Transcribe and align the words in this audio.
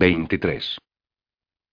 23. 0.00 0.78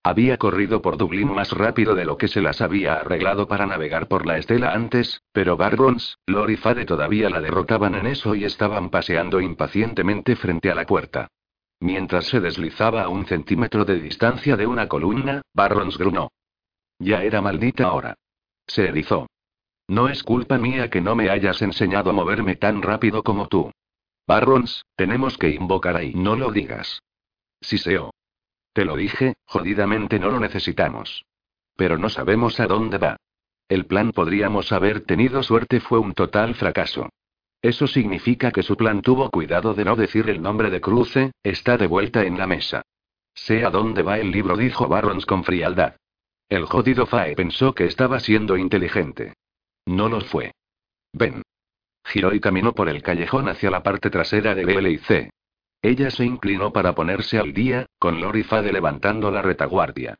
Había 0.04 0.38
corrido 0.38 0.82
por 0.82 0.98
Dublín 0.98 1.34
más 1.34 1.54
rápido 1.54 1.96
de 1.96 2.04
lo 2.04 2.18
que 2.18 2.28
se 2.28 2.42
las 2.42 2.60
había 2.60 2.96
arreglado 2.96 3.48
para 3.48 3.66
navegar 3.66 4.10
por 4.10 4.26
la 4.26 4.38
estela 4.38 4.74
antes, 4.74 5.22
pero 5.32 5.56
Barrons, 5.56 6.18
Lord 6.26 6.50
y 6.50 6.58
Fade 6.58 6.84
todavía 6.84 7.30
la 7.30 7.40
derrotaban 7.40 7.96
en 7.96 8.06
eso 8.06 8.36
y 8.36 8.44
estaban 8.44 8.90
paseando 8.90 9.40
impacientemente 9.40 10.36
frente 10.36 10.70
a 10.70 10.76
la 10.76 10.86
puerta. 10.86 11.30
Mientras 11.80 12.26
se 12.26 12.42
deslizaba 12.42 13.04
a 13.04 13.08
un 13.08 13.26
centímetro 13.28 13.86
de 13.86 14.02
distancia 14.02 14.58
de 14.58 14.68
una 14.68 14.90
columna, 14.90 15.42
Barrons 15.54 15.98
grunó. 15.98 16.30
Ya 17.00 17.24
era 17.24 17.40
maldita 17.40 17.94
hora. 17.94 18.16
Se 18.68 18.90
erizó. 18.90 19.28
No 19.88 20.10
es 20.10 20.22
culpa 20.22 20.58
mía 20.58 20.90
que 20.90 21.00
no 21.00 21.16
me 21.16 21.30
hayas 21.30 21.62
enseñado 21.62 22.10
a 22.10 22.14
moverme 22.14 22.58
tan 22.58 22.82
rápido 22.82 23.24
como 23.24 23.48
tú. 23.48 23.72
Barrons, 24.28 24.84
tenemos 24.98 25.38
que 25.38 25.52
invocar 25.52 25.96
ahí. 25.96 26.14
No 26.14 26.36
lo 26.36 26.52
digas. 26.52 27.00
Siseo. 27.62 28.12
Te 28.78 28.86
lo 28.86 28.96
dije, 28.96 29.34
jodidamente 29.46 30.20
no 30.20 30.30
lo 30.30 30.40
necesitamos. 30.40 31.26
Pero 31.76 31.98
no 31.98 32.10
sabemos 32.10 32.60
a 32.60 32.68
dónde 32.68 33.00
va. 33.00 33.18
El 33.68 33.88
plan 33.88 34.12
podríamos 34.12 34.72
haber 34.72 35.02
tenido 35.02 35.42
suerte 35.42 35.80
fue 35.80 35.98
un 35.98 36.14
total 36.14 36.54
fracaso. 36.54 37.10
Eso 37.60 37.88
significa 37.88 38.52
que 38.52 38.62
su 38.62 38.78
plan 38.78 39.02
tuvo 39.02 39.32
cuidado 39.32 39.74
de 39.74 39.84
no 39.84 39.96
decir 39.96 40.30
el 40.30 40.44
nombre 40.44 40.70
de 40.70 40.80
Cruce, 40.80 41.32
está 41.42 41.76
de 41.78 41.88
vuelta 41.88 42.24
en 42.24 42.38
la 42.38 42.46
mesa. 42.46 42.84
Sé 43.34 43.66
a 43.66 43.72
dónde 43.72 44.04
va 44.04 44.20
el 44.20 44.30
libro, 44.30 44.56
dijo 44.56 44.88
Barrons 44.88 45.26
con 45.26 45.44
frialdad. 45.44 45.96
El 46.48 46.66
jodido 46.66 47.08
Fae 47.08 47.34
pensó 47.34 47.74
que 47.74 47.86
estaba 47.86 48.20
siendo 48.20 48.58
inteligente. 48.58 49.34
No 49.88 50.08
lo 50.08 50.22
fue. 50.22 50.52
Ven. 51.14 51.42
Giró 52.06 52.32
y 52.32 52.40
caminó 52.40 52.74
por 52.74 52.90
el 52.90 53.02
callejón 53.02 53.50
hacia 53.50 53.72
la 53.72 53.82
parte 53.82 54.12
trasera 54.12 54.54
de 54.54 54.66
BLC. 54.66 55.32
Ella 55.82 56.10
se 56.10 56.26
inclinó 56.26 56.74
para 56.74 56.96
ponerse 56.96 57.38
al 57.38 57.54
día, 57.54 57.86
con 58.00 58.20
Lori 58.20 58.44
Fade 58.44 58.72
levantando 58.72 59.32
la 59.32 59.42
retaguardia. 59.42 60.18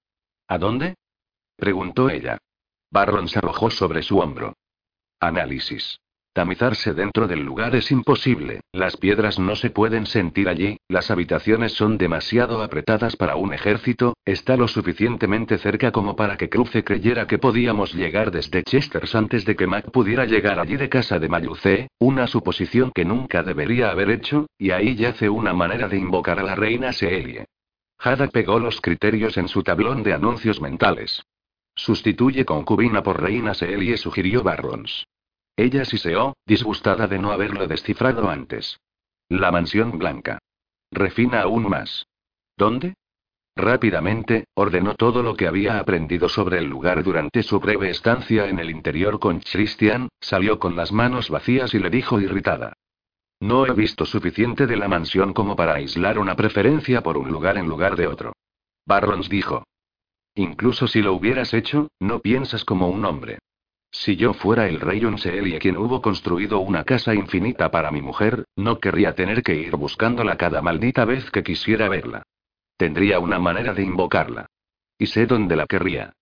¿A 0.48 0.58
dónde? 0.58 0.96
preguntó 1.56 2.10
ella. 2.10 2.38
Barron 2.92 3.28
se 3.28 3.40
arrojó 3.40 3.70
sobre 3.70 4.04
su 4.04 4.20
hombro. 4.20 4.54
Análisis. 5.20 6.00
Tamizarse 6.38 6.94
dentro 6.94 7.28
del 7.28 7.40
lugar 7.40 7.76
es 7.76 7.90
imposible, 7.92 8.62
las 8.72 8.96
piedras 8.96 9.40
no 9.40 9.56
se 9.56 9.72
pueden 9.72 10.06
sentir 10.06 10.50
allí, 10.50 10.78
las 10.88 11.10
habitaciones 11.10 11.72
son 11.72 11.98
demasiado 11.98 12.62
apretadas 12.62 13.16
para 13.16 13.36
un 13.38 13.56
ejército, 13.56 14.16
está 14.24 14.56
lo 14.56 14.68
suficientemente 14.68 15.58
cerca 15.58 15.92
como 15.92 16.16
para 16.16 16.38
que 16.38 16.48
Cruce 16.48 16.84
creyera 16.84 17.26
que 17.26 17.40
podíamos 17.40 17.96
llegar 17.96 18.30
desde 18.30 18.62
Chesters 18.62 19.16
antes 19.16 19.46
de 19.46 19.56
que 19.56 19.66
Mac 19.66 19.90
pudiera 19.90 20.26
llegar 20.26 20.60
allí 20.60 20.78
de 20.78 20.90
casa 20.90 21.18
de 21.18 21.28
Mayuce, 21.28 21.90
una 21.98 22.28
suposición 22.28 22.92
que 22.94 23.04
nunca 23.04 23.42
debería 23.42 23.90
haber 23.90 24.12
hecho, 24.12 24.46
y 24.60 24.70
ahí 24.70 24.96
yace 24.96 25.30
una 25.30 25.54
manera 25.54 25.88
de 25.88 25.98
invocar 25.98 26.38
a 26.38 26.44
la 26.44 26.54
reina 26.54 26.94
Seelie. 26.94 27.48
Hada 27.98 28.28
pegó 28.28 28.60
los 28.60 28.80
criterios 28.80 29.38
en 29.38 29.48
su 29.48 29.64
tablón 29.64 30.04
de 30.04 30.14
anuncios 30.14 30.62
mentales. 30.62 31.24
Sustituye 31.74 32.46
concubina 32.46 33.02
por 33.02 33.24
reina 33.24 33.56
Seelie, 33.56 33.98
sugirió 33.98 34.44
Barrons. 34.44 35.08
Ella 35.58 35.86
siseó, 35.86 36.38
disgustada 36.46 37.08
de 37.08 37.18
no 37.18 37.32
haberlo 37.32 37.68
descifrado 37.68 38.30
antes. 38.30 38.80
La 39.28 39.52
mansión 39.52 39.98
blanca. 39.98 40.38
Refina 40.92 41.42
aún 41.42 41.68
más. 41.68 42.06
¿Dónde? 42.56 42.94
Rápidamente, 43.56 44.46
ordenó 44.54 44.94
todo 44.94 45.24
lo 45.24 45.36
que 45.36 45.48
había 45.48 45.80
aprendido 45.80 46.30
sobre 46.30 46.60
el 46.60 46.66
lugar 46.66 47.04
durante 47.04 47.42
su 47.42 47.60
breve 47.60 47.90
estancia 47.90 48.48
en 48.48 48.60
el 48.60 48.70
interior 48.70 49.20
con 49.20 49.40
Christian, 49.40 50.10
salió 50.22 50.60
con 50.60 50.76
las 50.76 50.92
manos 50.92 51.32
vacías 51.32 51.74
y 51.74 51.80
le 51.80 51.90
dijo 51.90 52.22
irritada. 52.22 52.74
No 53.40 53.66
he 53.66 53.74
visto 53.74 54.06
suficiente 54.06 54.68
de 54.68 54.78
la 54.78 54.88
mansión 54.88 55.34
como 55.34 55.56
para 55.56 55.74
aislar 55.74 56.20
una 56.20 56.36
preferencia 56.36 57.02
por 57.02 57.18
un 57.18 57.32
lugar 57.32 57.58
en 57.58 57.68
lugar 57.68 57.96
de 57.96 58.06
otro. 58.06 58.34
Barrons 58.86 59.28
dijo. 59.28 59.64
Incluso 60.36 60.88
si 60.88 61.02
lo 61.02 61.14
hubieras 61.14 61.56
hecho, 61.56 61.90
no 62.00 62.20
piensas 62.20 62.64
como 62.64 62.90
un 62.90 63.06
hombre. 63.06 63.40
Si 63.92 64.16
yo 64.16 64.34
fuera 64.34 64.68
el 64.68 64.80
rey 64.80 65.04
Unseelie 65.06 65.60
quien 65.60 65.78
hubo 65.78 66.02
construido 66.02 66.60
una 66.60 66.84
casa 66.84 67.16
infinita 67.16 67.72
para 67.72 67.92
mi 67.92 68.02
mujer, 68.02 68.46
no 68.56 68.80
querría 68.80 69.16
tener 69.16 69.44
que 69.44 69.56
ir 69.56 69.76
buscándola 69.76 70.38
cada 70.38 70.62
maldita 70.62 71.06
vez 71.06 71.32
que 71.32 71.44
quisiera 71.44 71.90
verla. 71.90 72.24
Tendría 72.78 73.20
una 73.20 73.40
manera 73.40 73.74
de 73.74 73.84
invocarla. 73.84 74.48
Y 75.00 75.08
sé 75.08 75.26
dónde 75.26 75.56
la 75.56 75.66
querría. 75.66 76.14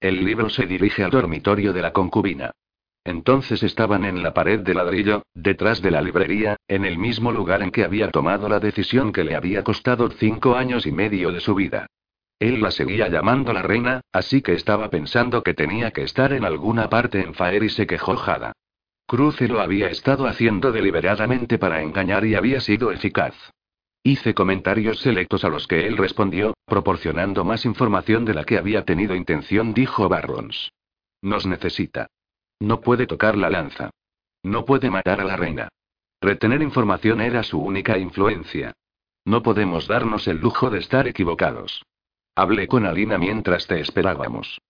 El 0.00 0.24
libro 0.24 0.50
se 0.50 0.66
dirige 0.66 1.04
al 1.04 1.10
dormitorio 1.10 1.72
de 1.72 1.82
la 1.82 1.92
concubina. 1.92 2.50
Entonces 3.04 3.62
estaban 3.62 4.04
en 4.04 4.22
la 4.22 4.32
pared 4.32 4.60
de 4.60 4.74
ladrillo, 4.74 5.22
detrás 5.34 5.82
de 5.82 5.90
la 5.90 6.02
librería, 6.02 6.56
en 6.68 6.84
el 6.84 6.98
mismo 6.98 7.32
lugar 7.32 7.62
en 7.62 7.70
que 7.70 7.84
había 7.84 8.10
tomado 8.10 8.48
la 8.48 8.60
decisión 8.60 9.12
que 9.12 9.24
le 9.24 9.34
había 9.34 9.64
costado 9.64 10.10
cinco 10.10 10.54
años 10.54 10.86
y 10.86 10.92
medio 10.92 11.32
de 11.32 11.40
su 11.40 11.54
vida. 11.54 11.86
Él 12.42 12.60
la 12.60 12.72
seguía 12.72 13.06
llamando 13.06 13.52
la 13.52 13.62
reina, 13.62 14.00
así 14.10 14.42
que 14.42 14.54
estaba 14.54 14.90
pensando 14.90 15.44
que 15.44 15.54
tenía 15.54 15.92
que 15.92 16.02
estar 16.02 16.32
en 16.32 16.44
alguna 16.44 16.88
parte 16.88 17.20
en 17.20 17.34
Faer 17.34 17.62
y 17.62 17.68
se 17.68 17.86
quejó 17.86 18.16
Jada. 18.16 18.50
Cruce 19.06 19.46
lo 19.46 19.60
había 19.60 19.86
estado 19.86 20.26
haciendo 20.26 20.72
deliberadamente 20.72 21.56
para 21.56 21.82
engañar 21.82 22.24
y 22.24 22.34
había 22.34 22.60
sido 22.60 22.90
eficaz. 22.90 23.36
Hice 24.02 24.34
comentarios 24.34 24.98
selectos 24.98 25.44
a 25.44 25.50
los 25.50 25.68
que 25.68 25.86
él 25.86 25.96
respondió, 25.96 26.54
proporcionando 26.66 27.44
más 27.44 27.64
información 27.64 28.24
de 28.24 28.34
la 28.34 28.42
que 28.42 28.58
había 28.58 28.84
tenido 28.84 29.14
intención, 29.14 29.72
dijo 29.72 30.08
Barrons. 30.08 30.72
Nos 31.20 31.46
necesita. 31.46 32.08
No 32.58 32.80
puede 32.80 33.06
tocar 33.06 33.36
la 33.38 33.50
lanza. 33.50 33.90
No 34.42 34.64
puede 34.64 34.90
matar 34.90 35.20
a 35.20 35.24
la 35.24 35.36
reina. 35.36 35.68
Retener 36.20 36.60
información 36.60 37.20
era 37.20 37.44
su 37.44 37.60
única 37.60 37.98
influencia. 37.98 38.72
No 39.24 39.44
podemos 39.44 39.86
darnos 39.86 40.26
el 40.26 40.38
lujo 40.38 40.70
de 40.70 40.80
estar 40.80 41.06
equivocados. 41.06 41.84
Hablé 42.34 42.66
con 42.66 42.86
Alina 42.86 43.18
mientras 43.18 43.66
te 43.66 43.80
esperábamos. 43.80 44.60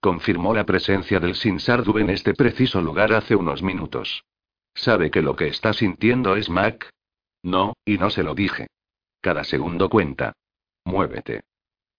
Confirmó 0.00 0.54
la 0.54 0.64
presencia 0.64 1.20
del 1.20 1.34
Sinsardu 1.34 1.98
en 1.98 2.08
este 2.08 2.32
preciso 2.32 2.80
lugar 2.80 3.12
hace 3.12 3.36
unos 3.36 3.62
minutos. 3.62 4.24
¿Sabe 4.74 5.10
que 5.10 5.20
lo 5.20 5.36
que 5.36 5.48
está 5.48 5.74
sintiendo 5.74 6.36
es 6.36 6.48
Mac? 6.48 6.88
No, 7.42 7.74
y 7.84 7.98
no 7.98 8.08
se 8.08 8.22
lo 8.22 8.34
dije. 8.34 8.68
Cada 9.20 9.44
segundo 9.44 9.90
cuenta. 9.90 10.32
Muévete. 10.84 11.42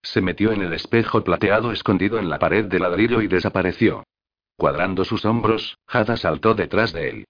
Se 0.02 0.22
metió 0.22 0.52
en 0.52 0.64
el 0.64 0.74
espejo 0.74 1.24
plateado 1.24 1.72
escondido 1.72 2.18
en 2.18 2.30
la 2.30 2.40
pared 2.40 2.66
de 2.66 2.80
ladrillo 2.80 3.22
y 3.22 3.28
desapareció. 3.28 4.04
Cuadrando 4.58 5.06
sus 5.06 5.26
hombros, 5.26 5.78
Hada 5.88 6.18
saltó 6.18 6.56
detrás 6.56 6.94
de 6.94 7.10
él. 7.10 7.26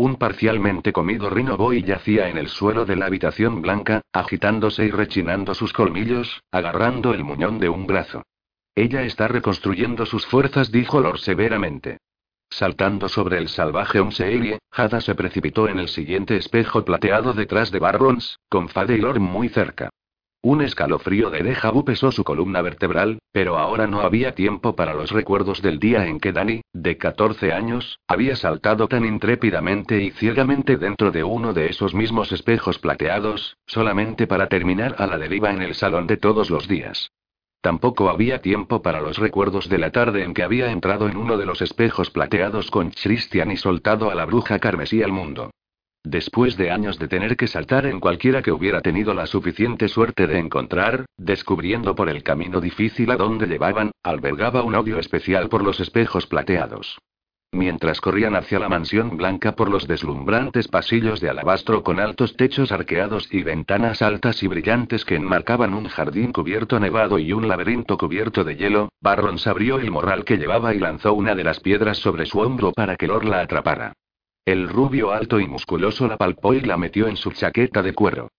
Un 0.00 0.16
parcialmente 0.16 0.94
comido 0.94 1.28
Rino 1.28 1.58
Boy 1.58 1.82
yacía 1.82 2.30
en 2.30 2.38
el 2.38 2.48
suelo 2.48 2.86
de 2.86 2.96
la 2.96 3.04
habitación 3.04 3.60
blanca, 3.60 4.00
agitándose 4.14 4.86
y 4.86 4.90
rechinando 4.90 5.52
sus 5.52 5.74
colmillos, 5.74 6.42
agarrando 6.50 7.12
el 7.12 7.22
muñón 7.22 7.58
de 7.58 7.68
un 7.68 7.86
brazo. 7.86 8.22
Ella 8.74 9.02
está 9.02 9.28
reconstruyendo 9.28 10.06
sus 10.06 10.24
fuerzas, 10.24 10.72
dijo 10.72 11.02
Lord 11.02 11.18
severamente. 11.18 11.98
Saltando 12.48 13.10
sobre 13.10 13.36
el 13.36 13.50
salvaje 13.50 14.00
Onseelie, 14.00 14.60
Hada 14.70 15.02
se 15.02 15.14
precipitó 15.14 15.68
en 15.68 15.78
el 15.78 15.88
siguiente 15.88 16.34
espejo 16.38 16.82
plateado 16.82 17.34
detrás 17.34 17.70
de 17.70 17.80
Barrons, 17.80 18.38
con 18.48 18.70
Fade 18.70 18.94
y 18.94 19.00
Lord 19.02 19.20
muy 19.20 19.50
cerca. 19.50 19.90
Un 20.42 20.62
escalofrío 20.62 21.28
de 21.28 21.42
déjà 21.44 21.70
vu 21.70 21.84
pesó 21.84 22.10
su 22.10 22.24
columna 22.24 22.62
vertebral, 22.62 23.18
pero 23.30 23.58
ahora 23.58 23.86
no 23.86 24.00
había 24.00 24.34
tiempo 24.34 24.74
para 24.74 24.94
los 24.94 25.10
recuerdos 25.10 25.60
del 25.60 25.78
día 25.78 26.06
en 26.06 26.18
que 26.18 26.32
Danny, 26.32 26.62
de 26.72 26.96
14 26.96 27.52
años, 27.52 28.00
había 28.08 28.36
saltado 28.36 28.88
tan 28.88 29.04
intrépidamente 29.04 30.00
y 30.00 30.12
ciegamente 30.12 30.78
dentro 30.78 31.10
de 31.10 31.24
uno 31.24 31.52
de 31.52 31.66
esos 31.66 31.92
mismos 31.92 32.32
espejos 32.32 32.78
plateados, 32.78 33.58
solamente 33.66 34.26
para 34.26 34.48
terminar 34.48 34.94
a 34.96 35.06
la 35.06 35.18
deriva 35.18 35.50
en 35.50 35.60
el 35.60 35.74
salón 35.74 36.06
de 36.06 36.16
todos 36.16 36.48
los 36.48 36.66
días. 36.66 37.10
Tampoco 37.60 38.08
había 38.08 38.40
tiempo 38.40 38.80
para 38.80 39.02
los 39.02 39.18
recuerdos 39.18 39.68
de 39.68 39.76
la 39.76 39.90
tarde 39.90 40.24
en 40.24 40.32
que 40.32 40.42
había 40.42 40.70
entrado 40.70 41.10
en 41.10 41.18
uno 41.18 41.36
de 41.36 41.44
los 41.44 41.60
espejos 41.60 42.08
plateados 42.08 42.70
con 42.70 42.92
Christian 42.92 43.50
y 43.50 43.58
soltado 43.58 44.10
a 44.10 44.14
la 44.14 44.24
bruja 44.24 44.58
carmesí 44.58 45.02
al 45.02 45.12
mundo. 45.12 45.50
Después 46.04 46.56
de 46.56 46.70
años 46.70 46.98
de 46.98 47.08
tener 47.08 47.36
que 47.36 47.46
saltar 47.46 47.84
en 47.84 48.00
cualquiera 48.00 48.40
que 48.40 48.52
hubiera 48.52 48.80
tenido 48.80 49.12
la 49.12 49.26
suficiente 49.26 49.86
suerte 49.86 50.26
de 50.26 50.38
encontrar, 50.38 51.04
descubriendo 51.18 51.94
por 51.94 52.08
el 52.08 52.22
camino 52.22 52.60
difícil 52.60 53.10
a 53.10 53.16
dónde 53.16 53.46
llevaban, 53.46 53.90
albergaba 54.02 54.62
un 54.62 54.74
odio 54.74 54.98
especial 54.98 55.50
por 55.50 55.62
los 55.62 55.78
espejos 55.78 56.26
plateados. 56.26 56.98
Mientras 57.52 58.00
corrían 58.00 58.34
hacia 58.36 58.60
la 58.60 58.68
mansión 58.68 59.16
blanca 59.16 59.56
por 59.56 59.68
los 59.68 59.88
deslumbrantes 59.88 60.68
pasillos 60.68 61.20
de 61.20 61.28
alabastro 61.28 61.82
con 61.82 62.00
altos 62.00 62.36
techos 62.36 62.72
arqueados 62.72 63.28
y 63.30 63.42
ventanas 63.42 64.02
altas 64.02 64.42
y 64.42 64.46
brillantes 64.46 65.04
que 65.04 65.16
enmarcaban 65.16 65.74
un 65.74 65.88
jardín 65.88 66.32
cubierto 66.32 66.80
nevado 66.80 67.18
y 67.18 67.32
un 67.32 67.48
laberinto 67.48 67.98
cubierto 67.98 68.44
de 68.44 68.56
hielo, 68.56 68.88
Barrons 69.02 69.46
abrió 69.48 69.80
el 69.80 69.90
morral 69.90 70.24
que 70.24 70.38
llevaba 70.38 70.74
y 70.74 70.78
lanzó 70.78 71.12
una 71.12 71.34
de 71.34 71.44
las 71.44 71.60
piedras 71.60 71.98
sobre 71.98 72.24
su 72.24 72.38
hombro 72.38 72.72
para 72.72 72.96
que 72.96 73.08
Lor 73.08 73.24
la 73.24 73.40
atrapara. 73.40 73.94
El 74.44 74.68
rubio 74.68 75.12
alto 75.12 75.38
y 75.38 75.46
musculoso 75.46 76.08
la 76.08 76.16
palpó 76.16 76.54
y 76.54 76.60
la 76.60 76.76
metió 76.76 77.06
en 77.08 77.16
su 77.16 77.32
chaqueta 77.32 77.82
de 77.82 77.92
cuero. 77.92 78.30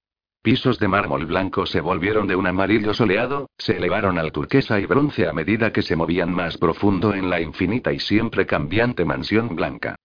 Pisos 0.41 0.79
de 0.79 0.87
mármol 0.87 1.27
blanco 1.27 1.67
se 1.67 1.81
volvieron 1.81 2.25
de 2.25 2.35
un 2.35 2.47
amarillo 2.47 2.95
soleado, 2.95 3.47
se 3.59 3.77
elevaron 3.77 4.17
al 4.17 4.31
turquesa 4.31 4.79
y 4.79 4.87
bronce 4.87 5.27
a 5.27 5.33
medida 5.33 5.71
que 5.71 5.83
se 5.83 5.95
movían 5.95 6.33
más 6.33 6.57
profundo 6.57 7.13
en 7.13 7.29
la 7.29 7.39
infinita 7.39 7.93
y 7.93 7.99
siempre 7.99 8.47
cambiante 8.47 9.05
mansión 9.05 9.55
blanca. 9.55 9.95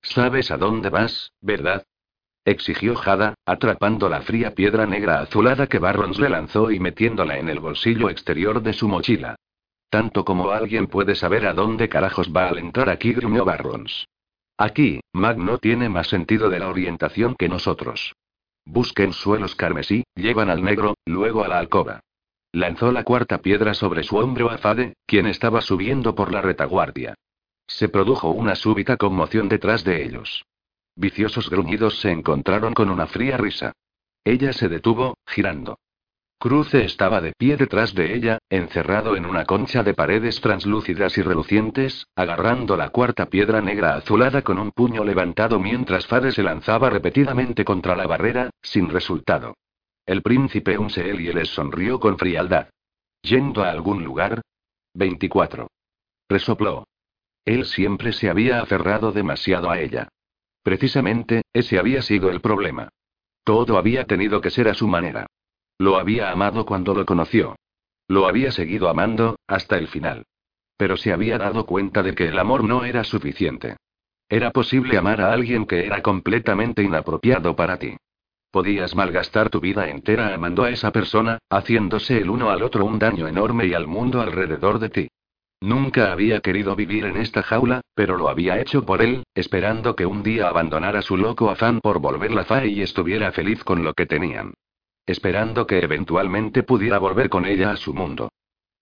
¿Sabes 0.00 0.50
a 0.50 0.56
dónde 0.56 0.88
vas, 0.88 1.32
verdad? 1.42 1.84
exigió 2.44 2.96
Jada, 2.96 3.34
atrapando 3.44 4.08
la 4.08 4.22
fría 4.22 4.54
piedra 4.54 4.86
negra 4.86 5.20
azulada 5.20 5.66
que 5.66 5.78
Barrons 5.78 6.18
le 6.18 6.30
lanzó 6.30 6.70
y 6.70 6.80
metiéndola 6.80 7.38
en 7.38 7.50
el 7.50 7.60
bolsillo 7.60 8.08
exterior 8.08 8.62
de 8.62 8.72
su 8.72 8.88
mochila. 8.88 9.36
Tanto 9.90 10.24
como 10.24 10.50
alguien 10.50 10.86
puede 10.86 11.14
saber 11.14 11.46
a 11.46 11.52
dónde 11.52 11.90
carajos 11.90 12.32
va 12.34 12.48
al 12.48 12.58
entrar 12.58 12.88
aquí, 12.88 13.12
gruñó 13.12 13.44
Barrons. 13.44 14.08
Aquí, 14.58 15.00
Mag 15.12 15.38
no 15.38 15.58
tiene 15.58 15.88
más 15.88 16.08
sentido 16.08 16.48
de 16.50 16.58
la 16.58 16.68
orientación 16.68 17.34
que 17.34 17.48
nosotros. 17.48 18.14
Busquen 18.64 19.12
suelos 19.12 19.56
carmesí, 19.56 20.04
llevan 20.14 20.50
al 20.50 20.62
negro, 20.62 20.94
luego 21.04 21.44
a 21.44 21.48
la 21.48 21.58
alcoba. 21.58 22.00
Lanzó 22.52 22.92
la 22.92 23.02
cuarta 23.02 23.38
piedra 23.38 23.74
sobre 23.74 24.04
su 24.04 24.16
hombro 24.16 24.50
a 24.50 24.58
Fade, 24.58 24.94
quien 25.06 25.26
estaba 25.26 25.62
subiendo 25.62 26.14
por 26.14 26.32
la 26.32 26.42
retaguardia. 26.42 27.14
Se 27.66 27.88
produjo 27.88 28.30
una 28.30 28.54
súbita 28.54 28.96
conmoción 28.96 29.48
detrás 29.48 29.84
de 29.84 30.04
ellos. 30.04 30.44
Viciosos 30.94 31.48
gruñidos 31.48 32.00
se 32.00 32.10
encontraron 32.10 32.74
con 32.74 32.90
una 32.90 33.06
fría 33.06 33.38
risa. 33.38 33.72
Ella 34.24 34.52
se 34.52 34.68
detuvo, 34.68 35.16
girando. 35.26 35.78
Cruce 36.42 36.84
estaba 36.84 37.20
de 37.20 37.34
pie 37.38 37.56
detrás 37.56 37.94
de 37.94 38.16
ella, 38.16 38.38
encerrado 38.50 39.14
en 39.14 39.26
una 39.26 39.44
concha 39.44 39.84
de 39.84 39.94
paredes 39.94 40.40
translúcidas 40.40 41.16
y 41.16 41.22
relucientes, 41.22 42.08
agarrando 42.16 42.76
la 42.76 42.88
cuarta 42.88 43.26
piedra 43.26 43.60
negra 43.60 43.94
azulada 43.94 44.42
con 44.42 44.58
un 44.58 44.72
puño 44.72 45.04
levantado 45.04 45.60
mientras 45.60 46.08
Fade 46.08 46.32
se 46.32 46.42
lanzaba 46.42 46.90
repetidamente 46.90 47.64
contra 47.64 47.94
la 47.94 48.08
barrera, 48.08 48.50
sin 48.60 48.90
resultado. 48.90 49.54
El 50.04 50.22
príncipe 50.22 50.76
Unseel 50.76 51.32
les 51.32 51.48
sonrió 51.48 52.00
con 52.00 52.18
frialdad. 52.18 52.70
¿Yendo 53.22 53.62
a 53.62 53.70
algún 53.70 54.02
lugar? 54.02 54.42
24. 54.94 55.68
Resopló. 56.28 56.88
Él 57.44 57.66
siempre 57.66 58.12
se 58.12 58.28
había 58.28 58.60
aferrado 58.60 59.12
demasiado 59.12 59.70
a 59.70 59.78
ella. 59.78 60.08
Precisamente, 60.64 61.42
ese 61.52 61.78
había 61.78 62.02
sido 62.02 62.30
el 62.30 62.40
problema. 62.40 62.88
Todo 63.44 63.78
había 63.78 64.06
tenido 64.06 64.40
que 64.40 64.50
ser 64.50 64.66
a 64.66 64.74
su 64.74 64.88
manera. 64.88 65.28
Lo 65.82 65.98
había 65.98 66.30
amado 66.30 66.64
cuando 66.64 66.94
lo 66.94 67.04
conoció. 67.04 67.56
Lo 68.06 68.28
había 68.28 68.52
seguido 68.52 68.88
amando, 68.88 69.34
hasta 69.48 69.78
el 69.78 69.88
final. 69.88 70.26
Pero 70.76 70.96
se 70.96 71.12
había 71.12 71.38
dado 71.38 71.66
cuenta 71.66 72.04
de 72.04 72.14
que 72.14 72.28
el 72.28 72.38
amor 72.38 72.62
no 72.62 72.84
era 72.84 73.02
suficiente. 73.02 73.78
Era 74.28 74.52
posible 74.52 74.96
amar 74.96 75.20
a 75.20 75.32
alguien 75.32 75.66
que 75.66 75.84
era 75.84 76.00
completamente 76.00 76.84
inapropiado 76.84 77.56
para 77.56 77.80
ti. 77.80 77.96
Podías 78.52 78.94
malgastar 78.94 79.50
tu 79.50 79.58
vida 79.58 79.88
entera 79.88 80.32
amando 80.32 80.62
a 80.62 80.70
esa 80.70 80.92
persona, 80.92 81.38
haciéndose 81.50 82.18
el 82.18 82.30
uno 82.30 82.50
al 82.50 82.62
otro 82.62 82.84
un 82.84 83.00
daño 83.00 83.26
enorme 83.26 83.66
y 83.66 83.74
al 83.74 83.88
mundo 83.88 84.20
alrededor 84.20 84.78
de 84.78 84.88
ti. 84.88 85.08
Nunca 85.60 86.12
había 86.12 86.38
querido 86.38 86.76
vivir 86.76 87.06
en 87.06 87.16
esta 87.16 87.42
jaula, 87.42 87.80
pero 87.96 88.16
lo 88.16 88.28
había 88.28 88.60
hecho 88.60 88.86
por 88.86 89.02
él, 89.02 89.24
esperando 89.34 89.96
que 89.96 90.06
un 90.06 90.22
día 90.22 90.46
abandonara 90.46 91.02
su 91.02 91.16
loco 91.16 91.50
afán 91.50 91.80
por 91.80 91.98
volver 91.98 92.30
la 92.30 92.44
fa 92.44 92.64
y 92.64 92.82
estuviera 92.82 93.32
feliz 93.32 93.64
con 93.64 93.82
lo 93.82 93.94
que 93.94 94.06
tenían. 94.06 94.54
Esperando 95.06 95.66
que 95.66 95.80
eventualmente 95.80 96.62
pudiera 96.62 96.98
volver 96.98 97.28
con 97.28 97.44
ella 97.44 97.72
a 97.72 97.76
su 97.76 97.92
mundo. 97.92 98.30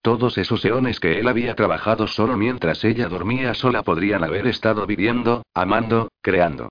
Todos 0.01 0.37
esos 0.37 0.65
eones 0.65 0.99
que 0.99 1.19
él 1.19 1.27
había 1.27 1.55
trabajado 1.55 2.07
solo 2.07 2.35
mientras 2.35 2.83
ella 2.83 3.07
dormía 3.07 3.53
sola 3.53 3.83
podrían 3.83 4.23
haber 4.23 4.47
estado 4.47 4.87
viviendo, 4.87 5.43
amando, 5.53 6.09
creando. 6.21 6.69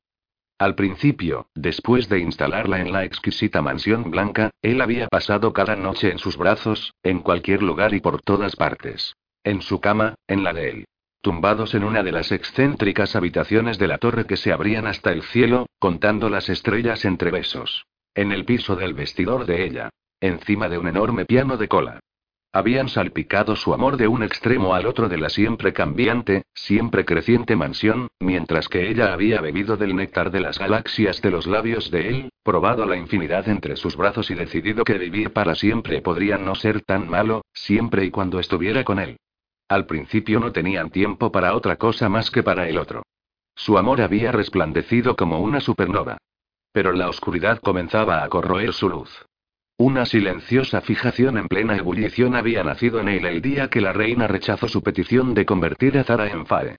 Al 0.58 0.74
principio, 0.74 1.46
después 1.54 2.08
de 2.08 2.18
instalarla 2.18 2.80
en 2.80 2.92
la 2.92 3.04
exquisita 3.04 3.62
mansión 3.62 4.10
blanca, 4.10 4.50
él 4.60 4.80
había 4.82 5.08
pasado 5.08 5.52
cada 5.52 5.74
noche 5.74 6.10
en 6.10 6.18
sus 6.18 6.36
brazos, 6.36 6.92
en 7.02 7.20
cualquier 7.20 7.62
lugar 7.62 7.94
y 7.94 8.00
por 8.00 8.20
todas 8.20 8.56
partes. 8.56 9.14
En 9.42 9.62
su 9.62 9.80
cama, 9.80 10.16
en 10.26 10.44
la 10.44 10.52
de 10.52 10.68
él. 10.68 10.84
Tumbados 11.22 11.74
en 11.74 11.84
una 11.84 12.02
de 12.02 12.12
las 12.12 12.30
excéntricas 12.32 13.16
habitaciones 13.16 13.78
de 13.78 13.88
la 13.88 13.98
torre 13.98 14.26
que 14.26 14.36
se 14.36 14.52
abrían 14.52 14.86
hasta 14.86 15.12
el 15.12 15.22
cielo, 15.22 15.66
contando 15.78 16.28
las 16.28 16.48
estrellas 16.48 17.04
entre 17.04 17.30
besos. 17.30 17.86
En 18.14 18.32
el 18.32 18.44
piso 18.44 18.74
del 18.74 18.94
vestidor 18.94 19.46
de 19.46 19.64
ella. 19.64 19.90
Encima 20.20 20.68
de 20.68 20.78
un 20.78 20.88
enorme 20.88 21.24
piano 21.26 21.56
de 21.56 21.68
cola. 21.68 22.00
Habían 22.52 22.88
salpicado 22.88 23.54
su 23.54 23.72
amor 23.72 23.96
de 23.96 24.08
un 24.08 24.24
extremo 24.24 24.74
al 24.74 24.86
otro 24.86 25.08
de 25.08 25.16
la 25.16 25.28
siempre 25.28 25.72
cambiante, 25.72 26.42
siempre 26.52 27.04
creciente 27.04 27.54
mansión, 27.54 28.08
mientras 28.18 28.68
que 28.68 28.90
ella 28.90 29.12
había 29.12 29.40
bebido 29.40 29.76
del 29.76 29.94
néctar 29.94 30.32
de 30.32 30.40
las 30.40 30.58
galaxias 30.58 31.22
de 31.22 31.30
los 31.30 31.46
labios 31.46 31.92
de 31.92 32.08
él, 32.08 32.30
probado 32.42 32.84
la 32.86 32.96
infinidad 32.96 33.48
entre 33.48 33.76
sus 33.76 33.96
brazos 33.96 34.32
y 34.32 34.34
decidido 34.34 34.82
que 34.82 34.98
vivir 34.98 35.32
para 35.32 35.54
siempre 35.54 36.02
podría 36.02 36.38
no 36.38 36.56
ser 36.56 36.80
tan 36.80 37.08
malo, 37.08 37.44
siempre 37.52 38.04
y 38.04 38.10
cuando 38.10 38.40
estuviera 38.40 38.82
con 38.82 38.98
él. 38.98 39.18
Al 39.68 39.86
principio 39.86 40.40
no 40.40 40.50
tenían 40.50 40.90
tiempo 40.90 41.30
para 41.30 41.54
otra 41.54 41.76
cosa 41.76 42.08
más 42.08 42.32
que 42.32 42.42
para 42.42 42.68
el 42.68 42.78
otro. 42.78 43.04
Su 43.54 43.78
amor 43.78 44.00
había 44.00 44.32
resplandecido 44.32 45.14
como 45.14 45.38
una 45.38 45.60
supernova. 45.60 46.18
Pero 46.72 46.92
la 46.92 47.08
oscuridad 47.08 47.60
comenzaba 47.60 48.22
a 48.22 48.28
corroer 48.28 48.72
su 48.72 48.88
luz. 48.88 49.26
Una 49.76 50.04
silenciosa 50.04 50.82
fijación 50.82 51.38
en 51.38 51.48
plena 51.48 51.76
ebullición 51.76 52.36
había 52.36 52.62
nacido 52.62 53.00
en 53.00 53.08
él 53.08 53.24
el 53.24 53.40
día 53.40 53.68
que 53.68 53.80
la 53.80 53.92
reina 53.92 54.26
rechazó 54.26 54.68
su 54.68 54.82
petición 54.82 55.32
de 55.32 55.46
convertir 55.46 55.96
a 55.96 56.04
Zara 56.04 56.28
en 56.28 56.44
Fae. 56.46 56.76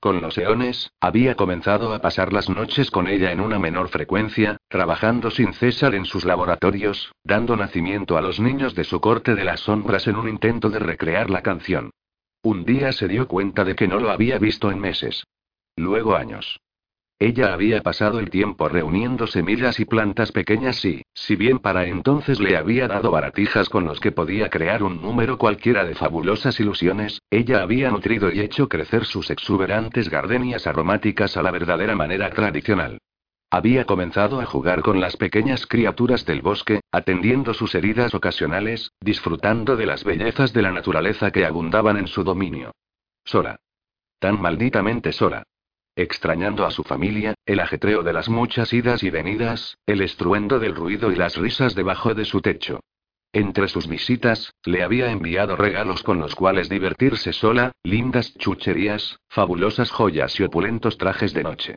Con 0.00 0.22
los 0.22 0.38
eones, 0.38 0.90
había 0.98 1.34
comenzado 1.36 1.92
a 1.92 2.00
pasar 2.00 2.32
las 2.32 2.48
noches 2.48 2.90
con 2.90 3.06
ella 3.06 3.32
en 3.32 3.40
una 3.40 3.58
menor 3.58 3.88
frecuencia, 3.88 4.56
trabajando 4.68 5.30
sin 5.30 5.52
cesar 5.52 5.94
en 5.94 6.06
sus 6.06 6.24
laboratorios, 6.24 7.12
dando 7.22 7.54
nacimiento 7.54 8.16
a 8.16 8.22
los 8.22 8.40
niños 8.40 8.74
de 8.74 8.84
su 8.84 9.00
corte 9.00 9.34
de 9.34 9.44
las 9.44 9.60
sombras 9.60 10.06
en 10.06 10.16
un 10.16 10.26
intento 10.26 10.70
de 10.70 10.78
recrear 10.78 11.28
la 11.28 11.42
canción. 11.42 11.90
Un 12.42 12.64
día 12.64 12.92
se 12.92 13.08
dio 13.08 13.28
cuenta 13.28 13.62
de 13.64 13.74
que 13.74 13.88
no 13.88 14.00
lo 14.00 14.10
había 14.10 14.38
visto 14.38 14.70
en 14.70 14.80
meses. 14.80 15.26
Luego 15.76 16.16
años. 16.16 16.58
Ella 17.22 17.52
había 17.52 17.82
pasado 17.82 18.18
el 18.18 18.30
tiempo 18.30 18.66
reuniendo 18.70 19.26
semillas 19.26 19.78
y 19.78 19.84
plantas 19.84 20.32
pequeñas 20.32 20.82
y, 20.86 21.02
si 21.12 21.36
bien 21.36 21.58
para 21.58 21.84
entonces 21.84 22.40
le 22.40 22.56
había 22.56 22.88
dado 22.88 23.10
baratijas 23.10 23.68
con 23.68 23.84
los 23.84 24.00
que 24.00 24.10
podía 24.10 24.48
crear 24.48 24.82
un 24.82 25.02
número 25.02 25.36
cualquiera 25.36 25.84
de 25.84 25.94
fabulosas 25.94 26.58
ilusiones, 26.60 27.20
ella 27.28 27.60
había 27.60 27.90
nutrido 27.90 28.32
y 28.32 28.40
hecho 28.40 28.70
crecer 28.70 29.04
sus 29.04 29.28
exuberantes 29.28 30.08
gardenias 30.08 30.66
aromáticas 30.66 31.36
a 31.36 31.42
la 31.42 31.50
verdadera 31.50 31.94
manera 31.94 32.30
tradicional. 32.30 32.96
Había 33.50 33.84
comenzado 33.84 34.40
a 34.40 34.46
jugar 34.46 34.80
con 34.80 34.98
las 34.98 35.18
pequeñas 35.18 35.66
criaturas 35.66 36.24
del 36.24 36.40
bosque, 36.40 36.80
atendiendo 36.90 37.52
sus 37.52 37.74
heridas 37.74 38.14
ocasionales, 38.14 38.92
disfrutando 38.98 39.76
de 39.76 39.84
las 39.84 40.04
bellezas 40.04 40.54
de 40.54 40.62
la 40.62 40.72
naturaleza 40.72 41.30
que 41.32 41.44
abundaban 41.44 41.98
en 41.98 42.06
su 42.06 42.24
dominio. 42.24 42.72
Sola. 43.26 43.60
Tan 44.18 44.40
malditamente 44.40 45.12
sola. 45.12 45.42
Extrañando 45.96 46.64
a 46.64 46.70
su 46.70 46.84
familia, 46.84 47.34
el 47.46 47.60
ajetreo 47.60 48.02
de 48.02 48.12
las 48.12 48.28
muchas 48.28 48.72
idas 48.72 49.02
y 49.02 49.10
venidas, 49.10 49.76
el 49.86 50.02
estruendo 50.02 50.58
del 50.58 50.74
ruido 50.74 51.10
y 51.12 51.16
las 51.16 51.36
risas 51.36 51.74
debajo 51.74 52.14
de 52.14 52.24
su 52.24 52.40
techo. 52.40 52.80
Entre 53.32 53.68
sus 53.68 53.86
visitas, 53.86 54.54
le 54.64 54.82
había 54.82 55.10
enviado 55.10 55.54
regalos 55.54 56.02
con 56.02 56.18
los 56.18 56.34
cuales 56.34 56.68
divertirse 56.68 57.32
sola, 57.32 57.72
lindas 57.84 58.34
chucherías, 58.38 59.20
fabulosas 59.28 59.90
joyas 59.90 60.38
y 60.40 60.42
opulentos 60.42 60.98
trajes 60.98 61.32
de 61.32 61.44
noche. 61.44 61.76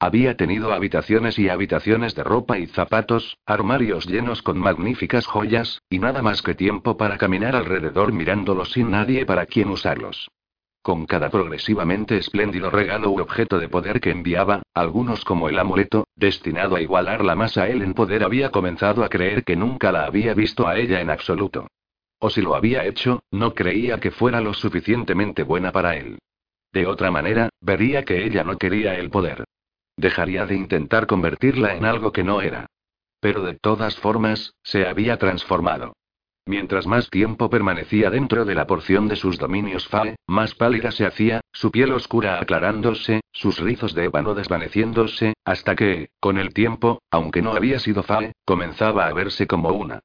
Había 0.00 0.36
tenido 0.36 0.72
habitaciones 0.72 1.38
y 1.38 1.48
habitaciones 1.48 2.14
de 2.14 2.22
ropa 2.22 2.58
y 2.58 2.66
zapatos, 2.66 3.36
armarios 3.46 4.06
llenos 4.06 4.42
con 4.42 4.58
magníficas 4.58 5.26
joyas, 5.26 5.82
y 5.90 5.98
nada 5.98 6.22
más 6.22 6.42
que 6.42 6.54
tiempo 6.54 6.96
para 6.96 7.18
caminar 7.18 7.56
alrededor 7.56 8.12
mirándolos 8.12 8.72
sin 8.72 8.92
nadie 8.92 9.26
para 9.26 9.46
quien 9.46 9.68
usarlos. 9.70 10.30
Con 10.82 11.06
cada 11.06 11.28
progresivamente 11.28 12.16
espléndido 12.16 12.70
regalo 12.70 13.10
u 13.10 13.20
objeto 13.20 13.58
de 13.58 13.68
poder 13.68 14.00
que 14.00 14.10
enviaba, 14.10 14.62
algunos 14.74 15.24
como 15.24 15.48
el 15.48 15.58
amuleto, 15.58 16.06
destinado 16.16 16.76
a 16.76 16.80
igualarla 16.80 17.34
más 17.34 17.58
a 17.58 17.68
él 17.68 17.82
en 17.82 17.94
poder, 17.94 18.24
había 18.24 18.50
comenzado 18.50 19.04
a 19.04 19.08
creer 19.08 19.44
que 19.44 19.56
nunca 19.56 19.92
la 19.92 20.04
había 20.04 20.34
visto 20.34 20.66
a 20.66 20.76
ella 20.78 21.00
en 21.00 21.10
absoluto. 21.10 21.66
O 22.20 22.30
si 22.30 22.40
lo 22.42 22.54
había 22.54 22.84
hecho, 22.84 23.22
no 23.30 23.54
creía 23.54 24.00
que 24.00 24.10
fuera 24.10 24.40
lo 24.40 24.54
suficientemente 24.54 25.42
buena 25.42 25.72
para 25.72 25.96
él. 25.96 26.18
De 26.72 26.86
otra 26.86 27.10
manera, 27.10 27.48
vería 27.60 28.04
que 28.04 28.24
ella 28.24 28.44
no 28.44 28.56
quería 28.56 28.94
el 28.94 29.10
poder. 29.10 29.44
Dejaría 29.96 30.46
de 30.46 30.54
intentar 30.54 31.06
convertirla 31.06 31.74
en 31.74 31.84
algo 31.84 32.12
que 32.12 32.24
no 32.24 32.40
era. 32.40 32.66
Pero 33.20 33.42
de 33.42 33.54
todas 33.54 33.96
formas, 33.96 34.54
se 34.62 34.86
había 34.86 35.16
transformado. 35.18 35.94
Mientras 36.48 36.86
más 36.86 37.10
tiempo 37.10 37.50
permanecía 37.50 38.08
dentro 38.08 38.46
de 38.46 38.54
la 38.54 38.66
porción 38.66 39.06
de 39.06 39.16
sus 39.16 39.36
dominios 39.36 39.86
Fae, 39.86 40.16
más 40.26 40.54
pálida 40.54 40.92
se 40.92 41.04
hacía, 41.04 41.42
su 41.52 41.70
piel 41.70 41.92
oscura 41.92 42.40
aclarándose, 42.40 43.20
sus 43.32 43.58
rizos 43.58 43.94
de 43.94 44.04
ébano 44.04 44.34
desvaneciéndose, 44.34 45.34
hasta 45.44 45.76
que, 45.76 46.08
con 46.20 46.38
el 46.38 46.54
tiempo, 46.54 47.02
aunque 47.10 47.42
no 47.42 47.52
había 47.52 47.78
sido 47.78 48.02
Fae, 48.02 48.32
comenzaba 48.46 49.08
a 49.08 49.12
verse 49.12 49.46
como 49.46 49.72
una. 49.72 50.00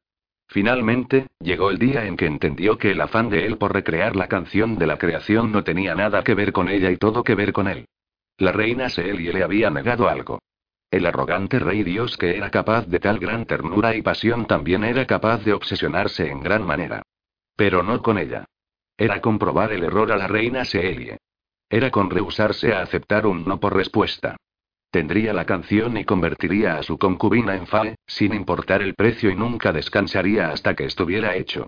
Finalmente, 0.50 1.28
llegó 1.40 1.70
el 1.70 1.80
día 1.80 2.04
en 2.08 2.18
que 2.18 2.26
entendió 2.26 2.78
que 2.78 2.92
el 2.92 3.00
afán 3.00 3.30
de 3.30 3.46
él 3.46 3.58
por 3.58 3.72
recrear 3.72 4.18
la 4.18 4.28
canción 4.28 4.78
de 4.78 4.88
la 4.88 4.98
creación 4.98 5.54
no 5.54 5.64
tenía 5.64 5.96
nada 5.96 6.26
que 6.26 6.36
ver 6.36 6.52
con 6.52 6.68
ella 6.68 6.92
y 6.92 6.98
todo 6.98 7.24
que 7.24 7.36
ver 7.36 7.54
con 7.54 7.70
él. 7.70 7.86
La 8.38 8.52
reina 8.52 8.90
Seelie 8.90 9.32
le 9.32 9.44
había 9.44 9.70
negado 9.70 10.10
algo. 10.10 10.40
El 10.94 11.08
arrogante 11.08 11.58
rey 11.58 11.82
Dios 11.82 12.18
que 12.18 12.38
era 12.38 12.52
capaz 12.52 12.86
de 12.86 13.00
tal 13.00 13.18
gran 13.18 13.48
ternura 13.48 13.96
y 13.96 14.04
pasión 14.04 14.46
también 14.46 14.84
era 14.84 15.08
capaz 15.08 15.44
de 15.44 15.52
obsesionarse 15.52 16.30
en 16.30 16.44
gran 16.44 16.62
manera. 16.62 17.02
Pero 17.56 17.82
no 17.82 18.04
con 18.04 18.20
ella. 18.20 18.46
Era 18.96 19.20
comprobar 19.20 19.74
el 19.74 19.84
error 19.84 20.12
a 20.12 20.18
la 20.18 20.28
reina 20.28 20.66
Seelie. 20.66 21.18
Era 21.68 21.90
con 21.90 22.12
rehusarse 22.12 22.76
a 22.76 22.84
aceptar 22.84 23.26
un 23.26 23.44
no 23.44 23.60
por 23.60 23.76
respuesta. 23.76 24.38
Tendría 24.92 25.34
la 25.34 25.48
canción 25.48 25.98
y 25.98 26.06
convertiría 26.06 26.78
a 26.78 26.84
su 26.84 27.00
concubina 27.00 27.56
en 27.56 27.66
Fae, 27.66 27.96
sin 28.06 28.36
importar 28.36 28.84
el 28.84 28.94
precio 28.94 29.32
y 29.32 29.36
nunca 29.36 29.72
descansaría 29.72 30.52
hasta 30.52 30.76
que 30.76 30.86
estuviera 30.86 31.36
hecho. 31.36 31.66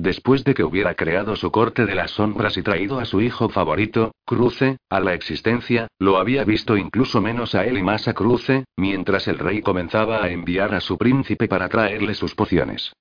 Después 0.00 0.44
de 0.44 0.54
que 0.54 0.64
hubiera 0.64 0.94
creado 0.94 1.36
su 1.36 1.50
corte 1.50 1.84
de 1.84 1.94
las 1.94 2.12
sombras 2.12 2.56
y 2.56 2.62
traído 2.62 3.00
a 3.00 3.04
su 3.04 3.20
hijo 3.20 3.50
favorito, 3.50 4.12
Cruce, 4.24 4.78
a 4.88 4.98
la 4.98 5.12
existencia, 5.12 5.88
lo 5.98 6.16
había 6.16 6.42
visto 6.44 6.78
incluso 6.78 7.20
menos 7.20 7.54
a 7.54 7.66
él 7.66 7.76
y 7.76 7.82
más 7.82 8.08
a 8.08 8.14
Cruce, 8.14 8.64
mientras 8.78 9.28
el 9.28 9.38
rey 9.38 9.60
comenzaba 9.60 10.24
a 10.24 10.30
enviar 10.30 10.74
a 10.74 10.80
su 10.80 10.96
príncipe 10.96 11.48
para 11.48 11.68
traerle 11.68 12.14
sus 12.14 12.34
pociones. 12.34 12.94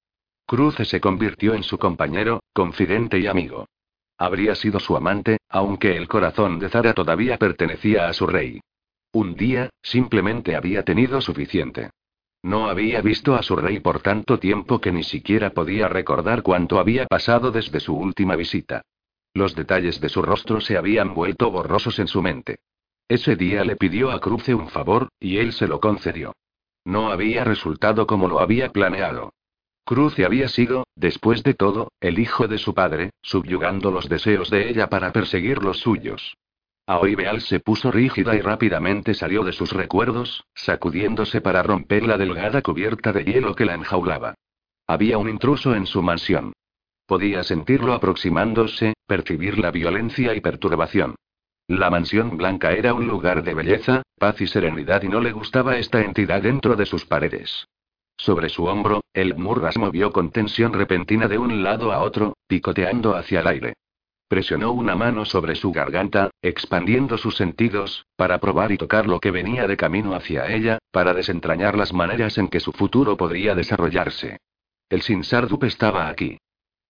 Cruce 0.45 0.83
se 0.83 0.99
convirtió 0.99 1.53
en 1.53 1.63
su 1.63 1.77
compañero, 1.77 2.43
confidente 2.51 3.17
y 3.17 3.27
amigo. 3.27 3.65
Habría 4.17 4.53
sido 4.55 4.81
su 4.81 4.97
amante, 4.97 5.37
aunque 5.47 5.95
el 5.95 6.09
corazón 6.09 6.59
de 6.59 6.67
Zara 6.67 6.93
todavía 6.93 7.37
pertenecía 7.37 8.09
a 8.09 8.13
su 8.13 8.27
rey. 8.27 8.59
Un 9.13 9.35
día, 9.35 9.69
simplemente 9.81 10.53
había 10.53 10.83
tenido 10.83 11.21
suficiente. 11.21 11.91
No 12.41 12.69
había 12.69 13.01
visto 13.01 13.35
a 13.35 13.43
su 13.43 13.55
rey 13.55 13.79
por 13.79 14.01
tanto 14.01 14.39
tiempo 14.39 14.79
que 14.79 14.91
ni 14.91 15.03
siquiera 15.03 15.49
podía 15.51 15.87
recordar 15.89 16.41
cuánto 16.41 16.79
había 16.79 17.05
pasado 17.05 17.51
desde 17.51 17.79
su 17.79 17.95
última 17.95 18.35
visita. 18.35 18.83
Los 19.33 19.55
detalles 19.55 19.99
de 19.99 20.09
su 20.09 20.21
rostro 20.21 20.61
se 20.61 20.77
habían 20.77 21.13
vuelto 21.13 21.51
borrosos 21.51 21.99
en 21.99 22.07
su 22.07 22.21
mente. 22.21 22.59
Ese 23.07 23.35
día 23.35 23.63
le 23.63 23.75
pidió 23.75 24.11
a 24.11 24.19
Cruce 24.19 24.53
un 24.53 24.69
favor, 24.69 25.09
y 25.19 25.37
él 25.37 25.51
se 25.53 25.67
lo 25.67 25.79
concedió. 25.79 26.33
No 26.85 27.11
había 27.11 27.43
resultado 27.43 28.07
como 28.07 28.27
lo 28.27 28.39
había 28.39 28.71
planeado. 28.71 29.33
Cruce 29.83 30.23
había 30.23 30.47
sido, 30.47 30.85
después 30.95 31.43
de 31.43 31.55
todo, 31.55 31.91
el 31.99 32.19
hijo 32.19 32.47
de 32.47 32.57
su 32.57 32.73
padre, 32.73 33.11
subyugando 33.21 33.91
los 33.91 34.07
deseos 34.07 34.49
de 34.49 34.69
ella 34.69 34.87
para 34.87 35.11
perseguir 35.11 35.63
los 35.63 35.79
suyos. 35.79 36.37
Aoibeal 36.89 37.41
se 37.41 37.59
puso 37.59 37.91
rígida 37.91 38.35
y 38.35 38.41
rápidamente 38.41 39.13
salió 39.13 39.43
de 39.43 39.51
sus 39.51 39.73
recuerdos, 39.73 40.43
sacudiéndose 40.55 41.39
para 41.39 41.61
romper 41.61 42.01
la 42.01 42.17
delgada 42.17 42.63
cubierta 42.63 43.13
de 43.13 43.25
hielo 43.25 43.53
que 43.53 43.65
la 43.65 43.75
enjaulaba. 43.75 44.33
Había 44.87 45.19
un 45.19 45.29
intruso 45.29 45.75
en 45.75 45.85
su 45.85 46.01
mansión. 46.01 46.51
Podía 47.05 47.43
sentirlo 47.43 47.93
aproximándose, 47.93 48.95
percibir 49.05 49.59
la 49.59 49.69
violencia 49.69 50.33
y 50.33 50.41
perturbación. 50.41 51.13
La 51.67 51.91
mansión 51.91 52.37
blanca 52.37 52.71
era 52.71 52.95
un 52.95 53.07
lugar 53.07 53.43
de 53.43 53.53
belleza, 53.53 54.01
paz 54.17 54.41
y 54.41 54.47
serenidad 54.47 55.03
y 55.03 55.09
no 55.09 55.21
le 55.21 55.31
gustaba 55.31 55.77
esta 55.77 56.01
entidad 56.01 56.41
dentro 56.41 56.75
de 56.75 56.87
sus 56.87 57.05
paredes. 57.05 57.67
Sobre 58.17 58.49
su 58.49 58.65
hombro, 58.65 59.01
el 59.13 59.35
Murras 59.35 59.77
movió 59.77 60.11
con 60.11 60.31
tensión 60.31 60.73
repentina 60.73 61.27
de 61.27 61.37
un 61.37 61.61
lado 61.61 61.91
a 61.91 61.99
otro, 61.99 62.33
picoteando 62.47 63.15
hacia 63.15 63.41
el 63.41 63.47
aire. 63.47 63.73
Presionó 64.29 64.73
una 64.73 64.95
mano 64.95 65.25
sobre 65.25 65.55
su 65.55 65.71
garganta, 65.71 66.29
expandiendo 66.43 67.17
sus 67.17 67.35
sentidos, 67.35 68.05
para 68.15 68.37
probar 68.37 68.71
y 68.71 68.77
tocar 68.77 69.07
lo 69.07 69.19
que 69.19 69.31
venía 69.31 69.65
de 69.65 69.75
camino 69.75 70.13
hacia 70.13 70.53
ella, 70.53 70.77
para 70.91 71.15
desentrañar 71.15 71.75
las 71.75 71.93
maneras 71.93 72.37
en 72.37 72.47
que 72.47 72.59
su 72.59 72.71
futuro 72.71 73.17
podría 73.17 73.55
desarrollarse. 73.55 74.37
El 74.87 75.01
Sinsardup 75.01 75.63
estaba 75.63 76.09
aquí. 76.09 76.37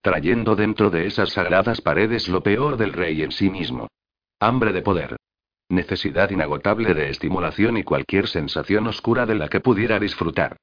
Trayendo 0.02 0.58
dentro 0.58 0.90
de 0.90 1.08
esas 1.08 1.30
sagradas 1.30 1.80
paredes 1.80 2.28
lo 2.28 2.44
peor 2.44 2.76
del 2.76 2.92
rey 2.92 3.22
en 3.22 3.32
sí 3.32 3.50
mismo. 3.50 3.88
Hambre 4.42 4.74
de 4.74 4.82
poder. 4.82 5.16
Necesidad 5.70 6.30
inagotable 6.32 6.94
de 6.94 7.10
estimulación 7.10 7.78
y 7.78 7.84
cualquier 7.84 8.28
sensación 8.28 8.86
oscura 8.88 9.26
de 9.26 9.36
la 9.36 9.48
que 9.48 9.62
pudiera 9.62 9.98
disfrutar. 9.98 10.58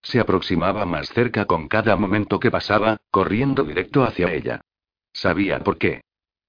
Se 0.00 0.18
aproximaba 0.18 0.86
más 0.86 1.10
cerca 1.10 1.44
con 1.44 1.68
cada 1.68 1.94
momento 1.96 2.40
que 2.40 2.50
pasaba, 2.50 2.96
corriendo 3.10 3.64
directo 3.64 4.02
hacia 4.02 4.32
ella. 4.32 4.62
Sabía 5.12 5.58
por 5.58 5.76
qué. 5.76 6.00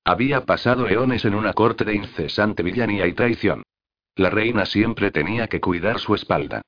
Había 0.06 0.46
pasado 0.46 0.88
eones 0.90 1.24
en 1.24 1.34
una 1.34 1.54
corte 1.54 1.86
de 1.86 1.96
incesante 1.96 2.62
villanía 2.62 3.08
y 3.08 3.14
traición. 3.14 3.64
La 4.16 4.30
reina 4.30 4.66
siempre 4.66 5.12
tenía 5.12 5.48
que 5.48 5.62
cuidar 5.62 6.00
su 6.00 6.14
espalda. 6.14 6.62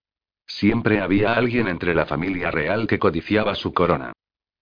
Siempre 0.47 1.01
había 1.01 1.33
alguien 1.33 1.67
entre 1.67 1.93
la 1.93 2.05
familia 2.05 2.49
real 2.49 2.87
que 2.87 2.97
codiciaba 2.97 3.55
su 3.55 3.73
corona. 3.73 4.13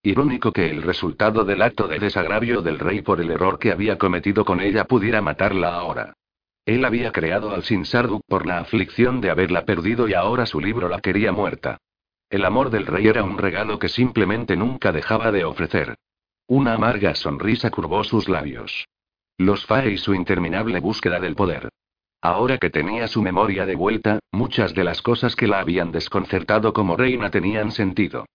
Irónico 0.01 0.51
que 0.51 0.69
el 0.69 0.81
resultado 0.81 1.45
del 1.45 1.61
acto 1.61 1.87
de 1.87 1.99
desagravio 1.99 2.61
del 2.61 2.79
rey 2.79 3.01
por 3.01 3.21
el 3.21 3.31
error 3.31 3.59
que 3.59 3.71
había 3.71 3.97
cometido 3.97 4.43
con 4.43 4.59
ella 4.59 4.85
pudiera 4.85 5.21
matarla 5.21 5.75
ahora. 5.75 6.13
Él 6.65 6.83
había 6.83 7.11
creado 7.11 7.53
al 7.53 7.63
Sinsarduk 7.63 8.21
por 8.27 8.45
la 8.45 8.59
aflicción 8.59 9.21
de 9.21 9.29
haberla 9.29 9.65
perdido 9.65 10.07
y 10.07 10.13
ahora 10.13 10.45
su 10.45 10.59
libro 10.59 10.89
la 10.89 10.99
quería 10.99 11.31
muerta. 11.31 11.77
El 12.29 12.43
amor 12.43 12.69
del 12.69 12.87
rey 12.87 13.07
era 13.07 13.23
un 13.23 13.37
regalo 13.37 13.77
que 13.77 13.89
simplemente 13.89 14.57
nunca 14.57 14.91
dejaba 14.91 15.31
de 15.31 15.45
ofrecer. 15.45 15.95
Una 16.47 16.73
amarga 16.73 17.15
sonrisa 17.15 17.69
curvó 17.69 18.03
sus 18.03 18.27
labios. 18.27 18.85
Los 19.37 19.65
Fae 19.65 19.91
y 19.91 19.97
su 19.97 20.13
interminable 20.13 20.81
búsqueda 20.81 21.19
del 21.21 21.35
poder. 21.35 21.69
Ahora 22.21 22.57
que 22.57 22.69
tenía 22.69 23.07
su 23.07 23.21
memoria 23.21 23.65
de 23.65 23.75
vuelta, 23.75 24.19
muchas 24.31 24.73
de 24.73 24.83
las 24.83 25.01
cosas 25.01 25.35
que 25.35 25.47
la 25.47 25.59
habían 25.59 25.91
desconcertado 25.91 26.73
como 26.73 26.97
reina 26.97 27.29
tenían 27.29 27.71
sentido. 27.71 28.25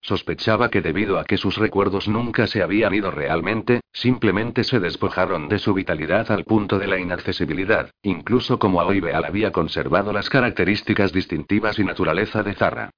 Sospechaba 0.00 0.70
que 0.70 0.80
debido 0.80 1.18
a 1.18 1.24
que 1.24 1.36
sus 1.36 1.56
recuerdos 1.56 2.06
nunca 2.06 2.46
se 2.46 2.62
habían 2.62 2.94
ido 2.94 3.10
realmente, 3.10 3.80
simplemente 3.92 4.62
se 4.62 4.78
despojaron 4.78 5.48
de 5.48 5.58
su 5.58 5.74
vitalidad 5.74 6.30
al 6.30 6.44
punto 6.44 6.78
de 6.78 6.86
la 6.86 6.98
inaccesibilidad, 6.98 7.90
incluso 8.02 8.60
como 8.60 8.80
Aoibeal 8.80 9.24
había 9.24 9.50
conservado 9.50 10.12
las 10.12 10.30
características 10.30 11.12
distintivas 11.12 11.80
y 11.80 11.84
naturaleza 11.84 12.44
de 12.44 12.54
Zarra. 12.54 12.90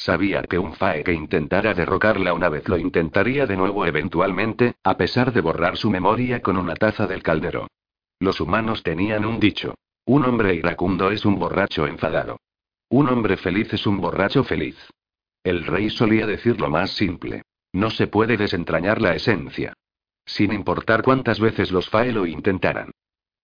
Sabía 0.00 0.44
que 0.44 0.58
un 0.58 0.72
Fae 0.72 1.04
que 1.04 1.12
intentara 1.12 1.74
derrocarla 1.74 2.32
una 2.32 2.48
vez 2.48 2.66
lo 2.70 2.78
intentaría 2.78 3.44
de 3.44 3.54
nuevo 3.54 3.84
eventualmente, 3.84 4.76
a 4.82 4.96
pesar 4.96 5.30
de 5.30 5.42
borrar 5.42 5.76
su 5.76 5.90
memoria 5.90 6.40
con 6.40 6.56
una 6.56 6.74
taza 6.74 7.06
del 7.06 7.22
caldero. 7.22 7.66
Los 8.18 8.40
humanos 8.40 8.82
tenían 8.82 9.26
un 9.26 9.38
dicho. 9.38 9.74
Un 10.06 10.24
hombre 10.24 10.54
iracundo 10.54 11.10
es 11.10 11.26
un 11.26 11.38
borracho 11.38 11.86
enfadado. 11.86 12.38
Un 12.88 13.10
hombre 13.10 13.36
feliz 13.36 13.74
es 13.74 13.86
un 13.86 14.00
borracho 14.00 14.42
feliz. 14.42 14.78
El 15.44 15.66
rey 15.66 15.90
solía 15.90 16.26
decir 16.26 16.58
lo 16.58 16.70
más 16.70 16.92
simple. 16.92 17.42
No 17.74 17.90
se 17.90 18.06
puede 18.06 18.38
desentrañar 18.38 19.02
la 19.02 19.14
esencia. 19.14 19.74
Sin 20.24 20.54
importar 20.54 21.02
cuántas 21.02 21.38
veces 21.38 21.72
los 21.72 21.90
Fae 21.90 22.10
lo 22.10 22.24
intentaran. 22.24 22.90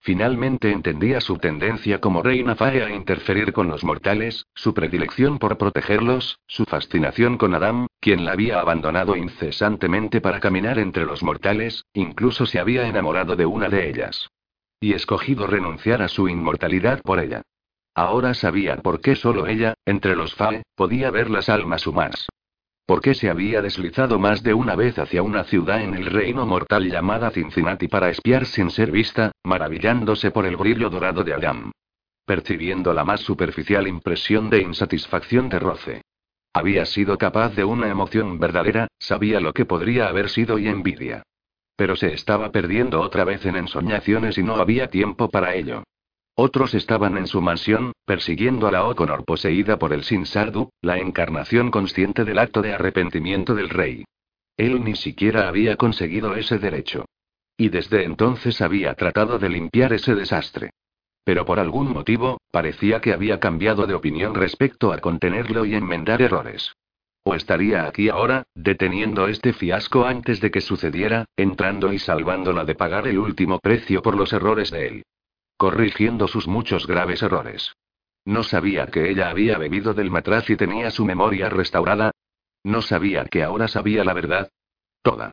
Finalmente 0.07 0.71
entendía 0.71 1.21
su 1.21 1.37
tendencia 1.39 2.01
como 2.01 2.23
reina 2.23 2.55
Fae 2.55 2.81
a 2.81 2.91
interferir 2.91 3.53
con 3.53 3.67
los 3.67 3.83
mortales, 3.83 4.47
su 4.55 4.73
predilección 4.73 5.41
por 5.41 5.59
protegerlos, 5.59 6.39
su 6.47 6.65
fascinación 6.65 7.37
con 7.39 7.57
Adam, 7.57 7.89
quien 7.99 8.25
la 8.25 8.31
había 8.31 8.61
abandonado 8.61 9.17
incesantemente 9.17 10.21
para 10.21 10.39
caminar 10.39 10.79
entre 10.79 11.05
los 11.05 11.25
mortales, 11.25 11.87
incluso 11.93 12.47
se 12.47 12.61
había 12.61 12.87
enamorado 12.87 13.35
de 13.35 13.47
una 13.47 13.69
de 13.69 13.91
ellas. 13.91 14.29
Y 14.79 14.93
escogido 14.93 15.49
renunciar 15.49 16.01
a 16.03 16.07
su 16.07 16.29
inmortalidad 16.29 17.03
por 17.03 17.19
ella. 17.19 17.43
Ahora 17.93 18.35
sabía 18.35 18.77
por 18.77 19.01
qué 19.01 19.17
solo 19.17 19.49
ella, 19.49 19.75
entre 19.87 20.15
los 20.15 20.37
Fae, 20.37 20.63
podía 20.77 21.11
ver 21.11 21.31
las 21.31 21.49
almas 21.49 21.85
humanas. 21.85 22.29
¿Por 22.87 23.01
qué 23.01 23.15
se 23.15 23.29
había 23.29 23.63
deslizado 23.63 24.21
más 24.21 24.45
de 24.45 24.55
una 24.55 24.77
vez 24.77 24.97
hacia 25.01 25.21
una 25.21 25.43
ciudad 25.43 25.83
en 25.83 25.95
el 25.95 26.07
reino 26.07 26.47
mortal 26.47 26.89
llamada 26.89 27.33
Cincinnati 27.33 27.89
para 27.89 28.11
espiar 28.11 28.47
sin 28.47 28.71
ser 28.71 28.93
vista, 28.93 29.33
maravillándose 29.43 30.31
por 30.31 30.47
el 30.47 30.57
brillo 30.57 30.89
dorado 30.89 31.25
de 31.25 31.35
Adam? 31.35 31.73
Percibiendo 32.25 32.95
la 32.95 33.05
más 33.05 33.21
superficial 33.21 33.89
impresión 33.89 34.51
de 34.51 34.63
insatisfacción 34.63 35.49
de 35.49 35.59
roce. 35.59 36.03
Había 36.53 36.87
sido 36.87 37.19
capaz 37.19 37.57
de 37.57 37.65
una 37.65 37.89
emoción 37.89 38.39
verdadera, 38.39 38.87
sabía 39.01 39.41
lo 39.41 39.53
que 39.53 39.65
podría 39.65 40.07
haber 40.07 40.29
sido 40.29 40.57
y 40.57 40.69
envidia. 40.69 41.25
Pero 41.75 41.97
se 41.97 42.15
estaba 42.15 42.53
perdiendo 42.53 43.01
otra 43.01 43.25
vez 43.25 43.45
en 43.47 43.57
ensoñaciones 43.57 44.39
y 44.39 44.45
no 44.45 44.55
había 44.55 44.91
tiempo 44.91 45.29
para 45.29 45.57
ello. 45.57 45.83
Otros 46.39 46.75
estaban 46.75 47.17
en 47.17 47.27
su 47.27 47.41
mansión, 47.41 47.93
persiguiendo 48.05 48.67
a 48.67 48.71
la 48.71 48.85
Oconor 48.85 49.25
poseída 49.25 49.79
por 49.79 49.95
el 49.95 50.05
Sinsardu, 50.05 50.69
la 50.83 50.99
encarnación 50.99 51.71
consciente 51.71 52.27
del 52.27 52.39
acto 52.39 52.61
de 52.61 52.75
arrepentimiento 52.75 53.55
del 53.55 53.71
rey. 53.71 54.05
Él 54.59 54.85
ni 54.85 54.97
siquiera 54.97 55.49
había 55.49 55.77
conseguido 55.77 56.37
ese 56.37 56.59
derecho. 56.59 57.07
Y 57.57 57.71
desde 57.71 58.05
entonces 58.05 58.61
había 58.61 58.93
tratado 58.93 59.39
de 59.39 59.49
limpiar 59.49 59.95
ese 59.95 60.15
desastre. 60.15 60.73
Pero 61.25 61.47
por 61.47 61.59
algún 61.59 61.91
motivo, 61.91 62.39
parecía 62.51 63.01
que 63.01 63.15
había 63.15 63.41
cambiado 63.41 63.87
de 63.87 63.95
opinión 63.95 64.35
respecto 64.35 64.93
a 64.93 64.99
contenerlo 64.99 65.65
y 65.65 65.75
enmendar 65.75 66.21
errores. 66.21 66.71
O 67.25 67.35
estaría 67.35 67.87
aquí 67.87 68.11
ahora, 68.11 68.43
deteniendo 68.55 69.27
este 69.27 69.55
fiasco 69.55 70.05
antes 70.05 70.43
de 70.43 70.51
que 70.51 70.61
sucediera, 70.61 71.25
entrando 71.35 71.95
y 71.95 71.99
salvándola 71.99 72.67
de 72.67 72.75
pagar 72.75 73.09
el 73.09 73.19
último 73.19 73.59
precio 73.59 74.03
por 74.03 74.19
los 74.19 74.35
errores 74.35 74.71
de 74.71 74.87
él 74.87 75.05
corrigiendo 75.57 76.29
sus 76.29 76.47
muchos 76.47 76.87
graves 76.87 77.23
errores. 77.23 77.75
No 78.25 78.43
sabía 78.43 78.87
que 78.87 79.11
ella 79.11 79.31
había 79.31 79.57
bebido 79.59 79.95
del 79.95 80.11
matraz 80.11 80.51
y 80.51 80.57
tenía 80.57 80.91
su 80.91 81.05
memoria 81.05 81.49
restaurada. 81.49 82.11
No 82.65 82.83
sabía 82.83 83.25
que 83.25 83.43
ahora 83.43 83.69
sabía 83.69 84.05
la 84.05 84.13
verdad. 84.13 84.51
Toda. 85.03 85.33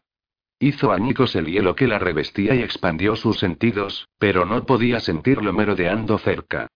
Hizo 0.59 0.91
añicos 0.91 1.35
el 1.35 1.47
hielo 1.47 1.75
que 1.75 1.87
la 1.87 1.99
revestía 1.99 2.55
y 2.55 2.61
expandió 2.61 3.15
sus 3.15 3.39
sentidos, 3.39 4.07
pero 4.17 4.45
no 4.45 4.65
podía 4.65 4.99
sentirlo 4.99 5.51
merodeando 5.51 6.17
cerca. 6.19 6.67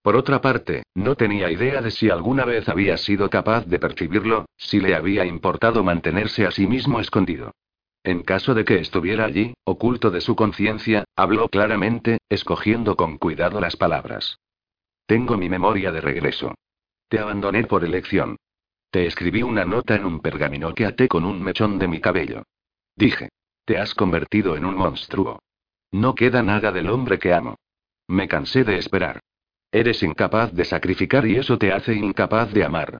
Por 0.00 0.16
otra 0.16 0.40
parte, 0.40 0.84
no 0.94 1.16
tenía 1.16 1.50
idea 1.50 1.80
de 1.80 1.90
si 1.90 2.10
alguna 2.10 2.44
vez 2.44 2.68
había 2.68 2.96
sido 2.96 3.28
capaz 3.30 3.66
de 3.66 3.78
percibirlo, 3.78 4.46
si 4.56 4.80
le 4.80 4.94
había 4.94 5.24
importado 5.24 5.82
mantenerse 5.82 6.46
a 6.46 6.50
sí 6.50 6.66
mismo 6.66 7.00
escondido. 7.00 7.52
En 8.04 8.22
caso 8.22 8.54
de 8.54 8.64
que 8.64 8.78
estuviera 8.78 9.24
allí, 9.24 9.54
oculto 9.64 10.10
de 10.10 10.20
su 10.20 10.36
conciencia, 10.36 11.04
habló 11.16 11.48
claramente, 11.48 12.18
escogiendo 12.28 12.96
con 12.96 13.16
cuidado 13.16 13.60
las 13.60 13.76
palabras. 13.76 14.38
Tengo 15.06 15.36
mi 15.36 15.48
memoria 15.48 15.90
de 15.90 16.02
regreso. 16.02 16.54
Te 17.08 17.18
abandoné 17.18 17.64
por 17.64 17.84
elección. 17.84 18.36
Te 18.90 19.06
escribí 19.06 19.42
una 19.42 19.64
nota 19.64 19.94
en 19.94 20.04
un 20.04 20.20
pergamino 20.20 20.74
que 20.74 20.86
até 20.86 21.08
con 21.08 21.24
un 21.24 21.42
mechón 21.42 21.78
de 21.78 21.88
mi 21.88 22.00
cabello. 22.00 22.44
Dije. 22.94 23.30
Te 23.64 23.78
has 23.78 23.94
convertido 23.94 24.56
en 24.56 24.66
un 24.66 24.74
monstruo. 24.74 25.40
No 25.90 26.14
queda 26.14 26.42
nada 26.42 26.70
del 26.70 26.90
hombre 26.90 27.18
que 27.18 27.32
amo. 27.32 27.56
Me 28.06 28.28
cansé 28.28 28.62
de 28.62 28.76
esperar. 28.76 29.20
Eres 29.72 30.02
incapaz 30.02 30.52
de 30.52 30.66
sacrificar 30.66 31.26
y 31.26 31.36
eso 31.36 31.56
te 31.56 31.72
hace 31.72 31.94
incapaz 31.94 32.52
de 32.52 32.64
amar. 32.64 32.98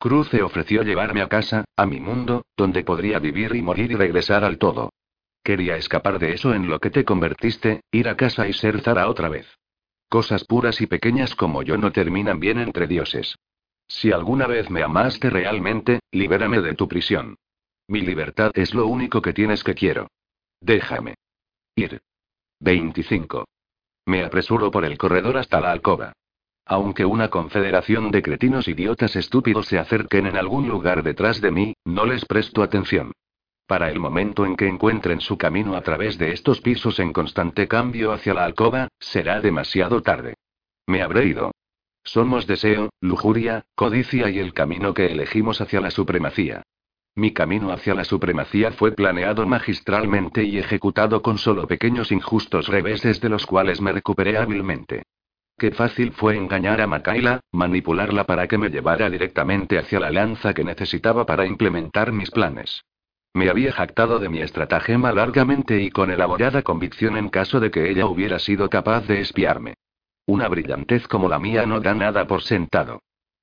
Cruce 0.00 0.42
ofreció 0.42 0.82
llevarme 0.82 1.20
a 1.20 1.28
casa, 1.28 1.66
a 1.76 1.84
mi 1.84 2.00
mundo, 2.00 2.46
donde 2.56 2.84
podría 2.84 3.18
vivir 3.18 3.54
y 3.54 3.60
morir 3.60 3.92
y 3.92 3.96
regresar 3.96 4.44
al 4.44 4.56
todo. 4.56 4.94
Quería 5.44 5.76
escapar 5.76 6.18
de 6.18 6.32
eso 6.32 6.54
en 6.54 6.70
lo 6.70 6.78
que 6.78 6.88
te 6.88 7.04
convertiste, 7.04 7.82
ir 7.92 8.08
a 8.08 8.16
casa 8.16 8.48
y 8.48 8.54
ser 8.54 8.80
Zara 8.80 9.10
otra 9.10 9.28
vez. 9.28 9.46
Cosas 10.08 10.44
puras 10.44 10.80
y 10.80 10.86
pequeñas 10.86 11.34
como 11.34 11.62
yo 11.62 11.76
no 11.76 11.92
terminan 11.92 12.40
bien 12.40 12.58
entre 12.58 12.86
dioses. 12.86 13.36
Si 13.88 14.10
alguna 14.10 14.46
vez 14.46 14.70
me 14.70 14.82
amaste 14.82 15.28
realmente, 15.28 16.00
libérame 16.12 16.62
de 16.62 16.74
tu 16.74 16.88
prisión. 16.88 17.36
Mi 17.86 18.00
libertad 18.00 18.52
es 18.54 18.72
lo 18.72 18.86
único 18.86 19.20
que 19.20 19.34
tienes 19.34 19.62
que 19.62 19.74
quiero. 19.74 20.08
Déjame. 20.62 21.16
Ir. 21.76 22.00
25. 22.60 23.44
Me 24.06 24.24
apresuro 24.24 24.70
por 24.70 24.86
el 24.86 24.96
corredor 24.96 25.36
hasta 25.36 25.60
la 25.60 25.72
alcoba. 25.72 26.14
Aunque 26.70 27.04
una 27.04 27.30
confederación 27.30 28.12
de 28.12 28.22
cretinos 28.22 28.68
idiotas 28.68 29.16
estúpidos 29.16 29.66
se 29.66 29.80
acerquen 29.80 30.28
en 30.28 30.36
algún 30.36 30.68
lugar 30.68 31.02
detrás 31.02 31.40
de 31.40 31.50
mí, 31.50 31.74
no 31.84 32.06
les 32.06 32.24
presto 32.24 32.62
atención. 32.62 33.10
Para 33.66 33.90
el 33.90 33.98
momento 33.98 34.46
en 34.46 34.54
que 34.54 34.68
encuentren 34.68 35.20
su 35.20 35.36
camino 35.36 35.74
a 35.74 35.80
través 35.80 36.16
de 36.16 36.30
estos 36.30 36.60
pisos 36.60 37.00
en 37.00 37.12
constante 37.12 37.66
cambio 37.66 38.12
hacia 38.12 38.34
la 38.34 38.44
alcoba, 38.44 38.86
será 39.00 39.40
demasiado 39.40 40.00
tarde. 40.00 40.34
Me 40.86 41.02
habré 41.02 41.26
ido. 41.26 41.50
Somos 42.04 42.46
deseo, 42.46 42.90
lujuria, 43.00 43.64
codicia 43.74 44.30
y 44.30 44.38
el 44.38 44.54
camino 44.54 44.94
que 44.94 45.06
elegimos 45.06 45.60
hacia 45.60 45.80
la 45.80 45.90
supremacía. 45.90 46.62
Mi 47.16 47.32
camino 47.32 47.72
hacia 47.72 47.94
la 47.94 48.04
supremacía 48.04 48.70
fue 48.70 48.92
planeado 48.92 49.44
magistralmente 49.44 50.44
y 50.44 50.58
ejecutado 50.58 51.20
con 51.20 51.36
solo 51.36 51.66
pequeños 51.66 52.12
injustos 52.12 52.68
reveses 52.68 53.20
de 53.20 53.28
los 53.28 53.44
cuales 53.44 53.80
me 53.80 53.90
recuperé 53.90 54.38
hábilmente. 54.38 55.02
Qué 55.60 55.72
fácil 55.72 56.12
fue 56.12 56.38
engañar 56.38 56.80
a 56.80 56.86
Makaila, 56.86 57.40
manipularla 57.52 58.24
para 58.24 58.48
que 58.48 58.56
me 58.56 58.70
llevara 58.70 59.10
directamente 59.10 59.78
hacia 59.78 60.00
la 60.00 60.10
lanza 60.10 60.54
que 60.54 60.64
necesitaba 60.64 61.26
para 61.26 61.44
implementar 61.44 62.12
mis 62.12 62.30
planes. 62.30 62.82
Me 63.34 63.50
había 63.50 63.70
jactado 63.70 64.18
de 64.18 64.30
mi 64.30 64.40
estratagema 64.40 65.12
largamente 65.12 65.82
y 65.82 65.90
con 65.90 66.10
elaborada 66.10 66.62
convicción 66.62 67.18
en 67.18 67.28
caso 67.28 67.60
de 67.60 67.70
que 67.70 67.90
ella 67.90 68.06
hubiera 68.06 68.38
sido 68.38 68.70
capaz 68.70 69.06
de 69.06 69.20
espiarme. 69.20 69.74
Una 70.24 70.48
brillantez 70.48 71.06
como 71.06 71.28
la 71.28 71.38
mía 71.38 71.66
no 71.66 71.78
da 71.80 71.92
nada 71.92 72.26
por 72.26 72.40
sentado. 72.40 73.02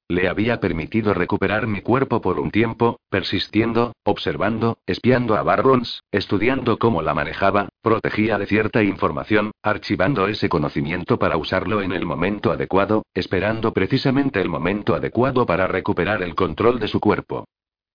Le 0.10 0.30
había 0.30 0.62
permitido 0.62 1.14
recuperar 1.14 1.68
mi 1.68 1.82
cuerpo 1.82 2.22
por 2.22 2.40
un 2.40 2.50
tiempo, 2.50 3.02
persistiendo, 3.10 3.94
observando, 4.04 4.78
espiando 4.86 5.36
a 5.36 5.44
Barrons, 5.44 6.02
estudiando 6.12 6.80
cómo 6.80 7.02
la 7.02 7.14
manejaba, 7.14 7.68
protegía 7.82 8.38
de 8.38 8.46
cierta 8.46 8.84
información, 8.84 9.52
archivando 9.62 10.28
ese 10.30 10.48
conocimiento 10.48 11.20
para 11.20 11.36
usarlo 11.36 11.82
en 11.82 11.92
el 11.92 12.06
momento 12.06 12.54
adecuado, 12.54 13.04
esperando 13.14 13.74
precisamente 13.74 14.40
el 14.40 14.48
momento 14.48 14.96
adecuado 14.96 15.46
para 15.46 15.68
recuperar 15.68 16.24
el 16.24 16.36
control 16.36 16.80
de 16.80 16.88
su 16.88 17.02
cuerpo. 17.02 17.46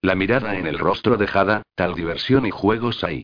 La 0.02 0.14
mirada 0.14 0.58
en 0.58 0.66
el 0.66 0.78
rostro 0.78 1.16
dejada, 1.16 1.62
tal 1.74 1.94
diversión 1.94 2.44
y 2.44 2.50
juegos 2.50 3.04
ahí. 3.04 3.22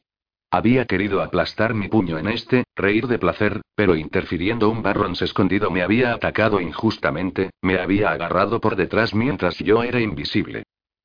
Había 0.50 0.86
querido 0.86 1.20
aplastar 1.22 1.74
mi 1.74 1.88
puño 1.88 2.16
en 2.18 2.26
este, 2.28 2.64
reír 2.74 3.06
de 3.06 3.18
placer, 3.18 3.60
pero 3.74 3.96
interfiriendo 3.96 4.70
un 4.70 4.82
Barrons 4.82 5.20
escondido 5.20 5.70
me 5.70 5.82
había 5.82 6.14
atacado 6.14 6.60
injustamente, 6.60 7.50
me 7.60 7.78
había 7.78 8.10
agarrado 8.10 8.58
por 8.58 8.74
detrás 8.74 9.14
mientras 9.14 9.58
yo 9.58 9.82
era 9.82 10.00
invisible. 10.00 10.62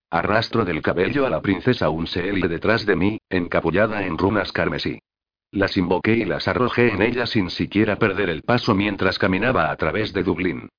Arrastro 0.09 0.63
del 0.63 0.81
cabello 0.81 1.25
a 1.25 1.29
la 1.29 1.41
princesa 1.41 1.89
Unseelie 1.89 2.47
detrás 2.47 2.85
de 2.85 2.95
mí, 2.95 3.17
encapullada 3.29 4.05
en 4.05 4.17
runas 4.17 4.53
carmesí. 4.53 4.99
Las 5.51 5.75
invoqué 5.75 6.13
y 6.13 6.25
las 6.25 6.47
arrojé 6.47 6.93
en 6.93 7.01
ella 7.01 7.25
sin 7.25 7.49
siquiera 7.49 7.97
perder 7.97 8.29
el 8.29 8.43
paso 8.43 8.73
mientras 8.73 9.19
caminaba 9.19 9.71
a 9.71 9.75
través 9.75 10.13
de 10.13 10.23
Dublín. 10.23 10.69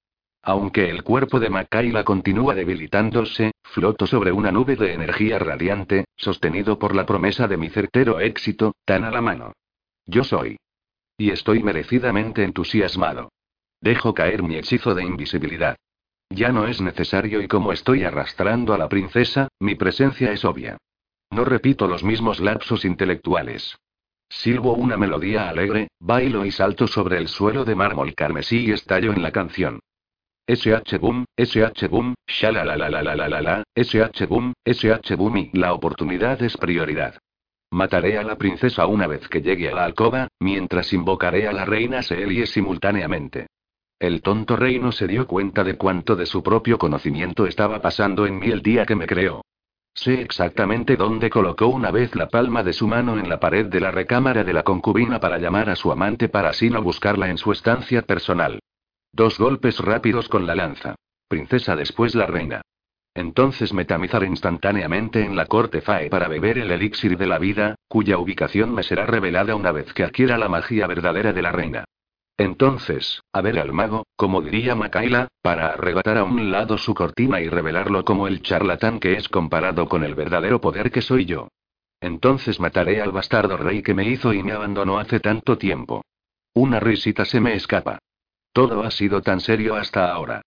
Aunque 0.46 0.90
el 0.90 1.02
cuerpo 1.02 1.40
de 1.40 1.48
Makaila 1.48 2.04
continúa 2.04 2.54
debilitándose, 2.54 3.52
floto 3.62 4.06
sobre 4.06 4.30
una 4.30 4.52
nube 4.52 4.76
de 4.76 4.92
energía 4.92 5.38
radiante, 5.38 6.04
sostenido 6.16 6.78
por 6.78 6.94
la 6.94 7.06
promesa 7.06 7.48
de 7.48 7.56
mi 7.56 7.70
certero 7.70 8.20
éxito, 8.20 8.74
tan 8.84 9.04
a 9.04 9.10
la 9.10 9.22
mano. 9.22 9.54
Yo 10.04 10.22
soy. 10.22 10.58
Y 11.16 11.30
estoy 11.30 11.62
merecidamente 11.62 12.44
entusiasmado. 12.44 13.30
Dejo 13.80 14.12
caer 14.12 14.42
mi 14.42 14.56
hechizo 14.56 14.94
de 14.94 15.04
invisibilidad. 15.04 15.76
Ya 16.28 16.52
no 16.52 16.66
es 16.66 16.78
necesario 16.80 17.40
y 17.40 17.48
como 17.48 17.72
estoy 17.72 18.04
arrastrando 18.04 18.74
a 18.74 18.78
la 18.78 18.88
princesa, 18.88 19.48
mi 19.60 19.76
presencia 19.76 20.30
es 20.30 20.44
obvia. 20.44 20.76
No 21.30 21.46
repito 21.46 21.86
los 21.86 22.04
mismos 22.04 22.40
lapsos 22.40 22.84
intelectuales. 22.84 23.78
Silbo 24.28 24.74
una 24.74 24.98
melodía 24.98 25.48
alegre, 25.48 25.88
bailo 26.00 26.44
y 26.44 26.50
salto 26.50 26.86
sobre 26.86 27.16
el 27.16 27.28
suelo 27.28 27.64
de 27.64 27.74
mármol 27.74 28.14
carmesí 28.14 28.66
y 28.66 28.72
estallo 28.72 29.12
en 29.12 29.22
la 29.22 29.32
canción. 29.32 29.80
SH 30.46 30.98
Boom, 30.98 31.24
SH 31.38 31.88
Boom, 31.88 32.14
la, 32.42 33.64
SH 33.74 34.26
Boom, 34.26 34.52
SH 34.62 35.16
Boom 35.16 35.36
y 35.38 35.50
la 35.54 35.72
oportunidad 35.72 36.42
es 36.42 36.58
prioridad. 36.58 37.14
Mataré 37.70 38.18
a 38.18 38.22
la 38.22 38.36
princesa 38.36 38.84
una 38.86 39.06
vez 39.06 39.26
que 39.26 39.40
llegue 39.40 39.70
a 39.70 39.74
la 39.74 39.86
alcoba, 39.86 40.28
mientras 40.40 40.92
invocaré 40.92 41.48
a 41.48 41.52
la 41.54 41.64
reina 41.64 42.02
Seelie 42.02 42.46
simultáneamente. 42.46 43.46
El 43.98 44.20
tonto 44.20 44.54
rey 44.54 44.78
no 44.78 44.92
se 44.92 45.06
dio 45.06 45.26
cuenta 45.26 45.64
de 45.64 45.78
cuánto 45.78 46.14
de 46.14 46.26
su 46.26 46.42
propio 46.42 46.76
conocimiento 46.76 47.46
estaba 47.46 47.80
pasando 47.80 48.26
en 48.26 48.38
mí 48.38 48.48
el 48.48 48.60
día 48.60 48.84
que 48.84 48.96
me 48.96 49.06
creó. 49.06 49.40
Sé 49.94 50.20
exactamente 50.20 50.96
dónde 50.96 51.30
colocó 51.30 51.68
una 51.68 51.90
vez 51.90 52.14
la 52.14 52.28
palma 52.28 52.62
de 52.62 52.74
su 52.74 52.86
mano 52.86 53.18
en 53.18 53.30
la 53.30 53.40
pared 53.40 53.64
de 53.64 53.80
la 53.80 53.90
recámara 53.90 54.44
de 54.44 54.52
la 54.52 54.62
concubina 54.62 55.20
para 55.20 55.38
llamar 55.38 55.70
a 55.70 55.76
su 55.76 55.90
amante 55.90 56.28
para 56.28 56.50
así 56.50 56.68
no 56.68 56.82
buscarla 56.82 57.30
en 57.30 57.38
su 57.38 57.50
estancia 57.50 58.02
personal. 58.02 58.60
Dos 59.14 59.38
golpes 59.38 59.78
rápidos 59.78 60.28
con 60.28 60.44
la 60.44 60.56
lanza. 60.56 60.96
Princesa 61.28 61.76
después 61.76 62.16
la 62.16 62.26
reina. 62.26 62.62
Entonces 63.14 63.72
me 63.72 63.84
tamizaré 63.84 64.26
instantáneamente 64.26 65.24
en 65.24 65.36
la 65.36 65.46
corte 65.46 65.82
Fae 65.82 66.10
para 66.10 66.26
beber 66.26 66.58
el 66.58 66.72
elixir 66.72 67.16
de 67.16 67.28
la 67.28 67.38
vida, 67.38 67.76
cuya 67.86 68.18
ubicación 68.18 68.74
me 68.74 68.82
será 68.82 69.06
revelada 69.06 69.54
una 69.54 69.70
vez 69.70 69.92
que 69.94 70.02
adquiera 70.02 70.36
la 70.36 70.48
magia 70.48 70.88
verdadera 70.88 71.32
de 71.32 71.42
la 71.42 71.52
reina. 71.52 71.84
Entonces, 72.36 73.22
a 73.32 73.40
ver 73.40 73.60
al 73.60 73.72
mago, 73.72 74.04
como 74.16 74.42
diría 74.42 74.74
Makaila, 74.74 75.28
para 75.42 75.68
arrebatar 75.68 76.18
a 76.18 76.24
un 76.24 76.50
lado 76.50 76.76
su 76.76 76.92
cortina 76.92 77.40
y 77.40 77.48
revelarlo 77.48 78.04
como 78.04 78.26
el 78.26 78.42
charlatán 78.42 78.98
que 78.98 79.12
es 79.12 79.28
comparado 79.28 79.88
con 79.88 80.02
el 80.02 80.16
verdadero 80.16 80.60
poder 80.60 80.90
que 80.90 81.02
soy 81.02 81.24
yo. 81.24 81.46
Entonces 82.00 82.58
mataré 82.58 83.00
al 83.00 83.12
bastardo 83.12 83.56
rey 83.58 83.80
que 83.80 83.94
me 83.94 84.08
hizo 84.08 84.32
y 84.32 84.42
me 84.42 84.50
abandonó 84.50 84.98
hace 84.98 85.20
tanto 85.20 85.56
tiempo. 85.56 86.02
Una 86.52 86.80
risita 86.80 87.24
se 87.24 87.40
me 87.40 87.54
escapa. 87.54 88.00
Todo 88.54 88.84
ha 88.84 88.92
sido 88.92 89.20
tan 89.20 89.40
serio 89.40 89.74
hasta 89.74 90.12
ahora. 90.12 90.42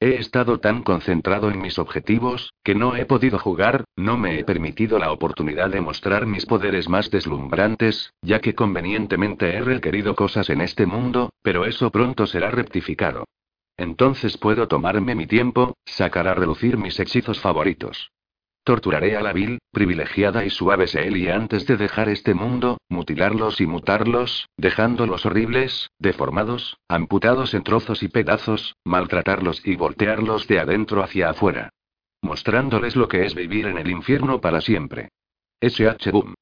He 0.00 0.14
estado 0.14 0.60
tan 0.60 0.82
concentrado 0.82 1.50
en 1.50 1.60
mis 1.60 1.78
objetivos, 1.78 2.54
que 2.64 2.74
no 2.74 2.96
he 2.96 3.04
podido 3.04 3.38
jugar, 3.38 3.84
no 3.96 4.16
me 4.16 4.38
he 4.38 4.44
permitido 4.44 4.98
la 4.98 5.12
oportunidad 5.12 5.68
de 5.68 5.82
mostrar 5.82 6.24
mis 6.24 6.46
poderes 6.46 6.88
más 6.88 7.10
deslumbrantes, 7.10 8.14
ya 8.22 8.40
que 8.40 8.54
convenientemente 8.54 9.54
he 9.54 9.60
requerido 9.60 10.14
cosas 10.14 10.48
en 10.48 10.62
este 10.62 10.86
mundo, 10.86 11.34
pero 11.42 11.66
eso 11.66 11.90
pronto 11.90 12.26
será 12.26 12.50
rectificado. 12.50 13.26
Entonces 13.76 14.38
puedo 14.38 14.66
tomarme 14.66 15.14
mi 15.14 15.26
tiempo, 15.26 15.76
sacar 15.84 16.28
a 16.28 16.34
relucir 16.34 16.78
mis 16.78 16.98
hechizos 16.98 17.40
favoritos. 17.40 18.10
Torturaré 18.62 19.16
a 19.16 19.22
la 19.22 19.32
vil, 19.32 19.58
privilegiada 19.72 20.44
y 20.44 20.50
suave 20.50 20.86
Seelie 20.86 21.32
antes 21.32 21.66
de 21.66 21.76
dejar 21.76 22.08
este 22.08 22.34
mundo, 22.34 22.78
mutilarlos 22.88 23.60
y 23.60 23.66
mutarlos, 23.66 24.48
dejándolos 24.56 25.24
horribles, 25.24 25.90
deformados, 25.98 26.76
amputados 26.86 27.54
en 27.54 27.62
trozos 27.62 28.02
y 28.02 28.08
pedazos, 28.08 28.76
maltratarlos 28.84 29.66
y 29.66 29.76
voltearlos 29.76 30.46
de 30.46 30.60
adentro 30.60 31.02
hacia 31.02 31.30
afuera. 31.30 31.70
Mostrándoles 32.22 32.96
lo 32.96 33.08
que 33.08 33.24
es 33.24 33.34
vivir 33.34 33.66
en 33.66 33.78
el 33.78 33.90
infierno 33.90 34.40
para 34.40 34.60
siempre. 34.60 35.08
SH 35.60 36.10
Boom. 36.10 36.34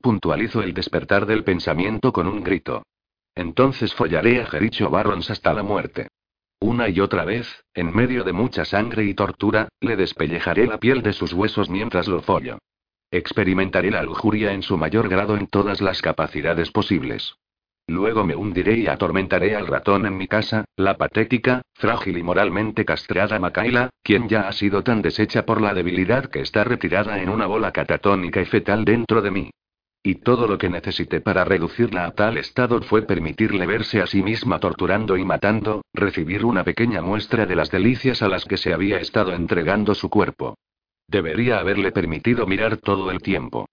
Puntualizo 0.00 0.62
el 0.62 0.74
despertar 0.74 1.26
del 1.26 1.44
pensamiento 1.44 2.12
con 2.12 2.26
un 2.26 2.42
grito. 2.42 2.82
Entonces 3.34 3.94
follaré 3.94 4.42
a 4.42 4.46
Jericho 4.46 4.90
Barrons 4.90 5.30
hasta 5.30 5.54
la 5.54 5.62
muerte. 5.62 6.08
Una 6.60 6.90
y 6.90 7.00
otra 7.00 7.24
vez, 7.24 7.64
en 7.72 7.94
medio 7.94 8.22
de 8.22 8.34
mucha 8.34 8.66
sangre 8.66 9.04
y 9.04 9.14
tortura, 9.14 9.68
le 9.80 9.96
despellejaré 9.96 10.66
la 10.66 10.78
piel 10.78 11.02
de 11.02 11.14
sus 11.14 11.32
huesos 11.32 11.70
mientras 11.70 12.06
lo 12.06 12.20
follo. 12.20 12.58
Experimentaré 13.10 13.90
la 13.90 14.02
lujuria 14.02 14.52
en 14.52 14.62
su 14.62 14.76
mayor 14.76 15.08
grado 15.08 15.36
en 15.36 15.46
todas 15.46 15.80
las 15.80 16.02
capacidades 16.02 16.70
posibles. 16.70 17.34
Luego 17.86 18.24
me 18.24 18.36
hundiré 18.36 18.78
y 18.78 18.86
atormentaré 18.86 19.56
al 19.56 19.66
ratón 19.66 20.06
en 20.06 20.16
mi 20.16 20.28
casa, 20.28 20.64
la 20.76 20.96
patética, 20.96 21.62
frágil 21.74 22.18
y 22.18 22.22
moralmente 22.22 22.84
castrada 22.84 23.38
Makaila, 23.38 23.90
quien 24.02 24.28
ya 24.28 24.46
ha 24.46 24.52
sido 24.52 24.84
tan 24.84 25.02
deshecha 25.02 25.44
por 25.46 25.60
la 25.60 25.74
debilidad 25.74 26.26
que 26.26 26.40
está 26.40 26.62
retirada 26.62 27.20
en 27.20 27.30
una 27.30 27.46
bola 27.46 27.72
catatónica 27.72 28.40
y 28.42 28.44
fetal 28.44 28.84
dentro 28.84 29.22
de 29.22 29.30
mí. 29.30 29.50
Y 30.02 30.16
todo 30.16 30.46
lo 30.46 30.56
que 30.56 30.70
necesité 30.70 31.20
para 31.20 31.44
reducirla 31.44 32.06
a 32.06 32.12
tal 32.12 32.38
estado 32.38 32.80
fue 32.82 33.02
permitirle 33.02 33.66
verse 33.66 34.00
a 34.00 34.06
sí 34.06 34.22
misma 34.22 34.58
torturando 34.58 35.18
y 35.18 35.24
matando, 35.24 35.82
recibir 35.92 36.44
una 36.46 36.64
pequeña 36.64 37.02
muestra 37.02 37.44
de 37.44 37.54
las 37.54 37.70
delicias 37.70 38.22
a 38.22 38.28
las 38.28 38.46
que 38.46 38.56
se 38.56 38.72
había 38.72 38.98
estado 38.98 39.34
entregando 39.34 39.94
su 39.94 40.08
cuerpo. 40.08 40.56
Debería 41.06 41.58
haberle 41.58 41.92
permitido 41.92 42.46
mirar 42.46 42.78
todo 42.78 43.10
el 43.10 43.20
tiempo. 43.20 43.68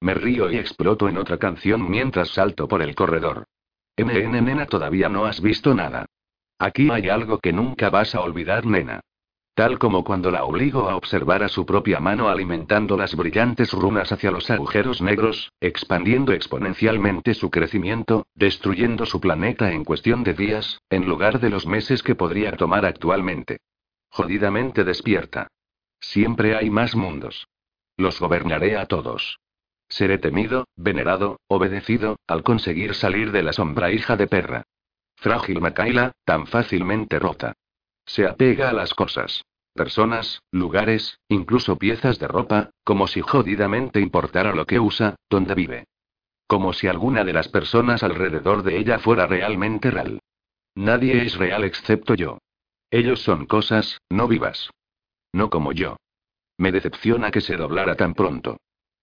Me 0.00 0.14
río 0.14 0.50
y 0.52 0.56
exploto 0.56 1.08
en 1.08 1.16
otra 1.16 1.38
canción 1.38 1.90
mientras 1.90 2.28
salto 2.28 2.68
por 2.68 2.82
el 2.82 2.94
corredor. 2.94 3.46
NN 3.96 4.44
nena, 4.44 4.66
todavía 4.66 5.08
no 5.08 5.24
has 5.24 5.40
visto 5.40 5.74
nada. 5.74 6.06
Aquí 6.58 6.90
hay 6.90 7.08
algo 7.08 7.38
que 7.38 7.52
nunca 7.52 7.90
vas 7.90 8.14
a 8.14 8.20
olvidar, 8.20 8.66
nena. 8.66 9.00
Tal 9.54 9.78
como 9.78 10.02
cuando 10.02 10.30
la 10.30 10.44
obligo 10.44 10.88
a 10.88 10.96
observar 10.96 11.42
a 11.42 11.48
su 11.48 11.66
propia 11.66 12.00
mano 12.00 12.28
alimentando 12.30 12.96
las 12.96 13.14
brillantes 13.14 13.72
runas 13.72 14.10
hacia 14.10 14.30
los 14.30 14.50
agujeros 14.50 15.02
negros, 15.02 15.52
expandiendo 15.60 16.32
exponencialmente 16.32 17.34
su 17.34 17.50
crecimiento, 17.50 18.26
destruyendo 18.34 19.04
su 19.04 19.20
planeta 19.20 19.72
en 19.72 19.84
cuestión 19.84 20.24
de 20.24 20.32
días, 20.32 20.80
en 20.88 21.06
lugar 21.06 21.38
de 21.38 21.50
los 21.50 21.66
meses 21.66 22.02
que 22.02 22.14
podría 22.14 22.52
tomar 22.56 22.86
actualmente. 22.86 23.58
Jodidamente 24.08 24.84
despierta. 24.84 25.48
Siempre 26.00 26.56
hay 26.56 26.70
más 26.70 26.96
mundos. 26.96 27.46
Los 27.98 28.20
gobernaré 28.20 28.78
a 28.78 28.86
todos. 28.86 29.38
Seré 29.86 30.16
temido, 30.16 30.66
venerado, 30.76 31.40
obedecido, 31.46 32.16
al 32.26 32.42
conseguir 32.42 32.94
salir 32.94 33.30
de 33.32 33.42
la 33.42 33.52
sombra 33.52 33.92
hija 33.92 34.16
de 34.16 34.26
perra. 34.26 34.62
Frágil 35.16 35.60
Makaila, 35.60 36.12
tan 36.24 36.46
fácilmente 36.46 37.18
rota. 37.18 37.52
Se 38.04 38.26
apega 38.26 38.70
a 38.70 38.72
las 38.72 38.94
cosas. 38.94 39.44
Personas, 39.74 40.42
lugares, 40.50 41.18
incluso 41.28 41.76
piezas 41.76 42.18
de 42.18 42.28
ropa, 42.28 42.70
como 42.84 43.06
si 43.06 43.22
jodidamente 43.22 44.00
importara 44.00 44.54
lo 44.54 44.66
que 44.66 44.78
usa, 44.78 45.16
donde 45.30 45.54
vive. 45.54 45.84
Como 46.46 46.74
si 46.74 46.88
alguna 46.88 47.24
de 47.24 47.32
las 47.32 47.48
personas 47.48 48.02
alrededor 48.02 48.62
de 48.62 48.76
ella 48.76 48.98
fuera 48.98 49.26
realmente 49.26 49.90
real. 49.90 50.20
Nadie 50.74 51.22
es 51.22 51.36
real 51.36 51.64
excepto 51.64 52.14
yo. 52.14 52.38
Ellos 52.90 53.22
son 53.22 53.46
cosas, 53.46 53.98
no 54.10 54.28
vivas. 54.28 54.70
No 55.32 55.48
como 55.48 55.72
yo. 55.72 55.96
Me 56.58 56.72
decepciona 56.72 57.30
que 57.30 57.40
se 57.40 57.56
doblara 57.56 57.94
tan 57.94 58.12
pronto. 58.12 58.58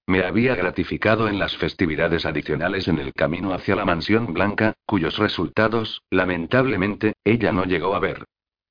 Me 0.06 0.24
había 0.24 0.56
gratificado 0.56 1.28
en 1.28 1.40
las 1.40 1.58
festividades 1.58 2.26
adicionales 2.26 2.88
en 2.88 3.00
el 3.00 3.14
camino 3.14 3.54
hacia 3.54 3.76
la 3.76 3.86
mansión 3.86 4.34
blanca, 4.34 4.74
cuyos 4.86 5.18
resultados, 5.18 6.02
lamentablemente, 6.12 7.14
ella 7.24 7.52
no 7.52 7.66
llegó 7.66 7.96
a 7.96 8.00
ver. 8.00 8.26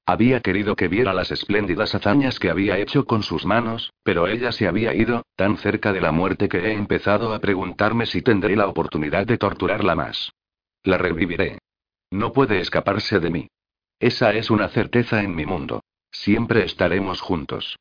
Había 0.09 0.40
querido 0.40 0.75
que 0.75 0.88
viera 0.88 1.12
las 1.12 1.31
espléndidas 1.31 1.94
hazañas 1.94 2.38
que 2.38 2.49
había 2.49 2.79
hecho 2.79 3.05
con 3.05 3.23
sus 3.23 3.44
manos, 3.44 3.92
pero 4.03 4.27
ella 4.27 4.53
se 4.53 4.66
había 4.66 4.94
ido, 4.94 5.27
tan 5.37 5.59
cerca 5.59 5.92
de 5.92 6.01
la 6.01 6.12
muerte 6.12 6.49
que 6.49 6.61
he 6.61 6.73
empezado 6.73 7.35
a 7.35 7.40
preguntarme 7.40 8.07
si 8.07 8.23
tendré 8.23 8.57
la 8.57 8.68
oportunidad 8.68 9.27
de 9.27 9.37
torturarla 9.37 9.94
más. 9.94 10.33
La 10.83 10.97
reviviré. 10.97 11.59
No 12.11 12.33
puede 12.33 12.59
escaparse 12.59 13.21
de 13.21 13.29
mí. 13.29 13.49
Esa 14.01 14.33
es 14.33 14.49
una 14.49 14.71
certeza 14.71 15.23
en 15.23 15.35
mi 15.35 15.44
mundo. 15.44 15.83
Siempre 16.11 16.64
estaremos 16.64 17.21
juntos. 17.21 17.77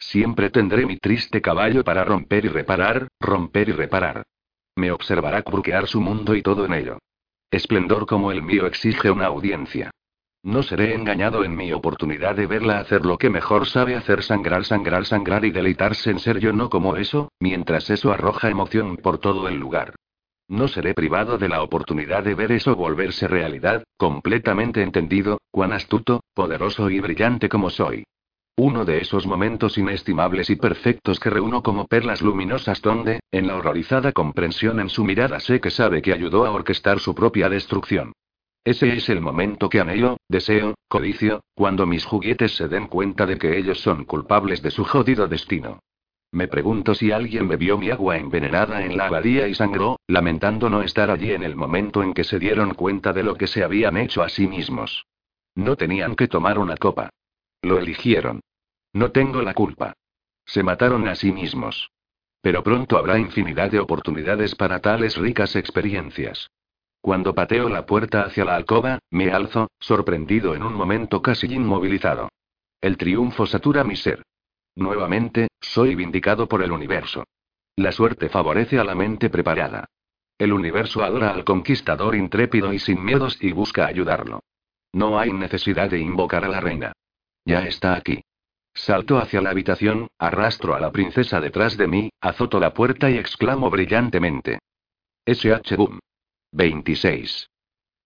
Siempre 0.00 0.50
tendré 0.50 0.84
mi 0.84 0.96
triste 0.96 1.40
caballo 1.40 1.84
para 1.84 2.02
romper 2.02 2.46
y 2.46 2.48
reparar, 2.48 3.06
romper 3.20 3.68
y 3.68 3.72
reparar. 3.72 4.24
Me 4.74 4.90
observará 4.90 5.42
cruquear 5.42 5.86
su 5.86 6.00
mundo 6.00 6.34
y 6.34 6.42
todo 6.42 6.64
en 6.66 6.74
ello. 6.74 6.98
Esplendor 7.52 8.04
como 8.04 8.32
el 8.32 8.42
mío 8.42 8.66
exige 8.66 9.12
una 9.12 9.26
audiencia. 9.26 9.92
No 10.48 10.62
seré 10.62 10.94
engañado 10.94 11.44
en 11.44 11.54
mi 11.54 11.74
oportunidad 11.74 12.34
de 12.34 12.46
verla 12.46 12.78
hacer 12.78 13.04
lo 13.04 13.18
que 13.18 13.28
mejor 13.28 13.66
sabe 13.66 13.96
hacer 13.96 14.22
sangrar, 14.22 14.64
sangrar, 14.64 15.04
sangrar 15.04 15.44
y 15.44 15.50
deleitarse 15.50 16.10
en 16.10 16.18
ser 16.18 16.38
yo 16.38 16.54
no 16.54 16.70
como 16.70 16.96
eso, 16.96 17.30
mientras 17.38 17.90
eso 17.90 18.12
arroja 18.12 18.48
emoción 18.48 18.96
por 18.96 19.18
todo 19.18 19.46
el 19.46 19.56
lugar. 19.58 19.94
No 20.48 20.66
seré 20.66 20.94
privado 20.94 21.36
de 21.36 21.50
la 21.50 21.62
oportunidad 21.62 22.24
de 22.24 22.34
ver 22.34 22.50
eso 22.52 22.74
volverse 22.74 23.28
realidad, 23.28 23.84
completamente 23.98 24.82
entendido, 24.82 25.36
cuán 25.50 25.74
astuto, 25.74 26.22
poderoso 26.32 26.88
y 26.88 26.98
brillante 27.00 27.50
como 27.50 27.68
soy. 27.68 28.04
Uno 28.56 28.86
de 28.86 29.02
esos 29.02 29.26
momentos 29.26 29.76
inestimables 29.76 30.48
y 30.48 30.56
perfectos 30.56 31.20
que 31.20 31.28
reúno 31.28 31.62
como 31.62 31.86
perlas 31.86 32.22
luminosas 32.22 32.80
donde, 32.80 33.20
en 33.32 33.48
la 33.48 33.56
horrorizada 33.56 34.12
comprensión 34.12 34.80
en 34.80 34.88
su 34.88 35.04
mirada 35.04 35.40
sé 35.40 35.60
que 35.60 35.68
sabe 35.68 36.00
que 36.00 36.14
ayudó 36.14 36.46
a 36.46 36.52
orquestar 36.52 37.00
su 37.00 37.14
propia 37.14 37.50
destrucción. 37.50 38.14
Ese 38.68 38.92
es 38.92 39.08
el 39.08 39.22
momento 39.22 39.70
que 39.70 39.80
anhelo, 39.80 40.18
deseo, 40.28 40.74
codicio, 40.88 41.42
cuando 41.54 41.86
mis 41.86 42.04
juguetes 42.04 42.54
se 42.54 42.68
den 42.68 42.86
cuenta 42.86 43.24
de 43.24 43.38
que 43.38 43.56
ellos 43.56 43.80
son 43.80 44.04
culpables 44.04 44.60
de 44.60 44.70
su 44.70 44.84
jodido 44.84 45.26
destino. 45.26 45.80
Me 46.32 46.48
pregunto 46.48 46.94
si 46.94 47.10
alguien 47.10 47.48
bebió 47.48 47.78
mi 47.78 47.88
agua 47.88 48.18
envenenada 48.18 48.84
en 48.84 48.98
la 48.98 49.06
abadía 49.06 49.48
y 49.48 49.54
sangró, 49.54 49.98
lamentando 50.06 50.68
no 50.68 50.82
estar 50.82 51.10
allí 51.10 51.32
en 51.32 51.44
el 51.44 51.56
momento 51.56 52.02
en 52.02 52.12
que 52.12 52.24
se 52.24 52.38
dieron 52.38 52.74
cuenta 52.74 53.14
de 53.14 53.22
lo 53.22 53.36
que 53.36 53.46
se 53.46 53.64
habían 53.64 53.96
hecho 53.96 54.22
a 54.22 54.28
sí 54.28 54.46
mismos. 54.46 55.06
No 55.54 55.76
tenían 55.76 56.14
que 56.14 56.28
tomar 56.28 56.58
una 56.58 56.76
copa. 56.76 57.08
Lo 57.62 57.78
eligieron. 57.78 58.40
No 58.92 59.12
tengo 59.12 59.40
la 59.40 59.54
culpa. 59.54 59.94
Se 60.44 60.62
mataron 60.62 61.08
a 61.08 61.14
sí 61.14 61.32
mismos. 61.32 61.90
Pero 62.42 62.62
pronto 62.62 62.98
habrá 62.98 63.18
infinidad 63.18 63.70
de 63.70 63.80
oportunidades 63.80 64.54
para 64.54 64.80
tales 64.80 65.16
ricas 65.16 65.56
experiencias. 65.56 66.50
Cuando 67.00 67.34
pateo 67.34 67.68
la 67.68 67.86
puerta 67.86 68.22
hacia 68.22 68.44
la 68.44 68.56
alcoba, 68.56 68.98
me 69.10 69.30
alzo, 69.30 69.70
sorprendido 69.78 70.54
en 70.54 70.62
un 70.62 70.74
momento 70.74 71.22
casi 71.22 71.46
inmovilizado. 71.46 72.28
El 72.80 72.96
triunfo 72.96 73.46
satura 73.46 73.84
mi 73.84 73.96
ser. 73.96 74.22
Nuevamente, 74.76 75.48
soy 75.60 75.94
vindicado 75.94 76.48
por 76.48 76.62
el 76.62 76.72
universo. 76.72 77.24
La 77.76 77.92
suerte 77.92 78.28
favorece 78.28 78.78
a 78.78 78.84
la 78.84 78.94
mente 78.94 79.30
preparada. 79.30 79.86
El 80.38 80.52
universo 80.52 81.02
adora 81.02 81.30
al 81.30 81.44
conquistador 81.44 82.14
intrépido 82.14 82.72
y 82.72 82.78
sin 82.78 83.04
miedos 83.04 83.38
y 83.40 83.52
busca 83.52 83.86
ayudarlo. 83.86 84.40
No 84.92 85.18
hay 85.18 85.32
necesidad 85.32 85.90
de 85.90 85.98
invocar 85.98 86.44
a 86.44 86.48
la 86.48 86.60
reina. 86.60 86.92
Ya 87.44 87.66
está 87.66 87.94
aquí. 87.94 88.20
Salto 88.74 89.18
hacia 89.18 89.40
la 89.40 89.50
habitación, 89.50 90.08
arrastro 90.18 90.74
a 90.74 90.80
la 90.80 90.92
princesa 90.92 91.40
detrás 91.40 91.76
de 91.76 91.88
mí, 91.88 92.10
azoto 92.20 92.60
la 92.60 92.72
puerta 92.72 93.10
y 93.10 93.18
exclamo 93.18 93.70
brillantemente. 93.70 94.60
SH 95.26 95.76
Boom. 95.76 95.98
26. 96.52 97.50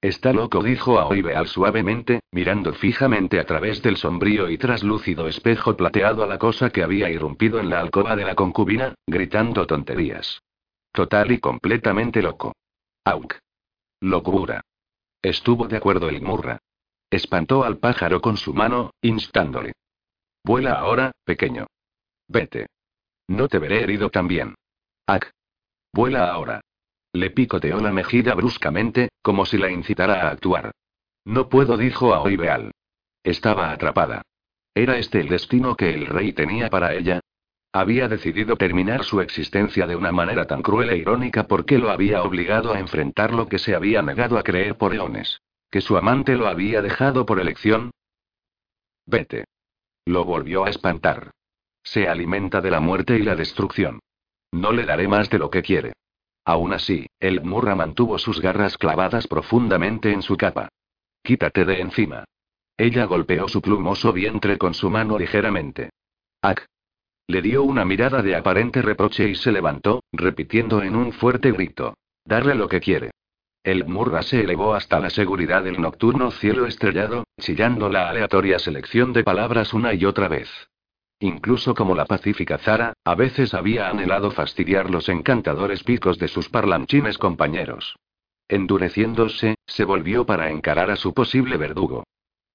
Está 0.01 0.33
loco, 0.33 0.65
dijo 0.65 0.99
Aoibeal 0.99 1.47
suavemente, 1.47 2.23
mirando 2.33 2.73
fijamente 2.75 3.39
a 3.39 3.45
través 3.45 3.83
del 3.83 3.97
sombrío 3.97 4.51
y 4.51 4.59
traslúcido 4.59 5.29
espejo 5.29 5.77
plateado 5.77 6.25
a 6.25 6.27
la 6.27 6.39
cosa 6.39 6.71
que 6.71 6.83
había 6.83 7.09
irrumpido 7.09 7.61
en 7.61 7.71
la 7.71 7.79
alcoba 7.79 8.17
de 8.17 8.25
la 8.25 8.35
concubina, 8.35 8.97
gritando 9.07 9.65
tonterías. 9.65 10.43
Total 10.91 11.31
y 11.31 11.39
completamente 11.39 12.21
loco. 12.21 12.53
Auk. 13.05 13.37
Locura. 14.01 14.63
Estuvo 15.23 15.69
de 15.69 15.77
acuerdo 15.77 16.09
el 16.09 16.21
murra. 16.21 16.59
Espantó 17.09 17.63
al 17.63 17.79
pájaro 17.79 18.21
con 18.21 18.37
su 18.37 18.53
mano, 18.55 18.91
instándole. 19.03 19.75
Vuela 20.43 20.73
ahora, 20.73 21.13
pequeño. 21.25 21.69
Vete. 22.27 22.67
No 23.29 23.47
te 23.47 23.61
veré 23.61 23.83
herido 23.85 24.11
también. 24.11 24.57
Ak. 25.07 25.31
Vuela 25.93 26.33
ahora. 26.33 26.62
Le 27.13 27.31
picoteó 27.31 27.81
la 27.81 27.93
mejilla 27.93 28.35
bruscamente, 28.35 29.11
como 29.23 29.45
si 29.45 29.59
la 29.59 29.71
incitara 29.71 30.23
a 30.23 30.31
actuar. 30.31 30.73
No 31.25 31.49
puedo, 31.49 31.77
dijo 31.77 32.15
a 32.15 32.23
Oibeal. 32.23 32.73
Estaba 33.23 33.71
atrapada. 33.71 34.23
¿Era 34.75 34.97
este 34.97 35.21
el 35.21 35.29
destino 35.29 35.77
que 35.77 35.93
el 35.93 36.07
rey 36.07 36.33
tenía 36.33 36.71
para 36.71 36.95
ella? 36.95 37.21
Había 37.73 38.09
decidido 38.09 38.57
terminar 38.57 39.05
su 39.05 39.21
existencia 39.21 39.87
de 39.87 39.97
una 39.97 40.13
manera 40.13 40.47
tan 40.47 40.63
cruel 40.63 40.91
e 40.91 40.97
irónica 40.97 41.47
porque 41.47 41.79
lo 41.79 41.91
había 41.91 42.23
obligado 42.23 42.73
a 42.73 42.79
enfrentar 42.79 43.33
lo 43.33 43.49
que 43.49 43.59
se 43.59 43.75
había 43.75 44.03
negado 44.03 44.39
a 44.39 44.43
creer 44.43 44.77
por 44.77 44.95
eones. 44.95 45.41
¿Que 45.71 45.81
su 45.81 45.97
amante 45.97 46.35
lo 46.35 46.49
había 46.49 46.83
dejado 46.83 47.25
por 47.25 47.41
elección? 47.41 47.91
Vete. 49.07 49.45
Lo 50.05 50.25
volvió 50.25 50.65
a 50.65 50.71
espantar. 50.71 51.31
Se 51.83 52.09
alimenta 52.09 52.61
de 52.61 52.71
la 52.71 52.81
muerte 52.81 53.17
y 53.19 53.23
la 53.23 53.37
destrucción. 53.37 54.01
No 54.53 54.73
le 54.73 54.85
daré 54.85 55.09
más 55.09 55.31
de 55.31 55.39
lo 55.39 55.51
que 55.51 55.63
quiere. 55.63 55.93
Aún 56.45 56.73
así, 56.73 57.07
el 57.21 57.43
Murra 57.43 57.75
mantuvo 57.75 58.19
sus 58.19 58.41
garras 58.41 58.77
clavadas 58.77 59.27
profundamente 59.27 60.13
en 60.13 60.23
su 60.23 60.37
capa. 60.37 60.69
Quítate 61.23 61.65
de 61.65 61.81
encima. 61.81 62.25
Ella 62.77 63.05
golpeó 63.05 63.49
su 63.49 63.63
plumoso 63.63 64.13
vientre 64.13 64.59
con 64.59 64.75
su 64.75 64.91
mano 64.91 65.19
ligeramente. 65.19 65.91
¡Ac! 66.43 66.67
Le 67.29 67.41
dio 67.43 67.63
una 67.63 67.85
mirada 67.85 68.23
de 68.23 68.35
aparente 68.35 68.83
reproche 68.83 69.29
y 69.29 69.37
se 69.37 69.53
levantó, 69.53 70.03
repitiendo 70.13 70.83
en 70.83 70.97
un 70.97 71.13
fuerte 71.13 71.53
grito. 71.53 71.95
Darle 72.25 72.55
lo 72.55 72.69
que 72.69 72.81
quiere. 72.81 73.11
El 73.63 73.87
Murra 73.87 74.23
se 74.23 74.41
elevó 74.41 74.75
hasta 74.75 74.99
la 74.99 75.11
seguridad 75.11 75.63
del 75.63 75.81
nocturno 75.81 76.33
cielo 76.33 76.67
estrellado, 76.67 77.25
chillando 77.39 77.89
la 77.89 78.11
aleatoria 78.11 78.59
selección 78.59 79.13
de 79.13 79.23
palabras 79.23 79.73
una 79.73 79.95
y 79.95 80.05
otra 80.05 80.27
vez. 80.27 80.51
Incluso 81.23 81.77
como 81.77 81.95
la 81.95 82.07
pacífica 82.07 82.59
Zara, 82.59 82.95
a 83.05 83.15
veces 83.15 83.55
había 83.55 83.89
anhelado 83.89 84.33
fastidiar 84.33 84.91
los 84.91 85.09
encantadores 85.09 85.85
picos 85.85 86.19
de 86.19 86.27
sus 86.27 86.49
parlanchines 86.49 87.17
compañeros. 87.17 87.95
Endureciéndose, 88.49 89.55
se 89.65 89.85
volvió 89.85 90.27
para 90.27 90.51
encarar 90.51 90.91
a 90.91 90.97
su 90.97 91.15
posible 91.15 91.57
verdugo. 91.59 92.03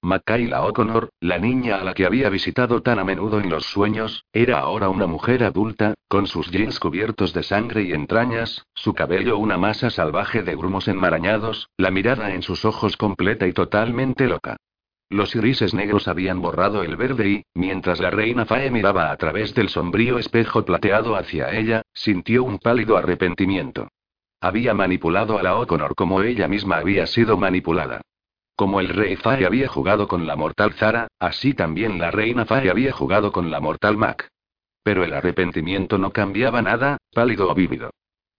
Makaila 0.02 0.66
O'Connor, 0.66 1.08
la 1.18 1.38
niña 1.38 1.76
a 1.76 1.82
la 1.82 1.94
que 1.94 2.04
había 2.04 2.28
visitado 2.28 2.82
tan 2.82 2.98
a 2.98 3.04
menudo 3.04 3.40
en 3.40 3.48
los 3.48 3.64
sueños, 3.64 4.26
era 4.34 4.58
ahora 4.58 4.90
una 4.90 5.06
mujer 5.06 5.44
adulta, 5.44 5.94
con 6.06 6.26
sus 6.26 6.50
jeans 6.50 6.78
cubiertos 6.78 7.32
de 7.32 7.44
sangre 7.44 7.84
y 7.84 7.92
entrañas, 7.92 8.66
su 8.74 8.92
cabello 8.92 9.38
una 9.38 9.56
masa 9.56 9.88
salvaje 9.88 10.42
de 10.42 10.54
grumos 10.54 10.88
enmarañados, 10.88 11.70
la 11.78 11.90
mirada 11.90 12.34
en 12.34 12.42
sus 12.42 12.66
ojos 12.66 12.98
completa 12.98 13.46
y 13.46 13.54
totalmente 13.54 14.26
loca. 14.26 14.58
Los 15.10 15.34
irises 15.34 15.72
negros 15.72 16.06
habían 16.06 16.42
borrado 16.42 16.82
el 16.82 16.96
verde 16.96 17.28
y, 17.28 17.44
mientras 17.54 17.98
la 17.98 18.10
reina 18.10 18.44
Fae 18.44 18.70
miraba 18.70 19.10
a 19.10 19.16
través 19.16 19.54
del 19.54 19.70
sombrío 19.70 20.18
espejo 20.18 20.64
plateado 20.66 21.16
hacia 21.16 21.50
ella, 21.50 21.82
sintió 21.94 22.44
un 22.44 22.58
pálido 22.58 22.96
arrepentimiento. 22.98 23.88
Había 24.40 24.74
manipulado 24.74 25.38
a 25.38 25.42
la 25.42 25.56
O'Connor 25.56 25.94
como 25.94 26.22
ella 26.22 26.46
misma 26.46 26.76
había 26.76 27.06
sido 27.06 27.38
manipulada. 27.38 28.02
Como 28.54 28.80
el 28.80 28.88
rey 28.90 29.16
Fae 29.16 29.46
había 29.46 29.68
jugado 29.68 30.08
con 30.08 30.26
la 30.26 30.36
mortal 30.36 30.74
Zara, 30.74 31.08
así 31.18 31.54
también 31.54 31.98
la 31.98 32.10
reina 32.10 32.44
Fae 32.44 32.68
había 32.68 32.92
jugado 32.92 33.32
con 33.32 33.50
la 33.50 33.60
mortal 33.60 33.96
Mac. 33.96 34.28
Pero 34.82 35.04
el 35.04 35.14
arrepentimiento 35.14 35.96
no 35.96 36.12
cambiaba 36.12 36.60
nada, 36.60 36.98
pálido 37.14 37.50
o 37.50 37.54
vívido. 37.54 37.90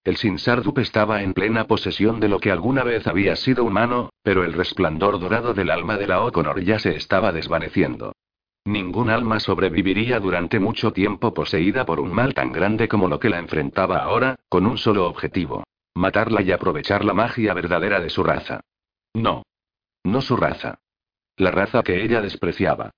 El 0.03 0.17
Sinsardup 0.17 0.79
estaba 0.79 1.21
en 1.23 1.33
plena 1.33 1.65
posesión 1.67 2.19
de 2.19 2.29
lo 2.29 2.39
que 2.39 2.51
alguna 2.51 2.83
vez 2.83 3.05
había 3.05 3.35
sido 3.35 3.65
humano, 3.65 4.09
pero 4.23 4.43
el 4.43 4.53
resplandor 4.53 5.19
dorado 5.19 5.53
del 5.53 5.69
alma 5.69 5.97
de 5.97 6.07
la 6.07 6.21
O'Connor 6.21 6.61
ya 6.61 6.79
se 6.79 6.95
estaba 6.95 7.31
desvaneciendo. 7.31 8.13
Ningún 8.65 9.09
alma 9.09 9.39
sobreviviría 9.39 10.19
durante 10.19 10.59
mucho 10.59 10.93
tiempo 10.93 11.33
poseída 11.33 11.85
por 11.85 11.99
un 11.99 12.13
mal 12.13 12.33
tan 12.33 12.51
grande 12.51 12.87
como 12.87 13.07
lo 13.07 13.19
que 13.19 13.29
la 13.29 13.39
enfrentaba 13.39 13.97
ahora, 13.97 14.35
con 14.47 14.65
un 14.65 14.77
solo 14.77 15.07
objetivo. 15.07 15.63
Matarla 15.95 16.41
y 16.41 16.51
aprovechar 16.51 17.03
la 17.03 17.13
magia 17.13 17.53
verdadera 17.53 17.99
de 17.99 18.09
su 18.09 18.23
raza. 18.23 18.61
No. 19.13 19.43
No 20.03 20.21
su 20.21 20.37
raza. 20.37 20.79
La 21.35 21.51
raza 21.51 21.83
que 21.83 22.03
ella 22.03 22.21
despreciaba. 22.21 22.91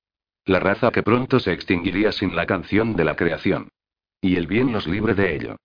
La 0.46 0.60
raza 0.60 0.92
que 0.92 1.04
pronto 1.04 1.40
se 1.40 1.54
extinguiría 1.54 2.12
sin 2.12 2.36
la 2.36 2.46
canción 2.46 2.96
de 2.96 3.06
la 3.06 3.16
creación. 3.16 3.70
Y 4.22 4.36
el 4.36 4.48
bien 4.48 4.72
los 4.72 4.88
libre 4.88 5.14
de 5.14 5.36
ello. 5.36 5.56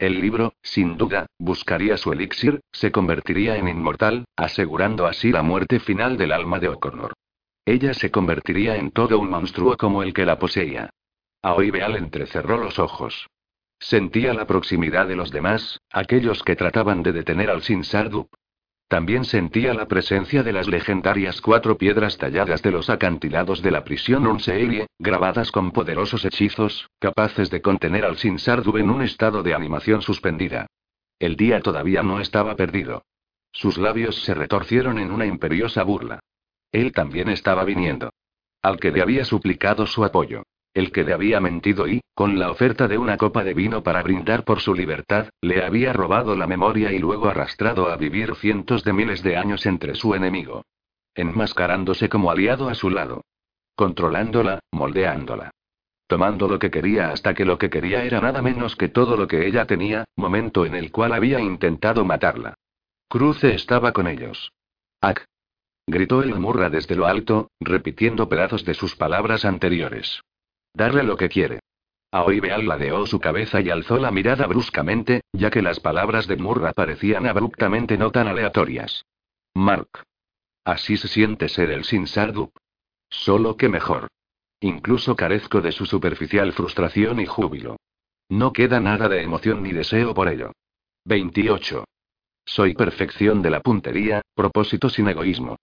El 0.00 0.18
libro, 0.18 0.54
sin 0.62 0.96
duda, 0.96 1.26
buscaría 1.38 1.98
su 1.98 2.10
elixir, 2.10 2.62
se 2.72 2.90
convertiría 2.90 3.56
en 3.58 3.68
inmortal, 3.68 4.24
asegurando 4.34 5.06
así 5.06 5.30
la 5.30 5.42
muerte 5.42 5.78
final 5.78 6.16
del 6.16 6.32
alma 6.32 6.58
de 6.58 6.68
O'Connor. 6.68 7.12
Ella 7.66 7.92
se 7.92 8.10
convertiría 8.10 8.76
en 8.76 8.92
todo 8.92 9.18
un 9.18 9.28
monstruo 9.28 9.76
como 9.76 10.02
el 10.02 10.14
que 10.14 10.24
la 10.24 10.38
poseía. 10.38 10.88
Aoi 11.42 11.70
Beal 11.70 11.96
entrecerró 11.96 12.56
los 12.56 12.78
ojos. 12.78 13.28
Sentía 13.78 14.32
la 14.32 14.46
proximidad 14.46 15.06
de 15.06 15.16
los 15.16 15.30
demás, 15.30 15.82
aquellos 15.92 16.42
que 16.44 16.56
trataban 16.56 17.02
de 17.02 17.12
detener 17.12 17.50
al 17.50 17.60
Sin 17.60 17.84
Sardup, 17.84 18.30
también 18.90 19.24
sentía 19.24 19.72
la 19.72 19.86
presencia 19.86 20.42
de 20.42 20.52
las 20.52 20.66
legendarias 20.66 21.40
cuatro 21.40 21.78
piedras 21.78 22.18
talladas 22.18 22.60
de 22.60 22.72
los 22.72 22.90
acantilados 22.90 23.62
de 23.62 23.70
la 23.70 23.84
prisión 23.84 24.26
Unseelie, 24.26 24.88
grabadas 24.98 25.52
con 25.52 25.70
poderosos 25.70 26.24
hechizos, 26.24 26.90
capaces 26.98 27.50
de 27.50 27.62
contener 27.62 28.04
al 28.04 28.16
Sinsardu 28.16 28.78
en 28.78 28.90
un 28.90 29.02
estado 29.02 29.44
de 29.44 29.54
animación 29.54 30.02
suspendida. 30.02 30.66
El 31.20 31.36
día 31.36 31.60
todavía 31.60 32.02
no 32.02 32.18
estaba 32.18 32.56
perdido. 32.56 33.04
Sus 33.52 33.78
labios 33.78 34.24
se 34.24 34.34
retorcieron 34.34 34.98
en 34.98 35.12
una 35.12 35.24
imperiosa 35.24 35.84
burla. 35.84 36.18
Él 36.72 36.90
también 36.90 37.28
estaba 37.28 37.62
viniendo. 37.62 38.10
Al 38.60 38.80
que 38.80 38.90
le 38.90 39.02
había 39.02 39.24
suplicado 39.24 39.86
su 39.86 40.04
apoyo. 40.04 40.42
El 40.72 40.92
que 40.92 41.02
le 41.02 41.12
había 41.12 41.40
mentido 41.40 41.88
y, 41.88 42.00
con 42.14 42.38
la 42.38 42.50
oferta 42.50 42.86
de 42.86 42.96
una 42.96 43.16
copa 43.16 43.42
de 43.42 43.54
vino 43.54 43.82
para 43.82 44.02
brindar 44.02 44.44
por 44.44 44.60
su 44.60 44.74
libertad, 44.74 45.28
le 45.40 45.64
había 45.64 45.92
robado 45.92 46.36
la 46.36 46.46
memoria 46.46 46.92
y 46.92 46.98
luego 46.98 47.28
arrastrado 47.28 47.90
a 47.90 47.96
vivir 47.96 48.36
cientos 48.36 48.84
de 48.84 48.92
miles 48.92 49.22
de 49.22 49.36
años 49.36 49.66
entre 49.66 49.94
su 49.96 50.14
enemigo. 50.14 50.64
Enmascarándose 51.14 52.08
como 52.08 52.30
aliado 52.30 52.68
a 52.68 52.74
su 52.74 52.88
lado. 52.88 53.24
Controlándola, 53.74 54.60
moldeándola. 54.70 55.50
Tomando 56.06 56.46
lo 56.46 56.58
que 56.58 56.70
quería 56.70 57.10
hasta 57.10 57.34
que 57.34 57.44
lo 57.44 57.58
que 57.58 57.70
quería 57.70 58.04
era 58.04 58.20
nada 58.20 58.42
menos 58.42 58.76
que 58.76 58.88
todo 58.88 59.16
lo 59.16 59.26
que 59.26 59.46
ella 59.46 59.66
tenía, 59.66 60.04
momento 60.16 60.66
en 60.66 60.74
el 60.74 60.92
cual 60.92 61.12
había 61.12 61.40
intentado 61.40 62.04
matarla. 62.04 62.54
Cruce 63.08 63.54
estaba 63.54 63.92
con 63.92 64.06
ellos. 64.06 64.52
¡Ac! 65.00 65.24
Gritó 65.86 66.22
el 66.22 66.38
murra 66.38 66.70
desde 66.70 66.94
lo 66.94 67.06
alto, 67.06 67.50
repitiendo 67.58 68.28
pedazos 68.28 68.64
de 68.64 68.74
sus 68.74 68.94
palabras 68.94 69.44
anteriores. 69.44 70.20
Darle 70.74 71.02
lo 71.02 71.16
que 71.16 71.28
quiere. 71.28 71.60
Aoi 72.12 72.40
Beal 72.40 72.66
ladeó 72.66 73.06
su 73.06 73.20
cabeza 73.20 73.60
y 73.60 73.70
alzó 73.70 73.98
la 73.98 74.10
mirada 74.10 74.46
bruscamente, 74.46 75.22
ya 75.32 75.50
que 75.50 75.62
las 75.62 75.78
palabras 75.78 76.26
de 76.26 76.36
Murra 76.36 76.72
parecían 76.72 77.26
abruptamente 77.26 77.96
no 77.96 78.10
tan 78.10 78.26
aleatorias. 78.26 79.04
Mark. 79.54 80.04
Así 80.64 80.96
se 80.96 81.08
siente 81.08 81.48
ser 81.48 81.70
el 81.70 81.84
Sin 81.84 82.06
Sardup. 82.06 82.52
Solo 83.08 83.56
que 83.56 83.68
mejor. 83.68 84.08
Incluso 84.60 85.16
carezco 85.16 85.60
de 85.60 85.72
su 85.72 85.86
superficial 85.86 86.52
frustración 86.52 87.20
y 87.20 87.26
júbilo. 87.26 87.76
No 88.28 88.52
queda 88.52 88.78
nada 88.80 89.08
de 89.08 89.22
emoción 89.22 89.62
ni 89.62 89.72
deseo 89.72 90.14
por 90.14 90.28
ello. 90.28 90.52
28. 91.04 91.84
Soy 92.44 92.74
perfección 92.74 93.42
de 93.42 93.50
la 93.50 93.60
puntería, 93.60 94.22
propósito 94.34 94.88
sin 94.88 95.08
egoísmo. 95.08 95.56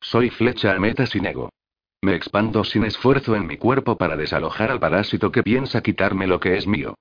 Soy 0.00 0.30
flecha 0.30 0.72
a 0.72 0.78
meta 0.78 1.06
sin 1.06 1.26
ego. 1.26 1.50
Me 2.04 2.16
expando 2.16 2.64
sin 2.64 2.84
esfuerzo 2.84 3.36
en 3.36 3.46
mi 3.46 3.56
cuerpo 3.56 3.96
para 3.96 4.16
desalojar 4.16 4.72
al 4.72 4.80
parásito 4.80 5.30
que 5.30 5.44
piensa 5.44 5.82
quitarme 5.82 6.26
lo 6.26 6.40
que 6.40 6.56
es 6.56 6.66
mío. 6.66 6.96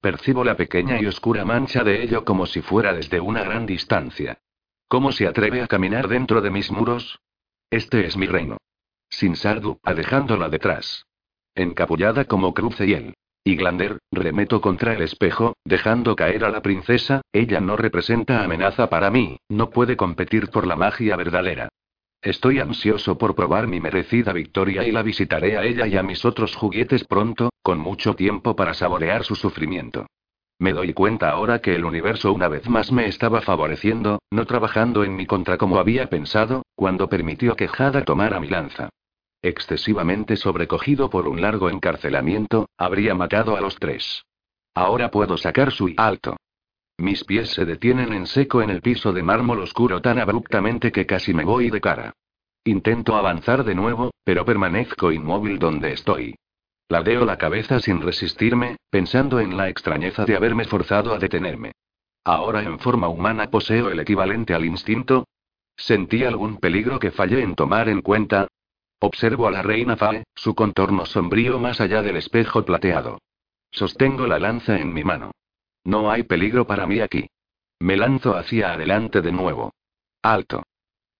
Percibo 0.00 0.44
la 0.44 0.56
pequeña 0.56 1.00
y 1.00 1.06
oscura 1.06 1.44
mancha 1.44 1.82
de 1.82 2.04
ello 2.04 2.24
como 2.24 2.46
si 2.46 2.62
fuera 2.62 2.92
desde 2.92 3.18
una 3.18 3.42
gran 3.42 3.66
distancia. 3.66 4.38
¿Cómo 4.86 5.10
se 5.10 5.26
atreve 5.26 5.60
a 5.60 5.66
caminar 5.66 6.06
dentro 6.06 6.40
de 6.40 6.50
mis 6.50 6.70
muros? 6.70 7.18
Este 7.68 8.06
es 8.06 8.16
mi 8.16 8.26
reino. 8.26 8.58
Sin 9.10 9.34
Sardu, 9.34 9.80
dejándola 9.96 10.48
detrás. 10.48 11.04
Encapullada 11.56 12.26
como 12.26 12.54
Cruce 12.54 12.86
y 12.86 12.92
él. 12.92 13.14
Y 13.42 13.56
Glander, 13.56 13.98
remeto 14.12 14.60
contra 14.60 14.94
el 14.94 15.02
espejo, 15.02 15.54
dejando 15.64 16.14
caer 16.14 16.44
a 16.44 16.50
la 16.50 16.62
princesa, 16.62 17.22
ella 17.32 17.60
no 17.60 17.76
representa 17.76 18.44
amenaza 18.44 18.88
para 18.88 19.10
mí, 19.10 19.38
no 19.48 19.70
puede 19.70 19.96
competir 19.96 20.48
por 20.50 20.66
la 20.66 20.76
magia 20.76 21.16
verdadera. 21.16 21.70
Estoy 22.24 22.58
ansioso 22.58 23.18
por 23.18 23.34
probar 23.34 23.66
mi 23.66 23.80
merecida 23.80 24.32
victoria 24.32 24.88
y 24.88 24.92
la 24.92 25.02
visitaré 25.02 25.58
a 25.58 25.62
ella 25.62 25.86
y 25.86 25.98
a 25.98 26.02
mis 26.02 26.24
otros 26.24 26.56
juguetes 26.56 27.04
pronto, 27.04 27.50
con 27.62 27.78
mucho 27.78 28.14
tiempo 28.14 28.56
para 28.56 28.72
saborear 28.72 29.24
su 29.24 29.34
sufrimiento. 29.34 30.06
Me 30.58 30.72
doy 30.72 30.94
cuenta 30.94 31.28
ahora 31.28 31.58
que 31.58 31.74
el 31.74 31.84
universo 31.84 32.32
una 32.32 32.48
vez 32.48 32.66
más 32.66 32.90
me 32.90 33.08
estaba 33.08 33.42
favoreciendo, 33.42 34.20
no 34.30 34.46
trabajando 34.46 35.04
en 35.04 35.14
mi 35.16 35.26
contra 35.26 35.58
como 35.58 35.78
había 35.78 36.08
pensado, 36.08 36.62
cuando 36.74 37.10
permitió 37.10 37.56
que 37.56 37.68
Jada 37.68 38.06
tomara 38.06 38.40
mi 38.40 38.48
lanza. 38.48 38.88
Excesivamente 39.42 40.36
sobrecogido 40.36 41.10
por 41.10 41.28
un 41.28 41.42
largo 41.42 41.68
encarcelamiento, 41.68 42.70
habría 42.78 43.14
matado 43.14 43.54
a 43.54 43.60
los 43.60 43.76
tres. 43.76 44.24
Ahora 44.74 45.10
puedo 45.10 45.36
sacar 45.36 45.72
su 45.72 45.92
alto. 45.98 46.38
Mis 46.98 47.24
pies 47.24 47.50
se 47.50 47.64
detienen 47.64 48.12
en 48.12 48.26
seco 48.26 48.62
en 48.62 48.70
el 48.70 48.80
piso 48.80 49.12
de 49.12 49.22
mármol 49.22 49.60
oscuro 49.60 50.00
tan 50.00 50.18
abruptamente 50.18 50.92
que 50.92 51.06
casi 51.06 51.34
me 51.34 51.44
voy 51.44 51.70
de 51.70 51.80
cara. 51.80 52.14
Intento 52.64 53.16
avanzar 53.16 53.64
de 53.64 53.74
nuevo, 53.74 54.12
pero 54.24 54.44
permanezco 54.44 55.12
inmóvil 55.12 55.58
donde 55.58 55.92
estoy. 55.92 56.36
Ladeo 56.88 57.24
la 57.24 57.36
cabeza 57.36 57.80
sin 57.80 58.00
resistirme, 58.00 58.76
pensando 58.90 59.40
en 59.40 59.56
la 59.56 59.68
extrañeza 59.68 60.24
de 60.24 60.36
haberme 60.36 60.64
forzado 60.64 61.12
a 61.12 61.18
detenerme. 61.18 61.72
Ahora 62.24 62.62
en 62.62 62.78
forma 62.78 63.08
humana 63.08 63.50
poseo 63.50 63.90
el 63.90 64.00
equivalente 64.00 64.54
al 64.54 64.64
instinto. 64.64 65.26
¿Sentí 65.76 66.24
algún 66.24 66.58
peligro 66.58 66.98
que 66.98 67.10
fallé 67.10 67.42
en 67.42 67.54
tomar 67.54 67.88
en 67.88 68.00
cuenta? 68.00 68.46
Observo 69.00 69.48
a 69.48 69.50
la 69.50 69.62
reina 69.62 69.96
Fae, 69.96 70.24
su 70.34 70.54
contorno 70.54 71.04
sombrío 71.04 71.58
más 71.58 71.80
allá 71.80 72.00
del 72.02 72.16
espejo 72.16 72.64
plateado. 72.64 73.18
Sostengo 73.70 74.26
la 74.26 74.38
lanza 74.38 74.78
en 74.78 74.94
mi 74.94 75.04
mano. 75.04 75.32
No 75.84 76.10
hay 76.10 76.22
peligro 76.22 76.66
para 76.66 76.86
mí 76.86 77.00
aquí. 77.00 77.26
Me 77.80 77.96
lanzo 77.96 78.36
hacia 78.36 78.72
adelante 78.72 79.20
de 79.20 79.32
nuevo. 79.32 79.72
Alto. 80.22 80.62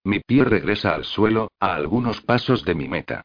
Mi 0.04 0.20
pie 0.20 0.44
regresa 0.44 0.94
al 0.94 1.04
suelo, 1.04 1.50
a 1.60 1.74
algunos 1.74 2.20
pasos 2.20 2.64
de 2.64 2.74
mi 2.74 2.88
meta. 2.88 3.22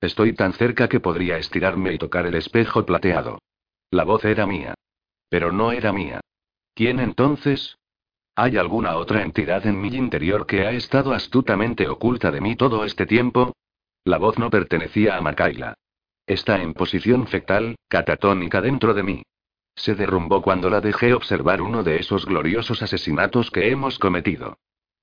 Estoy 0.00 0.32
tan 0.32 0.52
cerca 0.54 0.88
que 0.88 1.00
podría 1.00 1.36
estirarme 1.36 1.92
y 1.92 1.98
tocar 1.98 2.26
el 2.26 2.34
espejo 2.34 2.84
plateado. 2.86 3.38
La 3.90 4.04
voz 4.04 4.24
era 4.24 4.46
mía. 4.46 4.74
Pero 5.28 5.52
no 5.52 5.72
era 5.72 5.92
mía. 5.92 6.20
¿Quién 6.74 7.00
entonces? 7.00 7.76
¿Hay 8.34 8.56
alguna 8.56 8.96
otra 8.96 9.22
entidad 9.22 9.66
en 9.66 9.80
mi 9.80 9.88
interior 9.88 10.46
que 10.46 10.66
ha 10.66 10.70
estado 10.70 11.12
astutamente 11.12 11.88
oculta 11.88 12.30
de 12.30 12.40
mí 12.40 12.56
todo 12.56 12.84
este 12.84 13.06
tiempo? 13.06 13.52
La 14.04 14.18
voz 14.18 14.38
no 14.38 14.48
pertenecía 14.50 15.16
a 15.16 15.20
Makaila. 15.20 15.74
Está 16.26 16.62
en 16.62 16.72
posición 16.72 17.26
fectal, 17.26 17.76
catatónica 17.88 18.60
dentro 18.60 18.94
de 18.94 19.02
mí. 19.02 19.22
Se 19.80 19.94
derrumbó 19.94 20.42
cuando 20.42 20.68
la 20.68 20.82
dejé 20.82 21.14
observar 21.14 21.62
uno 21.62 21.82
de 21.82 21.96
esos 21.96 22.26
gloriosos 22.26 22.82
asesinatos 22.82 23.50
que 23.50 23.70
hemos 23.70 23.98
cometido. 23.98 24.58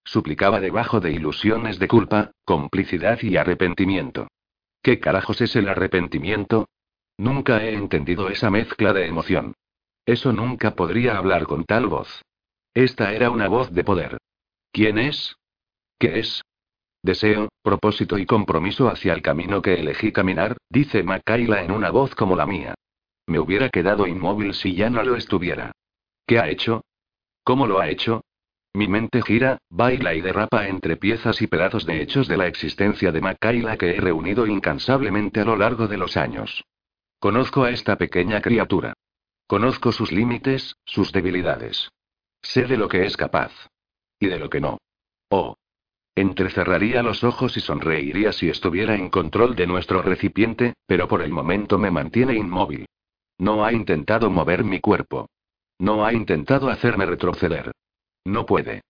Suplicaba 0.06 0.60
debajo 0.60 1.00
de 1.00 1.12
ilusiones 1.12 1.80
de 1.80 1.88
culpa, 1.88 2.30
complicidad 2.46 3.20
y 3.24 3.38
arrepentimiento. 3.38 4.28
¿Qué 4.84 5.00
carajos 5.00 5.42
es 5.42 5.56
el 5.56 5.68
arrepentimiento? 5.68 6.70
Nunca 7.18 7.64
he 7.64 7.74
entendido 7.74 8.30
esa 8.30 8.52
mezcla 8.52 8.94
de 8.94 9.08
emoción. 9.08 9.56
Eso 10.06 10.32
nunca 10.32 10.76
podría 10.76 11.18
hablar 11.18 11.48
con 11.48 11.66
tal 11.66 11.88
voz. 11.88 12.22
Esta 12.76 13.14
era 13.14 13.32
una 13.32 13.48
voz 13.48 13.74
de 13.74 13.84
poder. 13.84 14.20
¿Quién 14.72 15.00
es? 15.00 15.38
¿Qué 15.98 16.20
es? 16.20 16.44
deseo, 17.02 17.50
propósito 17.64 18.20
y 18.20 18.28
compromiso 18.28 18.90
hacia 18.90 19.14
el 19.14 19.24
camino 19.24 19.64
que 19.64 19.74
elegí 19.74 20.12
caminar, 20.12 20.58
dice 20.70 21.02
Makaila 21.02 21.64
en 21.64 21.72
una 21.72 21.90
voz 21.90 22.14
como 22.14 22.36
la 22.36 22.46
mía. 22.46 22.76
Me 23.28 23.40
hubiera 23.40 23.70
quedado 23.70 24.08
inmóvil 24.08 24.54
si 24.54 24.74
ya 24.74 24.90
no 24.90 25.04
lo 25.04 25.16
estuviera. 25.16 25.74
¿Qué 26.26 26.40
ha 26.40 26.50
hecho? 26.50 26.84
¿Cómo 27.44 27.68
lo 27.68 27.80
ha 27.80 27.90
hecho? 27.90 28.24
Mi 28.74 28.88
mente 28.88 29.22
gira, 29.22 29.58
baila 29.70 30.14
y 30.14 30.22
derrapa 30.22 30.68
entre 30.68 30.98
piezas 30.98 31.42
y 31.42 31.48
pedazos 31.48 31.86
de 31.86 32.02
hechos 32.02 32.28
de 32.28 32.38
la 32.38 32.48
existencia 32.48 33.12
de 33.12 33.22
Makaila 33.22 33.78
que 33.78 33.96
he 33.96 34.00
reunido 34.00 34.48
incansablemente 34.48 35.42
a 35.42 35.46
lo 35.46 35.58
largo 35.58 35.88
de 35.88 35.98
los 35.98 36.16
años. 36.16 36.64
Conozco 37.20 37.64
a 37.64 37.72
esta 37.72 37.98
pequeña 37.98 38.42
criatura. 38.42 38.94
Conozco 39.48 39.92
sus 39.92 40.12
límites, 40.12 40.76
sus 40.86 41.12
debilidades. 41.12 41.90
Sé 42.42 42.66
de 42.66 42.78
lo 42.78 42.88
que 42.88 43.06
es 43.06 43.18
capaz. 43.18 43.52
Y 44.20 44.28
de 44.28 44.40
lo 44.40 44.50
que 44.50 44.62
no. 44.62 44.78
Oh. 45.30 45.56
Entrecerraría 46.16 47.04
los 47.04 47.24
ojos 47.24 47.58
y 47.58 47.62
sonreiría 47.62 48.32
si 48.32 48.50
estuviera 48.50 48.96
en 48.96 49.10
control 49.10 49.56
de 49.56 49.68
nuestro 49.68 50.02
recipiente, 50.02 50.74
pero 50.86 51.08
por 51.08 51.22
el 51.22 51.32
momento 51.32 51.78
me 51.78 51.92
mantiene 51.92 52.36
inmóvil. 52.36 52.86
No 53.38 53.66
ha 53.66 53.72
intentado 53.72 54.30
mover 54.30 54.64
mi 54.64 54.80
cuerpo. 54.80 55.30
No 55.80 56.06
ha 56.06 56.14
intentado 56.14 56.70
hacerme 56.70 57.06
retroceder. 57.06 57.72
No 58.26 58.46
puede. 58.46 58.82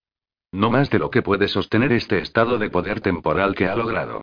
No 0.52 0.70
más 0.70 0.90
de 0.90 1.00
lo 1.00 1.10
que 1.10 1.22
puede 1.22 1.48
sostener 1.48 1.92
este 1.92 2.20
estado 2.20 2.58
de 2.58 2.70
poder 2.70 3.02
temporal 3.02 3.56
que 3.56 3.68
ha 3.68 3.76
logrado. 3.76 4.22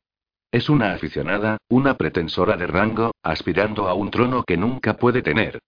Es 0.51 0.69
una 0.69 0.93
aficionada, 0.93 1.57
una 1.69 1.95
pretensora 1.95 2.57
de 2.57 2.67
rango, 2.67 3.11
aspirando 3.21 3.87
a 3.87 3.93
un 3.93 4.09
trono 4.09 4.43
que 4.43 4.57
nunca 4.57 4.95
puede 4.95 5.21
tener. 5.21 5.59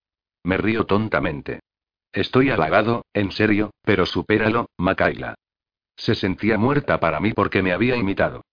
Me 0.44 0.58
río 0.58 0.86
tontamente. 0.86 1.60
Estoy 2.12 2.50
halagado, 2.50 3.06
en 3.14 3.32
serio, 3.32 3.72
pero 3.84 4.06
supéralo, 4.06 4.68
Makaila. 4.78 5.36
Se 5.96 6.16
sentía 6.16 6.58
muerta 6.58 7.00
para 7.00 7.20
mí 7.20 7.34
porque 7.34 7.62
me 7.62 7.74
había 7.74 7.96
imitado. 7.96 8.44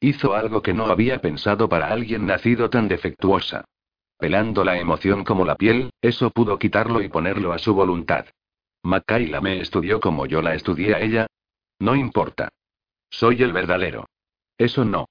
Hizo 0.00 0.34
algo 0.34 0.62
que 0.62 0.74
no 0.74 0.86
había 0.86 1.20
pensado 1.20 1.68
para 1.68 1.88
alguien 1.88 2.26
nacido 2.26 2.68
tan 2.70 2.88
defectuosa. 2.88 3.64
Pelando 4.18 4.64
la 4.64 4.78
emoción 4.78 5.24
como 5.24 5.44
la 5.44 5.56
piel, 5.56 5.90
eso 6.00 6.30
pudo 6.30 6.58
quitarlo 6.58 7.02
y 7.02 7.08
ponerlo 7.08 7.52
a 7.52 7.58
su 7.58 7.74
voluntad. 7.74 8.26
Makaila 8.82 9.40
me 9.40 9.60
estudió 9.60 10.00
como 10.00 10.26
yo 10.26 10.42
la 10.42 10.54
estudié 10.54 10.94
a 10.94 11.00
ella. 11.00 11.26
No 11.78 11.96
importa. 11.96 12.50
Soy 13.10 13.42
el 13.42 13.52
verdadero. 13.52 14.06
Eso 14.58 14.84
no. 14.84 15.06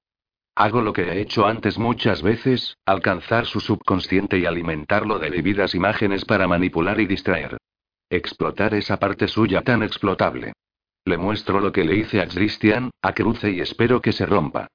Hago 0.55 0.81
lo 0.81 0.93
que 0.93 1.03
he 1.03 1.19
hecho 1.19 1.47
antes 1.47 1.79
muchas 1.79 2.21
veces, 2.21 2.77
alcanzar 2.85 3.47
su 3.47 3.59
subconsciente 3.59 4.37
y 4.37 4.45
alimentarlo 4.45 5.17
de 5.17 5.31
vividas 5.31 5.73
imágenes 5.73 6.25
para 6.25 6.47
manipular 6.47 6.99
y 6.99 7.07
distraer. 7.07 7.57
Explotar 8.09 8.75
esa 8.75 8.97
parte 8.97 9.27
suya 9.27 9.63
tan 9.63 9.81
explotable. 9.81 10.53
Le 11.05 11.17
muestro 11.17 11.59
lo 11.59 11.71
que 11.71 11.83
le 11.83 11.95
hice 11.95 12.21
a 12.21 12.27
Christian, 12.27 12.91
a 13.01 13.13
Cruce 13.13 13.49
y 13.51 13.59
espero 13.59 14.01
que 14.01 14.11
se 14.11 14.25
rompa. 14.25 14.67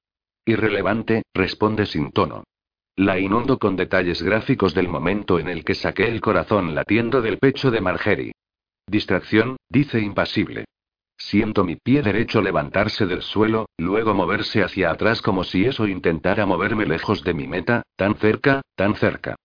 Irrelevante, 0.45 1.23
responde 1.33 1.85
sin 1.85 2.11
tono. 2.11 2.43
La 2.99 3.17
inundo 3.17 3.59
con 3.59 3.77
detalles 3.77 4.21
gráficos 4.21 4.73
del 4.73 4.89
momento 4.89 5.39
en 5.39 5.47
el 5.47 5.63
que 5.63 5.73
saqué 5.73 6.09
el 6.09 6.19
corazón 6.19 6.75
latiendo 6.75 7.21
del 7.21 7.39
pecho 7.39 7.71
de 7.71 7.79
Margery. 7.79 8.33
Distracción, 8.87 9.55
dice 9.69 10.01
impasible. 10.01 10.65
Siento 11.15 11.63
mi 11.63 11.77
pie 11.77 12.01
derecho 12.01 12.41
levantarse 12.41 13.05
del 13.05 13.21
suelo, 13.21 13.69
luego 13.77 14.13
moverse 14.13 14.63
hacia 14.63 14.91
atrás 14.91 15.21
como 15.21 15.45
si 15.45 15.63
eso 15.63 15.87
intentara 15.87 16.45
moverme 16.45 16.85
lejos 16.85 17.23
de 17.23 17.33
mi 17.33 17.47
meta, 17.47 17.83
tan 17.95 18.15
cerca, 18.15 18.63
tan 18.75 18.95
cerca. 18.95 19.37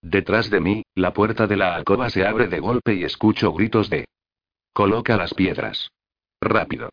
Detrás 0.00 0.48
de 0.48 0.60
mí, 0.60 0.82
la 0.94 1.12
puerta 1.12 1.46
de 1.46 1.58
la 1.58 1.74
alcoba 1.74 2.08
se 2.08 2.26
abre 2.26 2.48
de 2.48 2.58
golpe 2.58 2.94
y 2.94 3.04
escucho 3.04 3.52
gritos 3.52 3.90
de... 3.90 4.06
Coloca 4.72 5.18
las 5.18 5.34
piedras. 5.34 5.90
Rápido. 6.40 6.88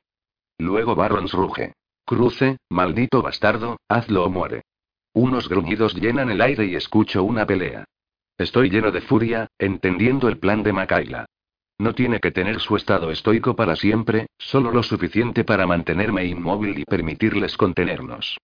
Luego 0.57 0.93
Barrons 0.93 1.31
ruge. 1.31 1.71
Cruce, 2.05 2.57
maldito 2.69 3.21
bastardo, 3.21 3.77
hazlo 3.87 4.25
o 4.25 4.29
muere. 4.29 4.63
Unos 5.13 5.49
gruñidos 5.49 5.93
llenan 5.93 6.29
el 6.29 6.41
aire 6.41 6.65
y 6.65 6.75
escucho 6.75 7.23
una 7.23 7.45
pelea. 7.45 7.85
Estoy 8.37 8.69
lleno 8.69 8.91
de 8.91 9.01
furia, 9.01 9.47
entendiendo 9.59 10.29
el 10.29 10.39
plan 10.39 10.63
de 10.63 10.73
Makaila. 10.73 11.25
No 11.77 11.93
tiene 11.93 12.19
que 12.19 12.31
tener 12.31 12.59
su 12.59 12.75
estado 12.75 13.11
estoico 13.11 13.55
para 13.55 13.75
siempre, 13.75 14.27
solo 14.37 14.71
lo 14.71 14.83
suficiente 14.83 15.43
para 15.43 15.65
mantenerme 15.65 16.25
inmóvil 16.25 16.79
y 16.79 16.85
permitirles 16.85 17.57
contenernos. 17.57 18.37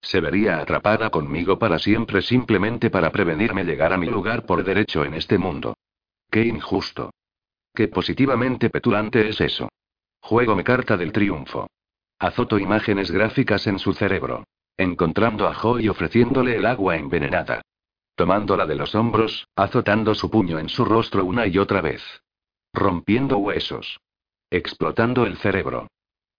Se 0.00 0.20
vería 0.20 0.58
atrapada 0.58 1.10
conmigo 1.10 1.58
para 1.58 1.78
siempre 1.78 2.22
simplemente 2.22 2.90
para 2.90 3.10
prevenirme 3.10 3.64
llegar 3.64 3.92
a 3.92 3.98
mi 3.98 4.06
lugar 4.06 4.44
por 4.44 4.62
derecho 4.62 5.04
en 5.04 5.14
este 5.14 5.38
mundo. 5.38 5.76
Qué 6.30 6.44
injusto. 6.44 7.10
Qué 7.74 7.88
positivamente 7.88 8.68
petulante 8.68 9.28
es 9.28 9.40
eso. 9.40 9.68
Juego 10.20 10.54
mi 10.54 10.62
carta 10.62 10.96
del 10.96 11.12
triunfo. 11.12 11.68
Azoto 12.18 12.58
imágenes 12.58 13.10
gráficas 13.10 13.66
en 13.66 13.78
su 13.78 13.92
cerebro. 13.92 14.44
Encontrando 14.76 15.46
a 15.46 15.54
Jo 15.54 15.78
y 15.78 15.88
ofreciéndole 15.88 16.56
el 16.56 16.66
agua 16.66 16.96
envenenada. 16.96 17.62
Tomándola 18.14 18.66
de 18.66 18.74
los 18.74 18.94
hombros, 18.94 19.46
azotando 19.56 20.14
su 20.14 20.30
puño 20.30 20.58
en 20.58 20.68
su 20.68 20.84
rostro 20.84 21.24
una 21.24 21.46
y 21.46 21.58
otra 21.58 21.80
vez. 21.80 22.02
Rompiendo 22.72 23.38
huesos. 23.38 24.00
Explotando 24.50 25.26
el 25.26 25.36
cerebro. 25.38 25.88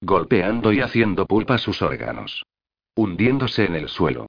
Golpeando 0.02 0.74
y 0.74 0.82
haciendo 0.82 1.26
pulpa 1.26 1.58
sus 1.58 1.82
órganos. 1.82 2.46
Hundiéndose 2.96 3.66
en 3.66 3.76
el 3.76 3.90
suelo. 3.90 4.28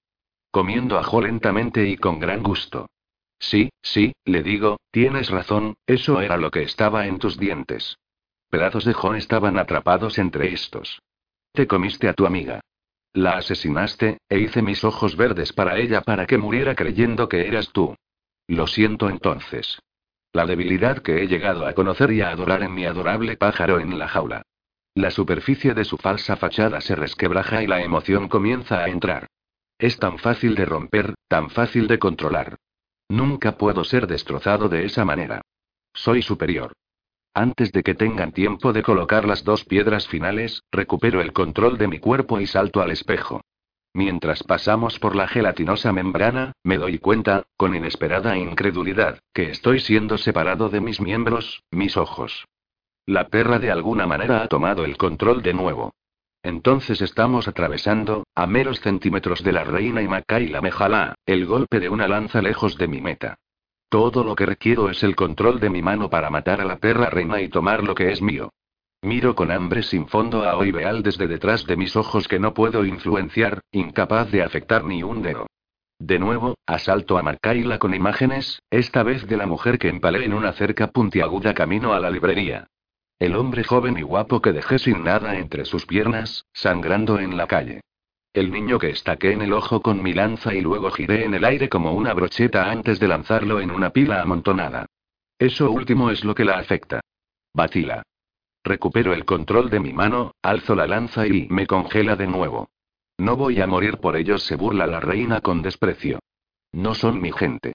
Comiendo 0.51 0.99
ajo 0.99 1.21
lentamente 1.21 1.87
y 1.87 1.97
con 1.97 2.19
gran 2.21 2.43
gusto. 2.43 2.87
Sí, 3.39 3.71
sí, 3.83 4.13
le 4.25 4.43
digo, 4.43 4.79
tienes 4.91 5.31
razón, 5.31 5.75
eso 5.87 6.21
era 6.21 6.37
lo 6.37 6.51
que 6.51 6.63
estaba 6.63 7.07
en 7.07 7.19
tus 7.19 7.39
dientes. 7.39 7.99
Pedazos 8.49 8.85
de 8.85 8.95
jo 8.95 9.15
estaban 9.15 9.59
atrapados 9.59 10.19
entre 10.19 10.53
estos. 10.53 11.03
Te 11.53 11.67
comiste 11.67 12.09
a 12.09 12.15
tu 12.15 12.25
amiga. 12.25 12.61
La 13.15 13.37
asesinaste, 13.37 14.19
e 14.29 14.41
hice 14.41 14.61
mis 14.61 14.83
ojos 14.83 15.17
verdes 15.17 15.53
para 15.53 15.79
ella 15.79 16.01
para 16.01 16.27
que 16.27 16.37
muriera 16.37 16.75
creyendo 16.75 17.29
que 17.29 17.47
eras 17.47 17.71
tú. 17.73 17.95
Lo 18.49 18.67
siento 18.67 19.09
entonces. 19.09 19.79
La 20.33 20.47
debilidad 20.47 20.99
que 20.99 21.23
he 21.23 21.29
llegado 21.29 21.65
a 21.65 21.75
conocer 21.75 22.11
y 22.11 22.23
a 22.23 22.31
adorar 22.31 22.65
en 22.65 22.75
mi 22.75 22.85
adorable 22.85 23.37
pájaro 23.37 23.79
en 23.79 24.01
la 24.01 24.09
jaula. 24.09 24.43
La 24.97 25.13
superficie 25.13 25.75
de 25.75 25.85
su 25.85 25.97
falsa 25.97 26.37
fachada 26.37 26.81
se 26.81 26.97
resquebraja 26.97 27.63
y 27.63 27.69
la 27.69 27.83
emoción 27.83 28.29
comienza 28.29 28.83
a 28.83 28.89
entrar. 28.89 29.29
Es 29.79 29.99
tan 29.99 30.19
fácil 30.19 30.57
de 30.57 30.65
romper, 30.65 31.15
tan 31.29 31.51
fácil 31.51 31.87
de 31.87 32.01
controlar. 32.01 32.57
Nunca 33.09 33.57
puedo 33.57 33.85
ser 33.85 34.09
destrozado 34.09 34.69
de 34.69 34.87
esa 34.87 35.05
manera. 35.05 35.41
Soy 35.93 36.21
superior. 36.21 36.73
Antes 37.37 37.73
de 37.73 37.83
que 37.83 37.95
tengan 37.95 38.31
tiempo 38.31 38.73
de 38.73 38.85
colocar 38.85 39.25
las 39.25 39.43
dos 39.43 39.65
piedras 39.65 40.07
finales, 40.07 40.63
recupero 40.71 41.21
el 41.21 41.33
control 41.33 41.79
de 41.79 41.89
mi 41.89 41.99
cuerpo 41.99 42.41
y 42.41 42.47
salto 42.47 42.81
al 42.81 42.93
espejo. 42.93 43.41
Mientras 43.93 44.45
pasamos 44.45 45.01
por 45.01 45.17
la 45.17 45.27
gelatinosa 45.27 45.93
membrana, 45.93 46.53
me 46.63 46.79
doy 46.79 46.99
cuenta, 46.99 47.43
con 47.57 47.75
inesperada 47.75 48.39
incredulidad, 48.39 49.19
que 49.33 49.51
estoy 49.51 49.81
siendo 49.81 50.17
separado 50.17 50.69
de 50.69 50.81
mis 50.81 51.01
miembros, 51.01 51.65
mis 51.73 51.97
ojos. 51.97 52.47
La 53.05 53.29
perra 53.29 53.59
de 53.59 53.73
alguna 53.73 54.07
manera 54.07 54.43
ha 54.43 54.47
tomado 54.47 54.85
el 54.85 54.97
control 54.97 55.43
de 55.43 55.55
nuevo. 55.55 55.93
Entonces 56.45 57.01
estamos 57.01 57.49
atravesando, 57.49 58.25
a 58.37 58.47
meros 58.47 58.81
centímetros 58.81 59.43
de 59.43 59.53
la 59.53 59.65
reina 59.65 60.03
y 60.03 60.09
Macaila 60.09 60.61
me 60.61 60.71
jala, 60.71 61.17
el 61.27 61.47
golpe 61.47 61.81
de 61.81 61.89
una 61.89 62.07
lanza 62.07 62.43
lejos 62.43 62.79
de 62.79 62.87
mi 62.87 63.01
meta. 63.01 63.39
Todo 63.89 64.25
lo 64.25 64.35
que 64.35 64.47
requiero 64.47 64.91
es 64.91 65.03
el 65.03 65.15
control 65.15 65.61
de 65.61 65.71
mi 65.71 65.83
mano 65.83 66.11
para 66.11 66.31
matar 66.31 66.61
a 66.61 66.65
la 66.65 66.79
perra 66.79 67.11
reina 67.11 67.41
y 67.41 67.49
tomar 67.49 67.85
lo 67.85 67.95
que 67.95 68.11
es 68.11 68.21
mío. 68.21 68.51
Miro 69.03 69.35
con 69.35 69.51
hambre 69.51 69.83
sin 69.83 70.07
fondo 70.09 70.45
a 70.45 70.57
Oibeal 70.57 71.03
desde 71.03 71.29
detrás 71.29 71.67
de 71.67 71.77
mis 71.77 71.95
ojos 71.95 72.27
que 72.27 72.39
no 72.39 72.55
puedo 72.55 72.85
influenciar, 72.85 73.61
incapaz 73.71 74.31
de 74.31 74.43
afectar 74.43 74.85
ni 74.85 75.03
un 75.03 75.23
dedo. 75.23 75.47
De 75.99 76.19
nuevo, 76.19 76.57
asalto 76.67 77.19
a 77.19 77.23
Markaila 77.23 77.79
con 77.79 77.95
imágenes, 77.95 78.61
esta 78.71 79.03
vez 79.03 79.27
de 79.27 79.37
la 79.37 79.47
mujer 79.47 79.79
que 79.79 79.89
empalé 79.89 80.25
en 80.25 80.35
una 80.35 80.53
cerca 80.53 80.89
puntiaguda 80.89 81.55
camino 81.55 81.93
a 81.93 82.01
la 82.01 82.11
librería. 82.11 82.67
El 83.19 83.37
hombre 83.37 83.63
joven 83.63 83.97
y 83.99 84.03
guapo 84.03 84.43
que 84.43 84.53
dejé 84.53 84.79
sin 84.79 85.05
nada 85.05 85.37
entre 85.37 85.65
sus 85.65 85.87
piernas, 85.87 86.47
sangrando 86.53 87.19
en 87.21 87.37
la 87.37 87.47
calle. 87.47 87.81
El 88.35 88.51
niño 88.51 88.81
que 88.81 88.91
estaqué 88.91 89.31
en 89.31 89.43
el 89.43 89.53
ojo 89.53 89.81
con 89.81 90.03
mi 90.03 90.13
lanza 90.13 90.53
y 90.53 90.61
luego 90.61 90.91
giré 90.91 91.25
en 91.25 91.35
el 91.35 91.45
aire 91.45 91.69
como 91.69 91.93
una 91.93 92.13
brocheta 92.13 92.69
antes 92.69 92.99
de 92.99 93.07
lanzarlo 93.07 93.61
en 93.61 93.71
una 93.71 93.91
pila 93.91 94.21
amontonada. 94.23 94.87
Eso 95.39 95.71
último 95.71 96.11
es 96.11 96.25
lo 96.25 96.35
que 96.35 96.45
la 96.45 96.59
afecta. 96.59 97.01
Batila. 97.55 98.03
Recupero 98.65 99.13
el 99.13 99.25
control 99.25 99.71
de 99.71 99.79
mi 99.79 99.93
mano, 99.93 100.33
alzo 100.43 100.75
la 100.75 100.89
lanza 100.89 101.29
y 101.29 101.47
me 101.49 101.69
congela 101.69 102.17
de 102.17 102.27
nuevo. 102.27 102.69
No 103.19 103.37
voy 103.37 103.61
a 103.61 103.69
morir 103.69 103.99
por 103.99 104.17
ellos, 104.17 104.43
se 104.43 104.57
burla 104.57 104.89
la 104.89 104.99
reina 104.99 105.41
con 105.41 105.63
desprecio. 105.63 106.19
No 106.73 106.97
son 106.97 107.21
mi 107.21 107.31
gente. 107.31 107.75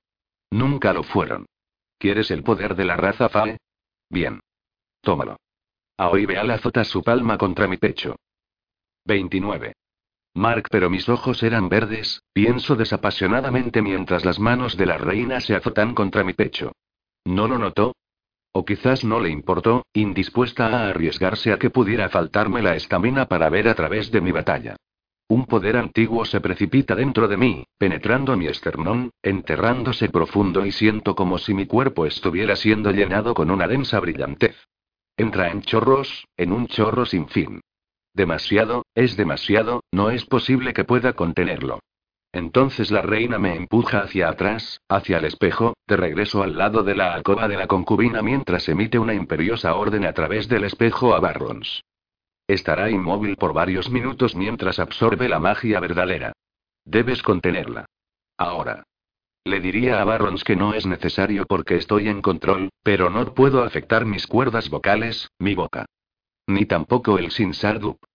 Nunca 0.51 0.91
lo 0.91 1.03
fueron. 1.03 1.45
¿Quieres 1.97 2.31
el 2.31 2.43
poder 2.43 2.75
de 2.75 2.83
la 2.83 2.97
raza 2.97 3.29
Fae? 3.29 3.59
Bien. 4.09 4.41
Tómalo. 4.99 5.37
Aoibeal 5.95 6.51
azota 6.51 6.83
su 6.83 7.01
palma 7.01 7.37
contra 7.37 7.65
mi 7.65 7.77
pecho. 7.77 8.17
29. 9.05 9.73
Mark, 10.39 10.69
pero 10.71 10.89
mis 10.89 11.09
ojos 11.09 11.43
eran 11.43 11.67
verdes, 11.67 12.23
pienso 12.31 12.77
desapasionadamente 12.77 13.81
mientras 13.81 14.23
las 14.23 14.39
manos 14.39 14.77
de 14.77 14.85
la 14.85 14.97
reina 14.97 15.41
se 15.41 15.53
azotan 15.53 15.93
contra 15.93 16.23
mi 16.23 16.31
pecho. 16.31 16.71
¿No 17.25 17.49
lo 17.49 17.57
notó? 17.57 17.93
O 18.53 18.63
quizás 18.63 19.03
no 19.03 19.19
le 19.19 19.31
importó, 19.31 19.85
indispuesta 19.91 20.67
a 20.67 20.89
arriesgarse 20.91 21.51
a 21.51 21.59
que 21.59 21.69
pudiera 21.69 22.07
faltarme 22.07 22.61
la 22.61 22.77
estamina 22.77 23.25
para 23.25 23.49
ver 23.49 23.67
a 23.67 23.75
través 23.75 24.11
de 24.11 24.21
mi 24.21 24.31
batalla. 24.31 24.77
Un 25.27 25.45
poder 25.45 25.75
antiguo 25.75 26.23
se 26.23 26.39
precipita 26.39 26.95
dentro 26.95 27.27
de 27.27 27.35
mí, 27.35 27.65
penetrando 27.77 28.37
mi 28.37 28.47
esternón, 28.47 29.11
enterrándose 29.21 30.07
profundo 30.07 30.65
y 30.65 30.71
siento 30.71 31.15
como 31.15 31.37
si 31.37 31.53
mi 31.53 31.65
cuerpo 31.65 32.05
estuviera 32.05 32.55
siendo 32.55 32.91
llenado 32.91 33.33
con 33.33 33.51
una 33.51 33.67
densa 33.67 33.99
brillantez. 33.99 34.55
Entra 35.17 35.51
en 35.51 35.63
chorros, 35.63 36.25
en 36.37 36.53
un 36.53 36.67
chorro 36.67 37.05
sin 37.05 37.27
fin. 37.27 37.59
Demasiado, 38.19 38.83
es 38.95 39.15
demasiado, 39.15 39.85
no 39.93 40.09
es 40.09 40.25
posible 40.25 40.73
que 40.73 40.83
pueda 40.83 41.13
contenerlo. 41.13 41.79
Entonces 42.33 42.91
la 42.91 43.01
reina 43.01 43.39
me 43.39 43.55
empuja 43.55 44.01
hacia 44.01 44.27
atrás, 44.27 44.81
hacia 44.89 45.19
el 45.19 45.23
espejo, 45.23 45.77
de 45.87 45.95
regreso 45.95 46.43
al 46.43 46.57
lado 46.57 46.83
de 46.83 46.95
la 46.95 47.13
alcoba 47.13 47.47
de 47.47 47.55
la 47.55 47.67
concubina 47.67 48.21
mientras 48.21 48.67
emite 48.67 48.99
una 48.99 49.13
imperiosa 49.13 49.73
orden 49.73 50.03
a 50.03 50.11
través 50.11 50.49
del 50.49 50.65
espejo 50.65 51.15
a 51.15 51.21
Barrons. 51.21 51.85
Estará 52.45 52.89
inmóvil 52.89 53.37
por 53.37 53.53
varios 53.53 53.89
minutos 53.89 54.35
mientras 54.35 54.79
absorbe 54.79 55.29
la 55.29 55.39
magia 55.39 55.79
verdadera. 55.79 56.33
Debes 56.83 57.23
contenerla. 57.23 57.85
Ahora. 58.37 58.83
Le 59.45 59.61
diría 59.61 60.01
a 60.01 60.03
Barrons 60.03 60.43
que 60.43 60.57
no 60.57 60.73
es 60.73 60.85
necesario 60.85 61.45
porque 61.45 61.77
estoy 61.77 62.09
en 62.09 62.21
control, 62.21 62.67
pero 62.83 63.09
no 63.09 63.33
puedo 63.33 63.63
afectar 63.63 64.03
mis 64.03 64.27
cuerdas 64.27 64.69
vocales, 64.69 65.29
mi 65.39 65.55
boca. 65.55 65.85
Ni 66.47 66.65
tampoco 66.65 67.17
el 67.17 67.31
Sinsardup. 67.31 68.08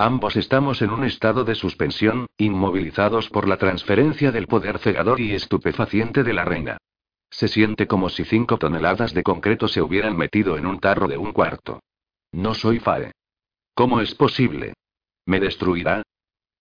Ambos 0.00 0.36
estamos 0.36 0.80
en 0.80 0.92
un 0.92 1.04
estado 1.04 1.44
de 1.44 1.54
suspensión, 1.54 2.24
inmovilizados 2.38 3.28
por 3.28 3.46
la 3.46 3.58
transferencia 3.58 4.32
del 4.32 4.46
poder 4.46 4.78
cegador 4.78 5.20
y 5.20 5.34
estupefaciente 5.34 6.24
de 6.24 6.32
la 6.32 6.46
reina. 6.46 6.78
Se 7.28 7.48
siente 7.48 7.86
como 7.86 8.08
si 8.08 8.24
cinco 8.24 8.56
toneladas 8.56 9.12
de 9.12 9.22
concreto 9.22 9.68
se 9.68 9.82
hubieran 9.82 10.16
metido 10.16 10.56
en 10.56 10.64
un 10.64 10.80
tarro 10.80 11.06
de 11.06 11.18
un 11.18 11.34
cuarto. 11.34 11.80
No 12.32 12.54
soy 12.54 12.78
Fae. 12.78 13.12
¿Cómo 13.74 14.00
es 14.00 14.14
posible? 14.14 14.72
¿Me 15.26 15.38
destruirá? 15.38 16.02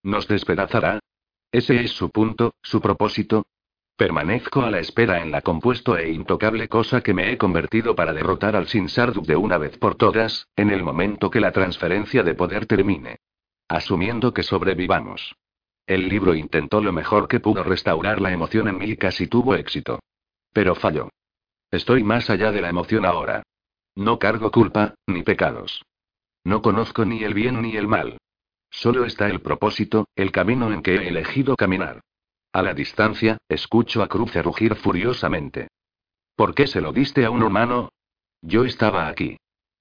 ¿Nos 0.04 0.28
despedazará? 0.28 1.00
¿Ese 1.50 1.82
es 1.82 1.92
su 1.92 2.10
punto, 2.10 2.56
su 2.62 2.82
propósito? 2.82 3.46
Permanezco 4.00 4.62
a 4.62 4.72
la 4.72 4.80
espera 4.80 5.22
en 5.22 5.30
la 5.30 5.42
compuesto 5.42 5.98
e 5.98 6.10
intocable 6.10 6.70
cosa 6.70 7.02
que 7.02 7.14
me 7.14 7.34
he 7.34 7.38
convertido 7.38 7.96
para 7.98 8.14
derrotar 8.14 8.56
al 8.56 8.66
Sinsarduk 8.66 9.26
de 9.26 9.36
una 9.36 9.58
vez 9.58 9.78
por 9.78 9.96
todas, 9.96 10.48
en 10.56 10.70
el 10.70 10.84
momento 10.84 11.30
que 11.30 11.42
la 11.42 11.52
transferencia 11.52 12.24
de 12.24 12.34
poder 12.34 12.66
termine. 12.66 13.18
Asumiendo 13.68 14.34
que 14.34 14.42
sobrevivamos. 14.42 15.36
El 15.86 16.08
libro 16.08 16.34
intentó 16.34 16.80
lo 16.82 16.94
mejor 16.94 17.28
que 17.28 17.42
pudo 17.42 17.62
restaurar 17.62 18.22
la 18.22 18.32
emoción 18.32 18.70
en 18.70 18.78
mí 18.78 18.86
y 18.86 18.96
casi 18.96 19.28
tuvo 19.28 19.56
éxito. 19.56 20.00
Pero 20.54 20.76
falló. 20.76 21.10
Estoy 21.70 22.02
más 22.02 22.30
allá 22.30 22.54
de 22.54 22.62
la 22.62 22.70
emoción 22.70 23.06
ahora. 23.06 23.44
No 23.96 24.18
cargo 24.18 24.50
culpa, 24.50 24.96
ni 25.08 25.24
pecados. 25.24 25.84
No 26.46 26.62
conozco 26.62 27.04
ni 27.04 27.26
el 27.26 27.34
bien 27.34 27.62
ni 27.62 27.76
el 27.76 27.90
mal. 27.90 28.18
Solo 28.70 29.04
está 29.04 29.28
el 29.28 29.42
propósito, 29.42 30.08
el 30.16 30.32
camino 30.32 30.72
en 30.72 30.84
que 30.84 30.96
he 30.96 31.10
elegido 31.10 31.58
caminar. 31.58 32.00
A 32.52 32.62
la 32.64 32.74
distancia, 32.74 33.38
escucho 33.48 34.02
a 34.02 34.08
Cruce 34.08 34.42
rugir 34.42 34.76
furiosamente. 34.76 35.68
¿Por 36.36 36.56
qué 36.56 36.68
se 36.68 36.82
lo 36.82 36.92
diste 36.92 37.26
a 37.26 37.30
un 37.30 37.44
humano? 37.44 37.92
Yo 38.42 38.66
estaba 38.66 39.08
aquí. 39.08 39.38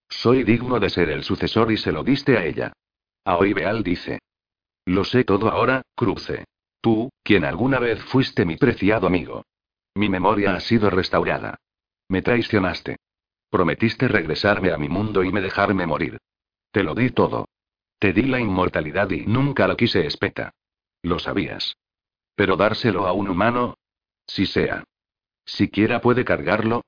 Soy 0.08 0.42
digno 0.42 0.78
de 0.80 0.90
ser 0.90 1.08
el 1.08 1.22
sucesor 1.22 1.72
y 1.72 1.76
se 1.76 1.92
lo 1.92 2.02
diste 2.02 2.36
a 2.36 2.44
ella. 2.44 2.72
Aoibeal 3.24 3.82
dice. 3.82 4.18
Lo 4.84 5.04
sé 5.04 5.24
todo 5.24 5.50
ahora, 5.50 5.82
Cruce. 5.94 6.44
Tú, 6.80 7.10
quien 7.22 7.44
alguna 7.44 7.78
vez 7.78 8.02
fuiste 8.02 8.44
mi 8.44 8.56
preciado 8.56 9.06
amigo. 9.06 9.44
Mi 9.94 10.08
memoria 10.08 10.54
ha 10.54 10.60
sido 10.60 10.90
restaurada. 10.90 11.58
Me 12.08 12.22
traicionaste. 12.22 12.96
Prometiste 13.50 14.08
regresarme 14.08 14.72
a 14.72 14.78
mi 14.78 14.88
mundo 14.88 15.24
y 15.24 15.32
me 15.32 15.40
dejarme 15.40 15.86
morir. 15.86 16.18
Te 16.70 16.82
lo 16.82 16.94
di 16.94 17.10
todo. 17.10 17.48
Te 17.98 18.12
di 18.12 18.22
la 18.22 18.40
inmortalidad 18.40 19.10
y 19.10 19.26
nunca 19.26 19.66
la 19.66 19.76
quise 19.76 20.06
espeta. 20.06 20.52
Lo 21.02 21.18
sabías. 21.18 21.76
Pero 22.38 22.56
dárselo 22.56 23.08
a 23.08 23.12
un 23.12 23.28
humano. 23.28 23.74
Si 24.24 24.46
sea. 24.46 24.84
¿Siquiera 25.44 26.00
puede 26.00 26.24
cargarlo? 26.24 26.82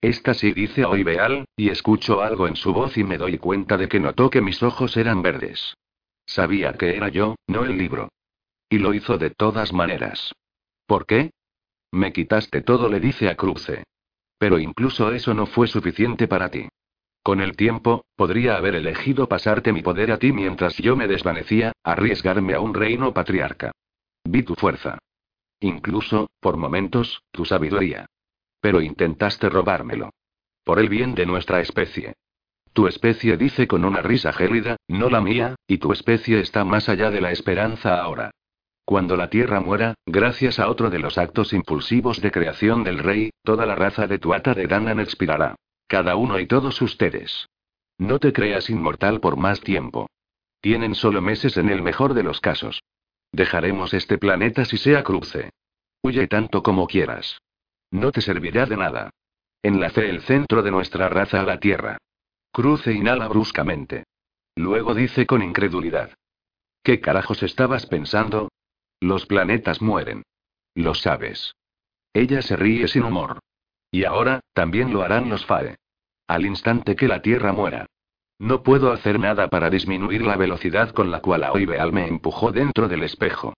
Esta 0.00 0.34
sí 0.34 0.50
dice 0.50 0.84
Oibeal, 0.84 1.44
y 1.56 1.68
escucho 1.68 2.22
algo 2.22 2.48
en 2.48 2.56
su 2.56 2.72
voz 2.72 2.98
y 2.98 3.04
me 3.04 3.16
doy 3.16 3.38
cuenta 3.38 3.76
de 3.76 3.88
que 3.88 4.00
notó 4.00 4.30
que 4.30 4.40
mis 4.40 4.64
ojos 4.64 4.96
eran 4.96 5.22
verdes. 5.22 5.76
Sabía 6.26 6.72
que 6.72 6.96
era 6.96 7.08
yo, 7.08 7.36
no 7.46 7.64
el 7.64 7.78
libro. 7.78 8.08
Y 8.68 8.78
lo 8.78 8.94
hizo 8.94 9.16
de 9.16 9.30
todas 9.30 9.72
maneras. 9.72 10.32
¿Por 10.86 11.06
qué? 11.06 11.30
Me 11.92 12.12
quitaste 12.12 12.62
todo, 12.62 12.88
le 12.88 12.98
dice 12.98 13.28
a 13.28 13.36
Cruce. 13.36 13.84
Pero 14.38 14.58
incluso 14.58 15.12
eso 15.12 15.34
no 15.34 15.46
fue 15.46 15.68
suficiente 15.68 16.26
para 16.26 16.50
ti. 16.50 16.68
Con 17.22 17.40
el 17.40 17.56
tiempo, 17.56 18.06
podría 18.16 18.56
haber 18.56 18.74
elegido 18.74 19.28
pasarte 19.28 19.72
mi 19.72 19.82
poder 19.82 20.10
a 20.10 20.18
ti 20.18 20.32
mientras 20.32 20.76
yo 20.78 20.96
me 20.96 21.06
desvanecía, 21.06 21.70
arriesgarme 21.84 22.54
a 22.54 22.60
un 22.60 22.74
reino 22.74 23.14
patriarca. 23.14 23.70
Vi 24.28 24.42
tu 24.42 24.54
fuerza. 24.54 24.98
Incluso, 25.60 26.28
por 26.40 26.56
momentos, 26.56 27.22
tu 27.30 27.44
sabiduría. 27.44 28.06
Pero 28.60 28.80
intentaste 28.80 29.48
robármelo. 29.48 30.10
Por 30.64 30.78
el 30.80 30.88
bien 30.88 31.14
de 31.14 31.26
nuestra 31.26 31.60
especie. 31.60 32.14
Tu 32.72 32.86
especie 32.88 33.36
dice 33.36 33.66
con 33.66 33.84
una 33.84 34.02
risa 34.02 34.32
gélida, 34.32 34.76
no 34.88 35.08
la 35.08 35.20
mía, 35.20 35.54
y 35.66 35.78
tu 35.78 35.92
especie 35.92 36.40
está 36.40 36.64
más 36.64 36.88
allá 36.88 37.10
de 37.10 37.20
la 37.20 37.30
esperanza 37.30 38.00
ahora. 38.02 38.32
Cuando 38.84 39.16
la 39.16 39.30
tierra 39.30 39.60
muera, 39.60 39.94
gracias 40.04 40.58
a 40.58 40.68
otro 40.68 40.90
de 40.90 40.98
los 40.98 41.18
actos 41.18 41.52
impulsivos 41.52 42.20
de 42.20 42.30
creación 42.30 42.84
del 42.84 42.98
rey, 42.98 43.30
toda 43.42 43.66
la 43.66 43.74
raza 43.74 44.06
de 44.06 44.18
Tuata 44.18 44.54
de 44.54 44.66
Danan 44.66 45.00
expirará. 45.00 45.56
Cada 45.88 46.16
uno 46.16 46.38
y 46.38 46.46
todos 46.46 46.82
ustedes. 46.82 47.48
No 47.98 48.18
te 48.18 48.32
creas 48.32 48.68
inmortal 48.68 49.20
por 49.20 49.36
más 49.36 49.60
tiempo. 49.60 50.08
Tienen 50.60 50.94
solo 50.94 51.22
meses 51.22 51.56
en 51.56 51.68
el 51.68 51.82
mejor 51.82 52.14
de 52.14 52.24
los 52.24 52.40
casos. 52.40 52.82
Dejaremos 53.36 53.92
este 53.92 54.16
planeta 54.16 54.64
si 54.64 54.78
sea 54.78 55.04
cruce. 55.04 55.50
Huye 56.02 56.26
tanto 56.26 56.62
como 56.62 56.86
quieras. 56.86 57.38
No 57.90 58.10
te 58.10 58.22
servirá 58.22 58.64
de 58.64 58.78
nada. 58.78 59.10
Enlace 59.62 60.08
el 60.08 60.22
centro 60.22 60.62
de 60.62 60.70
nuestra 60.70 61.10
raza 61.10 61.40
a 61.40 61.42
la 61.42 61.60
Tierra. 61.60 61.98
Cruce 62.50 62.94
inhala 62.94 63.28
bruscamente. 63.28 64.04
Luego 64.54 64.94
dice 64.94 65.26
con 65.26 65.42
incredulidad. 65.42 66.14
¿Qué 66.82 66.98
carajos 67.02 67.42
estabas 67.42 67.84
pensando? 67.84 68.48
Los 69.00 69.26
planetas 69.26 69.82
mueren. 69.82 70.22
Lo 70.74 70.94
sabes. 70.94 71.52
Ella 72.14 72.40
se 72.40 72.56
ríe 72.56 72.88
sin 72.88 73.02
humor. 73.02 73.40
Y 73.90 74.04
ahora, 74.04 74.40
también 74.54 74.94
lo 74.94 75.02
harán 75.02 75.28
los 75.28 75.44
FAE. 75.44 75.76
Al 76.26 76.46
instante 76.46 76.96
que 76.96 77.06
la 77.06 77.20
Tierra 77.20 77.52
muera. 77.52 77.84
No 78.38 78.62
puedo 78.62 78.92
hacer 78.92 79.18
nada 79.18 79.48
para 79.48 79.70
disminuir 79.70 80.22
la 80.22 80.36
velocidad 80.36 80.90
con 80.90 81.10
la 81.10 81.20
cual 81.20 81.44
Aoibeal 81.44 81.92
me 81.92 82.06
empujó 82.06 82.52
dentro 82.52 82.88
del 82.88 83.02
espejo. 83.02 83.54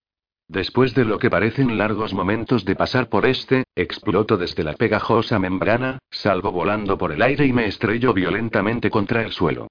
Después 0.46 0.94
de 0.94 1.04
lo 1.04 1.18
que 1.18 1.28
parecen 1.28 1.76
largos 1.76 2.14
momentos 2.14 2.64
de 2.64 2.76
pasar 2.76 3.08
por 3.08 3.26
este, 3.26 3.64
exploto 3.74 4.36
desde 4.36 4.64
la 4.64 4.74
pegajosa 4.74 5.38
membrana, 5.38 5.98
salgo 6.10 6.52
volando 6.52 6.96
por 6.96 7.12
el 7.12 7.20
aire 7.22 7.44
y 7.44 7.52
me 7.52 7.66
estrello 7.66 8.14
violentamente 8.14 8.88
contra 8.88 9.22
el 9.22 9.32
suelo. 9.32 9.68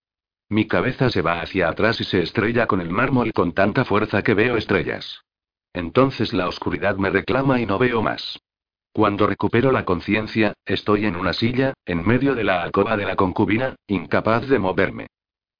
Mi 0.50 0.68
cabeza 0.68 1.10
se 1.10 1.22
va 1.22 1.42
hacia 1.42 1.70
atrás 1.70 2.00
y 2.00 2.04
se 2.04 2.22
estrella 2.22 2.68
con 2.68 2.80
el 2.80 2.90
mármol 2.90 3.34
con 3.34 3.54
tanta 3.54 3.86
fuerza 3.86 4.22
que 4.22 4.34
veo 4.34 4.56
estrellas. 4.56 5.22
Entonces 5.74 6.32
la 6.32 6.48
oscuridad 6.48 6.98
me 6.98 7.10
reclama 7.10 7.60
y 7.60 7.66
no 7.66 7.80
veo 7.80 8.02
más. 8.02 8.40
Cuando 8.98 9.28
recupero 9.28 9.72
la 9.72 9.86
conciencia, 9.86 10.56
estoy 10.66 11.06
en 11.06 11.16
una 11.16 11.32
silla, 11.32 11.76
en 11.86 12.04
medio 12.04 12.34
de 12.34 12.44
la 12.44 12.64
alcoba 12.64 12.98
de 12.98 13.06
la 13.06 13.16
concubina, 13.16 13.76
incapaz 13.86 14.48
de 14.48 14.58
moverme. 14.58 15.06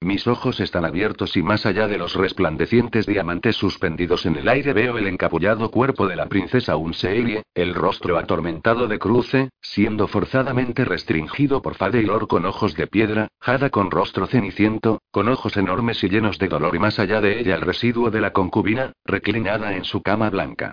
Mis 0.00 0.26
ojos 0.26 0.58
están 0.58 0.84
abiertos 0.84 1.36
y 1.36 1.42
más 1.44 1.64
allá 1.64 1.86
de 1.86 1.98
los 1.98 2.16
resplandecientes 2.16 3.06
diamantes 3.06 3.54
suspendidos 3.54 4.26
en 4.26 4.34
el 4.38 4.48
aire 4.48 4.72
veo 4.72 4.98
el 4.98 5.06
encapullado 5.06 5.70
cuerpo 5.70 6.08
de 6.08 6.16
la 6.16 6.26
princesa 6.26 6.74
Unseelie, 6.74 7.44
el 7.54 7.76
rostro 7.76 8.18
atormentado 8.18 8.88
de 8.88 8.98
cruce, 8.98 9.50
siendo 9.60 10.08
forzadamente 10.08 10.84
restringido 10.84 11.62
por 11.62 11.76
Fadeilor 11.76 12.26
con 12.26 12.44
ojos 12.44 12.74
de 12.74 12.88
piedra, 12.88 13.28
Jada 13.38 13.70
con 13.70 13.92
rostro 13.92 14.26
ceniciento, 14.26 15.00
con 15.12 15.28
ojos 15.28 15.56
enormes 15.56 16.02
y 16.02 16.08
llenos 16.08 16.40
de 16.40 16.48
dolor 16.48 16.74
y 16.74 16.80
más 16.80 16.98
allá 16.98 17.20
de 17.20 17.38
ella 17.38 17.54
el 17.54 17.60
residuo 17.60 18.10
de 18.10 18.20
la 18.20 18.32
concubina, 18.32 18.94
reclinada 19.04 19.76
en 19.76 19.84
su 19.84 20.02
cama 20.02 20.28
blanca. 20.28 20.72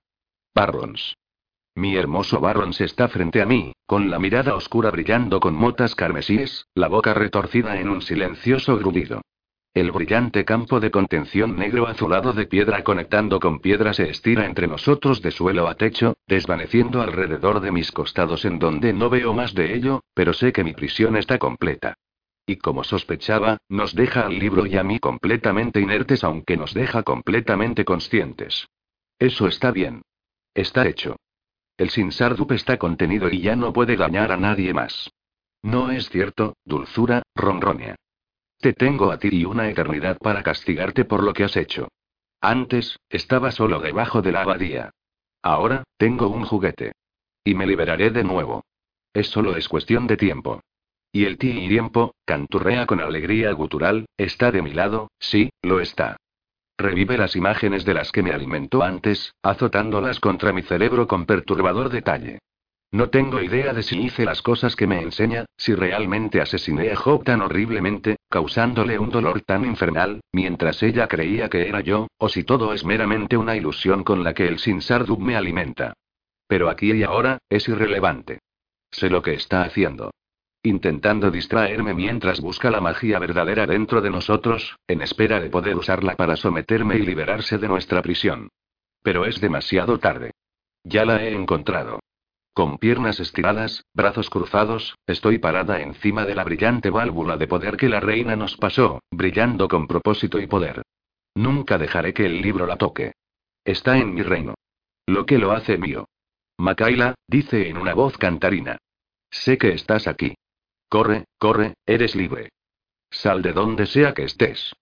Barrons. 0.55 1.13
Mi 1.78 1.97
hermoso 1.97 2.39
Barrons 2.39 2.80
está 2.80 3.09
frente 3.09 3.41
a 3.41 3.45
mí, 3.45 3.73
con 3.86 4.09
la 4.09 4.17
mirada 4.17 4.55
oscura 4.55 4.91
brillando 4.91 5.41
con 5.41 5.53
motas 5.53 5.93
carmesíes, 5.93 6.67
la 6.73 6.88
boca 6.88 7.13
retorcida 7.13 7.78
en 7.82 7.89
un 7.89 8.01
silencioso 8.01 8.78
grudido. 8.78 9.21
El 9.73 9.91
brillante 9.91 10.45
campo 10.45 10.80
de 10.80 10.89
contención 10.89 11.57
negro 11.57 11.86
azulado 11.86 12.32
de 12.32 12.47
piedra 12.47 12.82
conectando 12.82 13.41
con 13.41 13.59
piedra 13.59 13.93
se 13.93 14.09
estira 14.09 14.45
entre 14.45 14.67
nosotros 14.67 15.21
de 15.21 15.32
suelo 15.32 15.67
a 15.67 15.76
techo, 15.76 16.15
desvaneciendo 16.28 17.01
alrededor 17.01 17.59
de 17.59 17.73
mis 17.73 17.91
costados 17.91 18.45
en 18.45 18.57
donde 18.57 18.93
no 18.93 19.09
veo 19.09 19.34
más 19.34 19.53
de 19.53 19.76
ello, 19.76 20.01
pero 20.13 20.32
sé 20.32 20.53
que 20.53 20.63
mi 20.63 20.71
prisión 20.71 21.17
está 21.17 21.39
completa. 21.39 21.95
Y 22.47 22.55
como 22.55 22.86
sospechaba, 22.86 23.57
nos 23.67 23.93
deja 23.93 24.21
al 24.28 24.39
libro 24.39 24.65
y 24.65 24.78
a 24.78 24.84
mí 24.86 24.99
completamente 24.99 25.82
inertes 25.82 26.23
aunque 26.23 26.55
nos 26.55 26.73
deja 26.73 27.03
completamente 27.03 27.84
conscientes. 27.84 28.69
Eso 29.19 29.45
está 29.47 29.71
bien. 29.71 30.03
Está 30.53 30.88
hecho. 30.88 31.17
El 31.78 31.89
Sinsardup 31.89 32.51
está 32.53 32.78
contenido 32.78 33.30
y 33.30 33.41
ya 33.41 33.55
no 33.55 33.73
puede 33.73 33.97
dañar 33.97 34.32
a 34.32 34.38
nadie 34.38 34.73
más. 34.73 35.11
No 35.61 35.91
es 35.91 36.09
cierto, 36.09 36.55
dulzura, 36.63 37.23
ronronea. 37.36 37.95
Te 38.59 38.73
tengo 38.73 39.11
a 39.11 39.17
ti 39.17 39.30
y 39.32 39.45
una 39.45 39.69
eternidad 39.69 40.17
para 40.17 40.43
castigarte 40.43 41.05
por 41.05 41.23
lo 41.23 41.34
que 41.34 41.43
has 41.43 41.57
hecho. 41.57 41.89
Antes, 42.39 42.99
estaba 43.09 43.51
solo 43.51 43.80
debajo 43.80 44.21
de 44.21 44.32
la 44.32 44.43
abadía. 44.43 44.91
Ahora, 45.41 45.84
tengo 45.97 46.30
un 46.30 46.45
juguete. 46.45 46.93
Y 47.43 47.55
me 47.55 47.67
liberaré 47.67 48.09
de 48.09 48.23
nuevo. 48.23 48.63
Es 49.13 49.28
solo 49.28 49.55
es 49.55 49.67
cuestión 49.67 50.07
de 50.07 50.17
tiempo. 50.17 50.61
Y 51.11 51.26
el 51.26 51.38
tiempo, 51.38 52.13
canturrea 52.26 52.86
con 52.86 52.99
alegría 52.99 53.51
gutural, 53.53 54.05
está 54.17 54.51
de 54.51 54.61
mi 54.61 54.73
lado, 54.73 55.09
sí, 55.19 55.49
lo 55.61 55.80
está. 55.80 56.17
Revive 56.78 57.17
las 57.17 57.36
imágenes 57.36 57.86
de 57.86 57.93
las 57.93 58.11
que 58.11 58.21
me 58.21 58.32
alimentó 58.32 58.84
antes, 58.84 59.34
azotándolas 59.41 60.19
contra 60.19 60.51
mi 60.51 60.61
cerebro 60.61 61.07
con 61.07 61.26
perturbador 61.26 61.89
detalle. 61.89 62.39
No 62.91 63.09
tengo 63.09 63.41
idea 63.41 63.73
de 63.73 63.84
si 63.84 63.99
hice 63.99 64.26
las 64.26 64.41
cosas 64.41 64.76
que 64.76 64.88
me 64.88 65.01
enseña, 65.01 65.45
si 65.57 65.73
realmente 65.73 66.41
asesiné 66.41 66.91
a 66.91 66.95
Job 66.95 67.23
tan 67.23 67.41
horriblemente, 67.41 68.17
causándole 68.30 68.99
un 68.99 69.09
dolor 69.09 69.41
tan 69.41 69.65
infernal, 69.65 70.21
mientras 70.32 70.82
ella 70.84 71.07
creía 71.07 71.49
que 71.49 71.67
era 71.67 71.82
yo, 71.82 72.07
o 72.17 72.30
si 72.30 72.43
todo 72.43 72.73
es 72.73 72.86
meramente 72.86 73.38
una 73.38 73.55
ilusión 73.55 74.03
con 74.03 74.23
la 74.23 74.34
que 74.34 74.47
el 74.47 74.59
Sinsardub 74.59 75.19
me 75.19 75.36
alimenta. 75.36 75.93
Pero 76.47 76.69
aquí 76.69 76.91
y 76.91 77.03
ahora, 77.03 77.39
es 77.49 77.67
irrelevante. 77.67 78.39
Sé 78.91 79.09
lo 79.09 79.21
que 79.21 79.34
está 79.34 79.63
haciendo. 79.63 80.11
Intentando 80.66 81.30
distraerme 81.30 81.93
mientras 81.93 82.41
busca 82.41 82.72
la 82.72 82.82
magia 82.82 83.20
verdadera 83.20 83.68
dentro 83.68 84.01
de 84.01 84.09
nosotros, 84.09 84.78
en 84.88 85.03
espera 85.03 85.39
de 85.39 85.51
poder 85.51 85.76
usarla 85.76 86.16
para 86.16 86.36
someterme 86.36 86.95
y 86.95 87.05
liberarse 87.05 87.59
de 87.59 87.68
nuestra 87.68 88.01
prisión. 88.01 88.49
Pero 89.03 89.26
es 89.26 89.39
demasiado 89.39 89.99
tarde. 89.99 90.32
Ya 90.84 91.05
la 91.05 91.24
he 91.24 91.36
encontrado. 91.36 91.99
Con 92.55 92.80
piernas 92.80 93.20
estiradas, 93.20 93.86
brazos 93.93 94.32
cruzados, 94.32 94.95
estoy 95.05 95.38
parada 95.38 95.82
encima 95.82 96.26
de 96.26 96.34
la 96.34 96.43
brillante 96.43 96.89
válvula 96.89 97.38
de 97.38 97.45
poder 97.47 97.78
que 97.78 97.88
la 97.88 97.99
reina 97.99 98.36
nos 98.36 98.57
pasó, 98.57 99.03
brillando 99.11 99.68
con 99.68 99.86
propósito 99.86 100.39
y 100.39 100.47
poder. 100.47 100.82
Nunca 101.36 101.78
dejaré 101.78 102.11
que 102.11 102.26
el 102.26 102.41
libro 102.41 102.66
la 102.66 102.78
toque. 102.78 103.11
Está 103.63 103.99
en 103.99 104.16
mi 104.16 104.24
reino. 104.24 104.55
Lo 105.05 105.28
que 105.28 105.38
lo 105.38 105.51
hace 105.51 105.78
mío. 105.78 106.07
Makaila, 106.57 107.13
dice 107.28 107.70
en 107.70 107.78
una 107.78 107.93
voz 107.93 108.18
cantarina. 108.18 108.80
Sé 109.30 109.59
que 109.59 109.70
estás 109.70 110.07
aquí. 110.07 110.34
Corre, 110.89 111.25
corre, 111.38 111.75
eres 111.86 112.15
libre. 112.15 112.51
Sal 113.09 113.41
de 113.41 113.53
donde 113.53 113.86
sea 113.86 114.13
que 114.13 114.23
estés. 114.23 114.73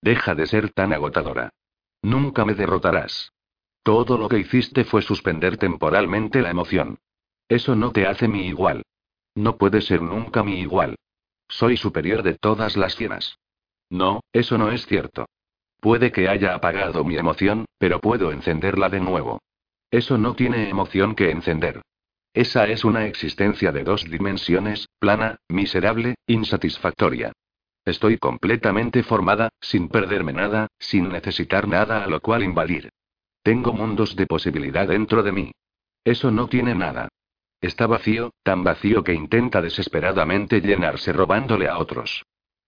Deja 0.00 0.34
de 0.34 0.46
ser 0.46 0.70
tan 0.72 0.92
agotadora. 0.92 1.50
Nunca 2.02 2.44
me 2.44 2.54
derrotarás. 2.54 3.32
Todo 3.82 4.18
lo 4.18 4.28
que 4.28 4.38
hiciste 4.38 4.84
fue 4.84 5.02
suspender 5.02 5.56
temporalmente 5.56 6.42
la 6.42 6.50
emoción. 6.50 6.98
Eso 7.48 7.74
no 7.74 7.92
te 7.92 8.06
hace 8.06 8.28
mi 8.28 8.46
igual. 8.46 8.82
No 9.34 9.56
puede 9.56 9.80
ser 9.80 10.02
nunca 10.02 10.42
mi 10.42 10.60
igual. 10.60 10.96
Soy 11.48 11.76
superior 11.76 12.22
de 12.22 12.34
todas 12.34 12.76
las 12.76 12.94
fieras. 12.96 13.38
No, 13.88 14.20
eso 14.32 14.56
no 14.56 14.70
es 14.70 14.86
cierto. 14.86 15.26
Puede 15.80 16.12
que 16.12 16.28
haya 16.28 16.54
apagado 16.54 17.04
mi 17.04 17.16
emoción, 17.16 17.64
pero 17.78 18.00
puedo 18.00 18.32
encenderla 18.32 18.88
de 18.88 19.00
nuevo. 19.00 19.40
Eso 19.90 20.18
no 20.18 20.34
tiene 20.34 20.68
emoción 20.68 21.14
que 21.14 21.30
encender. 21.30 21.82
Esa 22.32 22.68
es 22.68 22.84
una 22.84 23.06
existencia 23.06 23.72
de 23.72 23.82
dos 23.82 24.04
dimensiones, 24.08 24.86
plana, 25.00 25.38
miserable, 25.48 26.14
insatisfactoria. 26.26 27.32
Estoy 27.84 28.18
completamente 28.18 29.02
formada, 29.02 29.48
sin 29.60 29.88
perderme 29.88 30.32
nada, 30.34 30.68
sin 30.78 31.08
necesitar 31.08 31.66
nada 31.66 32.04
a 32.04 32.06
lo 32.06 32.20
cual 32.20 32.44
invadir. 32.44 32.90
Tengo 33.42 33.72
mundos 33.72 34.14
de 34.14 34.26
posibilidad 34.26 34.86
dentro 34.86 35.22
de 35.22 35.32
mí. 35.32 35.52
Eso 36.04 36.30
no 36.30 36.46
tiene 36.46 36.74
nada. 36.74 37.08
Está 37.60 37.86
vacío, 37.86 38.32
tan 38.42 38.62
vacío 38.62 39.02
que 39.02 39.14
intenta 39.14 39.60
desesperadamente 39.62 40.60
llenarse 40.60 41.12
robándole 41.12 41.68
a 41.68 41.78
otros. 41.78 42.22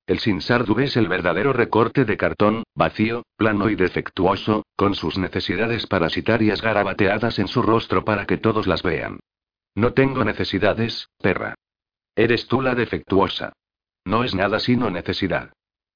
El 0.07 0.19
Sinsardu 0.19 0.81
es 0.81 0.97
el 0.97 1.09
verdadero 1.09 1.53
recorte 1.53 2.05
de 2.05 2.17
cartón, 2.17 2.65
vacío, 2.75 3.23
plano 3.37 3.71
y 3.71 3.77
defectuoso, 3.77 4.65
con 4.77 4.95
sus 4.95 5.17
necesidades 5.17 5.87
parasitarias 5.87 6.61
garabateadas 6.61 7.39
en 7.39 7.49
su 7.49 7.63
rostro 7.63 8.05
para 8.05 8.27
que 8.27 8.39
todos 8.39 8.67
las 8.67 8.83
vean. 8.83 9.21
No 9.75 9.93
tengo 9.93 10.25
necesidades, 10.25 11.09
perra. 11.19 11.55
Eres 12.15 12.47
tú 12.47 12.61
la 12.61 12.75
defectuosa. 12.75 13.53
No 14.05 14.25
es 14.25 14.35
nada 14.35 14.61
sino 14.61 14.91
necesidad. 14.91 15.53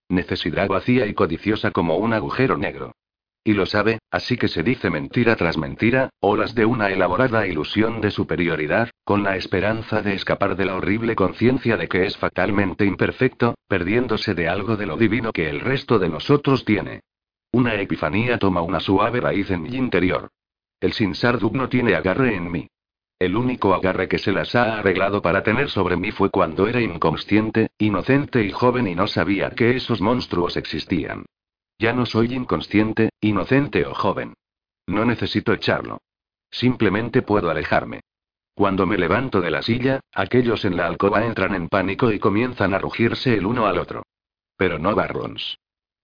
Necesidad 0.09 0.69
vacía 0.69 1.07
y 1.07 1.15
codiciosa 1.15 1.73
como 1.73 1.97
un 1.97 2.15
agujero 2.15 2.57
negro. 2.57 2.93
Y 3.45 3.53
lo 3.53 3.67
sabe, 3.67 4.01
así 4.11 4.37
que 4.37 4.49
se 4.49 4.63
dice 4.63 4.91
mentira 4.91 5.37
tras 5.37 5.57
mentira, 5.57 6.11
horas 6.21 6.55
de 6.55 6.65
una 6.65 6.91
elaborada 6.91 7.47
ilusión 7.47 8.01
de 8.01 8.11
superioridad, 8.11 8.91
con 9.05 9.23
la 9.23 9.37
esperanza 9.37 10.03
de 10.03 10.15
escapar 10.15 10.57
de 10.57 10.65
la 10.65 10.75
horrible 10.75 11.15
conciencia 11.15 11.77
de 11.77 11.87
que 11.87 12.07
es 12.07 12.17
fatalmente 12.17 12.85
imperfecto, 12.85 13.55
perdiéndose 13.69 14.35
de 14.35 14.49
algo 14.49 14.77
de 14.77 14.87
lo 14.87 14.97
divino 14.97 15.33
que 15.33 15.49
el 15.49 15.61
resto 15.61 15.99
de 15.99 16.09
nosotros 16.09 16.65
tiene. 16.65 17.03
Una 17.53 17.75
epifanía 17.75 18.39
toma 18.39 18.63
una 18.63 18.81
suave 18.81 19.21
raíz 19.21 19.51
en 19.51 19.63
mi 19.63 19.77
interior. 19.77 20.31
El 20.81 20.93
Sinsardub 20.93 21.55
no 21.55 21.69
tiene 21.69 21.95
agarre 21.95 22.35
en 22.35 22.51
mí. 22.51 22.69
El 23.19 23.35
único 23.35 23.73
agarre 23.73 24.09
que 24.09 24.19
se 24.19 24.31
las 24.31 24.55
ha 24.55 24.79
arreglado 24.79 25.23
para 25.23 25.43
tener 25.43 25.71
sobre 25.71 25.97
mí 25.97 26.13
fue 26.13 26.31
cuando 26.31 26.67
era 26.67 26.83
inconsciente, 26.83 27.71
inocente 27.79 28.45
y 28.45 28.53
joven 28.53 28.87
y 28.87 28.95
no 28.95 29.07
sabía 29.07 29.51
que 29.51 29.77
esos 29.77 30.03
monstruos 30.03 30.57
existían. 30.57 31.25
Ya 31.79 31.95
no 31.95 32.05
soy 32.05 32.35
inconsciente, 32.35 33.11
inocente 33.21 33.87
o 33.87 33.95
joven. 33.95 34.35
No 34.87 35.05
necesito 35.05 35.53
echarlo. 35.53 35.99
Simplemente 36.51 37.23
puedo 37.23 37.51
alejarme. 37.51 38.01
Cuando 38.55 38.87
me 38.87 38.99
levanto 38.99 39.41
de 39.41 39.51
la 39.51 39.63
silla, 39.63 40.01
aquellos 40.13 40.65
en 40.65 40.77
la 40.77 40.87
alcoba 40.87 41.25
entran 41.25 41.55
en 41.55 41.69
pánico 41.69 42.13
y 42.13 42.19
comienzan 42.19 42.75
a 42.75 42.79
rugirse 42.79 43.35
el 43.35 43.47
uno 43.47 43.67
al 43.67 43.79
otro. 43.79 44.03
Pero 44.57 44.79
no 44.79 44.95
Barrons. 44.95 45.59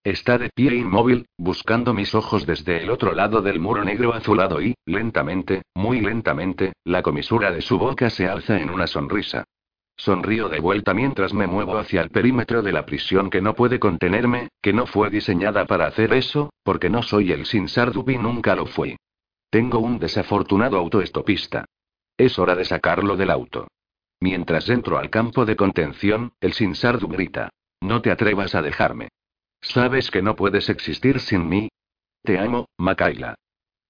Está 0.05 0.37
de 0.37 0.51
pie 0.51 0.75
inmóvil, 0.75 1.27
buscando 1.39 1.95
mis 1.95 2.13
ojos 2.17 2.45
desde 2.45 2.83
el 2.83 2.91
otro 2.91 3.15
lado 3.15 3.41
del 3.41 3.61
muro 3.61 3.85
negro 3.85 4.13
azulado 4.13 4.61
y, 4.61 4.75
lentamente, 4.85 5.63
muy 5.75 6.01
lentamente, 6.01 6.73
la 6.83 7.03
comisura 7.03 7.53
de 7.53 7.63
su 7.63 7.79
boca 7.79 8.11
se 8.11 8.27
alza 8.27 8.61
en 8.61 8.71
una 8.71 8.89
sonrisa. 8.89 9.45
Sonrío 9.97 10.49
de 10.49 10.59
vuelta 10.59 10.93
mientras 10.93 11.33
me 11.33 11.47
muevo 11.47 11.79
hacia 11.79 12.01
el 12.01 12.11
perímetro 12.11 12.63
de 12.63 12.73
la 12.73 12.85
prisión 12.85 13.31
que 13.31 13.41
no 13.41 13.55
puede 13.55 13.79
contenerme, 13.79 14.49
que 14.61 14.73
no 14.73 14.87
fue 14.87 15.09
diseñada 15.09 15.67
para 15.67 15.87
hacer 15.87 16.13
eso, 16.15 16.53
porque 16.65 16.91
no 16.91 17.05
soy 17.05 17.31
el 17.31 17.47
Sinsardub 17.47 18.11
y 18.11 18.19
nunca 18.19 18.57
lo 18.57 18.67
fui. 18.67 18.97
Tengo 19.51 19.79
un 19.79 20.01
desafortunado 20.01 20.79
autoestopista. 20.79 21.65
Es 22.17 22.41
hora 22.41 22.57
de 22.57 22.65
sacarlo 22.65 23.17
del 23.17 23.31
auto. 23.31 23.69
Mientras 24.19 24.69
entro 24.69 24.99
al 24.99 25.11
campo 25.11 25.45
de 25.45 25.55
contención, 25.55 26.33
el 26.41 26.55
Sinsardub 26.55 27.13
grita. 27.13 27.51
No 27.81 28.03
te 28.03 28.11
atrevas 28.11 28.57
a 28.57 28.63
dejarme. 28.63 29.09
¿Sabes 29.63 30.11
que 30.11 30.23
no 30.23 30.37
puedes 30.37 30.69
existir 30.69 31.21
sin 31.21 31.49
mí? 31.49 31.69
Te 32.23 32.39
amo, 32.39 32.69
Makaila. 32.77 33.37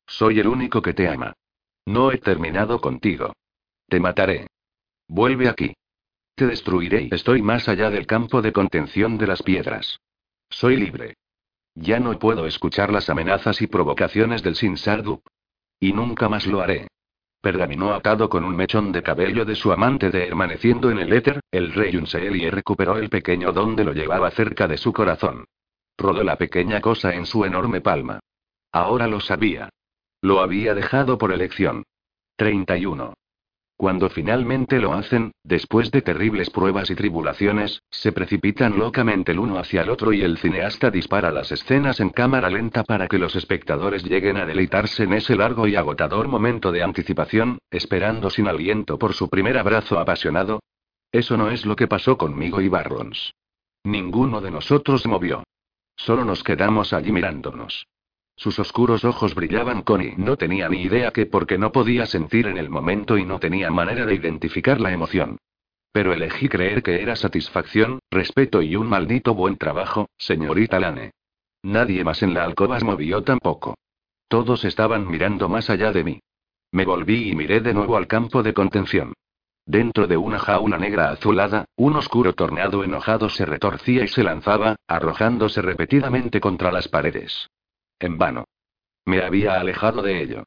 Soy 0.06 0.38
el 0.38 0.46
único 0.46 0.82
que 0.82 0.92
te 0.92 1.08
ama. 1.08 1.32
No 1.86 2.12
he 2.12 2.18
terminado 2.18 2.80
contigo. 2.80 3.32
Te 3.88 3.98
mataré. 3.98 4.46
Vuelve 5.08 5.48
aquí. 5.48 5.74
Te 6.34 6.46
destruiré 6.46 7.08
y 7.10 7.14
estoy 7.14 7.42
más 7.42 7.68
allá 7.68 7.90
del 7.90 8.06
campo 8.06 8.42
de 8.42 8.52
contención 8.52 9.18
de 9.18 9.26
las 9.26 9.42
piedras. 9.42 9.98
Soy 10.50 10.76
libre. 10.76 11.14
Ya 11.74 11.98
no 11.98 12.18
puedo 12.18 12.46
escuchar 12.46 12.92
las 12.92 13.08
amenazas 13.08 13.62
y 13.62 13.66
provocaciones 13.66 14.42
del 14.42 14.56
Sinsardup. 14.56 15.22
Y 15.80 15.92
nunca 15.92 16.28
más 16.28 16.46
lo 16.46 16.60
haré. 16.60 16.88
Pergaminó 17.40 17.92
atado 17.94 18.28
con 18.28 18.44
un 18.44 18.54
mechón 18.54 18.92
de 18.92 19.02
cabello 19.02 19.44
de 19.44 19.56
su 19.56 19.72
amante 19.72 20.10
de 20.10 20.28
hermaneciendo 20.28 20.90
en 20.90 20.98
el 20.98 21.12
éter, 21.12 21.40
el 21.50 21.72
rey 21.72 21.90
y 21.92 22.50
recuperó 22.50 22.98
el 22.98 23.08
pequeño 23.08 23.52
don 23.52 23.74
de 23.74 23.84
lo 23.84 23.92
llevaba 23.92 24.30
cerca 24.30 24.68
de 24.68 24.76
su 24.76 24.92
corazón. 24.92 25.44
Rodó 25.98 26.24
la 26.24 26.36
pequeña 26.36 26.80
cosa 26.80 27.14
en 27.14 27.26
su 27.26 27.44
enorme 27.44 27.80
palma. 27.80 28.20
Ahora 28.72 29.06
lo 29.06 29.20
sabía. 29.20 29.68
Lo 30.20 30.40
había 30.40 30.74
dejado 30.74 31.18
por 31.18 31.32
elección. 31.32 31.84
31. 32.36 33.14
Cuando 33.82 34.08
finalmente 34.08 34.78
lo 34.78 34.92
hacen, 34.92 35.32
después 35.42 35.90
de 35.90 36.02
terribles 36.02 36.50
pruebas 36.50 36.88
y 36.90 36.94
tribulaciones, 36.94 37.82
se 37.90 38.12
precipitan 38.12 38.78
locamente 38.78 39.32
el 39.32 39.40
uno 39.40 39.58
hacia 39.58 39.82
el 39.82 39.90
otro 39.90 40.12
y 40.12 40.22
el 40.22 40.38
cineasta 40.38 40.88
dispara 40.90 41.32
las 41.32 41.50
escenas 41.50 41.98
en 41.98 42.10
cámara 42.10 42.48
lenta 42.48 42.84
para 42.84 43.08
que 43.08 43.18
los 43.18 43.34
espectadores 43.34 44.04
lleguen 44.04 44.36
a 44.36 44.46
deleitarse 44.46 45.02
en 45.02 45.14
ese 45.14 45.34
largo 45.34 45.66
y 45.66 45.74
agotador 45.74 46.28
momento 46.28 46.70
de 46.70 46.84
anticipación, 46.84 47.58
esperando 47.72 48.30
sin 48.30 48.46
aliento 48.46 48.98
por 49.00 49.14
su 49.14 49.28
primer 49.28 49.58
abrazo 49.58 49.98
apasionado. 49.98 50.60
Eso 51.10 51.36
no 51.36 51.50
es 51.50 51.66
lo 51.66 51.74
que 51.74 51.88
pasó 51.88 52.16
conmigo 52.16 52.60
y 52.60 52.68
Barrons. 52.68 53.34
Ninguno 53.82 54.40
de 54.40 54.52
nosotros 54.52 55.06
movió. 55.08 55.42
Solo 55.96 56.24
nos 56.24 56.42
quedamos 56.42 56.92
allí 56.92 57.12
mirándonos. 57.12 57.86
Sus 58.36 58.58
oscuros 58.58 59.04
ojos 59.04 59.34
brillaban 59.34 59.82
con 59.82 60.02
y 60.02 60.14
no 60.16 60.36
tenía 60.36 60.68
ni 60.68 60.82
idea 60.82 61.12
que 61.12 61.26
porque 61.26 61.58
no 61.58 61.70
podía 61.70 62.06
sentir 62.06 62.46
en 62.46 62.58
el 62.58 62.70
momento 62.70 63.18
y 63.18 63.24
no 63.24 63.38
tenía 63.38 63.70
manera 63.70 64.06
de 64.06 64.14
identificar 64.14 64.80
la 64.80 64.92
emoción. 64.92 65.38
Pero 65.92 66.12
elegí 66.12 66.48
creer 66.48 66.82
que 66.82 67.02
era 67.02 67.16
satisfacción, 67.16 68.00
respeto 68.10 68.62
y 68.62 68.76
un 68.76 68.88
maldito 68.88 69.34
buen 69.34 69.58
trabajo, 69.58 70.08
señorita 70.16 70.80
Lane. 70.80 71.12
Nadie 71.62 72.02
más 72.02 72.22
en 72.22 72.34
la 72.34 72.44
alcoba 72.44 72.80
movió 72.80 73.22
tampoco. 73.22 73.76
Todos 74.26 74.64
estaban 74.64 75.06
mirando 75.06 75.48
más 75.48 75.68
allá 75.68 75.92
de 75.92 76.02
mí. 76.02 76.20
Me 76.72 76.86
volví 76.86 77.30
y 77.30 77.34
miré 77.34 77.60
de 77.60 77.74
nuevo 77.74 77.96
al 77.96 78.06
campo 78.06 78.42
de 78.42 78.54
contención. 78.54 79.12
Dentro 79.66 80.06
de 80.06 80.16
una 80.16 80.38
jaula 80.38 80.76
negra 80.76 81.10
azulada, 81.10 81.66
un 81.76 81.96
oscuro 81.96 82.32
tornado 82.34 82.82
enojado 82.82 83.28
se 83.28 83.44
retorcía 83.44 84.04
y 84.04 84.08
se 84.08 84.24
lanzaba, 84.24 84.76
arrojándose 84.88 85.62
repetidamente 85.62 86.40
contra 86.40 86.72
las 86.72 86.88
paredes. 86.88 87.48
en 88.00 88.18
vano. 88.18 88.46
Me 89.04 89.22
había 89.22 89.60
alejado 89.60 90.02
de 90.02 90.20
ello. 90.20 90.44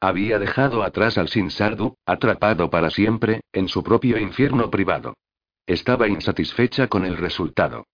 Había 0.00 0.40
dejado 0.40 0.82
atrás 0.82 1.18
al 1.18 1.28
Sinsardu, 1.28 1.94
atrapado 2.04 2.68
para 2.68 2.90
siempre, 2.90 3.42
en 3.52 3.68
su 3.68 3.84
propio 3.84 4.18
infierno 4.18 4.70
privado. 4.70 5.14
Estaba 5.66 6.08
insatisfecha 6.08 6.88
con 6.88 7.04
el 7.04 7.16
resultado. 7.16 7.86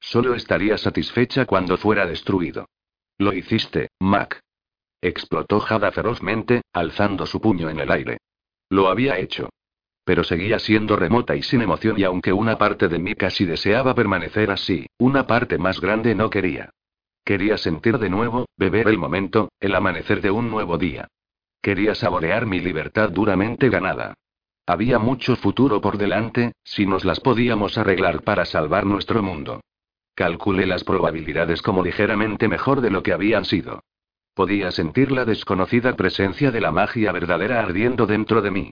Solo 0.00 0.34
estaría 0.34 0.78
satisfecha 0.78 1.46
cuando 1.46 1.76
fuera 1.76 2.06
destruido. 2.06 2.66
Lo 3.18 3.32
hiciste, 3.32 3.88
Mac. 4.00 4.40
Explotó 5.02 5.60
Jada 5.60 5.92
ferozmente, 5.92 6.62
alzando 6.72 7.26
su 7.26 7.40
puño 7.40 7.68
en 7.68 7.80
el 7.80 7.90
aire. 7.90 8.18
Lo 8.70 8.88
había 8.88 9.18
hecho. 9.18 9.50
Pero 10.10 10.24
seguía 10.24 10.58
siendo 10.58 10.96
remota 10.96 11.36
y 11.36 11.42
sin 11.44 11.62
emoción 11.62 11.96
y 11.96 12.02
aunque 12.02 12.32
una 12.32 12.58
parte 12.58 12.88
de 12.88 12.98
mí 12.98 13.14
casi 13.14 13.44
deseaba 13.44 13.94
permanecer 13.94 14.50
así, 14.50 14.86
una 14.98 15.28
parte 15.28 15.56
más 15.56 15.80
grande 15.80 16.16
no 16.16 16.30
quería. 16.30 16.70
Quería 17.24 17.56
sentir 17.56 17.96
de 17.96 18.10
nuevo, 18.10 18.48
beber 18.56 18.88
el 18.88 18.98
momento, 18.98 19.52
el 19.60 19.72
amanecer 19.72 20.20
de 20.20 20.32
un 20.32 20.50
nuevo 20.50 20.78
día. 20.78 21.06
Quería 21.62 21.94
saborear 21.94 22.44
mi 22.44 22.58
libertad 22.58 23.10
duramente 23.10 23.68
ganada. 23.68 24.14
Había 24.66 24.98
mucho 24.98 25.36
futuro 25.36 25.80
por 25.80 25.96
delante, 25.96 26.54
si 26.64 26.86
nos 26.86 27.04
las 27.04 27.20
podíamos 27.20 27.78
arreglar 27.78 28.22
para 28.22 28.46
salvar 28.46 28.86
nuestro 28.86 29.22
mundo. 29.22 29.60
Calculé 30.16 30.66
las 30.66 30.82
probabilidades 30.82 31.62
como 31.62 31.84
ligeramente 31.84 32.48
mejor 32.48 32.80
de 32.80 32.90
lo 32.90 33.04
que 33.04 33.12
habían 33.12 33.44
sido. 33.44 33.84
Podía 34.34 34.72
sentir 34.72 35.12
la 35.12 35.24
desconocida 35.24 35.94
presencia 35.94 36.50
de 36.50 36.60
la 36.60 36.72
magia 36.72 37.12
verdadera 37.12 37.60
ardiendo 37.60 38.08
dentro 38.08 38.42
de 38.42 38.50
mí. 38.50 38.70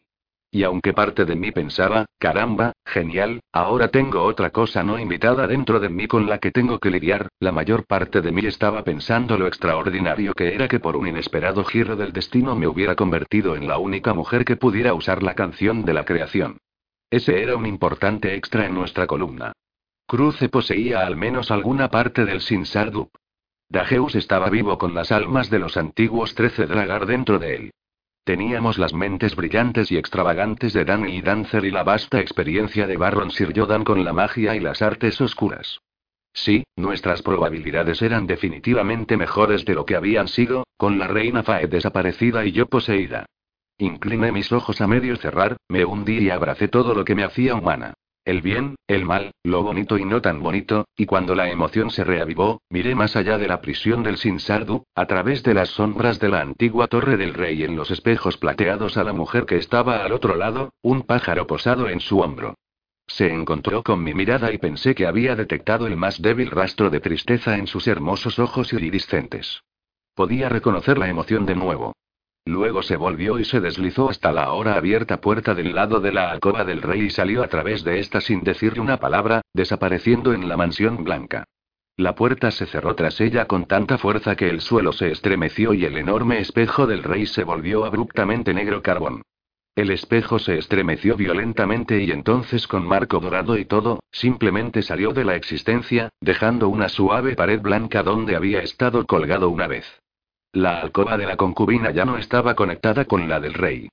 Y 0.51 0.62
aunque 0.62 0.94
parte 0.94 1.26
de 1.26 1.36
mí 1.36 1.53
pensaba, 1.53 2.07
caramba, 2.18 2.72
genial, 2.86 3.40
ahora 3.53 3.88
tengo 3.88 4.22
otra 4.22 4.49
cosa 4.49 4.82
no 4.82 4.99
invitada 4.99 5.46
dentro 5.46 5.78
de 5.78 5.90
mí 5.90 6.09
con 6.09 6.26
la 6.26 6.38
que 6.38 6.51
tengo 6.51 6.78
que 6.78 6.90
lidiar, 6.90 7.28
la 7.38 7.53
mayor 7.53 7.84
parte 7.84 8.22
de 8.22 8.32
mí 8.32 8.46
estaba 8.46 8.82
pensando 8.82 9.36
lo 9.36 9.46
extraordinario 9.46 10.32
que 10.32 10.55
era 10.55 10.66
que 10.66 10.80
por 10.80 10.96
un 10.96 11.07
inesperado 11.07 11.64
giro 11.64 11.96
del 11.96 12.14
destino 12.14 12.57
me 12.57 12.66
hubiera 12.66 12.94
convertido 12.94 13.57
en 13.57 13.68
la 13.68 13.76
única 13.76 14.14
mujer 14.14 14.46
que 14.46 14.57
pudiera 14.57 14.94
usar 14.94 15.22
la 15.22 15.34
canción 15.34 15.84
de 15.84 15.92
la 15.92 16.07
creación. 16.07 16.57
Ese 17.11 17.42
era 17.42 17.55
un 17.55 17.66
importante 17.66 18.34
extra 18.34 18.64
en 18.64 18.74
nuestra 18.74 19.07
columna. 19.07 19.53
Cruce 20.07 20.49
poseía 20.49 21.07
al 21.07 21.16
menos 21.16 21.51
alguna 21.51 21.90
parte 21.90 22.24
del 22.24 22.40
Sinsardup. 22.40 23.11
Dageus 23.68 24.14
estaba 24.14 24.49
vivo 24.49 24.78
con 24.78 24.94
las 24.94 25.12
almas 25.12 25.51
de 25.51 25.59
los 25.59 25.76
antiguos 25.76 26.34
trece 26.34 26.66
Dragar 26.66 27.05
dentro 27.05 27.38
de 27.38 27.55
él. 27.55 27.70
Teníamos 28.29 28.76
las 28.76 28.93
mentes 28.93 29.35
brillantes 29.35 29.91
y 29.91 29.97
extravagantes 29.97 30.74
de 30.74 30.85
Danny 30.85 31.16
y 31.16 31.22
Dancer 31.22 31.64
y 31.64 31.70
la 31.70 31.83
vasta 31.83 32.20
experiencia 32.20 32.87
de 32.87 32.99
Baron 32.99 33.31
Sir 33.31 33.59
Jodan 33.59 33.85
con 33.85 34.05
la 34.05 34.12
magia 34.12 34.55
y 34.55 34.61
las 34.61 34.83
artes 34.83 35.18
oscuras. 35.22 35.81
Sí, 36.35 36.62
nuestras 36.76 37.22
probabilidades 37.22 38.03
eran 38.03 38.26
definitivamente 38.26 39.16
mejores 39.16 39.64
de 39.64 39.74
lo 39.74 39.87
que 39.87 39.97
habían 39.97 40.29
sido, 40.29 40.66
con 40.76 40.99
la 40.99 41.09
reina 41.09 41.43
Fae 41.43 41.68
desaparecida 41.68 42.45
y 42.45 42.53
yo 42.53 42.66
poseída. 42.66 43.24
Incliné 43.79 44.31
mis 44.31 44.53
ojos 44.53 44.83
a 44.83 44.87
medio 44.87 45.16
cerrar, 45.16 45.57
me 45.66 45.87
hundí 45.87 46.18
y 46.18 46.29
abracé 46.29 46.68
todo 46.68 46.93
lo 46.93 47.07
que 47.07 47.14
me 47.14 47.24
hacía 47.24 47.55
humana. 47.55 47.95
El 48.29 48.43
bien, 48.43 48.74
el 48.89 49.07
mal, 49.07 49.31
lo 49.43 49.62
bonito 49.62 49.97
y 49.97 50.05
no 50.05 50.20
tan 50.20 50.43
bonito, 50.43 50.87
y 50.99 51.07
cuando 51.07 51.35
la 51.35 51.49
emoción 51.49 51.91
se 51.91 52.05
reavivó, 52.05 52.61
miré 52.68 52.95
más 52.95 53.16
allá 53.16 53.39
de 53.39 53.49
la 53.49 53.62
prisión 53.62 54.03
del 54.03 54.18
Sinsardu, 54.18 54.85
a 54.95 55.07
través 55.07 55.43
de 55.43 55.55
las 55.55 55.70
sombras 55.70 56.20
de 56.20 56.29
la 56.29 56.43
antigua 56.43 56.89
torre 56.89 57.16
del 57.16 57.33
rey 57.33 57.62
en 57.62 57.74
los 57.74 57.91
espejos 57.91 58.37
plateados 58.37 58.99
a 58.99 59.05
la 59.05 59.14
mujer 59.14 59.47
que 59.47 59.57
estaba 59.57 60.05
al 60.05 60.12
otro 60.12 60.37
lado, 60.37 60.74
un 60.83 61.05
pájaro 61.05 61.47
posado 61.47 61.89
en 61.89 62.01
su 62.01 62.20
hombro. 62.20 62.55
Se 63.07 63.33
encontró 63.33 63.83
con 63.83 64.05
mi 64.05 64.12
mirada 64.12 64.53
y 64.53 64.59
pensé 64.59 64.95
que 64.95 65.07
había 65.07 65.35
detectado 65.35 65.87
el 65.87 65.97
más 65.97 66.20
débil 66.20 66.51
rastro 66.51 66.91
de 66.91 67.01
tristeza 67.01 67.57
en 67.57 67.66
sus 67.66 67.89
hermosos 67.89 68.39
ojos 68.39 68.74
iridiscentes. 68.74 69.62
Podía 70.14 70.51
reconocer 70.51 70.99
la 70.99 71.09
emoción 71.09 71.47
de 71.47 71.55
nuevo. 71.55 71.95
Luego 72.49 72.82
se 72.82 72.96
volvió 72.96 73.38
y 73.38 73.44
se 73.44 73.61
deslizó 73.61 74.09
hasta 74.09 74.32
la 74.32 74.44
ahora 74.44 74.76
abierta 74.76 75.20
puerta 75.20 75.55
del 75.55 75.74
lado 75.74 76.01
de 76.01 76.12
la 76.12 76.30
alcoba 76.30 76.64
del 76.64 76.80
rey 76.80 77.03
y 77.03 77.11
salió 77.11 77.42
a 77.42 77.49
través 77.49 77.84
de 77.84 77.99
esta 77.99 78.22
sin 78.22 78.42
decirle 78.42 78.80
una 78.80 78.96
palabra, 78.96 79.42
desapareciendo 79.53 80.32
en 80.32 80.49
la 80.49 80.57
mansión 80.57 81.05
blanca. 81.05 81.44
La 81.99 82.14
puerta 82.14 82.51
se 82.51 82.64
cerró 82.64 82.94
tras 82.94 83.20
ella 83.20 83.44
con 83.44 83.66
tanta 83.66 83.99
fuerza 83.99 84.34
que 84.34 84.49
el 84.49 84.62
suelo 84.62 84.94
se 84.94 85.11
estremeció 85.11 85.74
y 85.74 85.84
el 85.84 85.99
enorme 85.99 86.40
espejo 86.40 86.86
del 86.86 87.03
rey 87.03 87.26
se 87.26 87.44
volvió 87.44 87.84
abruptamente 87.84 88.55
negro 88.55 88.80
carbón. 88.80 89.20
El 89.76 89.90
espejo 89.90 90.38
se 90.38 90.57
estremeció 90.57 91.16
violentamente 91.16 92.03
y 92.03 92.12
entonces 92.12 92.66
con 92.66 92.86
marco 92.86 93.20
dorado 93.20 93.59
y 93.59 93.66
todo, 93.66 94.01
simplemente 94.11 94.80
salió 94.80 95.12
de 95.12 95.26
la 95.26 95.36
existencia, 95.36 96.09
dejando 96.22 96.70
una 96.70 96.88
suave 96.88 97.36
pared 97.36 97.61
blanca 97.61 98.03
donde 98.03 98.36
había 98.36 98.62
estado 98.62 99.05
colgado 99.05 99.51
una 99.51 99.66
vez. 99.66 99.84
La 100.59 100.81
alcoba 100.81 101.17
de 101.17 101.25
la 101.25 101.37
concubina 101.37 101.93
ya 101.93 102.05
no 102.05 102.19
estaba 102.19 102.57
conectada 102.57 103.05
con 103.05 103.29
la 103.29 103.39
del 103.39 103.55
rey. 103.55 103.89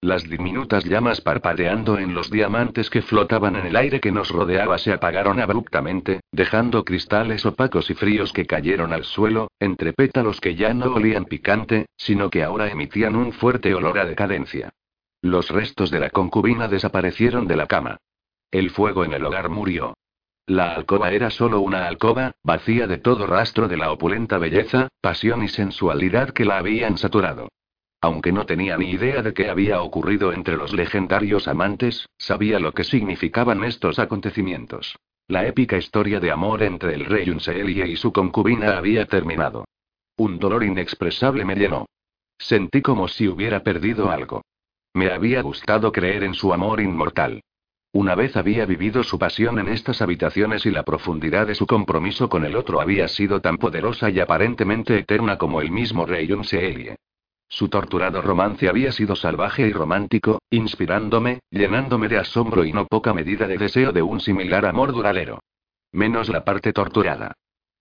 Las 0.00 0.28
diminutas 0.28 0.84
llamas 0.84 1.20
parpadeando 1.20 1.96
en 1.96 2.12
los 2.12 2.28
diamantes 2.28 2.90
que 2.90 3.02
flotaban 3.02 3.54
en 3.54 3.66
el 3.66 3.76
aire 3.76 4.00
que 4.00 4.10
nos 4.10 4.28
rodeaba 4.30 4.78
se 4.78 4.92
apagaron 4.92 5.38
abruptamente, 5.38 6.18
dejando 6.32 6.84
cristales 6.84 7.46
opacos 7.46 7.88
y 7.90 7.94
fríos 7.94 8.32
que 8.32 8.46
cayeron 8.46 8.92
al 8.92 9.04
suelo, 9.04 9.52
entre 9.60 9.92
pétalos 9.92 10.40
que 10.40 10.56
ya 10.56 10.74
no 10.74 10.92
olían 10.92 11.24
picante, 11.24 11.86
sino 11.96 12.30
que 12.30 12.42
ahora 12.42 12.68
emitían 12.68 13.14
un 13.14 13.30
fuerte 13.32 13.72
olor 13.72 14.00
a 14.00 14.04
decadencia. 14.04 14.70
Los 15.22 15.50
restos 15.50 15.88
de 15.92 16.00
la 16.00 16.10
concubina 16.10 16.66
desaparecieron 16.66 17.46
de 17.46 17.54
la 17.54 17.68
cama. 17.68 17.98
El 18.50 18.70
fuego 18.70 19.04
en 19.04 19.12
el 19.12 19.24
hogar 19.24 19.50
murió. 19.50 19.94
La 20.48 20.72
alcoba 20.72 21.12
era 21.12 21.28
solo 21.28 21.60
una 21.60 21.86
alcoba, 21.86 22.32
vacía 22.42 22.86
de 22.86 22.96
todo 22.96 23.26
rastro 23.26 23.68
de 23.68 23.76
la 23.76 23.92
opulenta 23.92 24.38
belleza, 24.38 24.88
pasión 25.02 25.44
y 25.44 25.48
sensualidad 25.48 26.30
que 26.30 26.46
la 26.46 26.56
habían 26.56 26.96
saturado. 26.96 27.48
Aunque 28.00 28.32
no 28.32 28.46
tenía 28.46 28.78
ni 28.78 28.90
idea 28.90 29.20
de 29.20 29.34
qué 29.34 29.50
había 29.50 29.82
ocurrido 29.82 30.32
entre 30.32 30.56
los 30.56 30.72
legendarios 30.72 31.48
amantes, 31.48 32.08
sabía 32.16 32.58
lo 32.60 32.72
que 32.72 32.84
significaban 32.84 33.62
estos 33.62 33.98
acontecimientos. 33.98 34.96
La 35.26 35.46
épica 35.46 35.76
historia 35.76 36.18
de 36.18 36.30
amor 36.30 36.62
entre 36.62 36.94
el 36.94 37.04
rey 37.04 37.28
Unseelie 37.28 37.86
y 37.86 37.96
su 37.96 38.10
concubina 38.10 38.78
había 38.78 39.04
terminado. 39.04 39.66
Un 40.16 40.38
dolor 40.38 40.64
inexpresable 40.64 41.44
me 41.44 41.56
llenó. 41.56 41.84
Sentí 42.38 42.80
como 42.80 43.06
si 43.08 43.28
hubiera 43.28 43.62
perdido 43.62 44.10
algo. 44.10 44.40
Me 44.94 45.10
había 45.10 45.42
gustado 45.42 45.92
creer 45.92 46.24
en 46.24 46.32
su 46.32 46.54
amor 46.54 46.80
inmortal. 46.80 47.42
Una 47.92 48.14
vez 48.14 48.36
había 48.36 48.66
vivido 48.66 49.02
su 49.02 49.18
pasión 49.18 49.58
en 49.58 49.68
estas 49.68 50.02
habitaciones 50.02 50.66
y 50.66 50.70
la 50.70 50.82
profundidad 50.82 51.46
de 51.46 51.54
su 51.54 51.66
compromiso 51.66 52.28
con 52.28 52.44
el 52.44 52.54
otro 52.54 52.80
había 52.80 53.08
sido 53.08 53.40
tan 53.40 53.56
poderosa 53.56 54.10
y 54.10 54.20
aparentemente 54.20 54.98
eterna 54.98 55.38
como 55.38 55.62
el 55.62 55.70
mismo 55.70 56.04
rey 56.04 56.30
Unseelie. 56.30 56.96
Su 57.48 57.70
torturado 57.70 58.20
romance 58.20 58.68
había 58.68 58.92
sido 58.92 59.16
salvaje 59.16 59.66
y 59.66 59.72
romántico, 59.72 60.42
inspirándome, 60.50 61.40
llenándome 61.50 62.08
de 62.08 62.18
asombro 62.18 62.64
y 62.64 62.72
no 62.74 62.86
poca 62.86 63.14
medida 63.14 63.48
de 63.48 63.56
deseo 63.56 63.90
de 63.90 64.02
un 64.02 64.20
similar 64.20 64.66
amor 64.66 64.92
duradero. 64.92 65.40
Menos 65.90 66.28
la 66.28 66.44
parte 66.44 66.74
torturada. 66.74 67.32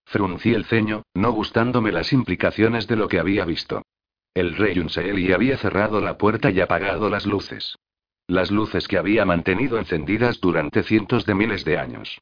Fruncí 0.05 0.53
el 0.53 0.64
ceño, 0.64 1.03
no 1.14 1.34
gustándome 1.34 1.91
las 1.91 2.14
implicaciones 2.14 2.88
de 2.88 2.95
lo 2.95 3.10
que 3.10 3.20
había 3.20 3.43
visto. 3.43 3.82
El 4.34 4.55
rey 4.55 4.80
Unseelie 4.80 5.34
había 5.34 5.58
cerrado 5.58 5.99
la 5.99 6.18
puerta 6.18 6.49
y 6.49 6.62
apagado 6.62 7.10
las 7.10 7.26
luces. 7.26 7.76
Las 8.30 8.51
luces 8.51 8.89
que 8.89 8.97
había 8.97 9.23
mantenido 9.23 9.78
encendidas 9.78 10.41
durante 10.41 10.84
cientos 10.84 11.25
de 11.25 11.34
miles 11.34 11.63
de 11.63 11.78
años. 11.78 12.19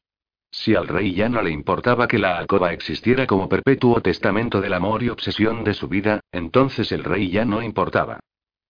Si 0.52 0.76
al 0.76 0.86
rey 0.86 1.12
ya 1.12 1.28
no 1.28 1.42
le 1.42 1.50
importaba 1.50 2.06
que 2.06 2.20
la 2.20 2.38
alcoba 2.38 2.72
existiera 2.72 3.26
como 3.26 3.48
perpetuo 3.48 4.00
testamento 4.00 4.60
del 4.60 4.74
amor 4.74 5.02
y 5.02 5.08
obsesión 5.08 5.64
de 5.64 5.74
su 5.74 5.88
vida, 5.88 6.20
entonces 6.30 6.92
el 6.92 7.02
rey 7.02 7.30
ya 7.30 7.44
no 7.44 7.60
importaba. 7.60 8.20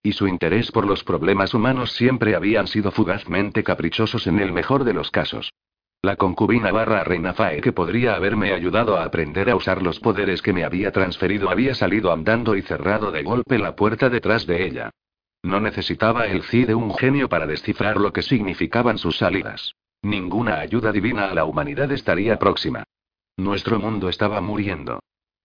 Y 0.01 0.13
su 0.13 0.27
interés 0.27 0.71
por 0.71 0.87
los 0.87 1.03
problemas 1.03 1.53
humanos 1.53 1.91
siempre 1.91 2.35
habían 2.35 2.65
sido 2.65 2.89
fugazmente 2.89 3.63
caprichosos 3.63 4.25
en 4.25 4.39
el 4.39 4.51
mejor 4.51 4.83
de 4.83 4.93
los 4.93 5.11
casos. 5.11 5.53
La 6.01 6.15
concubina 6.15 6.71
barra 6.71 7.03
reina 7.03 7.35
Fae 7.35 7.61
que 7.61 7.71
podría 7.71 8.15
haberme 8.15 8.51
ayudado 8.51 8.97
a 8.97 9.03
aprender 9.03 9.51
a 9.51 9.55
usar 9.55 9.83
los 9.83 9.99
poderes 9.99 10.41
que 10.41 10.53
me 10.53 10.63
había 10.63 10.91
transferido 10.91 11.51
había 11.51 11.75
salido 11.75 12.11
andando 12.11 12.55
y 12.55 12.63
cerrado 12.63 13.11
de 13.11 13.21
golpe 13.21 13.59
la 13.59 13.75
puerta 13.75 14.09
detrás 14.09 14.47
de 14.47 14.65
ella. 14.65 14.89
No 15.47 15.61
necesitaba 15.61 16.27
el 16.27 16.43
Ci 16.43 16.65
de 16.65 16.75
un 16.75 16.93
genio 16.93 17.29
para 17.29 17.47
descifrar 17.47 17.95
lo 17.95 18.11
que 18.11 18.21
significaban 18.21 18.97
sus 18.97 19.17
salidas. 19.17 19.75
Ninguna 20.01 20.59
ayuda 20.59 20.91
divina 20.91 21.31
a 21.31 21.33
la 21.33 21.45
humanidad 21.45 21.89
estaría 21.93 22.37
próxima. 22.37 22.83
Nuestro 23.37 23.79
mundo 23.79 24.09
estaba 24.09 24.41
muriendo. 24.41 24.99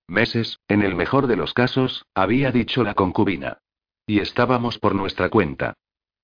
Meses, 0.09 0.59
en 0.67 0.83
el 0.83 0.97
mejor 0.97 1.29
de 1.29 1.37
los 1.37 1.55
casos, 1.55 2.05
había 2.17 2.51
dicho 2.51 2.83
la 2.83 2.95
concubina. 2.95 3.59
Y 4.05 4.19
estábamos 4.19 4.81
por 4.81 4.97
nuestra 4.97 5.29
cuenta. 5.29 5.75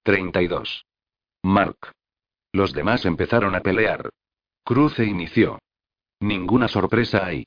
32. 0.02 0.84
Mark. 1.44 1.92
Los 2.50 2.72
demás 2.72 3.06
empezaron 3.06 3.54
a 3.54 3.60
pelear. 3.60 4.10
Cruce 4.64 5.04
inició. 5.04 5.60
Ninguna 6.18 6.66
sorpresa 6.66 7.24
ahí. 7.24 7.46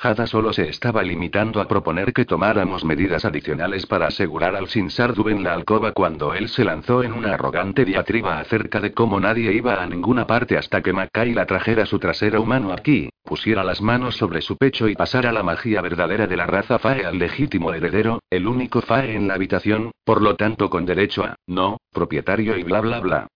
Hada 0.00 0.28
solo 0.28 0.52
se 0.52 0.68
estaba 0.68 1.02
limitando 1.02 1.60
a 1.60 1.66
proponer 1.66 2.12
que 2.12 2.24
tomáramos 2.24 2.84
medidas 2.84 3.24
adicionales 3.24 3.84
para 3.84 4.06
asegurar 4.06 4.54
al 4.54 4.68
Sinsardu 4.68 5.28
en 5.28 5.42
la 5.42 5.54
alcoba 5.54 5.90
cuando 5.90 6.34
él 6.34 6.48
se 6.48 6.62
lanzó 6.62 7.02
en 7.02 7.12
una 7.12 7.34
arrogante 7.34 7.84
diatriba 7.84 8.38
acerca 8.38 8.78
de 8.80 8.92
cómo 8.92 9.18
nadie 9.18 9.52
iba 9.52 9.82
a 9.82 9.86
ninguna 9.88 10.24
parte 10.24 10.56
hasta 10.56 10.82
que 10.82 10.92
la 10.92 11.46
trajera 11.46 11.84
su 11.84 11.98
trasero 11.98 12.40
humano 12.40 12.72
aquí, 12.72 13.08
pusiera 13.24 13.64
las 13.64 13.82
manos 13.82 14.16
sobre 14.16 14.40
su 14.40 14.56
pecho 14.56 14.86
y 14.86 14.94
pasara 14.94 15.32
la 15.32 15.42
magia 15.42 15.82
verdadera 15.82 16.28
de 16.28 16.36
la 16.36 16.46
raza 16.46 16.78
Fae 16.78 17.04
al 17.04 17.18
legítimo 17.18 17.74
heredero, 17.74 18.20
el 18.30 18.46
único 18.46 18.80
Fae 18.82 19.16
en 19.16 19.26
la 19.26 19.34
habitación, 19.34 19.90
por 20.04 20.22
lo 20.22 20.36
tanto 20.36 20.70
con 20.70 20.86
derecho 20.86 21.24
a, 21.24 21.34
no, 21.48 21.78
propietario 21.92 22.56
y 22.56 22.62
bla 22.62 22.80
bla 22.80 23.00
bla. 23.00 23.26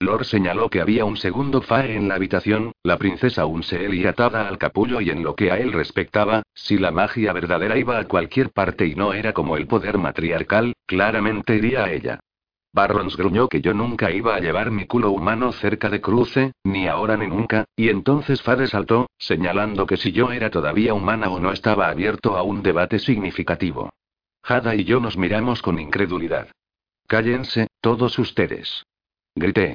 Lord 0.00 0.26
señaló 0.26 0.70
que 0.70 0.80
había 0.80 1.04
un 1.04 1.16
segundo 1.16 1.60
Fae 1.60 1.96
en 1.96 2.06
la 2.06 2.14
habitación, 2.14 2.70
la 2.84 2.98
princesa 2.98 3.46
Unseel 3.46 3.94
y 3.94 4.06
atada 4.06 4.46
al 4.46 4.56
capullo 4.56 5.00
y 5.00 5.10
en 5.10 5.24
lo 5.24 5.34
que 5.34 5.50
a 5.50 5.58
él 5.58 5.72
respectaba, 5.72 6.42
si 6.54 6.78
la 6.78 6.92
magia 6.92 7.32
verdadera 7.32 7.76
iba 7.76 7.98
a 7.98 8.04
cualquier 8.04 8.50
parte 8.50 8.86
y 8.86 8.94
no 8.94 9.12
era 9.12 9.32
como 9.32 9.56
el 9.56 9.66
poder 9.66 9.98
matriarcal, 9.98 10.74
claramente 10.86 11.56
iría 11.56 11.84
a 11.84 11.92
ella. 11.92 12.20
Barrons 12.72 13.16
gruñó 13.16 13.48
que 13.48 13.60
yo 13.60 13.74
nunca 13.74 14.12
iba 14.12 14.36
a 14.36 14.40
llevar 14.40 14.70
mi 14.70 14.86
culo 14.86 15.10
humano 15.10 15.50
cerca 15.50 15.90
de 15.90 16.00
Cruce, 16.00 16.52
ni 16.62 16.86
ahora 16.86 17.16
ni 17.16 17.26
nunca, 17.26 17.64
y 17.74 17.88
entonces 17.88 18.40
Fade 18.40 18.68
saltó, 18.68 19.08
señalando 19.18 19.84
que 19.84 19.96
si 19.96 20.12
yo 20.12 20.30
era 20.30 20.48
todavía 20.50 20.94
humana 20.94 21.28
o 21.28 21.40
no 21.40 21.50
estaba 21.50 21.88
abierto 21.88 22.36
a 22.36 22.44
un 22.44 22.62
debate 22.62 23.00
significativo. 23.00 23.90
Hada 24.44 24.76
y 24.76 24.84
yo 24.84 25.00
nos 25.00 25.16
miramos 25.16 25.60
con 25.60 25.80
incredulidad. 25.80 26.48
Cállense, 27.08 27.66
todos 27.80 28.16
ustedes. 28.20 28.84
Grité. 29.34 29.74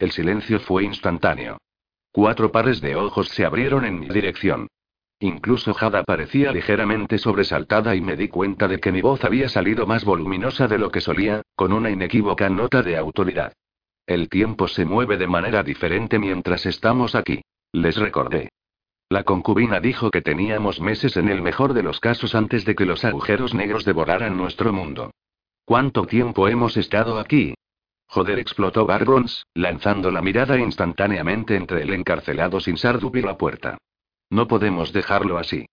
El 0.00 0.12
silencio 0.12 0.58
fue 0.60 0.84
instantáneo. 0.84 1.58
Cuatro 2.10 2.50
pares 2.50 2.80
de 2.80 2.96
ojos 2.96 3.28
se 3.28 3.44
abrieron 3.44 3.84
en 3.84 4.00
mi 4.00 4.08
dirección. 4.08 4.66
Incluso 5.20 5.74
Jada 5.74 6.04
parecía 6.04 6.52
ligeramente 6.52 7.18
sobresaltada 7.18 7.94
y 7.94 8.00
me 8.00 8.16
di 8.16 8.28
cuenta 8.28 8.66
de 8.66 8.80
que 8.80 8.92
mi 8.92 9.02
voz 9.02 9.22
había 9.24 9.50
salido 9.50 9.86
más 9.86 10.06
voluminosa 10.06 10.66
de 10.66 10.78
lo 10.78 10.90
que 10.90 11.02
solía, 11.02 11.42
con 11.54 11.74
una 11.74 11.90
inequívoca 11.90 12.48
nota 12.48 12.82
de 12.82 12.96
autoridad. 12.96 13.52
El 14.06 14.30
tiempo 14.30 14.68
se 14.68 14.86
mueve 14.86 15.18
de 15.18 15.26
manera 15.26 15.62
diferente 15.62 16.18
mientras 16.18 16.64
estamos 16.64 17.14
aquí. 17.14 17.42
Les 17.70 17.96
recordé. 17.96 18.48
La 19.10 19.24
concubina 19.24 19.80
dijo 19.80 20.10
que 20.10 20.22
teníamos 20.22 20.80
meses 20.80 21.18
en 21.18 21.28
el 21.28 21.42
mejor 21.42 21.74
de 21.74 21.82
los 21.82 22.00
casos 22.00 22.34
antes 22.34 22.64
de 22.64 22.74
que 22.74 22.86
los 22.86 23.04
agujeros 23.04 23.52
negros 23.52 23.84
devoraran 23.84 24.38
nuestro 24.38 24.72
mundo. 24.72 25.10
¿Cuánto 25.66 26.06
tiempo 26.06 26.48
hemos 26.48 26.78
estado 26.78 27.18
aquí? 27.18 27.54
Joder, 28.12 28.40
explotó 28.40 28.86
Barbrons, 28.86 29.46
lanzando 29.54 30.10
la 30.10 30.20
mirada 30.20 30.58
instantáneamente 30.58 31.54
entre 31.54 31.82
el 31.82 31.94
encarcelado 31.94 32.58
sin 32.58 32.76
Sardup 32.76 33.14
y 33.14 33.22
la 33.22 33.38
puerta. 33.38 33.78
No 34.28 34.48
podemos 34.48 34.92
dejarlo 34.92 35.38
así. 35.38 35.66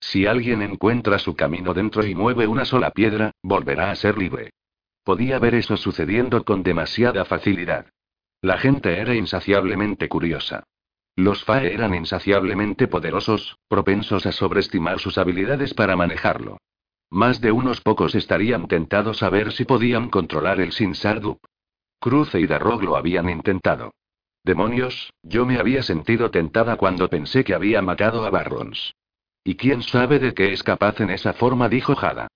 Si 0.00 0.24
alguien 0.24 0.62
encuentra 0.62 1.18
su 1.18 1.36
camino 1.36 1.74
dentro 1.74 2.06
y 2.06 2.14
mueve 2.14 2.46
una 2.46 2.64
sola 2.64 2.92
piedra, 2.92 3.32
volverá 3.42 3.90
a 3.90 3.94
ser 3.94 4.16
libre. 4.16 4.54
Podía 5.04 5.38
ver 5.38 5.54
eso 5.54 5.76
sucediendo 5.76 6.44
con 6.44 6.62
demasiada 6.62 7.26
facilidad. 7.26 7.84
La 8.40 8.56
gente 8.56 8.98
era 8.98 9.14
insaciablemente 9.14 10.08
curiosa. 10.08 10.64
Los 11.14 11.44
FAE 11.44 11.74
eran 11.74 11.94
insaciablemente 11.94 12.88
poderosos, 12.88 13.58
propensos 13.68 14.24
a 14.24 14.32
sobreestimar 14.32 14.98
sus 14.98 15.18
habilidades 15.18 15.74
para 15.74 15.94
manejarlo. 15.94 16.56
Más 17.10 17.42
de 17.42 17.52
unos 17.52 17.82
pocos 17.82 18.14
estarían 18.14 18.66
tentados 18.66 19.22
a 19.22 19.28
ver 19.28 19.52
si 19.52 19.66
podían 19.66 20.08
controlar 20.08 20.58
el 20.58 20.72
Sin 20.72 20.94
Sardup. 20.94 21.38
Cruce 22.02 22.40
y 22.40 22.48
Darrog 22.48 22.82
lo 22.82 22.96
habían 22.96 23.30
intentado. 23.30 23.94
Demonios, 24.42 25.12
yo 25.22 25.46
me 25.46 25.58
había 25.60 25.84
sentido 25.84 26.32
tentada 26.32 26.76
cuando 26.76 27.08
pensé 27.08 27.44
que 27.44 27.54
había 27.54 27.80
matado 27.80 28.26
a 28.26 28.30
Barrons. 28.30 28.96
¿Y 29.44 29.54
quién 29.54 29.82
sabe 29.82 30.18
de 30.18 30.34
qué 30.34 30.52
es 30.52 30.64
capaz 30.64 31.00
en 31.00 31.10
esa 31.10 31.32
forma? 31.32 31.68
dijo 31.68 31.94
Jada. 31.94 32.26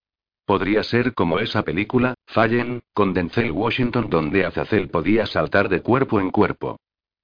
Podría 0.45 0.85
ser 0.85 1.15
como 1.15 1.41
esa 1.41 1.63
película, 1.63 2.15
Fallen, 2.27 2.81
con 2.95 3.13
Denzel 3.13 3.51
Washington, 3.51 4.09
donde 4.09 4.47
Azazel 4.47 4.89
podía 4.89 5.27
saltar 5.27 5.69
de 5.69 5.83
cuerpo 5.83 6.21
en 6.21 6.31
cuerpo. 6.31 6.79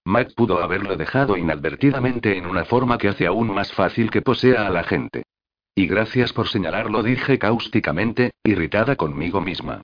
Mac 0.05 0.35
pudo 0.35 0.61
haberlo 0.61 0.97
dejado 0.97 1.37
inadvertidamente 1.37 2.37
en 2.37 2.47
una 2.47 2.65
forma 2.65 2.99
que 2.99 3.07
hace 3.07 3.25
aún 3.25 3.55
más 3.55 3.73
fácil 3.73 4.11
que 4.11 4.21
posea 4.21 4.67
a 4.67 4.71
la 4.71 4.83
gente. 4.83 5.23
Y 5.77 5.87
gracias 5.87 6.33
por 6.33 6.49
señalarlo, 6.49 7.05
dije 7.05 7.39
cáusticamente, 7.39 8.33
irritada 8.43 8.97
conmigo 8.97 9.41
misma. 9.41 9.83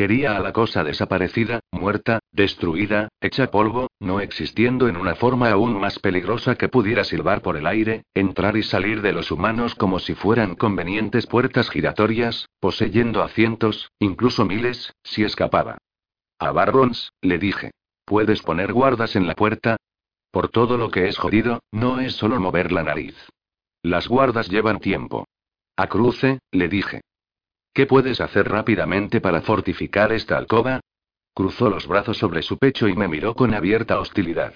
Quería 0.00 0.34
a 0.34 0.40
la 0.40 0.54
cosa 0.54 0.82
desaparecida, 0.82 1.60
muerta, 1.72 2.20
destruida, 2.32 3.10
hecha 3.20 3.50
polvo, 3.50 3.90
no 4.00 4.20
existiendo 4.20 4.88
en 4.88 4.96
una 4.96 5.14
forma 5.14 5.50
aún 5.50 5.78
más 5.78 5.98
peligrosa 5.98 6.54
que 6.54 6.70
pudiera 6.70 7.04
silbar 7.04 7.42
por 7.42 7.58
el 7.58 7.66
aire, 7.66 8.06
entrar 8.14 8.56
y 8.56 8.62
salir 8.62 9.02
de 9.02 9.12
los 9.12 9.30
humanos 9.30 9.74
como 9.74 9.98
si 9.98 10.14
fueran 10.14 10.54
convenientes 10.54 11.26
puertas 11.26 11.68
giratorias, 11.68 12.48
poseyendo 12.60 13.22
a 13.22 13.28
cientos, 13.28 13.92
incluso 13.98 14.46
miles, 14.46 14.94
si 15.02 15.22
escapaba. 15.22 15.76
A 16.38 16.50
Barrons, 16.50 17.12
le 17.20 17.36
dije. 17.36 17.72
¿Puedes 18.06 18.40
poner 18.40 18.72
guardas 18.72 19.16
en 19.16 19.26
la 19.26 19.34
puerta? 19.34 19.76
Por 20.30 20.48
todo 20.48 20.78
lo 20.78 20.90
que 20.90 21.08
es 21.08 21.18
jodido, 21.18 21.60
no 21.72 22.00
es 22.00 22.14
solo 22.14 22.40
mover 22.40 22.72
la 22.72 22.84
nariz. 22.84 23.16
Las 23.82 24.08
guardas 24.08 24.48
llevan 24.48 24.80
tiempo. 24.80 25.26
A 25.76 25.88
cruce, 25.88 26.38
le 26.52 26.68
dije. 26.70 27.02
¿Qué 27.72 27.86
puedes 27.86 28.20
hacer 28.20 28.48
rápidamente 28.48 29.20
para 29.20 29.42
fortificar 29.42 30.12
esta 30.12 30.36
alcoba? 30.36 30.80
Cruzó 31.34 31.70
los 31.70 31.86
brazos 31.86 32.18
sobre 32.18 32.42
su 32.42 32.58
pecho 32.58 32.88
y 32.88 32.94
me 32.94 33.08
miró 33.08 33.34
con 33.34 33.54
abierta 33.54 34.00
hostilidad. 34.00 34.54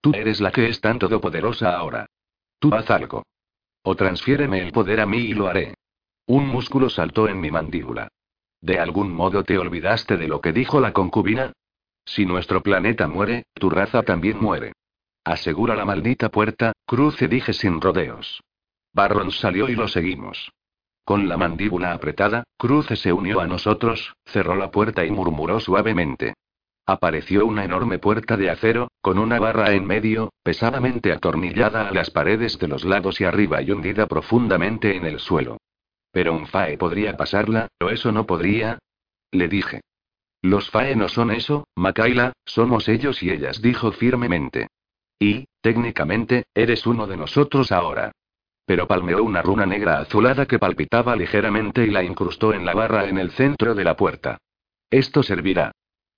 Tú 0.00 0.12
eres 0.14 0.40
la 0.40 0.50
que 0.50 0.68
es 0.68 0.80
tan 0.80 0.98
todopoderosa 0.98 1.76
ahora. 1.76 2.06
Tú 2.58 2.74
haz 2.74 2.90
algo. 2.90 3.24
O 3.82 3.94
transfiéreme 3.96 4.60
el 4.60 4.72
poder 4.72 5.00
a 5.00 5.06
mí 5.06 5.18
y 5.18 5.34
lo 5.34 5.46
haré. 5.48 5.74
Un 6.26 6.46
músculo 6.46 6.90
saltó 6.90 7.28
en 7.28 7.40
mi 7.40 7.50
mandíbula. 7.50 8.08
¿De 8.60 8.78
algún 8.78 9.12
modo 9.12 9.42
te 9.42 9.56
olvidaste 9.56 10.18
de 10.18 10.28
lo 10.28 10.40
que 10.40 10.52
dijo 10.52 10.80
la 10.80 10.92
concubina? 10.92 11.52
Si 12.04 12.26
nuestro 12.26 12.62
planeta 12.62 13.08
muere, 13.08 13.44
tu 13.54 13.70
raza 13.70 14.02
también 14.02 14.38
muere. 14.38 14.72
Asegura 15.24 15.74
la 15.74 15.84
maldita 15.84 16.28
puerta, 16.28 16.72
cruce 16.86 17.28
dije 17.28 17.52
sin 17.52 17.80
rodeos. 17.80 18.42
Barron 18.92 19.30
salió 19.30 19.68
y 19.68 19.74
lo 19.74 19.88
seguimos. 19.88 20.50
Con 21.10 21.28
la 21.28 21.36
mandíbula 21.36 21.92
apretada, 21.92 22.44
Cruce 22.56 22.94
se 22.94 23.12
unió 23.12 23.40
a 23.40 23.46
nosotros, 23.48 24.14
cerró 24.26 24.54
la 24.54 24.70
puerta 24.70 25.04
y 25.04 25.10
murmuró 25.10 25.58
suavemente. 25.58 26.34
Apareció 26.86 27.46
una 27.46 27.64
enorme 27.64 27.98
puerta 27.98 28.36
de 28.36 28.48
acero, 28.48 28.92
con 29.00 29.18
una 29.18 29.40
barra 29.40 29.72
en 29.72 29.84
medio, 29.84 30.32
pesadamente 30.44 31.10
atornillada 31.10 31.88
a 31.88 31.90
las 31.90 32.12
paredes 32.12 32.60
de 32.60 32.68
los 32.68 32.84
lados 32.84 33.20
y 33.20 33.24
arriba 33.24 33.60
y 33.60 33.72
hundida 33.72 34.06
profundamente 34.06 34.94
en 34.94 35.04
el 35.04 35.18
suelo. 35.18 35.56
Pero 36.12 36.32
un 36.32 36.46
Fae 36.46 36.78
podría 36.78 37.16
pasarla, 37.16 37.66
o 37.80 37.88
eso 37.88 38.12
no 38.12 38.24
podría. 38.24 38.78
Le 39.32 39.48
dije. 39.48 39.80
Los 40.42 40.70
Fae 40.70 40.94
no 40.94 41.08
son 41.08 41.32
eso, 41.32 41.66
Makaila, 41.74 42.34
somos 42.44 42.88
ellos 42.88 43.20
y 43.24 43.30
ellas, 43.30 43.60
dijo 43.60 43.90
firmemente. 43.90 44.68
Y, 45.18 45.46
técnicamente, 45.60 46.44
eres 46.54 46.86
uno 46.86 47.08
de 47.08 47.16
nosotros 47.16 47.72
ahora 47.72 48.12
pero 48.70 48.86
palmeó 48.86 49.24
una 49.24 49.42
runa 49.42 49.66
negra 49.66 49.98
azulada 49.98 50.46
que 50.46 50.60
palpitaba 50.60 51.16
ligeramente 51.16 51.84
y 51.84 51.90
la 51.90 52.04
incrustó 52.04 52.54
en 52.54 52.64
la 52.64 52.72
barra 52.72 53.08
en 53.08 53.18
el 53.18 53.32
centro 53.32 53.74
de 53.74 53.82
la 53.82 53.96
puerta. 53.96 54.38
Esto 54.88 55.24
servirá. 55.24 55.72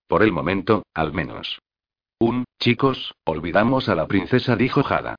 Por 0.07 0.22
el 0.22 0.32
momento, 0.32 0.82
al 0.92 1.14
menos. 1.14 1.62
Un, 2.18 2.44
chicos, 2.61 3.14
olvidamos 3.24 3.88
a 3.88 3.94
la 3.94 4.07
princesa, 4.07 4.55
dijo 4.55 4.82
Jada. 4.82 5.16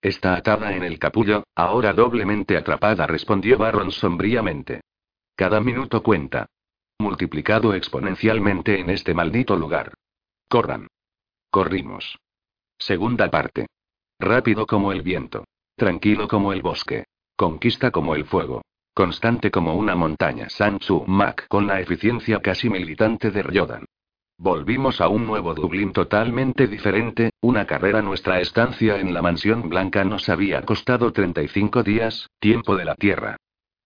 Está 0.00 0.36
atada 0.36 0.76
en 0.76 0.84
el 0.84 1.00
capullo, 1.00 1.42
ahora 1.56 1.92
doblemente 1.92 2.56
atrapada, 2.56 3.04
respondió 3.08 3.58
Barron 3.58 3.90
sombríamente. 3.90 4.82
Cada 5.34 5.60
minuto 5.60 6.04
cuenta. 6.04 6.46
Multiplicado 7.00 7.74
exponencialmente 7.74 8.78
en 8.78 8.90
este 8.90 9.12
maldito 9.12 9.56
lugar. 9.56 9.92
Corran. 10.48 10.86
Corrimos. 11.50 12.16
Segunda 12.78 13.28
parte. 13.28 13.66
Rápido 14.20 14.66
como 14.68 14.92
el 14.92 15.02
viento. 15.02 15.46
Tranquilo 15.76 16.26
como 16.26 16.54
el 16.54 16.62
bosque. 16.62 17.04
Conquista 17.36 17.90
como 17.90 18.14
el 18.14 18.24
fuego. 18.24 18.62
Constante 18.94 19.50
como 19.50 19.74
una 19.74 19.94
montaña. 19.94 20.48
Sanchu 20.48 21.04
Mac 21.06 21.46
con 21.48 21.66
la 21.66 21.82
eficiencia 21.82 22.40
casi 22.40 22.70
militante 22.70 23.30
de 23.30 23.42
Ryodan. 23.42 23.84
Volvimos 24.38 25.02
a 25.02 25.08
un 25.08 25.26
nuevo 25.26 25.52
Dublín 25.52 25.92
totalmente 25.92 26.66
diferente, 26.66 27.28
una 27.42 27.66
carrera. 27.66 28.00
Nuestra 28.00 28.40
estancia 28.40 28.98
en 28.98 29.12
la 29.12 29.20
mansión 29.20 29.68
blanca 29.68 30.02
nos 30.02 30.30
había 30.30 30.62
costado 30.62 31.12
35 31.12 31.82
días, 31.82 32.30
tiempo 32.38 32.74
de 32.74 32.86
la 32.86 32.94
Tierra. 32.94 33.36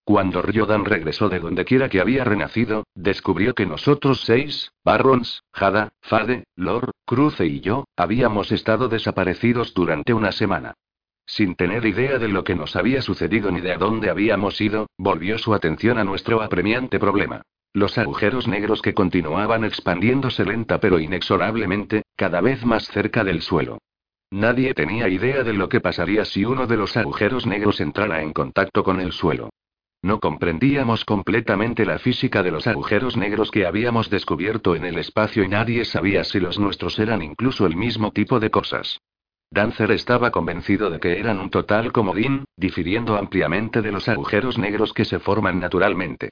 Cuando 0.05 0.43
Ryodan 0.43 0.85
regresó 0.85 1.29
de 1.29 1.41
donde 1.41 1.65
quiera 1.65 1.89
que 1.89 2.01
había 2.01 2.23
renacido, 2.23 2.85
descubrió 2.95 3.53
que 3.53 3.67
nosotros 3.67 4.21
seis, 4.21 4.71
Barrons, 4.85 5.43
Jada, 5.53 5.89
Fade, 6.03 6.45
Lord, 6.55 6.93
Cruce 7.05 7.47
y 7.47 7.59
yo, 7.59 7.85
habíamos 7.97 8.53
estado 8.53 8.89
desaparecidos 8.89 9.75
durante 9.75 10.15
una 10.15 10.31
semana. 10.31 10.77
Sin 11.31 11.55
tener 11.55 11.87
idea 11.87 12.19
de 12.19 12.27
lo 12.27 12.43
que 12.43 12.57
nos 12.57 12.75
había 12.75 13.03
sucedido 13.03 13.53
ni 13.53 13.61
de 13.61 13.71
a 13.71 13.79
dónde 13.79 14.11
habíamos 14.11 14.61
ido, 14.61 14.89
volvió 14.99 15.39
su 15.39 15.55
atención 15.55 15.97
a 15.99 16.03
nuestro 16.03 16.43
apremiante 16.43 16.99
problema. 16.99 17.43
Los 17.73 17.99
agujeros 17.99 18.49
negros 18.49 18.83
que 18.83 18.95
continuaban 18.95 19.63
expandiéndose 19.63 20.45
lenta 20.45 20.81
pero 20.81 20.99
inexorablemente, 20.99 22.03
cada 22.17 22.41
vez 22.41 22.65
más 22.65 22.89
cerca 22.89 23.23
del 23.23 23.43
suelo. 23.43 23.79
Nadie 24.33 24.75
tenía 24.75 25.09
idea 25.09 25.45
de 25.45 25.53
lo 25.53 25.69
que 25.69 25.81
pasaría 25.81 26.25
si 26.25 26.45
uno 26.45 26.67
de 26.67 26.77
los 26.77 26.97
agujeros 26.97 27.47
negros 27.47 27.81
entrara 27.81 28.23
en 28.23 28.33
contacto 28.33 28.83
con 28.83 28.99
el 29.01 29.13
suelo. 29.13 29.51
No 30.03 30.19
comprendíamos 30.19 31.05
completamente 31.05 31.87
la 31.87 32.01
física 32.01 32.43
de 32.43 32.51
los 32.51 32.67
agujeros 32.67 33.17
negros 33.17 33.53
que 33.53 33.67
habíamos 33.67 34.11
descubierto 34.11 34.75
en 34.75 34.85
el 34.85 34.99
espacio 34.99 35.45
y 35.45 35.49
nadie 35.49 35.85
sabía 35.85 36.25
si 36.25 36.41
los 36.41 36.59
nuestros 36.59 36.99
eran 36.99 37.23
incluso 37.23 37.67
el 37.67 37.77
mismo 37.77 38.11
tipo 38.11 38.41
de 38.41 38.51
cosas. 38.51 38.99
Dancer 39.53 39.91
estaba 39.91 40.31
convencido 40.31 40.91
de 40.91 41.01
que 41.01 41.19
eran 41.19 41.41
un 41.41 41.51
total 41.51 41.91
comodín, 41.91 42.45
difiriendo 42.57 43.17
ampliamente 43.17 43.83
de 43.83 43.91
los 43.91 44.09
agujeros 44.09 44.59
negros 44.59 44.93
que 44.93 45.05
se 45.05 45.19
forman 45.19 45.59
naturalmente. 45.59 46.31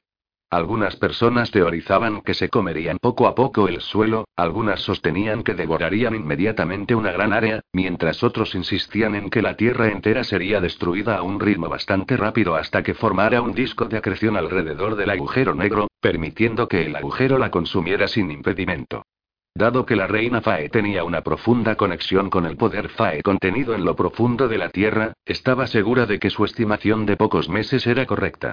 Algunas 0.51 0.95
personas 0.95 1.51
teorizaban 1.51 2.23
que 2.23 2.33
se 2.33 2.49
comerían 2.49 2.99
poco 2.99 3.27
a 3.27 3.35
poco 3.35 3.67
el 3.67 3.81
suelo, 3.81 4.29
algunas 4.37 4.81
sostenían 4.81 5.43
que 5.43 5.55
devorarían 5.55 6.15
inmediatamente 6.15 6.95
una 6.95 7.11
gran 7.11 7.33
área, 7.33 7.61
mientras 7.73 8.23
otros 8.23 8.55
insistían 8.55 9.17
en 9.17 9.31
que 9.31 9.43
la 9.43 9.57
Tierra 9.57 9.89
entera 9.89 10.23
sería 10.23 10.61
destruida 10.61 11.17
a 11.17 11.23
un 11.23 11.41
ritmo 11.41 11.69
bastante 11.69 12.17
rápido 12.17 12.55
hasta 12.55 12.85
que 12.85 12.95
formara 12.95 13.43
un 13.43 13.53
disco 13.53 13.87
de 13.87 13.99
acreción 13.99 14.37
alrededor 14.37 14.95
del 14.95 15.11
agujero 15.11 15.57
negro, 15.57 15.89
permitiendo 16.01 16.69
que 16.69 16.87
el 16.87 16.95
agujero 16.95 17.37
la 17.37 17.51
consumiera 17.51 18.07
sin 18.07 18.31
impedimento. 18.31 19.03
Dado 19.59 19.85
que 19.85 19.97
la 19.97 20.07
reina 20.07 20.41
Fae 20.41 20.69
tenía 20.69 21.03
una 21.03 21.23
profunda 21.23 21.75
conexión 21.75 22.31
con 22.31 22.47
el 22.47 22.57
poder 22.57 22.91
Fae 22.91 23.25
contenido 23.25 23.75
en 23.75 23.85
lo 23.85 23.97
profundo 23.97 24.47
de 24.47 24.57
la 24.57 24.69
Tierra, 24.69 25.15
estaba 25.27 25.67
segura 25.67 26.07
de 26.07 26.21
que 26.21 26.31
su 26.31 26.45
estimación 26.45 27.07
de 27.07 27.17
pocos 27.17 27.49
meses 27.49 27.85
era 27.89 28.07
correcta. 28.07 28.53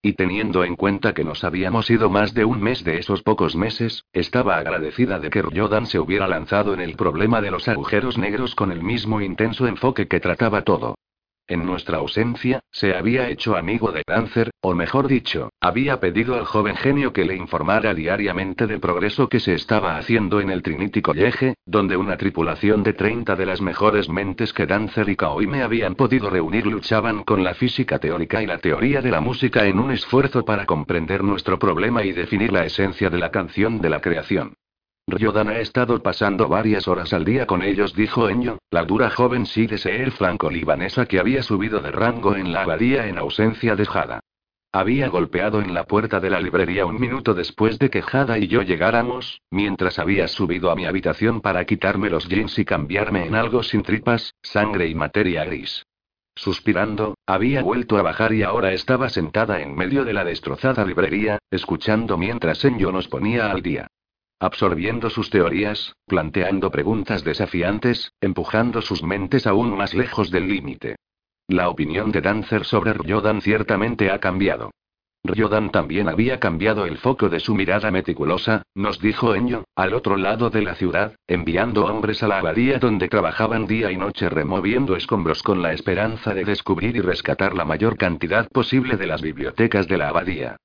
Y 0.00 0.14
teniendo 0.14 0.64
en 0.64 0.74
cuenta 0.74 1.12
que 1.12 1.24
nos 1.24 1.44
habíamos 1.44 1.90
ido 1.90 2.08
más 2.08 2.32
de 2.32 2.46
un 2.46 2.62
mes 2.62 2.84
de 2.84 2.96
esos 2.96 3.22
pocos 3.22 3.54
meses, 3.54 4.06
estaba 4.14 4.56
agradecida 4.56 5.18
de 5.18 5.28
que 5.28 5.42
Ryodan 5.42 5.84
se 5.84 5.98
hubiera 5.98 6.26
lanzado 6.26 6.72
en 6.72 6.80
el 6.80 6.96
problema 6.96 7.42
de 7.42 7.50
los 7.50 7.68
agujeros 7.68 8.16
negros 8.16 8.54
con 8.54 8.72
el 8.72 8.82
mismo 8.82 9.20
intenso 9.20 9.66
enfoque 9.66 10.08
que 10.08 10.20
trataba 10.20 10.62
todo. 10.62 10.94
En 11.48 11.64
nuestra 11.64 11.98
ausencia, 11.98 12.64
se 12.72 12.96
había 12.96 13.28
hecho 13.28 13.56
amigo 13.56 13.92
de 13.92 14.02
Cáncer, 14.02 14.50
o 14.60 14.74
mejor 14.74 15.06
dicho, 15.06 15.50
había 15.60 16.00
pedido 16.00 16.34
al 16.34 16.44
joven 16.44 16.74
genio 16.74 17.12
que 17.12 17.24
le 17.24 17.36
informara 17.36 17.94
diariamente 17.94 18.66
del 18.66 18.80
progreso 18.80 19.28
que 19.28 19.38
se 19.38 19.54
estaba 19.54 19.96
haciendo 19.96 20.40
en 20.40 20.50
el 20.50 20.62
Trinity 20.62 21.02
College, 21.02 21.54
donde 21.64 21.96
una 21.96 22.16
tripulación 22.16 22.82
de 22.82 22.94
30 22.94 23.36
de 23.36 23.46
las 23.46 23.60
mejores 23.60 24.08
mentes 24.08 24.52
que 24.52 24.66
Dancer 24.66 25.08
y 25.08 25.14
Kaoime 25.14 25.62
habían 25.62 25.94
podido 25.94 26.30
reunir 26.30 26.66
luchaban 26.66 27.22
con 27.22 27.44
la 27.44 27.54
física 27.54 28.00
teórica 28.00 28.42
y 28.42 28.46
la 28.46 28.58
teoría 28.58 29.00
de 29.00 29.12
la 29.12 29.20
música 29.20 29.66
en 29.66 29.78
un 29.78 29.92
esfuerzo 29.92 30.44
para 30.44 30.66
comprender 30.66 31.22
nuestro 31.22 31.60
problema 31.60 32.02
y 32.02 32.10
definir 32.10 32.52
la 32.52 32.64
esencia 32.64 33.08
de 33.08 33.18
la 33.18 33.30
canción 33.30 33.80
de 33.80 33.90
la 33.90 34.00
creación. 34.00 34.54
Ryodan 35.08 35.48
ha 35.48 35.60
estado 35.60 36.02
pasando 36.02 36.48
varias 36.48 36.88
horas 36.88 37.12
al 37.12 37.24
día 37.24 37.46
con 37.46 37.62
ellos, 37.62 37.94
dijo 37.94 38.28
Enyo, 38.28 38.58
la 38.72 38.84
dura 38.84 39.08
joven 39.08 39.44
el 39.54 40.10
franco-libanesa 40.10 41.06
que 41.06 41.20
había 41.20 41.44
subido 41.44 41.78
de 41.78 41.92
rango 41.92 42.34
en 42.34 42.52
la 42.52 42.62
abadía 42.62 43.06
en 43.06 43.16
ausencia 43.16 43.76
de 43.76 43.86
Jada. 43.86 44.18
Había 44.72 45.08
golpeado 45.08 45.60
en 45.62 45.74
la 45.74 45.84
puerta 45.84 46.18
de 46.18 46.28
la 46.28 46.40
librería 46.40 46.86
un 46.86 47.00
minuto 47.00 47.34
después 47.34 47.78
de 47.78 47.88
que 47.88 48.02
Jada 48.02 48.36
y 48.38 48.48
yo 48.48 48.62
llegáramos, 48.62 49.40
mientras 49.48 50.00
había 50.00 50.26
subido 50.26 50.72
a 50.72 50.74
mi 50.74 50.86
habitación 50.86 51.40
para 51.40 51.64
quitarme 51.66 52.10
los 52.10 52.28
jeans 52.28 52.58
y 52.58 52.64
cambiarme 52.64 53.26
en 53.26 53.36
algo 53.36 53.62
sin 53.62 53.82
tripas, 53.82 54.34
sangre 54.42 54.88
y 54.88 54.96
materia 54.96 55.44
gris. 55.44 55.86
Suspirando, 56.34 57.14
había 57.26 57.62
vuelto 57.62 57.96
a 57.96 58.02
bajar 58.02 58.34
y 58.34 58.42
ahora 58.42 58.72
estaba 58.72 59.08
sentada 59.08 59.60
en 59.62 59.76
medio 59.76 60.04
de 60.04 60.12
la 60.12 60.24
destrozada 60.24 60.84
librería, 60.84 61.38
escuchando 61.48 62.18
mientras 62.18 62.64
Enyo 62.64 62.90
nos 62.90 63.06
ponía 63.06 63.52
al 63.52 63.62
día. 63.62 63.86
Absorbiendo 64.38 65.08
sus 65.08 65.30
teorías, 65.30 65.96
planteando 66.06 66.70
preguntas 66.70 67.24
desafiantes, 67.24 68.12
empujando 68.20 68.82
sus 68.82 69.02
mentes 69.02 69.46
aún 69.46 69.74
más 69.74 69.94
lejos 69.94 70.30
del 70.30 70.46
límite. 70.46 70.96
La 71.48 71.70
opinión 71.70 72.12
de 72.12 72.20
Dancer 72.20 72.64
sobre 72.64 72.92
Ryodan 72.92 73.40
ciertamente 73.40 74.10
ha 74.10 74.18
cambiado. 74.18 74.72
Ryodan 75.24 75.70
también 75.70 76.08
había 76.08 76.38
cambiado 76.38 76.84
el 76.84 76.98
foco 76.98 77.30
de 77.30 77.40
su 77.40 77.54
mirada 77.54 77.90
meticulosa, 77.90 78.62
nos 78.74 79.00
dijo 79.00 79.34
Enyo, 79.34 79.64
al 79.74 79.94
otro 79.94 80.18
lado 80.18 80.50
de 80.50 80.62
la 80.62 80.74
ciudad, 80.74 81.14
enviando 81.26 81.86
hombres 81.86 82.22
a 82.22 82.28
la 82.28 82.38
abadía 82.38 82.78
donde 82.78 83.08
trabajaban 83.08 83.66
día 83.66 83.90
y 83.90 83.96
noche 83.96 84.28
removiendo 84.28 84.96
escombros 84.96 85.42
con 85.42 85.62
la 85.62 85.72
esperanza 85.72 86.34
de 86.34 86.44
descubrir 86.44 86.96
y 86.96 87.00
rescatar 87.00 87.54
la 87.54 87.64
mayor 87.64 87.96
cantidad 87.96 88.46
posible 88.48 88.98
de 88.98 89.06
las 89.06 89.22
bibliotecas 89.22 89.88
de 89.88 89.96
la 89.96 90.08
abadía. 90.08 90.56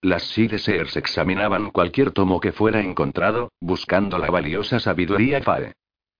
Las 0.00 0.22
Seers 0.22 0.96
examinaban 0.96 1.70
cualquier 1.70 2.12
tomo 2.12 2.38
que 2.38 2.52
fuera 2.52 2.80
encontrado, 2.80 3.50
buscando 3.60 4.18
la 4.18 4.30
valiosa 4.30 4.78
sabiduría 4.78 5.42
Fae. 5.42 5.72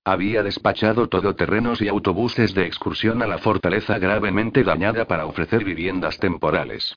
Había 0.04 0.42
despachado 0.42 1.08
todoterrenos 1.08 1.80
y 1.80 1.88
autobuses 1.88 2.54
de 2.54 2.66
excursión 2.66 3.22
a 3.22 3.28
la 3.28 3.38
fortaleza 3.38 3.98
gravemente 3.98 4.64
dañada 4.64 5.06
para 5.06 5.26
ofrecer 5.26 5.64
viviendas 5.64 6.18
temporales. 6.18 6.96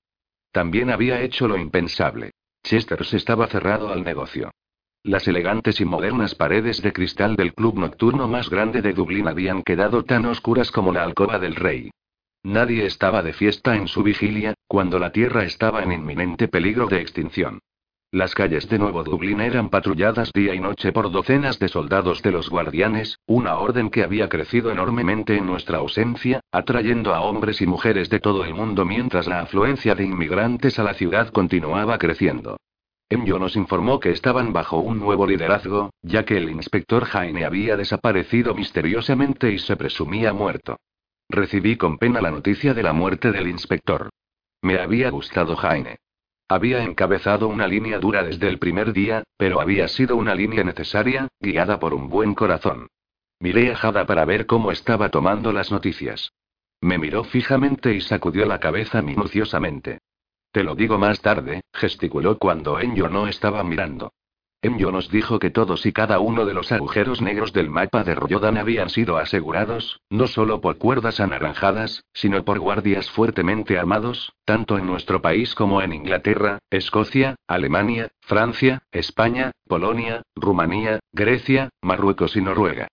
También 0.51 0.89
había 0.89 1.21
hecho 1.21 1.47
lo 1.47 1.55
impensable. 1.55 2.31
Chesters 2.63 3.13
estaba 3.13 3.45
cerrado 3.47 3.89
al 3.89 4.03
negocio. 4.03 4.49
Las 5.03 5.27
elegantes 5.27 5.81
y 5.81 5.85
modernas 5.85 6.33
paredes 6.33 6.81
de 6.81 6.93
cristal 6.93 7.35
del 7.35 7.53
club 7.53 7.77
nocturno 7.77 8.27
más 8.27 8.49
grande 8.49 8.81
de 8.81 8.93
Dublín 8.93 9.27
habían 9.27 9.61
quedado 9.61 10.03
tan 10.03 10.25
oscuras 10.25 10.71
como 10.71 10.91
la 10.91 11.03
alcoba 11.03 11.37
del 11.37 11.55
rey. 11.55 11.91
Nadie 12.43 12.87
estaba 12.87 13.21
de 13.21 13.33
fiesta 13.33 13.75
en 13.75 13.87
su 13.87 14.01
vigilia, 14.01 14.55
cuando 14.67 14.97
la 14.97 15.11
Tierra 15.11 15.43
estaba 15.43 15.83
en 15.83 15.91
inminente 15.91 16.47
peligro 16.47 16.87
de 16.87 16.99
extinción. 16.99 17.59
Las 18.09 18.33
calles 18.33 18.67
de 18.67 18.79
Nuevo 18.79 19.03
Dublín 19.03 19.39
eran 19.41 19.69
patrulladas 19.69 20.31
día 20.33 20.55
y 20.55 20.59
noche 20.59 20.91
por 20.91 21.11
docenas 21.11 21.59
de 21.59 21.67
soldados 21.67 22.23
de 22.23 22.31
los 22.31 22.49
guardianes, 22.49 23.19
una 23.27 23.57
orden 23.57 23.91
que 23.91 24.03
había 24.03 24.27
crecido 24.27 24.71
enormemente 24.71 25.37
en 25.37 25.45
nuestra 25.45 25.77
ausencia, 25.77 26.41
atrayendo 26.51 27.13
a 27.13 27.21
hombres 27.21 27.61
y 27.61 27.67
mujeres 27.67 28.09
de 28.09 28.19
todo 28.19 28.43
el 28.43 28.55
mundo 28.55 28.85
mientras 28.85 29.27
la 29.27 29.41
afluencia 29.41 29.93
de 29.93 30.03
inmigrantes 30.03 30.79
a 30.79 30.83
la 30.83 30.95
ciudad 30.95 31.29
continuaba 31.29 31.99
creciendo. 31.99 32.57
Enyo 33.07 33.37
nos 33.37 33.55
informó 33.55 33.99
que 33.99 34.09
estaban 34.09 34.51
bajo 34.51 34.79
un 34.79 34.99
nuevo 34.99 35.27
liderazgo, 35.27 35.91
ya 36.01 36.25
que 36.25 36.37
el 36.37 36.49
inspector 36.49 37.05
Jaime 37.05 37.45
había 37.45 37.77
desaparecido 37.77 38.55
misteriosamente 38.55 39.51
y 39.51 39.59
se 39.59 39.75
presumía 39.75 40.33
muerto. 40.33 40.77
Recibí 41.33 41.77
con 41.77 41.97
pena 41.97 42.19
la 42.19 42.29
noticia 42.29 42.73
de 42.73 42.83
la 42.83 42.91
muerte 42.91 43.31
del 43.31 43.47
inspector. 43.47 44.09
Me 44.61 44.77
había 44.79 45.09
gustado 45.09 45.55
Jaime. 45.55 45.95
Había 46.49 46.83
encabezado 46.83 47.47
una 47.47 47.67
línea 47.67 47.99
dura 47.99 48.21
desde 48.21 48.49
el 48.49 48.59
primer 48.59 48.91
día, 48.91 49.23
pero 49.37 49.61
había 49.61 49.87
sido 49.87 50.17
una 50.17 50.35
línea 50.35 50.65
necesaria, 50.65 51.29
guiada 51.39 51.79
por 51.79 51.93
un 51.93 52.09
buen 52.09 52.35
corazón. 52.35 52.87
Miré 53.39 53.71
a 53.71 53.77
Jada 53.77 54.05
para 54.05 54.25
ver 54.25 54.45
cómo 54.45 54.73
estaba 54.73 55.07
tomando 55.07 55.53
las 55.53 55.71
noticias. 55.71 56.33
Me 56.81 56.97
miró 56.97 57.23
fijamente 57.23 57.95
y 57.95 58.01
sacudió 58.01 58.45
la 58.45 58.59
cabeza 58.59 59.01
minuciosamente. 59.01 59.99
Te 60.51 60.65
lo 60.65 60.75
digo 60.75 60.97
más 60.97 61.21
tarde, 61.21 61.61
gesticuló 61.71 62.39
cuando 62.39 62.77
Enyo 62.81 63.07
no 63.07 63.27
estaba 63.27 63.63
mirando. 63.63 64.11
Enyo 64.63 64.91
nos 64.91 65.09
dijo 65.09 65.39
que 65.39 65.49
todos 65.49 65.87
y 65.87 65.91
cada 65.91 66.19
uno 66.19 66.45
de 66.45 66.53
los 66.53 66.71
agujeros 66.71 67.19
negros 67.19 67.51
del 67.51 67.71
mapa 67.71 68.03
de 68.03 68.13
Ryodan 68.13 68.57
habían 68.57 68.89
sido 68.89 69.17
asegurados, 69.17 70.01
no 70.11 70.27
solo 70.27 70.61
por 70.61 70.77
cuerdas 70.77 71.19
anaranjadas, 71.19 72.03
sino 72.13 72.45
por 72.45 72.59
guardias 72.59 73.09
fuertemente 73.09 73.79
armados, 73.79 74.33
tanto 74.45 74.77
en 74.77 74.85
nuestro 74.85 75.19
país 75.19 75.55
como 75.55 75.81
en 75.81 75.93
Inglaterra, 75.93 76.59
Escocia, 76.69 77.37
Alemania, 77.47 78.09
Francia, 78.21 78.83
España, 78.91 79.51
Polonia, 79.65 80.21
Rumanía, 80.35 80.99
Grecia, 81.11 81.69
Marruecos 81.81 82.35
y 82.35 82.41
Noruega. 82.41 82.87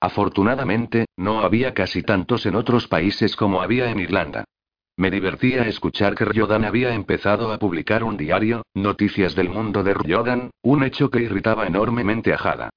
Afortunadamente, 0.00 1.06
no 1.16 1.42
había 1.42 1.72
casi 1.72 2.02
tantos 2.02 2.46
en 2.46 2.56
otros 2.56 2.88
países 2.88 3.36
como 3.36 3.62
había 3.62 3.92
en 3.92 4.00
Irlanda. 4.00 4.44
Me 4.96 5.10
divertía 5.10 5.66
escuchar 5.66 6.14
que 6.14 6.24
Ryodan 6.26 6.64
había 6.64 6.94
empezado 6.94 7.52
a 7.52 7.58
publicar 7.58 8.04
un 8.04 8.16
diario, 8.16 8.62
Noticias 8.74 9.34
del 9.34 9.48
Mundo 9.48 9.82
de 9.82 9.94
Ryodan, 9.94 10.50
un 10.62 10.84
hecho 10.84 11.10
que 11.10 11.22
irritaba 11.22 11.66
enormemente 11.66 12.34
a 12.34 12.38
Jada. 12.38 12.70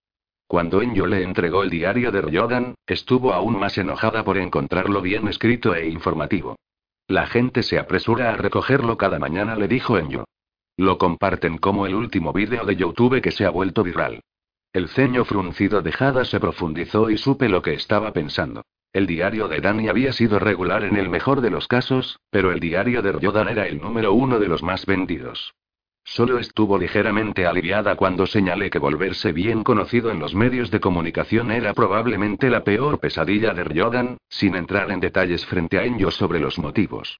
Cuando 0.47 0.82
Enyo 0.82 1.07
le 1.07 1.24
entregó 1.24 1.63
el 1.63 1.70
diario 1.70 2.11
de 2.11 2.22
Ryodan, 2.22 2.76
estuvo 2.88 3.34
aún 3.34 3.59
más 3.59 3.78
enojada 3.78 4.24
por 4.24 4.38
encontrarlo 4.38 5.01
bien 5.01 5.28
escrito 5.28 5.76
e 5.76 5.88
informativo. 5.88 6.55
La 7.07 7.28
gente 7.28 7.63
se 7.63 7.78
apresura 7.78 8.32
a 8.32 8.38
recogerlo 8.38 8.97
cada 8.97 9.20
mañana, 9.20 9.55
le 9.55 9.68
dijo 9.68 9.97
Enyo. 9.97 10.24
Lo 10.78 10.97
comparten 10.97 11.57
como 11.57 11.86
el 11.86 11.95
último 11.95 12.32
vídeo 12.32 12.66
de 12.66 12.76
YouTube 12.76 13.22
que 13.22 13.32
se 13.32 13.45
ha 13.45 13.49
vuelto 13.49 13.84
viral. 13.84 14.22
El 14.72 14.88
ceño 14.89 15.26
fruncido 15.26 15.82
de 15.82 15.91
Jada 15.91 16.26
se 16.26 16.39
profundizó 16.39 17.09
y 17.09 17.18
supe 17.18 17.49
lo 17.49 17.61
que 17.61 17.74
estaba 17.74 18.11
pensando. 18.11 18.63
El 18.96 19.08
diario 19.08 19.50
de 19.50 19.60
Danny 19.60 19.89
había 19.89 20.14
sido 20.14 20.39
regular 20.39 20.86
en 20.86 20.96
el 20.96 21.10
mejor 21.10 21.41
de 21.41 21.50
los 21.50 21.68
casos, 21.68 22.18
pero 22.30 22.54
el 22.54 22.62
diario 22.62 23.02
de 23.02 23.12
Ryodan 23.12 23.50
era 23.50 23.68
el 23.68 23.82
número 23.82 24.14
uno 24.14 24.39
de 24.39 24.48
los 24.48 24.64
más 24.64 24.86
vendidos. 24.86 25.54
Solo 26.06 26.39
estuvo 26.39 26.78
ligeramente 26.78 27.46
aliviada 27.46 27.98
cuando 27.98 28.26
señalé 28.26 28.70
que 28.70 28.80
volverse 28.80 29.34
bien 29.34 29.66
conocido 29.66 30.12
en 30.12 30.20
los 30.20 30.34
medios 30.34 30.72
de 30.72 30.80
comunicación 30.80 31.52
era 31.52 31.74
probablemente 31.74 32.50
la 32.50 32.64
peor 32.64 33.02
pesadilla 33.02 33.54
de 33.54 33.66
Ryodan, 33.66 34.18
sin 34.30 34.56
entrar 34.56 34.89
en 34.89 35.02
detalles 35.02 35.46
frente 35.46 35.78
a 35.78 35.84
Enyo 35.84 36.10
sobre 36.10 36.39
los 36.39 36.58
motivos. 36.58 37.20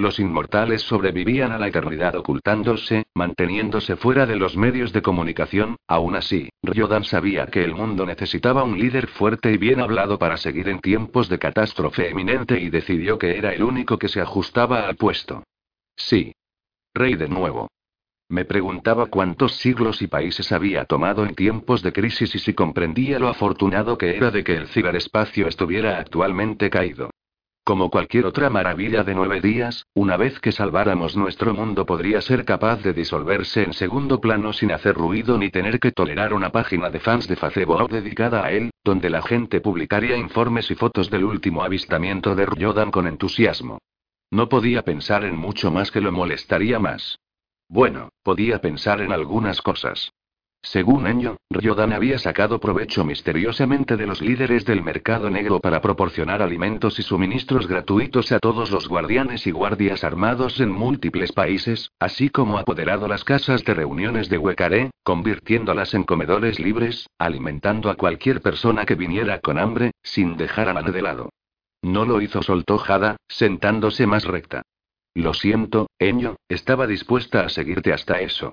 Los 0.00 0.18
inmortales 0.18 0.80
sobrevivían 0.80 1.52
a 1.52 1.58
la 1.58 1.68
eternidad 1.68 2.14
ocultándose, 2.16 3.04
manteniéndose 3.14 3.96
fuera 3.96 4.24
de 4.24 4.36
los 4.36 4.56
medios 4.56 4.94
de 4.94 5.02
comunicación, 5.02 5.76
aún 5.86 6.16
así, 6.16 6.48
Ryodan 6.62 7.04
sabía 7.04 7.44
que 7.48 7.62
el 7.62 7.74
mundo 7.74 8.06
necesitaba 8.06 8.64
un 8.64 8.78
líder 8.78 9.08
fuerte 9.08 9.52
y 9.52 9.58
bien 9.58 9.78
hablado 9.78 10.18
para 10.18 10.38
seguir 10.38 10.70
en 10.70 10.80
tiempos 10.80 11.28
de 11.28 11.38
catástrofe 11.38 12.08
eminente 12.08 12.58
y 12.58 12.70
decidió 12.70 13.18
que 13.18 13.36
era 13.36 13.52
el 13.52 13.62
único 13.62 13.98
que 13.98 14.08
se 14.08 14.22
ajustaba 14.22 14.88
al 14.88 14.96
puesto. 14.96 15.44
Sí. 15.96 16.32
Rey 16.94 17.16
de 17.16 17.28
nuevo. 17.28 17.68
Me 18.30 18.46
preguntaba 18.46 19.04
cuántos 19.04 19.56
siglos 19.56 20.00
y 20.00 20.06
países 20.06 20.50
había 20.50 20.86
tomado 20.86 21.26
en 21.26 21.34
tiempos 21.34 21.82
de 21.82 21.92
crisis 21.92 22.34
y 22.34 22.38
si 22.38 22.54
comprendía 22.54 23.18
lo 23.18 23.28
afortunado 23.28 23.98
que 23.98 24.16
era 24.16 24.30
de 24.30 24.44
que 24.44 24.54
el 24.54 24.68
ciberespacio 24.68 25.46
estuviera 25.46 25.98
actualmente 25.98 26.70
caído. 26.70 27.09
Como 27.70 27.88
cualquier 27.88 28.26
otra 28.26 28.50
maravilla 28.50 29.04
de 29.04 29.14
nueve 29.14 29.40
días, 29.40 29.86
una 29.94 30.16
vez 30.16 30.40
que 30.40 30.50
salváramos 30.50 31.16
nuestro 31.16 31.54
mundo 31.54 31.86
podría 31.86 32.20
ser 32.20 32.44
capaz 32.44 32.82
de 32.82 32.92
disolverse 32.92 33.62
en 33.62 33.74
segundo 33.74 34.20
plano 34.20 34.52
sin 34.52 34.72
hacer 34.72 34.96
ruido 34.96 35.38
ni 35.38 35.50
tener 35.50 35.78
que 35.78 35.92
tolerar 35.92 36.34
una 36.34 36.50
página 36.50 36.90
de 36.90 36.98
fans 36.98 37.28
de 37.28 37.36
Facebook 37.36 37.88
dedicada 37.88 38.44
a 38.44 38.50
él, 38.50 38.72
donde 38.82 39.08
la 39.08 39.22
gente 39.22 39.60
publicaría 39.60 40.16
informes 40.16 40.68
y 40.72 40.74
fotos 40.74 41.10
del 41.10 41.22
último 41.22 41.62
avistamiento 41.62 42.34
de 42.34 42.46
Ryodan 42.46 42.90
con 42.90 43.06
entusiasmo. 43.06 43.78
No 44.32 44.48
podía 44.48 44.82
pensar 44.82 45.22
en 45.22 45.36
mucho 45.36 45.70
más 45.70 45.92
que 45.92 46.00
lo 46.00 46.10
molestaría 46.10 46.80
más. 46.80 47.20
Bueno, 47.68 48.08
podía 48.24 48.60
pensar 48.60 49.00
en 49.00 49.12
algunas 49.12 49.62
cosas. 49.62 50.10
Según 50.62 51.06
Enyo, 51.06 51.38
Ryodan 51.48 51.92
había 51.94 52.18
sacado 52.18 52.60
provecho 52.60 53.02
misteriosamente 53.02 53.96
de 53.96 54.06
los 54.06 54.20
líderes 54.20 54.66
del 54.66 54.82
mercado 54.82 55.30
negro 55.30 55.58
para 55.58 55.80
proporcionar 55.80 56.42
alimentos 56.42 56.98
y 56.98 57.02
suministros 57.02 57.66
gratuitos 57.66 58.30
a 58.30 58.38
todos 58.38 58.70
los 58.70 58.86
guardianes 58.86 59.46
y 59.46 59.52
guardias 59.52 60.04
armados 60.04 60.60
en 60.60 60.70
múltiples 60.70 61.32
países, 61.32 61.90
así 61.98 62.28
como 62.28 62.58
apoderado 62.58 63.08
las 63.08 63.24
casas 63.24 63.64
de 63.64 63.72
reuniones 63.72 64.28
de 64.28 64.36
Huecaré, 64.36 64.90
convirtiéndolas 65.02 65.94
en 65.94 66.04
comedores 66.04 66.60
libres, 66.60 67.08
alimentando 67.18 67.88
a 67.88 67.94
cualquier 67.94 68.42
persona 68.42 68.84
que 68.84 68.96
viniera 68.96 69.40
con 69.40 69.58
hambre, 69.58 69.92
sin 70.02 70.36
dejar 70.36 70.68
a 70.68 70.74
nadie 70.74 70.92
de 70.92 71.02
lado. 71.02 71.30
No 71.82 72.04
lo 72.04 72.20
hizo 72.20 72.42
soltó 72.42 72.76
Jada, 72.76 73.16
sentándose 73.28 74.06
más 74.06 74.24
recta. 74.24 74.62
Lo 75.14 75.32
siento, 75.32 75.88
Enyo, 75.98 76.36
estaba 76.48 76.86
dispuesta 76.86 77.40
a 77.40 77.48
seguirte 77.48 77.94
hasta 77.94 78.20
eso. 78.20 78.52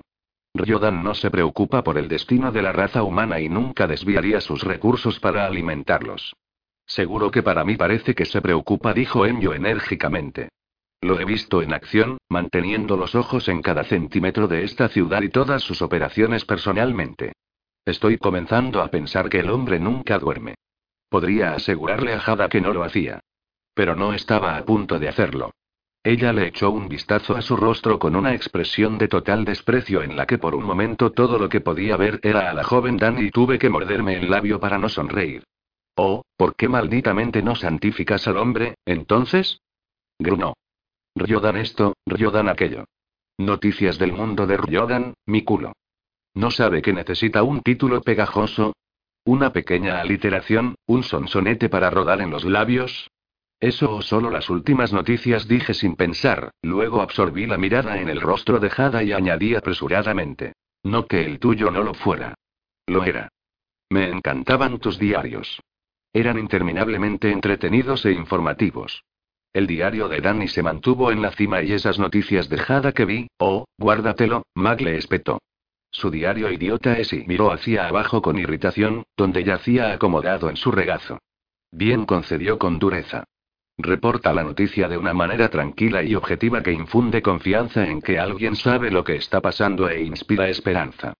Ryodan 0.58 1.02
no 1.02 1.14
se 1.14 1.30
preocupa 1.30 1.82
por 1.82 1.96
el 1.96 2.08
destino 2.08 2.52
de 2.52 2.62
la 2.62 2.72
raza 2.72 3.02
humana 3.02 3.40
y 3.40 3.48
nunca 3.48 3.86
desviaría 3.86 4.40
sus 4.40 4.62
recursos 4.62 5.18
para 5.20 5.46
alimentarlos. 5.46 6.36
Seguro 6.86 7.30
que 7.30 7.42
para 7.42 7.64
mí 7.64 7.76
parece 7.76 8.14
que 8.14 8.24
se 8.24 8.40
preocupa, 8.40 8.92
dijo 8.92 9.26
Enyo 9.26 9.54
enérgicamente. 9.54 10.48
Lo 11.00 11.20
he 11.20 11.24
visto 11.24 11.62
en 11.62 11.72
acción, 11.72 12.18
manteniendo 12.28 12.96
los 12.96 13.14
ojos 13.14 13.48
en 13.48 13.62
cada 13.62 13.84
centímetro 13.84 14.48
de 14.48 14.64
esta 14.64 14.88
ciudad 14.88 15.22
y 15.22 15.28
todas 15.28 15.62
sus 15.62 15.80
operaciones 15.80 16.44
personalmente. 16.44 17.32
Estoy 17.84 18.18
comenzando 18.18 18.82
a 18.82 18.88
pensar 18.88 19.28
que 19.28 19.40
el 19.40 19.50
hombre 19.50 19.78
nunca 19.78 20.18
duerme. 20.18 20.54
Podría 21.08 21.54
asegurarle 21.54 22.12
a 22.12 22.20
Jada 22.20 22.48
que 22.48 22.60
no 22.60 22.72
lo 22.72 22.82
hacía. 22.82 23.20
Pero 23.74 23.94
no 23.94 24.12
estaba 24.12 24.56
a 24.56 24.64
punto 24.64 24.98
de 24.98 25.08
hacerlo. 25.08 25.52
Ella 26.08 26.32
le 26.32 26.46
echó 26.46 26.70
un 26.70 26.88
vistazo 26.88 27.36
a 27.36 27.42
su 27.42 27.54
rostro 27.54 27.98
con 27.98 28.16
una 28.16 28.34
expresión 28.34 28.96
de 28.96 29.08
total 29.08 29.44
desprecio 29.44 30.02
en 30.02 30.16
la 30.16 30.24
que 30.24 30.38
por 30.38 30.54
un 30.54 30.64
momento 30.64 31.12
todo 31.12 31.38
lo 31.38 31.50
que 31.50 31.60
podía 31.60 31.98
ver 31.98 32.18
era 32.22 32.48
a 32.48 32.54
la 32.54 32.64
joven 32.64 32.96
Dani 32.96 33.26
y 33.26 33.30
tuve 33.30 33.58
que 33.58 33.68
morderme 33.68 34.16
el 34.16 34.30
labio 34.30 34.58
para 34.58 34.78
no 34.78 34.88
sonreír. 34.88 35.44
Oh, 35.96 36.22
¿por 36.34 36.56
qué 36.56 36.66
malditamente 36.66 37.42
no 37.42 37.54
santificas 37.54 38.26
al 38.26 38.38
hombre, 38.38 38.76
entonces? 38.86 39.60
Grunó. 40.18 40.54
Ryodan 41.14 41.58
esto, 41.58 41.92
Ryodan 42.06 42.48
aquello. 42.48 42.86
Noticias 43.36 43.98
del 43.98 44.14
mundo 44.14 44.46
de 44.46 44.56
Ryodan, 44.56 45.12
mi 45.26 45.44
culo. 45.44 45.74
¿No 46.32 46.50
sabe 46.50 46.80
que 46.80 46.94
necesita 46.94 47.42
un 47.42 47.60
título 47.60 48.00
pegajoso? 48.00 48.72
¿Una 49.26 49.52
pequeña 49.52 50.00
aliteración, 50.00 50.74
un 50.86 51.02
sonsonete 51.02 51.68
para 51.68 51.90
rodar 51.90 52.22
en 52.22 52.30
los 52.30 52.46
labios? 52.46 53.10
Eso 53.60 53.96
o 53.96 54.02
solo 54.02 54.30
las 54.30 54.50
últimas 54.50 54.92
noticias 54.92 55.48
dije 55.48 55.74
sin 55.74 55.96
pensar, 55.96 56.52
luego 56.62 57.02
absorbí 57.02 57.46
la 57.46 57.58
mirada 57.58 58.00
en 58.00 58.08
el 58.08 58.20
rostro 58.20 58.60
de 58.60 58.70
Jada 58.70 59.02
y 59.02 59.12
añadí 59.12 59.56
apresuradamente. 59.56 60.52
No 60.84 61.06
que 61.06 61.24
el 61.24 61.40
tuyo 61.40 61.70
no 61.72 61.82
lo 61.82 61.92
fuera. 61.94 62.34
Lo 62.86 63.02
era. 63.02 63.28
Me 63.90 64.08
encantaban 64.10 64.78
tus 64.78 64.98
diarios. 64.98 65.60
Eran 66.12 66.38
interminablemente 66.38 67.32
entretenidos 67.32 68.06
e 68.06 68.12
informativos. 68.12 69.02
El 69.52 69.66
diario 69.66 70.08
de 70.08 70.20
Danny 70.20 70.46
se 70.46 70.62
mantuvo 70.62 71.10
en 71.10 71.20
la 71.20 71.32
cima 71.32 71.62
y 71.62 71.72
esas 71.72 71.98
noticias 71.98 72.48
de 72.48 72.58
Jada 72.58 72.92
que 72.92 73.04
vi, 73.04 73.28
oh, 73.38 73.64
guárdatelo, 73.76 74.44
Mag 74.54 74.80
le 74.80 74.96
espetó. 74.96 75.40
Su 75.90 76.10
diario 76.10 76.50
idiota 76.52 76.96
es 76.98 77.12
y 77.12 77.24
miró 77.26 77.50
hacia 77.50 77.88
abajo 77.88 78.22
con 78.22 78.38
irritación, 78.38 79.04
donde 79.16 79.42
yacía 79.42 79.92
acomodado 79.92 80.48
en 80.48 80.56
su 80.56 80.70
regazo. 80.70 81.18
Bien 81.72 82.04
concedió 82.04 82.58
con 82.58 82.78
dureza. 82.78 83.24
Reporta 83.78 84.32
la 84.32 84.42
noticia 84.42 84.88
de 84.88 84.98
una 84.98 85.14
manera 85.14 85.48
tranquila 85.50 86.02
y 86.02 86.16
objetiva 86.16 86.64
que 86.64 86.72
infunde 86.72 87.22
confianza 87.22 87.86
en 87.86 88.02
que 88.02 88.18
alguien 88.18 88.56
sabe 88.56 88.90
lo 88.90 89.04
que 89.04 89.14
está 89.14 89.40
pasando 89.40 89.88
e 89.88 90.02
inspira 90.02 90.48
esperanza. 90.48 91.14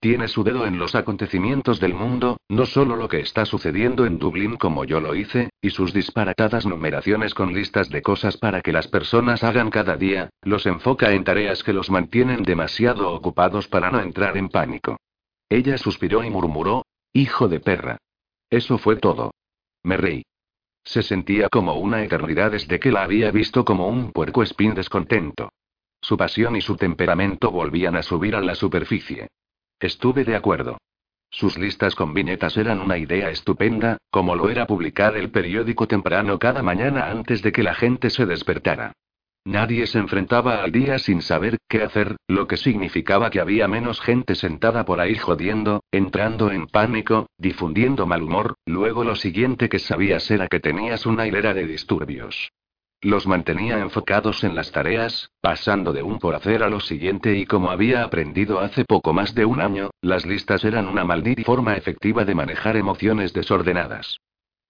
Tiene 0.00 0.26
su 0.26 0.42
dedo 0.42 0.66
en 0.66 0.78
los 0.78 0.96
acontecimientos 0.96 1.78
del 1.78 1.94
mundo, 1.94 2.38
no 2.48 2.66
solo 2.66 2.96
lo 2.96 3.06
que 3.06 3.20
está 3.20 3.44
sucediendo 3.44 4.06
en 4.06 4.18
Dublín 4.18 4.56
como 4.56 4.84
yo 4.84 4.98
lo 4.98 5.14
hice, 5.14 5.50
y 5.60 5.70
sus 5.70 5.92
disparatadas 5.92 6.66
numeraciones 6.66 7.32
con 7.32 7.52
listas 7.52 7.90
de 7.90 8.02
cosas 8.02 8.38
para 8.38 8.60
que 8.60 8.72
las 8.72 8.88
personas 8.88 9.44
hagan 9.44 9.70
cada 9.70 9.96
día, 9.96 10.30
los 10.42 10.66
enfoca 10.66 11.12
en 11.12 11.22
tareas 11.22 11.62
que 11.62 11.74
los 11.74 11.90
mantienen 11.90 12.42
demasiado 12.42 13.12
ocupados 13.12 13.68
para 13.68 13.90
no 13.90 14.00
entrar 14.00 14.36
en 14.36 14.48
pánico. 14.48 14.96
Ella 15.48 15.78
suspiró 15.78 16.24
y 16.24 16.30
murmuró, 16.30 16.82
Hijo 17.12 17.48
de 17.48 17.60
perra. 17.60 17.98
Eso 18.50 18.78
fue 18.78 18.96
todo. 18.96 19.32
Me 19.82 19.96
reí. 19.96 20.22
Se 20.90 21.04
sentía 21.04 21.48
como 21.48 21.74
una 21.74 22.02
eternidad 22.02 22.50
desde 22.50 22.80
que 22.80 22.90
la 22.90 23.04
había 23.04 23.30
visto 23.30 23.64
como 23.64 23.86
un 23.86 24.10
puerco 24.10 24.42
espín 24.42 24.74
descontento. 24.74 25.52
Su 26.00 26.16
pasión 26.16 26.56
y 26.56 26.62
su 26.62 26.74
temperamento 26.74 27.52
volvían 27.52 27.94
a 27.94 28.02
subir 28.02 28.34
a 28.34 28.40
la 28.40 28.56
superficie. 28.56 29.28
Estuve 29.78 30.24
de 30.24 30.34
acuerdo. 30.34 30.78
Sus 31.30 31.56
listas 31.58 31.94
con 31.94 32.12
viñetas 32.12 32.56
eran 32.56 32.80
una 32.80 32.98
idea 32.98 33.30
estupenda, 33.30 33.98
como 34.10 34.34
lo 34.34 34.50
era 34.50 34.66
publicar 34.66 35.16
el 35.16 35.30
periódico 35.30 35.86
temprano 35.86 36.40
cada 36.40 36.60
mañana 36.60 37.08
antes 37.08 37.40
de 37.40 37.52
que 37.52 37.62
la 37.62 37.76
gente 37.76 38.10
se 38.10 38.26
despertara. 38.26 38.92
Nadie 39.46 39.86
se 39.86 39.98
enfrentaba 39.98 40.62
al 40.62 40.70
día 40.70 40.98
sin 40.98 41.22
saber 41.22 41.56
qué 41.66 41.82
hacer, 41.82 42.16
lo 42.28 42.46
que 42.46 42.58
significaba 42.58 43.30
que 43.30 43.40
había 43.40 43.68
menos 43.68 43.98
gente 44.00 44.34
sentada 44.34 44.84
por 44.84 45.00
ahí 45.00 45.16
jodiendo, 45.16 45.82
entrando 45.90 46.50
en 46.50 46.66
pánico, 46.66 47.26
difundiendo 47.38 48.06
mal 48.06 48.22
humor, 48.22 48.56
luego 48.66 49.02
lo 49.02 49.16
siguiente 49.16 49.70
que 49.70 49.78
sabías 49.78 50.30
era 50.30 50.46
que 50.46 50.60
tenías 50.60 51.06
una 51.06 51.26
hilera 51.26 51.54
de 51.54 51.66
disturbios. 51.66 52.52
Los 53.02 53.26
mantenía 53.26 53.78
enfocados 53.78 54.44
en 54.44 54.54
las 54.54 54.72
tareas, 54.72 55.30
pasando 55.40 55.94
de 55.94 56.02
un 56.02 56.18
por 56.18 56.34
hacer 56.34 56.62
a 56.62 56.68
lo 56.68 56.80
siguiente 56.80 57.34
y 57.34 57.46
como 57.46 57.70
había 57.70 58.04
aprendido 58.04 58.60
hace 58.60 58.84
poco 58.84 59.14
más 59.14 59.34
de 59.34 59.46
un 59.46 59.62
año, 59.62 59.88
las 60.02 60.26
listas 60.26 60.64
eran 60.64 60.86
una 60.86 61.04
maldita 61.04 61.42
forma 61.44 61.76
efectiva 61.76 62.26
de 62.26 62.34
manejar 62.34 62.76
emociones 62.76 63.32
desordenadas. 63.32 64.18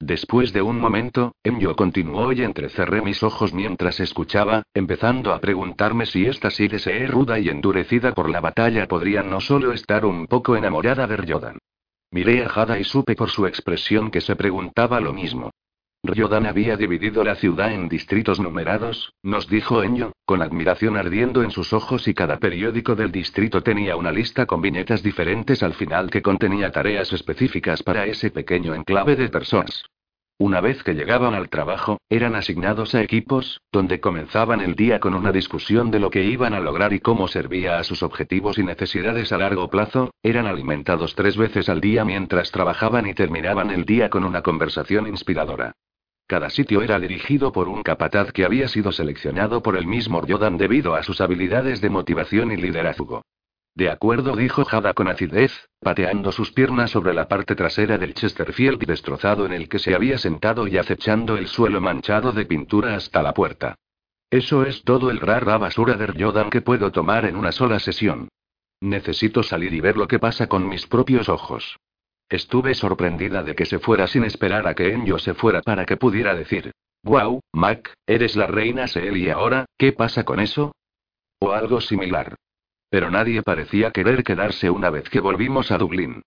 Después 0.01 0.55
de 0.55 0.63
un 0.63 0.81
momento, 0.81 1.35
Emyo 1.45 1.77
continuó 1.77 2.33
y 2.33 2.43
entrecerré 2.43 3.03
mis 3.03 3.23
ojos 3.23 3.53
mientras 3.53 4.01
escuchaba, 4.01 4.63
empezando 4.73 5.35
a 5.35 5.41
preguntarme 5.41 6.07
si 6.07 6.25
esta 6.25 6.51
Sidese 6.51 7.07
ruda 7.07 7.39
y 7.39 7.51
endurecida 7.51 8.15
por 8.15 8.31
la 8.31 8.41
batalla 8.41 8.89
podría 8.89 9.23
no 9.23 9.41
solo 9.41 9.73
estar 9.73 10.07
un 10.07 10.27
poco 10.27 10.57
enamorada 10.57 11.07
de 11.07 11.19
Ryodan. 11.19 11.59
Miré 12.13 12.43
a 12.43 12.49
Hada 12.49 12.79
y 12.79 12.85
supe 12.85 13.15
por 13.15 13.29
su 13.29 13.47
expresión 13.47 14.11
que 14.11 14.23
se 14.23 14.37
preguntaba 14.37 15.01
lo 15.01 15.13
mismo. 15.13 15.51
Ryodan 16.03 16.47
había 16.47 16.77
dividido 16.77 17.23
la 17.23 17.37
ciudad 17.37 17.73
en 17.73 17.89
distritos 17.89 18.41
numerados, 18.41 19.13
nos 19.23 19.49
dijo 19.49 19.83
Enyo, 19.83 20.13
con 20.25 20.41
admiración 20.41 20.97
ardiendo 20.97 21.43
en 21.43 21.51
sus 21.51 21.75
ojos 21.75 22.09
y 22.09 22.15
cada 22.15 22.39
periódico 22.39 22.97
del 22.97 23.13
distrito 23.13 23.63
tenía 23.63 23.97
una 23.97 24.11
lista 24.11 24.47
con 24.47 24.63
viñetas 24.63 25.03
diferentes 25.03 25.63
al 25.63 25.75
final 25.75 26.11
que 26.11 26.23
contenía 26.23 26.73
tareas 26.73 27.13
específicas 27.13 27.83
para 27.83 28.07
ese 28.07 28.31
pequeño 28.31 28.75
enclave 28.75 29.15
de 29.15 29.29
personas. 29.29 29.85
Una 30.39 30.63
vez 30.63 30.83
que 30.83 30.95
llegaban 30.95 31.35
al 31.35 31.51
trabajo, 31.51 31.99
eran 32.09 32.35
asignados 32.35 32.95
a 32.95 33.03
equipos, 33.03 33.61
donde 33.71 34.01
comenzaban 34.01 34.63
el 34.63 34.75
día 34.75 34.99
con 34.99 35.15
una 35.15 35.33
discusión 35.33 35.91
de 35.91 36.01
lo 36.01 36.11
que 36.11 36.25
iban 36.25 36.55
a 36.55 36.61
lograr 36.61 36.95
y 36.95 37.01
cómo 37.01 37.29
servía 37.29 37.79
a 37.79 37.85
sus 37.85 38.03
objetivos 38.03 38.59
y 38.59 38.65
necesidades 38.65 39.33
a 39.33 39.39
largo 39.39 39.69
plazo, 39.69 40.11
eran 40.23 40.47
alimentados 40.47 41.15
tres 41.15 41.37
veces 41.37 41.69
al 41.69 41.83
día 41.83 42.07
mientras 42.07 42.51
trabajaban 42.51 43.07
y 43.07 43.13
terminaban 43.13 43.71
el 43.71 43.85
día 43.85 44.09
con 44.09 44.25
una 44.25 44.41
conversación 44.43 45.07
inspiradora. 45.07 45.75
Cada 46.31 46.49
sitio 46.49 46.81
era 46.81 47.01
dirigido 47.01 47.51
por 47.51 47.69
un 47.69 47.83
capataz 47.83 48.31
que 48.31 48.45
había 48.45 48.69
sido 48.69 48.93
seleccionado 48.93 49.65
por 49.65 49.77
el 49.77 49.89
mismo 49.89 50.23
Jordan 50.25 50.59
debido 50.59 50.95
a 50.95 51.03
sus 51.03 51.21
habilidades 51.21 51.81
de 51.81 51.91
motivación 51.91 52.53
y 52.53 52.57
liderazgo. 52.57 53.23
De 53.75 53.91
acuerdo, 53.91 54.37
dijo 54.37 54.65
Jada 54.65 54.95
con 54.95 55.09
acidez, 55.09 55.51
pateando 55.81 56.31
sus 56.31 56.53
piernas 56.53 56.93
sobre 56.93 57.15
la 57.15 57.27
parte 57.27 57.57
trasera 57.57 57.99
del 57.99 58.15
Chesterfield 58.15 58.79
destrozado 58.87 59.45
en 59.45 59.53
el 59.53 59.69
que 59.69 59.81
se 59.81 59.93
había 59.93 60.19
sentado 60.19 60.69
y 60.69 60.79
acechando 60.79 61.37
el 61.37 61.49
suelo 61.49 61.81
manchado 61.81 62.31
de 62.31 62.47
pintura 62.47 62.95
hasta 62.95 63.25
la 63.25 63.35
puerta. 63.35 63.75
Eso 64.31 64.65
es 64.65 64.85
todo 64.85 65.11
el 65.11 65.19
rara 65.19 65.59
basura 65.59 65.95
de 65.95 66.07
Ryodan 66.07 66.51
que 66.51 66.61
puedo 66.63 66.93
tomar 66.93 67.25
en 67.25 67.35
una 67.35 67.51
sola 67.51 67.81
sesión. 67.81 68.29
Necesito 68.81 69.43
salir 69.43 69.75
y 69.75 69.81
ver 69.81 69.97
lo 69.97 70.07
que 70.07 70.21
pasa 70.21 70.47
con 70.47 70.69
mis 70.69 70.87
propios 70.87 71.29
ojos. 71.29 71.77
Estuve 72.31 72.75
sorprendida 72.75 73.43
de 73.43 73.57
que 73.57 73.67
se 73.67 73.81
fuera 73.81 74.07
sin 74.07 74.23
esperar 74.23 74.69
a 74.69 74.75
que 74.75 74.93
Enyo 74.93 75.19
se 75.19 75.35
fuera 75.35 75.63
para 75.63 75.85
que 75.85 75.97
pudiera 75.97 76.35
decir: 76.37 76.71
Wow, 77.03 77.41
Mac, 77.53 77.93
eres 78.07 78.37
la 78.37 78.47
reina 78.47 78.87
Seel 78.87 79.17
y 79.17 79.31
ahora, 79.31 79.67
¿qué 79.77 79.93
pasa 79.93 80.25
con 80.25 80.39
eso? 80.39 80.73
O 81.41 81.51
algo 81.53 81.81
similar. 81.81 82.37
Pero 82.89 83.11
nadie 83.11 83.43
parecía 83.43 83.91
querer 83.91 84.23
quedarse 84.23 84.71
una 84.71 84.91
vez 84.91 85.11
que 85.11 85.19
volvimos 85.19 85.73
a 85.73 85.79
Dublín. 85.79 86.23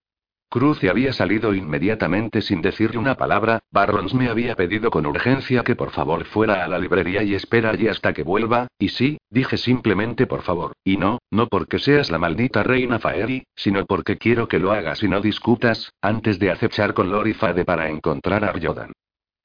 Cruce 0.54 0.88
había 0.88 1.14
salido 1.14 1.56
inmediatamente 1.56 2.43
sin 2.43 2.62
decirle 2.62 2.99
una 2.99 3.16
palabra, 3.16 3.64
Barrons 3.72 4.14
me 4.14 4.30
había 4.30 4.56
pedido 4.56 4.91
con 4.91 5.08
urgencia 5.08 5.64
que 5.64 5.76
por 5.76 5.89
favor 5.89 6.26
fuera 6.26 6.64
a 6.64 6.68
la 6.68 6.78
librería 6.78 7.24
y 7.24 7.34
espera 7.34 7.72
allí 7.72 7.88
hasta 7.88 8.14
que 8.14 8.22
vuelva, 8.22 8.68
y 8.78 8.89
sí, 8.89 9.18
dije 9.32 9.58
simplemente 9.58 10.28
por 10.28 10.43
favor, 10.43 10.74
y 10.84 10.97
no, 10.97 11.18
no 11.32 11.47
porque 11.47 11.80
seas 11.80 12.12
la 12.12 12.20
maldita 12.20 12.62
reina 12.62 12.99
Faeri, 12.99 13.47
sino 13.56 13.84
porque 13.88 14.20
quiero 14.20 14.47
que 14.47 14.60
lo 14.60 14.72
hagas 14.72 15.01
y 15.01 15.08
no 15.08 15.22
discutas, 15.22 15.91
antes 16.04 16.38
de 16.38 16.51
acechar 16.51 16.93
con 16.93 17.10
Lori 17.10 17.34
Fade 17.34 17.66
para 17.66 17.89
encontrar 17.89 18.45
a 18.45 18.51
Ryodan. 18.51 18.91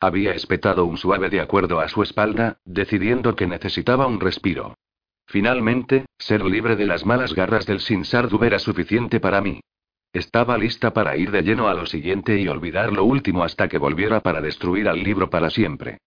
Había 0.01 0.35
espetado 0.35 0.85
un 0.85 0.99
suave 0.99 1.31
de 1.31 1.41
acuerdo 1.41 1.81
a 1.81 1.89
su 1.89 2.03
espalda, 2.03 2.59
decidiendo 2.67 3.35
que 3.35 3.47
necesitaba 3.47 4.07
un 4.07 4.21
respiro. 4.21 4.75
Finalmente, 5.27 6.05
ser 6.19 6.45
libre 6.45 6.77
de 6.77 6.85
las 6.85 7.07
malas 7.07 7.33
garras 7.35 7.65
del 7.65 7.81
Sinsardu 7.81 8.45
era 8.45 8.59
suficiente 8.59 9.21
para 9.21 9.41
mí. 9.41 9.63
Estaba 10.13 10.57
lista 10.57 10.93
para 10.93 11.17
ir 11.17 11.31
de 11.31 11.43
lleno 11.43 11.69
a 11.69 11.75
lo 11.75 11.85
siguiente 11.85 12.39
y 12.41 12.49
olvidar 12.49 12.93
lo 12.93 13.05
último 13.05 13.45
hasta 13.45 13.69
que 13.69 13.79
volviera 13.79 14.21
para 14.21 14.41
destruir 14.41 14.89
al 14.89 15.03
libro 15.03 15.29
para 15.29 15.51
siempre. 15.51 15.99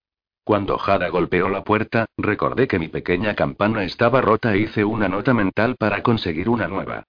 Cuando 0.43 0.78
Jada 0.80 1.10
golpeó 1.10 1.49
la 1.49 1.64
puerta, 1.64 2.08
recordé 2.18 2.68
que 2.68 2.80
mi 2.80 2.88
pequeña 2.88 3.36
campana 3.36 3.84
estaba 3.84 4.22
rota 4.22 4.56
e 4.56 4.60
hice 4.60 4.84
una 4.84 5.08
nota 5.08 5.36
mental 5.36 5.76
para 5.78 6.02
conseguir 6.02 6.49
una 6.49 6.68
nueva. 6.68 7.04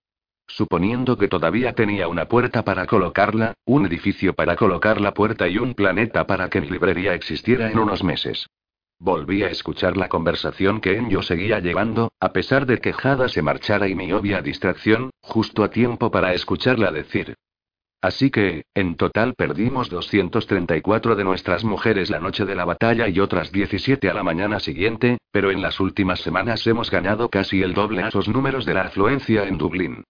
Suponiendo 0.47 1.17
que 1.17 1.29
todavía 1.29 1.73
tenía 1.73 2.09
una 2.09 2.27
puerta 2.27 2.63
para 2.63 2.87
colocarla, 2.87 3.55
un 3.65 3.87
edificio 3.87 4.35
para 4.35 4.55
colocar 4.55 5.01
la 5.01 5.15
puerta 5.15 5.49
y 5.49 5.57
un 5.57 5.73
planeta 5.73 6.27
para 6.27 6.51
que 6.51 6.61
mi 6.61 6.69
librería 6.69 7.15
existiera 7.15 7.71
en 7.71 7.79
unos 7.79 8.05
meses. 8.05 8.47
Volví 9.05 9.43
a 9.43 9.49
escuchar 9.49 9.97
la 9.97 10.09
conversación 10.09 10.81
que 10.81 10.97
Enyo 10.97 11.23
seguía 11.23 11.59
llevando, 11.59 12.13
a 12.21 12.33
pesar 12.33 12.67
de 12.67 12.79
que 12.79 12.93
Jada 12.93 13.29
se 13.29 13.43
marchara 13.43 13.89
y 13.89 13.97
mi 13.97 14.13
obvia 14.13 14.43
distracción, 14.43 15.11
justo 15.21 15.65
a 15.65 15.71
tiempo 15.71 16.13
para 16.13 16.35
escucharla 16.35 16.93
decir. 16.93 17.35
Así 18.01 18.31
que, 18.31 18.63
en 18.75 18.95
total 18.95 19.35
perdimos 19.35 19.91
234 19.91 21.17
de 21.17 21.25
nuestras 21.25 21.65
mujeres 21.65 22.11
la 22.11 22.21
noche 22.21 22.45
de 22.45 22.55
la 22.55 22.65
batalla 22.65 23.09
y 23.09 23.19
otras 23.19 23.51
17 23.51 24.09
a 24.09 24.15
la 24.15 24.23
mañana 24.23 24.61
siguiente, 24.61 25.19
pero 25.33 25.51
en 25.51 25.63
las 25.63 25.81
últimas 25.81 26.21
semanas 26.21 26.65
hemos 26.69 26.89
ganado 26.89 27.29
casi 27.29 27.61
el 27.61 27.75
doble 27.75 28.05
a 28.05 28.09
esos 28.09 28.29
números 28.29 28.65
de 28.67 28.75
la 28.75 28.83
afluencia 28.83 29.49
en 29.49 29.59
Dublín. 29.59 30.05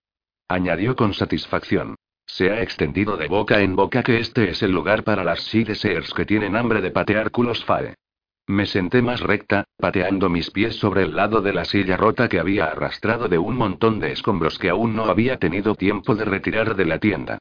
Añadió 0.48 0.96
con 0.96 1.14
satisfacción. 1.14 1.94
Se 2.26 2.50
ha 2.50 2.60
extendido 2.60 3.16
de 3.16 3.28
boca 3.28 3.62
en 3.62 3.74
boca 3.74 4.02
que 4.02 4.18
este 4.18 4.50
es 4.50 4.62
el 4.62 4.72
lugar 4.72 5.02
para 5.02 5.24
las 5.24 5.40
Sea 5.44 5.64
que 6.14 6.26
tienen 6.26 6.56
hambre 6.56 6.82
de 6.82 6.90
patear 6.90 7.30
culos 7.30 7.64
fae. 7.64 7.94
Me 8.52 8.66
senté 8.66 9.00
más 9.00 9.20
recta, 9.20 9.64
pateando 9.78 10.28
mis 10.28 10.50
pies 10.50 10.76
sobre 10.76 11.04
el 11.04 11.16
lado 11.16 11.40
de 11.40 11.54
la 11.54 11.64
silla 11.64 11.96
rota 11.96 12.28
que 12.28 12.38
había 12.38 12.66
arrastrado 12.66 13.26
de 13.26 13.38
un 13.38 13.56
montón 13.56 13.98
de 13.98 14.12
escombros 14.12 14.58
que 14.58 14.68
aún 14.68 14.94
no 14.94 15.06
había 15.06 15.38
tenido 15.38 15.74
tiempo 15.74 16.14
de 16.14 16.26
retirar 16.26 16.76
de 16.76 16.84
la 16.84 16.98
tienda. 16.98 17.38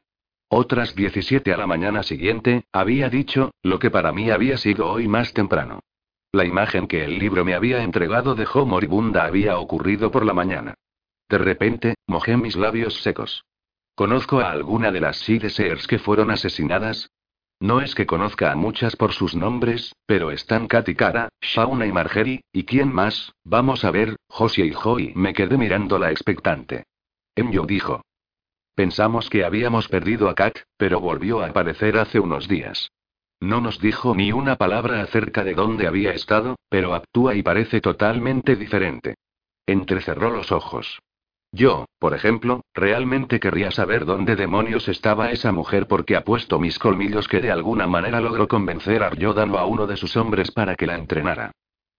Otras 0.47 0.95
17 0.95 1.51
a 1.51 1.57
la 1.57 1.67
mañana 1.67 2.03
siguiente, 2.03 2.63
había 2.71 3.09
dicho, 3.09 3.51
lo 3.61 3.77
que 3.77 3.91
para 3.91 4.13
mí 4.13 4.31
había 4.31 4.55
sido 4.55 4.89
hoy 4.89 5.09
más 5.09 5.33
temprano. 5.33 5.81
La 6.31 6.45
imagen 6.45 6.87
que 6.87 7.03
el 7.03 7.19
libro 7.19 7.43
me 7.43 7.55
había 7.55 7.83
entregado 7.83 8.33
dejó 8.33 8.65
moribunda 8.65 9.25
había 9.25 9.59
ocurrido 9.59 10.11
por 10.11 10.25
la 10.25 10.33
mañana. 10.33 10.75
De 11.27 11.37
repente, 11.37 11.95
mojé 12.07 12.37
mis 12.37 12.55
labios 12.55 13.01
secos. 13.01 13.43
¿Conozco 13.95 14.39
a 14.39 14.49
alguna 14.49 14.93
de 14.93 15.01
las 15.01 15.17
Sea 15.17 15.75
que 15.89 15.99
fueron 15.99 16.31
asesinadas? 16.31 17.11
No 17.61 17.79
es 17.79 17.93
que 17.93 18.07
conozca 18.07 18.51
a 18.51 18.55
muchas 18.55 18.95
por 18.95 19.13
sus 19.13 19.35
nombres, 19.35 19.93
pero 20.07 20.31
están 20.31 20.67
Katy 20.67 20.95
Cara, 20.95 21.29
Shauna 21.41 21.85
y 21.85 21.91
Margery, 21.91 22.43
¿y 22.51 22.63
quién 22.63 22.91
más? 22.91 23.33
Vamos 23.43 23.85
a 23.85 23.91
ver, 23.91 24.15
Josie 24.27 24.65
y 24.65 24.73
Joy. 24.73 25.13
Me 25.15 25.31
quedé 25.33 25.59
mirándola 25.59 26.09
expectante. 26.09 26.85
Enyo 27.35 27.67
dijo. 27.67 28.01
Pensamos 28.73 29.29
que 29.29 29.45
habíamos 29.45 29.87
perdido 29.89 30.27
a 30.27 30.33
Kat, 30.33 30.57
pero 30.75 30.99
volvió 30.99 31.41
a 31.41 31.49
aparecer 31.49 31.99
hace 31.99 32.19
unos 32.19 32.47
días. 32.47 32.89
No 33.39 33.61
nos 33.61 33.79
dijo 33.79 34.15
ni 34.15 34.31
una 34.31 34.55
palabra 34.55 35.03
acerca 35.03 35.43
de 35.43 35.53
dónde 35.53 35.85
había 35.85 36.13
estado, 36.13 36.55
pero 36.67 36.95
actúa 36.95 37.35
y 37.35 37.43
parece 37.43 37.79
totalmente 37.79 38.55
diferente. 38.55 39.17
Entrecerró 39.67 40.31
los 40.31 40.51
ojos. 40.51 40.99
Yo, 41.53 41.85
por 41.99 42.13
ejemplo, 42.13 42.61
realmente 42.73 43.39
querría 43.41 43.71
saber 43.71 44.05
dónde 44.05 44.37
demonios 44.37 44.87
estaba 44.87 45.31
esa 45.31 45.51
mujer 45.51 45.87
porque 45.87 46.15
apuesto 46.15 46.59
mis 46.59 46.79
colmillos 46.79 47.27
que 47.27 47.41
de 47.41 47.51
alguna 47.51 47.87
manera 47.87 48.21
logró 48.21 48.47
convencer 48.47 49.03
a 49.03 49.09
Ryodan 49.09 49.51
o 49.51 49.57
a 49.57 49.65
uno 49.65 49.85
de 49.85 49.97
sus 49.97 50.15
hombres 50.15 50.51
para 50.51 50.75
que 50.75 50.87
la 50.87 50.95
entrenara. 50.95 51.51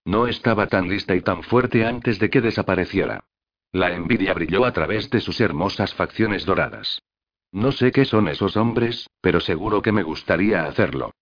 No 0.04 0.26
estaba 0.26 0.66
tan 0.66 0.88
lista 0.88 1.14
y 1.14 1.20
tan 1.20 1.42
fuerte 1.42 1.84
antes 1.84 2.18
de 2.18 2.30
que 2.30 2.40
desapareciera. 2.40 3.24
La 3.72 3.94
envidia 3.94 4.32
brilló 4.32 4.64
a 4.64 4.72
través 4.72 5.10
de 5.10 5.20
sus 5.20 5.40
hermosas 5.40 5.94
facciones 5.94 6.46
doradas. 6.46 7.02
No 7.52 7.72
sé 7.72 7.92
qué 7.92 8.06
son 8.06 8.28
esos 8.28 8.56
hombres, 8.56 9.08
pero 9.20 9.38
seguro 9.38 9.82
que 9.82 9.92
me 9.92 10.02
gustaría 10.02 10.64
hacerlo. 10.64 11.12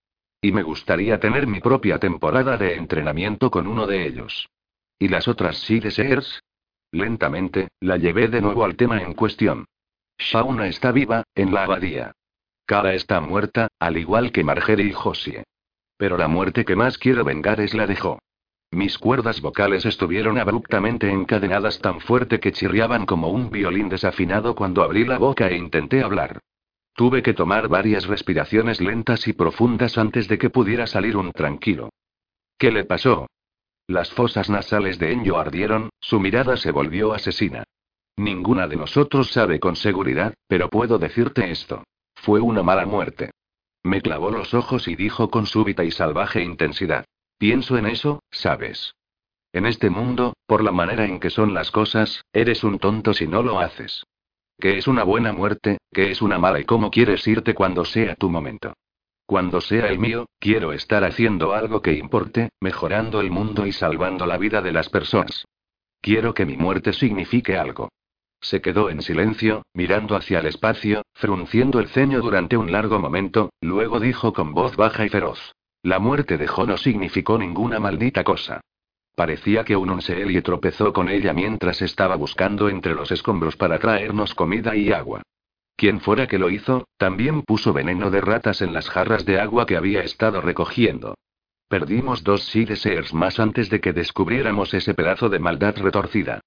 Y 0.41 0.53
me 0.53 0.63
gustaría 0.63 1.19
tener 1.19 1.49
mi 1.49 1.61
propia 1.61 1.99
temporada 1.99 2.57
de 2.57 2.77
entrenamiento 2.77 3.51
con 3.51 3.67
uno 3.67 3.87
de 3.87 4.07
ellos. 4.07 4.49
¿Y 4.99 5.09
las 5.09 5.29
otras 5.29 5.59
sí 5.59 5.81
deseers? 5.81 6.41
Lentamente, 6.93 7.69
la 7.81 7.97
llevé 7.97 8.29
de 8.29 8.41
nuevo 8.41 8.65
al 8.65 8.77
tema 8.77 9.01
en 9.01 9.15
cuestión. 9.15 9.67
Shauna 10.19 10.67
está 10.67 10.93
viva, 10.93 11.25
en 11.35 11.55
la 11.55 11.65
abadía. 11.65 12.13
Cara 12.67 12.95
está 12.95 13.21
muerta, 13.21 13.69
al 13.79 13.97
igual 13.97 14.33
que 14.33 14.45
Margery 14.45 14.89
y 14.89 14.93
Josie. 14.93 15.45
Pero 15.97 16.17
la 16.17 16.29
muerte 16.29 16.65
que 16.65 16.77
más 16.77 16.99
quiero 16.99 17.25
vengar 17.25 17.61
es 17.61 17.75
la 17.75 17.87
de 17.87 17.97
Jo. 17.97 18.19
Mis 18.73 18.99
cuerdas 18.99 19.41
vocales 19.41 19.85
estuvieron 19.85 20.39
abruptamente 20.39 21.11
encadenadas 21.11 21.81
tan 21.81 22.01
fuerte 22.01 22.39
que 22.39 22.53
chirriaban 22.53 23.05
como 23.05 23.29
un 23.29 23.51
violín 23.51 23.89
desafinado 23.89 24.55
cuando 24.55 24.83
abrí 24.83 25.05
la 25.05 25.19
boca 25.19 25.49
e 25.49 25.57
intenté 25.57 26.03
hablar. 26.03 26.39
Tuve 26.95 27.23
que 27.23 27.35
tomar 27.35 27.69
varias 27.69 28.07
respiraciones 28.07 28.81
lentas 28.81 29.27
y 29.27 29.33
profundas 29.33 29.99
antes 29.99 30.29
de 30.29 30.39
que 30.39 30.51
pudiera 30.51 30.87
salir 30.87 31.17
un 31.17 31.33
tranquilo. 31.33 31.91
¿Qué 32.59 32.71
le 32.71 32.85
pasó? 32.85 33.27
Las 33.91 34.13
fosas 34.13 34.49
nasales 34.49 35.01
de 35.01 35.11
Enyo 35.11 35.37
ardieron, 35.37 35.91
su 35.99 36.21
mirada 36.21 36.57
se 36.57 36.71
volvió 36.71 37.13
asesina. 37.13 37.65
Ninguna 38.17 38.69
de 38.69 38.77
nosotros 38.77 39.33
sabe 39.33 39.59
con 39.59 39.75
seguridad, 39.75 40.33
pero 40.47 40.71
puedo 40.71 40.97
decirte 40.97 41.51
esto. 41.51 41.83
Fue 42.15 42.41
una 42.41 42.63
mala 42.63 42.87
muerte. 42.87 43.33
Me 43.83 44.01
clavó 44.01 44.31
los 44.31 44.55
ojos 44.55 44.87
y 44.87 44.95
dijo 44.95 45.29
con 45.29 45.45
súbita 45.45 45.83
y 45.83 45.91
salvaje 45.91 46.41
intensidad. 46.41 47.05
Pienso 47.37 47.79
en 47.79 47.87
eso, 47.87 48.23
sabes. 48.31 48.95
En 49.53 49.67
este 49.67 49.91
mundo, 49.91 50.35
por 50.47 50.63
la 50.63 50.71
manera 50.71 51.05
en 51.05 51.19
que 51.19 51.31
son 51.31 51.53
las 51.53 51.73
cosas, 51.73 52.23
eres 52.33 52.63
un 52.63 52.79
tonto 52.79 53.13
si 53.13 53.27
no 53.27 53.43
lo 53.43 53.59
haces. 53.59 54.05
¿Qué 54.57 54.79
es 54.79 54.87
una 54.87 55.03
buena 55.03 55.33
muerte? 55.33 55.79
¿Qué 55.91 56.13
es 56.13 56.23
una 56.23 56.39
mala 56.39 56.61
y 56.61 56.65
cómo 56.65 56.93
quieres 56.93 57.27
irte 57.27 57.55
cuando 57.55 57.85
sea 57.85 58.15
tu 58.15 58.31
momento? 58.31 58.73
Cuando 59.31 59.61
sea 59.61 59.87
el 59.87 60.01
mío, 60.01 60.27
quiero 60.41 60.73
estar 60.73 61.05
haciendo 61.05 61.53
algo 61.53 61.83
que 61.83 61.93
importe, 61.93 62.49
mejorando 62.61 63.21
el 63.21 63.31
mundo 63.31 63.65
y 63.65 63.71
salvando 63.71 64.27
la 64.27 64.37
vida 64.39 64.61
de 64.61 64.73
las 64.73 64.89
personas. 64.89 65.45
Quiero 66.01 66.35
que 66.35 66.45
mi 66.45 66.57
muerte 66.57 66.93
signifique 66.93 67.57
algo. 67.57 67.91
Se 68.41 68.61
quedó 68.61 68.91
en 68.91 69.03
silencio, 69.03 69.63
mirando 69.73 70.17
hacia 70.17 70.41
el 70.41 70.47
espacio, 70.47 71.03
frunciendo 71.15 71.79
el 71.79 71.87
ceño 71.87 72.21
durante 72.23 72.57
un 72.57 72.73
largo 72.73 72.99
momento, 72.99 73.51
luego 73.61 74.01
dijo 74.01 74.33
con 74.33 74.53
voz 74.53 74.75
baja 74.75 75.07
y 75.07 75.09
feroz. 75.09 75.53
La 75.85 76.01
muerte 76.01 76.37
de 76.37 76.49
Jo 76.49 76.67
no 76.67 76.77
significó 76.77 77.39
ninguna 77.39 77.79
maldita 77.79 78.25
cosa. 78.25 78.61
Parecía 79.15 79.63
que 79.63 79.77
un 79.77 79.91
Unseelie 79.91 80.43
tropezó 80.43 80.93
con 80.93 81.09
ella 81.09 81.33
mientras 81.33 81.83
estaba 81.83 82.17
buscando 82.17 82.69
entre 82.69 82.97
los 82.97 83.13
escombros 83.13 83.55
para 83.55 83.79
traernos 83.79 84.35
comida 84.35 84.75
y 84.75 84.91
agua. 84.91 85.23
Quien 85.81 86.03
fuera 86.03 86.27
que 86.27 86.39
lo 86.39 86.51
hizo, 86.51 86.87
también 86.99 87.41
puso 87.41 87.73
veneno 87.73 88.11
de 88.11 88.21
ratas 88.21 88.61
en 88.61 88.75
las 88.75 88.91
jarras 88.91 89.25
de 89.25 89.41
agua 89.41 89.65
que 89.65 89.79
había 89.79 90.03
estado 90.03 90.43
recogiendo. 90.43 91.15
Perdimos 91.69 92.23
dos 92.23 92.45
Sears 92.45 93.15
más 93.15 93.41
antes 93.41 93.71
de 93.71 93.81
que 93.81 93.95
descubriéramos 93.95 94.75
ese 94.75 94.93
pedazo 94.93 95.31
de 95.31 95.39
maldad 95.39 95.79
retorcida. 95.79 96.43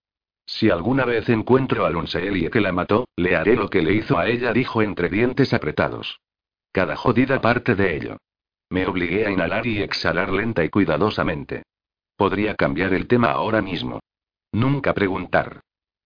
Si 0.45 0.69
alguna 0.69 1.05
vez 1.05 1.30
encuentro 1.30 1.88
a 1.88 1.89
Lunseelie 1.89 2.51
que 2.51 2.61
la 2.61 2.72
mató, 2.73 3.07
le 3.15 3.35
haré 3.35 3.55
lo 3.55 3.72
que 3.72 3.81
le 3.81 3.95
hizo 3.95 4.19
a 4.19 4.27
ella, 4.27 4.53
dijo 4.53 4.84
entre 4.84 5.10
dientes 5.10 5.51
apretados. 5.55 6.19
Cada 6.72 6.95
jodida 6.95 7.41
parte 7.41 7.73
de 7.73 7.97
ello. 7.97 8.18
Me 8.69 8.85
obligué 8.85 9.26
a 9.26 9.31
inhalar 9.31 9.65
y 9.65 9.81
exhalar 9.81 10.31
lenta 10.31 10.64
y 10.64 10.69
cuidadosamente. 10.69 11.64
Podría 12.15 12.53
cambiar 12.53 12.93
el 12.93 13.07
tema 13.07 13.31
ahora 13.31 13.64
mismo. 13.64 13.99
Nunca 14.51 14.93
preguntar. 14.93 15.61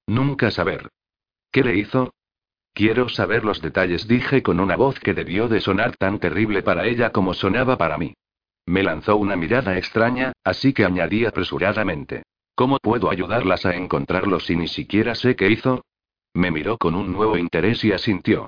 Nunca 0.08 0.50
saber. 0.50 0.88
¿Qué 1.52 1.62
le 1.66 1.76
hizo? 1.76 2.14
Quiero 2.78 3.10
saber 3.10 3.44
los 3.44 3.60
detalles, 3.60 4.08
dije 4.08 4.44
con 4.44 4.60
una 4.60 4.76
voz 4.76 5.00
que 5.00 5.16
debió 5.16 5.48
de 5.48 5.62
sonar 5.62 5.98
tan 5.98 6.20
terrible 6.20 6.62
para 6.62 6.86
ella 6.86 7.12
como 7.12 7.34
sonaba 7.34 7.76
para 7.76 7.98
mí. 7.98 8.14
Me 8.68 8.84
lanzó 8.84 9.18
una 9.18 9.36
mirada 9.36 9.80
extraña, 9.80 10.34
así 10.44 10.74
que 10.74 10.86
añadí 10.86 11.26
apresuradamente. 11.26 12.22
¿Cómo 12.54 12.78
puedo 12.78 13.10
ayudarlas 13.10 13.66
a 13.66 13.74
encontrarlo 13.74 14.40
si 14.40 14.56
ni 14.56 14.68
siquiera 14.68 15.16
sé 15.16 15.36
qué 15.36 15.50
hizo? 15.50 15.86
Me 16.36 16.52
miró 16.52 16.78
con 16.78 16.94
un 16.94 17.12
nuevo 17.12 17.36
interés 17.40 17.84
y 17.84 17.94
asintió. 17.94 18.48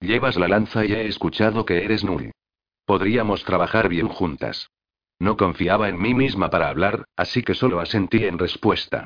Llevas 0.00 0.36
la 0.36 0.48
lanza 0.48 0.86
y 0.86 0.94
he 0.94 1.06
escuchado 1.06 1.66
que 1.66 1.84
eres 1.84 2.02
Nuri. 2.02 2.30
Podríamos 2.86 3.44
trabajar 3.44 3.90
bien 3.90 4.08
juntas. 4.08 4.70
No 5.18 5.36
confiaba 5.36 5.90
en 5.90 6.00
mí 6.00 6.14
misma 6.14 6.48
para 6.48 6.70
hablar, 6.70 7.04
así 7.14 7.42
que 7.42 7.52
solo 7.52 7.80
asentí 7.80 8.24
en 8.24 8.38
respuesta. 8.38 9.04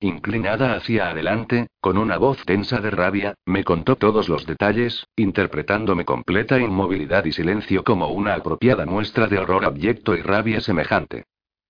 Inclinada 0.00 0.74
hacia 0.74 1.10
adelante, 1.10 1.66
con 1.80 1.98
una 1.98 2.18
voz 2.18 2.44
tensa 2.44 2.80
de 2.80 2.90
rabia, 2.90 3.34
me 3.44 3.64
contó 3.64 3.96
todos 3.96 4.28
los 4.28 4.46
detalles, 4.46 5.08
interpretándome 5.16 6.04
completa 6.04 6.60
inmovilidad 6.60 7.24
y 7.24 7.32
silencio 7.32 7.82
como 7.82 8.06
una 8.10 8.34
apropiada 8.34 8.86
muestra 8.86 9.26
de 9.26 9.38
horror 9.38 9.64
abyecto 9.64 10.14
y 10.14 10.22
rabia 10.22 10.60
semejante. 10.60 11.24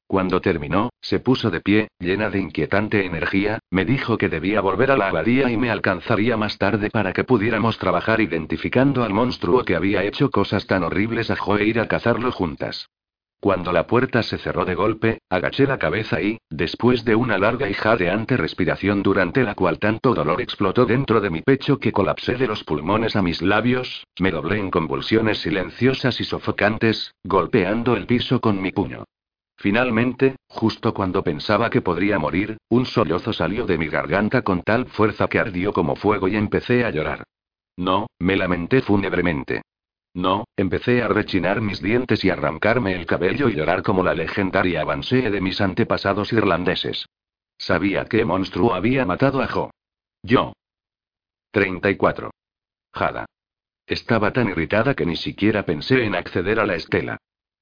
Cuando 0.07 0.43
terminó, 0.43 0.91
se 1.01 1.21
puso 1.21 1.51
de 1.51 1.63
pie, 1.63 1.89
llena 1.99 2.29
de 2.29 2.41
inquietante 2.41 3.07
energía, 3.07 3.61
me 3.71 3.87
dijo 3.87 4.19
que 4.19 4.29
debía 4.29 4.61
volver 4.61 4.91
a 4.91 4.99
la 4.99 5.09
abadía 5.09 5.51
y 5.51 5.57
me 5.57 5.71
alcanzaría 5.71 6.37
más 6.37 6.59
tarde 6.59 6.91
para 6.91 7.15
que 7.15 7.25
pudiéramos 7.25 7.79
trabajar 7.79 8.21
identificando 8.21 9.05
al 9.05 9.15
monstruo 9.15 9.65
que 9.65 9.75
había 9.75 10.05
hecho 10.05 10.31
cosas 10.31 10.67
tan 10.67 10.83
horribles 10.83 11.31
a 11.31 11.37
Joe 11.37 11.63
e 11.63 11.67
ir 11.67 11.81
a 11.81 11.89
cazarlo 11.89 12.31
juntas. 12.31 12.91
Cuando 13.41 13.71
la 13.71 13.87
puerta 13.87 14.25
se 14.25 14.37
cerró 14.39 14.65
de 14.65 14.75
golpe, 14.75 15.21
agaché 15.31 15.65
la 15.65 15.79
cabeza 15.79 16.21
y, 16.21 16.39
después 16.51 17.05
de 17.05 17.15
una 17.15 17.39
larga 17.39 17.71
y 17.71 17.75
jadeante 17.75 18.37
respiración 18.37 19.05
durante 19.05 19.45
la 19.45 19.55
cual 19.55 19.79
tanto 19.79 20.13
dolor 20.13 20.41
explotó 20.41 20.87
dentro 20.87 21.21
de 21.21 21.31
mi 21.31 21.43
pecho 21.43 21.79
que 21.79 21.93
colapsé 21.93 22.35
de 22.35 22.49
los 22.49 22.65
pulmones 22.65 23.15
a 23.15 23.23
mis 23.23 23.41
labios, 23.41 24.05
me 24.19 24.33
doblé 24.33 24.59
en 24.59 24.73
convulsiones 24.73 25.39
silenciosas 25.39 26.21
y 26.21 26.25
sofocantes, 26.25 27.15
golpeando 27.23 27.95
el 27.95 28.07
piso 28.07 28.41
con 28.41 28.61
mi 28.61 28.73
puño. 28.73 29.05
Finalmente, 29.57 30.37
justo 30.49 30.93
cuando 30.93 31.23
pensaba 31.23 31.71
que 31.71 31.81
podría 31.81 32.19
morir, 32.19 32.59
un 32.69 32.87
sollozo 32.87 33.33
salió 33.33 33.67
de 33.67 33.79
mi 33.79 33.87
garganta 33.87 34.43
con 34.43 34.63
tal 34.63 34.87
fuerza 34.87 35.29
que 35.29 35.39
ardió 35.39 35.73
como 35.73 35.95
fuego 35.95 36.27
y 36.27 36.37
empecé 36.37 36.85
a 36.85 36.91
llorar. 36.91 37.23
No, 37.77 38.09
me 38.19 38.37
lamenté 38.37 38.83
fúnebremente. 38.83 39.63
No, 40.19 40.49
empecé 40.57 41.01
a 41.01 41.07
rechinar 41.07 41.61
mis 41.61 41.81
dientes 41.81 42.25
y 42.25 42.31
arrancarme 42.31 42.93
el 42.93 43.07
cabello 43.07 43.49
y 43.49 43.55
llorar 43.55 43.85
como 43.85 44.03
la 44.03 44.15
legendaria 44.15 44.81
avancée 44.81 45.31
de 45.31 45.41
mis 45.41 45.61
antepasados 45.61 46.33
irlandeses. 46.33 47.07
Sabía 47.57 48.05
qué 48.07 48.25
monstruo 48.25 48.75
había 48.75 49.07
matado 49.07 49.41
a 49.41 49.47
Jo. 49.47 49.71
Yo. 50.25 50.55
34. 51.53 52.33
Jada. 52.93 53.27
Estaba 53.87 54.33
tan 54.33 54.49
irritada 54.49 54.95
que 54.95 55.07
ni 55.07 55.15
siquiera 55.15 55.65
pensé 55.65 56.03
en 56.05 56.17
acceder 56.17 56.59
a 56.59 56.67
la 56.67 56.75
estela. 56.75 57.19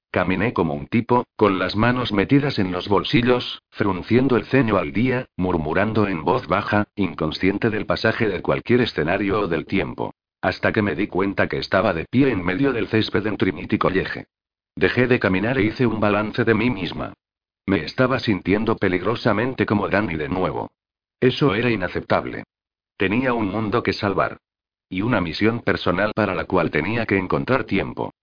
Caminé 0.09 0.51
como 0.51 0.73
un 0.73 0.87
tipo, 0.87 1.27
con 1.35 1.59
las 1.59 1.75
manos 1.75 2.11
metidas 2.11 2.57
en 2.57 2.71
los 2.71 2.87
bolsillos, 2.87 3.61
frunciendo 3.69 4.35
el 4.35 4.45
ceño 4.45 4.77
al 4.77 4.93
día, 4.93 5.27
murmurando 5.35 6.07
en 6.07 6.23
voz 6.23 6.47
baja, 6.47 6.87
inconsciente 6.95 7.69
del 7.69 7.85
pasaje 7.85 8.27
de 8.27 8.41
cualquier 8.41 8.81
escenario 8.81 9.41
o 9.41 9.47
del 9.47 9.67
tiempo. 9.67 10.15
Hasta 10.41 10.71
que 10.71 10.81
me 10.81 10.95
di 10.95 11.07
cuenta 11.07 11.47
que 11.47 11.57
estaba 11.57 11.93
de 11.93 12.05
pie 12.05 12.29
en 12.31 12.43
medio 12.43 12.71
del 12.73 12.87
césped 12.87 13.25
en 13.25 13.37
Trinity 13.37 13.77
College. 13.77 14.27
Dejé 14.75 15.07
de 15.07 15.19
caminar 15.19 15.57
e 15.57 15.63
hice 15.63 15.87
un 15.87 15.99
balance 15.99 16.43
de 16.43 16.53
mí 16.53 16.69
misma. 16.69 17.13
Me 17.65 17.83
estaba 17.83 18.19
sintiendo 18.19 18.77
peligrosamente 18.77 19.65
como 19.65 19.89
Danny 19.89 20.15
de 20.15 20.29
nuevo. 20.29 20.71
Eso 21.19 21.55
era 21.55 21.69
inaceptable. 21.69 22.43
Tenía 22.95 23.33
un 23.33 23.49
mundo 23.49 23.81
que 23.81 23.93
salvar. 23.93 24.37
Y 24.89 25.01
una 25.01 25.19
misión 25.19 25.61
personal 25.61 26.11
para 26.15 26.33
la 26.33 26.45
cual 26.45 26.71
tenía 26.71 27.05
que 27.05 27.17
encontrar 27.17 27.63
tiempo. 27.63 28.13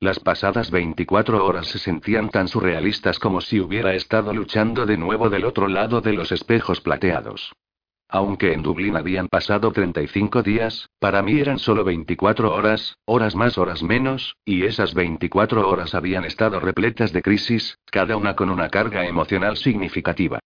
Las 0.00 0.20
pasadas 0.20 0.70
24 0.70 1.44
horas 1.44 1.66
se 1.66 1.78
sentían 1.78 2.30
tan 2.30 2.48
surrealistas 2.48 3.18
como 3.18 3.40
si 3.40 3.60
hubiera 3.60 3.94
estado 3.94 4.32
luchando 4.32 4.86
de 4.86 4.96
nuevo 4.96 5.30
del 5.30 5.44
otro 5.44 5.68
lado 5.68 6.00
de 6.00 6.12
los 6.12 6.32
espejos 6.32 6.80
plateados. 6.80 7.52
Aunque 8.08 8.52
en 8.52 8.62
Dublín 8.62 8.96
habían 8.96 9.28
pasado 9.28 9.72
35 9.72 10.42
días, 10.42 10.88
para 10.98 11.22
mí 11.22 11.40
eran 11.40 11.58
solo 11.58 11.84
24 11.84 12.54
horas, 12.54 12.96
horas 13.06 13.34
más, 13.34 13.58
horas 13.58 13.82
menos, 13.82 14.36
y 14.44 14.64
esas 14.64 14.94
24 14.94 15.68
horas 15.68 15.94
habían 15.94 16.24
estado 16.24 16.60
repletas 16.60 17.12
de 17.12 17.22
crisis, 17.22 17.78
cada 17.86 18.16
una 18.16 18.36
con 18.36 18.50
una 18.50 18.68
carga 18.68 19.06
emocional 19.06 19.56
significativa. 19.56 20.38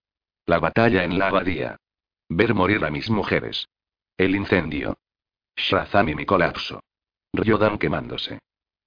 La 0.47 0.61
batalla 0.61 1.05
en 1.05 1.19
la 1.19 1.29
abadía. 1.29 1.77
Ver 2.29 2.55
morir 2.55 2.85
a 2.85 2.91
mis 2.91 3.11
mujeres. 3.11 3.69
El 4.17 4.35
incendio. 4.35 4.97
Shazam 5.57 6.09
y 6.09 6.15
mi 6.15 6.25
colapso. 6.25 6.81
Ryodan 7.33 7.79
quemándose. 7.79 8.39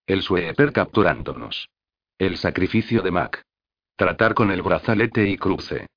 El 0.07 0.21
Sueper 0.23 0.71
capturándonos. 0.71 1.69
El 2.17 2.37
sacrificio 2.37 3.01
de 3.01 3.11
Mac. 3.11 3.43
Tratar 3.95 4.33
con 4.33 4.51
el 4.51 4.61
brazalete 4.61 5.27
y 5.27 5.37
cruce. 5.37 5.87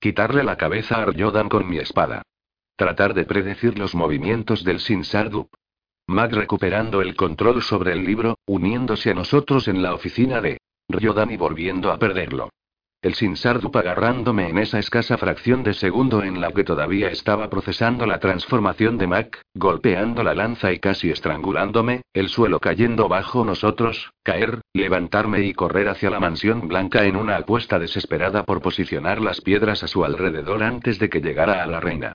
Quitarle 0.00 0.42
la 0.42 0.56
cabeza 0.56 1.02
a 1.02 1.04
Ryodan 1.04 1.50
con 1.50 1.68
mi 1.68 1.76
espada. 1.76 2.22
Tratar 2.74 3.12
de 3.12 3.26
predecir 3.26 3.78
los 3.78 3.94
movimientos 3.94 4.64
del 4.64 4.80
Sinsardup. 4.80 5.48
Mac 6.06 6.32
recuperando 6.32 7.02
el 7.02 7.14
control 7.14 7.60
sobre 7.62 7.92
el 7.92 8.02
libro, 8.02 8.38
uniéndose 8.46 9.10
a 9.10 9.14
nosotros 9.14 9.68
en 9.68 9.82
la 9.82 9.92
oficina 9.92 10.40
de 10.40 10.56
Ryodan 10.88 11.30
y 11.30 11.36
volviendo 11.36 11.92
a 11.92 11.98
perderlo. 11.98 12.48
El 13.02 13.14
Sinsardup 13.14 13.74
agarrándome 13.76 14.50
en 14.50 14.58
esa 14.58 14.78
escasa 14.78 15.16
fracción 15.16 15.62
de 15.62 15.72
segundo 15.72 16.22
en 16.22 16.38
la 16.38 16.52
que 16.52 16.64
todavía 16.64 17.08
estaba 17.08 17.48
procesando 17.48 18.04
la 18.04 18.18
transformación 18.18 18.98
de 18.98 19.06
Mac, 19.06 19.40
golpeando 19.54 20.22
la 20.22 20.34
lanza 20.34 20.70
y 20.70 20.80
casi 20.80 21.10
estrangulándome, 21.10 22.02
el 22.12 22.28
suelo 22.28 22.60
cayendo 22.60 23.08
bajo 23.08 23.42
nosotros, 23.42 24.12
caer, 24.22 24.60
levantarme 24.74 25.40
y 25.44 25.54
correr 25.54 25.88
hacia 25.88 26.10
la 26.10 26.20
mansión 26.20 26.68
blanca 26.68 27.06
en 27.06 27.16
una 27.16 27.38
apuesta 27.38 27.78
desesperada 27.78 28.44
por 28.44 28.60
posicionar 28.60 29.22
las 29.22 29.40
piedras 29.40 29.82
a 29.82 29.88
su 29.88 30.04
alrededor 30.04 30.62
antes 30.62 30.98
de 30.98 31.08
que 31.08 31.22
llegara 31.22 31.62
a 31.62 31.66
la 31.66 31.80
reina. 31.80 32.12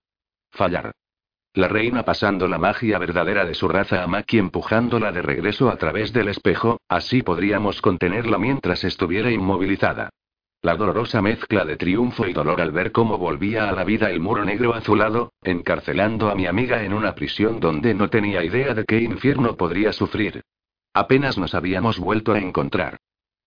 Fallar. 0.51 0.91
La 1.55 1.67
reina 1.67 2.03
pasando 2.03 2.47
la 2.47 2.59
magia 2.59 2.99
verdadera 2.99 3.43
de 3.43 3.55
su 3.55 3.67
raza 3.67 4.03
a 4.03 4.07
Maki 4.07 4.37
empujándola 4.37 5.11
de 5.11 5.23
regreso 5.23 5.69
a 5.69 5.77
través 5.77 6.13
del 6.13 6.27
espejo, 6.27 6.79
así 6.87 7.23
podríamos 7.23 7.81
contenerla 7.81 8.37
mientras 8.37 8.83
estuviera 8.83 9.31
inmovilizada. 9.31 10.11
La 10.65 10.75
dolorosa 10.75 11.21
mezcla 11.21 11.63
de 11.63 11.77
triunfo 11.77 12.25
y 12.25 12.33
dolor 12.33 12.59
al 12.59 12.71
ver 12.71 12.91
cómo 12.91 13.19
volvía 13.19 13.69
a 13.69 13.71
la 13.71 13.83
vida 13.83 14.09
el 14.09 14.19
muro 14.19 14.43
negro 14.43 14.73
azulado, 14.73 15.31
encarcelando 15.43 16.27
a 16.31 16.33
mi 16.33 16.47
amiga 16.47 16.83
en 16.83 16.91
una 16.91 17.13
prisión 17.13 17.59
donde 17.59 17.93
no 17.93 18.09
tenía 18.09 18.43
idea 18.43 18.73
de 18.73 18.83
qué 18.83 18.99
infierno 18.99 19.57
podría 19.57 19.93
sufrir. 19.93 20.41
Apenas 20.91 21.37
nos 21.37 21.53
habíamos 21.53 21.99
vuelto 21.99 22.33
a 22.33 22.39
encontrar. 22.39 22.97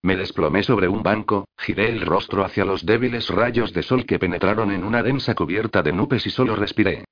Me 0.00 0.14
desplomé 0.14 0.62
sobre 0.62 0.86
un 0.86 1.02
banco, 1.02 1.48
giré 1.58 1.90
el 1.90 2.02
rostro 2.02 2.44
hacia 2.44 2.64
los 2.64 2.86
débiles 2.86 3.28
rayos 3.30 3.72
de 3.72 3.82
sol 3.82 4.06
que 4.06 4.20
penetraron 4.20 4.70
en 4.70 4.84
una 4.84 5.02
densa 5.02 5.34
cubierta 5.34 5.82
de 5.82 5.92
nubes 5.92 6.24
y 6.24 6.30
solo 6.30 6.54
respiré. 6.54 7.04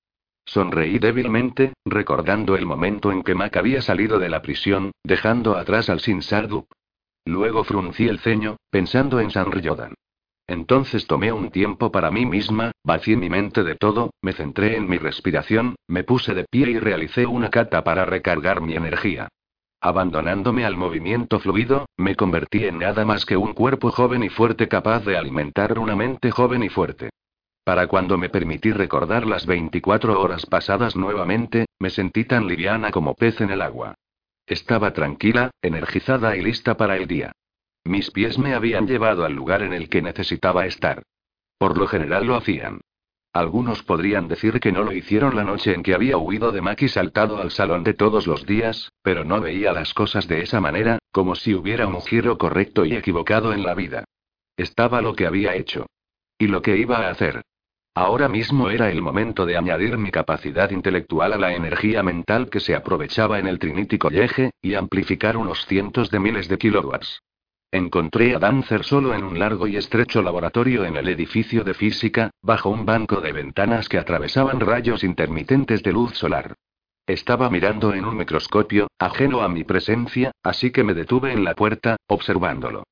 Sonreí 0.44 1.00
débilmente, 1.00 1.72
recordando 1.84 2.54
el 2.54 2.64
momento 2.64 3.10
en 3.10 3.24
que 3.24 3.34
Mac 3.34 3.56
había 3.56 3.82
salido 3.82 4.20
de 4.20 4.28
la 4.28 4.40
prisión, 4.40 4.92
dejando 5.02 5.56
atrás 5.56 5.90
al 5.90 5.98
Sin 5.98 6.22
Sardup. 6.22 6.68
Luego 7.26 7.64
fruncí 7.64 8.06
el 8.06 8.20
ceño, 8.20 8.56
pensando 8.70 9.18
en 9.20 9.30
San 9.30 9.50
Ryodan. 9.50 9.94
Entonces 10.46 11.08
tomé 11.08 11.32
un 11.32 11.50
tiempo 11.50 11.90
para 11.90 12.12
mí 12.12 12.24
misma, 12.24 12.70
vacié 12.84 13.16
mi 13.16 13.28
mente 13.28 13.64
de 13.64 13.74
todo, 13.74 14.10
me 14.22 14.32
centré 14.32 14.76
en 14.76 14.88
mi 14.88 14.96
respiración, 14.96 15.74
me 15.88 16.04
puse 16.04 16.34
de 16.34 16.44
pie 16.44 16.70
y 16.70 16.78
realicé 16.78 17.26
una 17.26 17.50
cata 17.50 17.82
para 17.82 18.04
recargar 18.04 18.60
mi 18.60 18.76
energía. 18.76 19.28
Abandonándome 19.80 20.64
al 20.64 20.76
movimiento 20.76 21.40
fluido, 21.40 21.86
me 21.96 22.14
convertí 22.14 22.64
en 22.64 22.78
nada 22.78 23.04
más 23.04 23.26
que 23.26 23.36
un 23.36 23.54
cuerpo 23.54 23.90
joven 23.90 24.22
y 24.22 24.28
fuerte 24.28 24.68
capaz 24.68 25.04
de 25.04 25.16
alimentar 25.16 25.78
una 25.80 25.96
mente 25.96 26.30
joven 26.30 26.62
y 26.62 26.68
fuerte. 26.68 27.10
Para 27.64 27.88
cuando 27.88 28.16
me 28.16 28.28
permití 28.28 28.70
recordar 28.70 29.26
las 29.26 29.46
24 29.46 30.20
horas 30.20 30.46
pasadas 30.46 30.94
nuevamente, 30.94 31.66
me 31.80 31.90
sentí 31.90 32.24
tan 32.24 32.46
liviana 32.46 32.92
como 32.92 33.14
pez 33.14 33.40
en 33.40 33.50
el 33.50 33.62
agua. 33.62 33.96
Estaba 34.46 34.92
tranquila, 34.92 35.50
energizada 35.60 36.36
y 36.36 36.42
lista 36.42 36.76
para 36.76 36.96
el 36.96 37.06
día. 37.06 37.32
Mis 37.84 38.10
pies 38.10 38.38
me 38.38 38.54
habían 38.54 38.86
llevado 38.86 39.24
al 39.24 39.32
lugar 39.32 39.62
en 39.62 39.72
el 39.72 39.88
que 39.88 40.02
necesitaba 40.02 40.66
estar. 40.66 41.02
Por 41.58 41.78
lo 41.78 41.86
general 41.86 42.26
lo 42.26 42.36
hacían. 42.36 42.80
Algunos 43.32 43.82
podrían 43.82 44.28
decir 44.28 44.60
que 44.60 44.72
no 44.72 44.82
lo 44.82 44.92
hicieron 44.92 45.36
la 45.36 45.44
noche 45.44 45.74
en 45.74 45.82
que 45.82 45.94
había 45.94 46.16
huido 46.16 46.52
de 46.52 46.62
Mac 46.62 46.80
y 46.82 46.88
saltado 46.88 47.38
al 47.38 47.50
salón 47.50 47.84
de 47.84 47.92
todos 47.92 48.26
los 48.26 48.46
días, 48.46 48.90
pero 49.02 49.24
no 49.24 49.40
veía 49.40 49.72
las 49.72 49.92
cosas 49.94 50.26
de 50.26 50.42
esa 50.42 50.60
manera, 50.60 50.98
como 51.12 51.34
si 51.34 51.54
hubiera 51.54 51.86
un 51.86 52.00
giro 52.00 52.38
correcto 52.38 52.84
y 52.84 52.94
equivocado 52.94 53.52
en 53.52 53.62
la 53.62 53.74
vida. 53.74 54.04
Estaba 54.56 55.02
lo 55.02 55.14
que 55.14 55.26
había 55.26 55.54
hecho. 55.54 55.86
Y 56.38 56.46
lo 56.46 56.62
que 56.62 56.76
iba 56.76 56.98
a 56.98 57.10
hacer. 57.10 57.42
Ahora 57.96 58.28
mismo 58.28 58.68
era 58.68 58.90
el 58.90 59.00
momento 59.00 59.46
de 59.46 59.56
añadir 59.56 59.96
mi 59.96 60.10
capacidad 60.10 60.70
intelectual 60.70 61.32
a 61.32 61.38
la 61.38 61.54
energía 61.54 62.02
mental 62.02 62.50
que 62.50 62.60
se 62.60 62.74
aprovechaba 62.74 63.38
en 63.38 63.46
el 63.46 63.58
Trinity 63.58 63.96
College, 63.96 64.50
y 64.60 64.74
amplificar 64.74 65.38
unos 65.38 65.64
cientos 65.64 66.10
de 66.10 66.20
miles 66.20 66.46
de 66.46 66.58
kilowatts. 66.58 67.22
Encontré 67.72 68.36
a 68.36 68.38
Dancer 68.38 68.84
solo 68.84 69.14
en 69.14 69.24
un 69.24 69.38
largo 69.38 69.66
y 69.66 69.78
estrecho 69.78 70.20
laboratorio 70.20 70.84
en 70.84 70.98
el 70.98 71.08
edificio 71.08 71.64
de 71.64 71.72
física, 71.72 72.30
bajo 72.42 72.68
un 72.68 72.84
banco 72.84 73.22
de 73.22 73.32
ventanas 73.32 73.88
que 73.88 73.96
atravesaban 73.96 74.60
rayos 74.60 75.02
intermitentes 75.02 75.82
de 75.82 75.92
luz 75.92 76.18
solar. 76.18 76.54
Estaba 77.06 77.48
mirando 77.48 77.94
en 77.94 78.04
un 78.04 78.18
microscopio, 78.18 78.88
ajeno 78.98 79.40
a 79.40 79.48
mi 79.48 79.64
presencia, 79.64 80.32
así 80.42 80.70
que 80.70 80.84
me 80.84 80.92
detuve 80.92 81.32
en 81.32 81.44
la 81.44 81.54
puerta, 81.54 81.96
observándolo. 82.08 82.84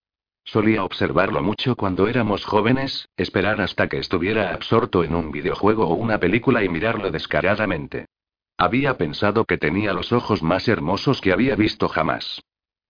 Solía 0.45 0.85
observarlo 0.85 1.43
mucho 1.43 1.75
cuando 1.75 2.07
éramos 2.07 2.45
jóvenes, 2.45 3.09
esperar 3.17 3.61
hasta 3.61 3.89
que 3.89 3.99
estuviera 3.99 4.53
absorto 4.53 5.03
en 5.03 5.15
un 5.15 5.33
videojuego 5.33 5.89
o 5.89 5.95
una 5.95 6.19
película 6.21 6.63
y 6.63 6.69
mirarlo 6.69 7.11
descaradamente. 7.11 8.07
Había 8.59 8.97
pensado 8.97 9.47
que 9.47 9.59
tenía 9.59 9.93
los 9.93 10.13
ojos 10.13 10.43
más 10.43 10.69
hermosos 10.69 11.21
que 11.21 11.33
había 11.33 11.57
visto 11.57 11.89
jamás. 11.89 12.43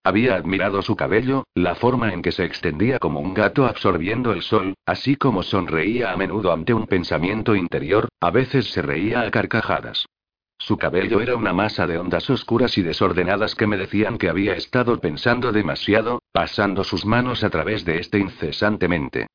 Había 0.03 0.35
admirado 0.35 0.83
su 0.83 0.97
cabello, 0.97 1.45
la 1.55 1.75
forma 1.77 2.13
en 2.13 2.21
que 2.21 2.33
se 2.33 2.45
extendía 2.45 2.99
como 2.99 3.21
un 3.21 3.33
gato 3.33 3.65
absorbiendo 3.65 4.33
el 4.33 4.43
sol, 4.43 4.75
así 4.85 5.17
como 5.17 5.43
sonreía 5.43 6.13
a 6.13 6.17
menudo 6.17 6.53
ante 6.53 6.75
un 6.75 6.87
pensamiento 6.87 7.57
interior, 7.57 8.09
a 8.21 8.31
veces 8.31 8.71
se 8.71 8.83
reía 8.83 9.23
a 9.23 9.31
carcajadas. 9.31 10.05
Su 10.59 10.79
cabello 10.79 11.21
era 11.21 11.37
una 11.37 11.53
masa 11.53 11.87
de 11.87 11.99
ondas 11.99 12.31
oscuras 12.31 12.79
y 12.79 12.83
desordenadas 12.83 13.55
que 13.55 13.67
me 13.67 13.77
decían 13.77 14.19
que 14.19 14.29
había 14.29 14.55
estado 14.55 15.01
pensando 15.01 15.53
demasiado, 15.53 16.23
pasando 16.33 16.85
sus 16.85 17.05
manos 17.05 17.45
a 17.45 17.51
través 17.51 17.85
de 17.85 17.99
este 17.99 18.19
incesantemente. 18.19 19.27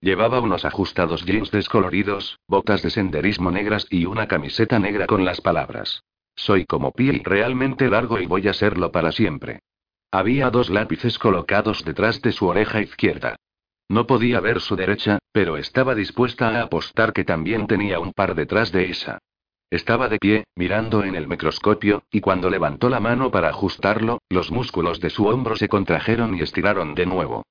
Llevaba 0.00 0.40
unos 0.40 0.64
ajustados 0.64 1.24
jeans 1.24 1.50
descoloridos, 1.50 2.38
botas 2.46 2.82
de 2.82 2.90
senderismo 2.90 3.50
negras 3.50 3.86
y 3.90 4.04
una 4.04 4.28
camiseta 4.28 4.78
negra 4.78 5.06
con 5.06 5.24
las 5.24 5.40
palabras. 5.40 6.02
Soy 6.36 6.66
como 6.66 6.92
Pi 6.92 7.10
realmente 7.24 7.88
largo 7.88 8.20
y 8.20 8.26
voy 8.26 8.46
a 8.46 8.52
serlo 8.52 8.92
para 8.92 9.10
siempre. 9.10 9.60
Había 10.12 10.50
dos 10.50 10.70
lápices 10.70 11.18
colocados 11.18 11.84
detrás 11.84 12.20
de 12.22 12.32
su 12.32 12.46
oreja 12.46 12.80
izquierda. 12.80 13.36
No 13.88 14.06
podía 14.06 14.40
ver 14.40 14.60
su 14.60 14.76
derecha, 14.76 15.18
pero 15.32 15.56
estaba 15.56 15.94
dispuesta 15.94 16.48
a 16.50 16.62
apostar 16.62 17.12
que 17.12 17.24
también 17.24 17.66
tenía 17.66 17.98
un 17.98 18.12
par 18.12 18.34
detrás 18.34 18.72
de 18.72 18.90
esa. 18.90 19.18
Estaba 19.70 20.08
de 20.08 20.18
pie, 20.18 20.44
mirando 20.54 21.02
en 21.02 21.16
el 21.16 21.26
microscopio, 21.26 22.04
y 22.10 22.20
cuando 22.20 22.48
levantó 22.50 22.88
la 22.88 23.00
mano 23.00 23.32
para 23.32 23.48
ajustarlo, 23.48 24.20
los 24.28 24.52
músculos 24.52 25.00
de 25.00 25.10
su 25.10 25.26
hombro 25.26 25.56
se 25.56 25.68
contrajeron 25.68 26.36
y 26.36 26.42
estiraron 26.42 26.94
de 26.94 27.06
nuevo. 27.06 27.44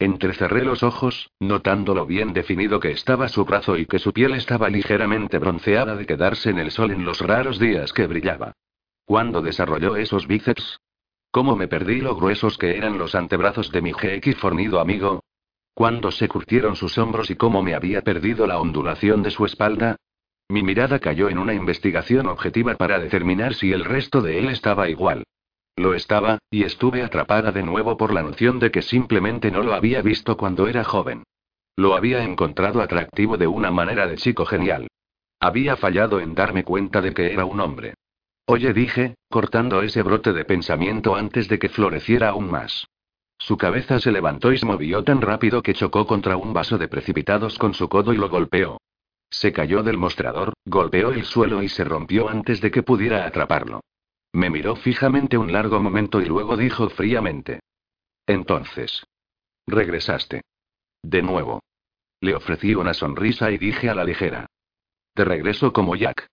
Entrecerré 0.00 0.64
los 0.64 0.82
ojos, 0.82 1.30
notando 1.38 1.94
lo 1.94 2.06
bien 2.06 2.32
definido 2.32 2.80
que 2.80 2.90
estaba 2.90 3.28
su 3.28 3.44
brazo 3.44 3.76
y 3.76 3.86
que 3.86 3.98
su 3.98 4.12
piel 4.12 4.34
estaba 4.34 4.68
ligeramente 4.68 5.38
bronceada 5.38 5.94
de 5.94 6.06
quedarse 6.06 6.50
en 6.50 6.58
el 6.58 6.70
sol 6.72 6.90
en 6.90 7.04
los 7.04 7.20
raros 7.20 7.60
días 7.60 7.92
que 7.92 8.06
brillaba. 8.06 8.52
¿Cuándo 9.04 9.40
desarrolló 9.40 9.96
esos 9.96 10.26
bíceps? 10.26 10.80
¿Cómo 11.30 11.54
me 11.54 11.68
perdí 11.68 12.00
lo 12.00 12.16
gruesos 12.16 12.58
que 12.58 12.76
eran 12.78 12.98
los 12.98 13.14
antebrazos 13.14 13.70
de 13.70 13.82
mi 13.82 13.92
GX 13.92 14.36
fornido 14.38 14.80
amigo? 14.80 15.22
¿Cuándo 15.74 16.10
se 16.10 16.26
curtieron 16.26 16.74
sus 16.74 16.98
hombros 16.98 17.30
y 17.30 17.36
cómo 17.36 17.62
me 17.62 17.74
había 17.74 18.02
perdido 18.02 18.46
la 18.46 18.58
ondulación 18.58 19.22
de 19.22 19.30
su 19.30 19.44
espalda? 19.44 19.96
Mi 20.50 20.64
mirada 20.64 20.98
cayó 20.98 21.28
en 21.28 21.38
una 21.38 21.54
investigación 21.54 22.26
objetiva 22.26 22.74
para 22.74 22.98
determinar 22.98 23.54
si 23.54 23.72
el 23.72 23.84
resto 23.84 24.20
de 24.20 24.40
él 24.40 24.48
estaba 24.48 24.88
igual. 24.88 25.22
Lo 25.76 25.94
estaba, 25.94 26.40
y 26.50 26.64
estuve 26.64 27.04
atrapada 27.04 27.52
de 27.52 27.62
nuevo 27.62 27.96
por 27.96 28.12
la 28.12 28.24
noción 28.24 28.58
de 28.58 28.72
que 28.72 28.82
simplemente 28.82 29.52
no 29.52 29.62
lo 29.62 29.74
había 29.74 30.02
visto 30.02 30.36
cuando 30.36 30.66
era 30.66 30.82
joven. 30.82 31.22
Lo 31.76 31.94
había 31.94 32.24
encontrado 32.24 32.82
atractivo 32.82 33.36
de 33.36 33.46
una 33.46 33.70
manera 33.70 34.08
de 34.08 34.16
chico 34.16 34.44
genial. 34.44 34.88
Había 35.38 35.76
fallado 35.76 36.18
en 36.18 36.34
darme 36.34 36.64
cuenta 36.64 37.00
de 37.00 37.14
que 37.14 37.32
era 37.32 37.44
un 37.44 37.60
hombre. 37.60 37.94
Oye, 38.46 38.72
dije, 38.72 39.14
cortando 39.28 39.82
ese 39.82 40.02
brote 40.02 40.32
de 40.32 40.44
pensamiento 40.44 41.14
antes 41.14 41.46
de 41.46 41.60
que 41.60 41.68
floreciera 41.68 42.30
aún 42.30 42.50
más. 42.50 42.88
Su 43.38 43.56
cabeza 43.56 44.00
se 44.00 44.10
levantó 44.10 44.52
y 44.52 44.58
se 44.58 44.66
movió 44.66 45.04
tan 45.04 45.20
rápido 45.20 45.62
que 45.62 45.74
chocó 45.74 46.08
contra 46.08 46.36
un 46.36 46.52
vaso 46.52 46.76
de 46.76 46.88
precipitados 46.88 47.56
con 47.56 47.72
su 47.72 47.88
codo 47.88 48.12
y 48.12 48.16
lo 48.16 48.28
golpeó. 48.28 48.80
Se 49.30 49.52
cayó 49.52 49.82
del 49.82 49.96
mostrador, 49.96 50.54
golpeó 50.64 51.10
el 51.10 51.24
suelo 51.24 51.62
y 51.62 51.68
se 51.68 51.84
rompió 51.84 52.28
antes 52.28 52.60
de 52.60 52.70
que 52.70 52.82
pudiera 52.82 53.26
atraparlo. 53.26 53.80
Me 54.32 54.50
miró 54.50 54.76
fijamente 54.76 55.38
un 55.38 55.52
largo 55.52 55.80
momento 55.80 56.20
y 56.20 56.26
luego 56.26 56.56
dijo 56.56 56.88
fríamente. 56.90 57.60
Entonces. 58.26 59.04
Regresaste. 59.66 60.42
De 61.02 61.22
nuevo. 61.22 61.62
Le 62.20 62.34
ofrecí 62.34 62.74
una 62.74 62.92
sonrisa 62.92 63.50
y 63.50 63.58
dije 63.58 63.88
a 63.88 63.94
la 63.94 64.04
ligera. 64.04 64.46
Te 65.14 65.24
regreso 65.24 65.72
como 65.72 65.96
Jack. 65.96 66.28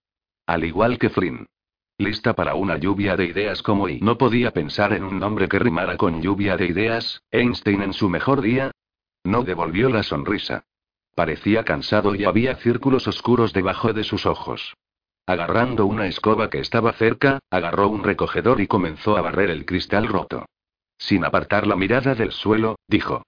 Al 0.46 0.64
igual 0.64 0.98
que 0.98 1.10
Flynn. 1.10 1.46
Lista 2.00 2.34
para 2.34 2.56
una 2.56 2.78
lluvia 2.78 3.16
de 3.16 3.26
ideas 3.26 3.64
como 3.64 3.90
y 3.90 4.00
no 4.02 4.18
podía 4.18 4.52
pensar 4.52 4.94
en 4.94 5.04
un 5.04 5.18
nombre 5.18 5.48
que 5.48 5.58
rimara 5.58 5.98
con 5.98 6.22
lluvia 6.22 6.56
de 6.56 6.68
ideas, 6.68 7.24
Einstein 7.32 7.82
en 7.82 7.94
su 7.94 8.10
mejor 8.10 8.42
día. 8.42 8.72
No 9.24 9.44
devolvió 9.44 9.90
la 9.90 10.04
sonrisa. 10.04 10.64
Parecía 11.18 11.64
cansado 11.64 12.14
y 12.14 12.26
había 12.26 12.58
círculos 12.58 13.08
oscuros 13.08 13.52
debajo 13.52 13.92
de 13.92 14.04
sus 14.04 14.28
ojos. 14.28 14.76
Agarrando 15.26 15.88
una 15.88 16.06
escoba 16.06 16.52
que 16.52 16.60
estaba 16.60 16.94
cerca, 16.94 17.40
agarró 17.50 17.90
un 17.90 18.04
recogedor 18.04 18.62
y 18.62 18.68
comenzó 18.68 19.18
a 19.18 19.24
barrer 19.24 19.50
el 19.50 19.66
cristal 19.66 20.08
roto. 20.08 20.46
Sin 21.00 21.26
apartar 21.26 21.66
la 21.66 21.76
mirada 21.76 22.14
del 22.14 22.32
suelo, 22.32 22.76
dijo. 22.88 23.24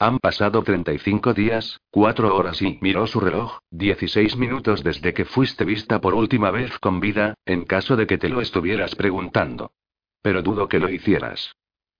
Han 0.00 0.18
pasado 0.18 0.64
35 0.64 1.32
días, 1.32 1.80
4 1.92 2.34
horas 2.34 2.60
y 2.60 2.80
miró 2.80 3.06
su 3.06 3.20
reloj, 3.20 3.60
16 3.70 4.36
minutos 4.36 4.82
desde 4.82 5.14
que 5.14 5.24
fuiste 5.24 5.64
vista 5.64 6.00
por 6.00 6.14
última 6.14 6.50
vez 6.50 6.76
con 6.80 6.98
vida, 6.98 7.34
en 7.46 7.66
caso 7.66 7.94
de 7.94 8.08
que 8.08 8.18
te 8.18 8.30
lo 8.30 8.40
estuvieras 8.40 8.96
preguntando. 8.96 9.70
Pero 10.22 10.42
dudo 10.42 10.68
que 10.68 10.80
lo 10.80 10.90
hicieras. 10.90 11.54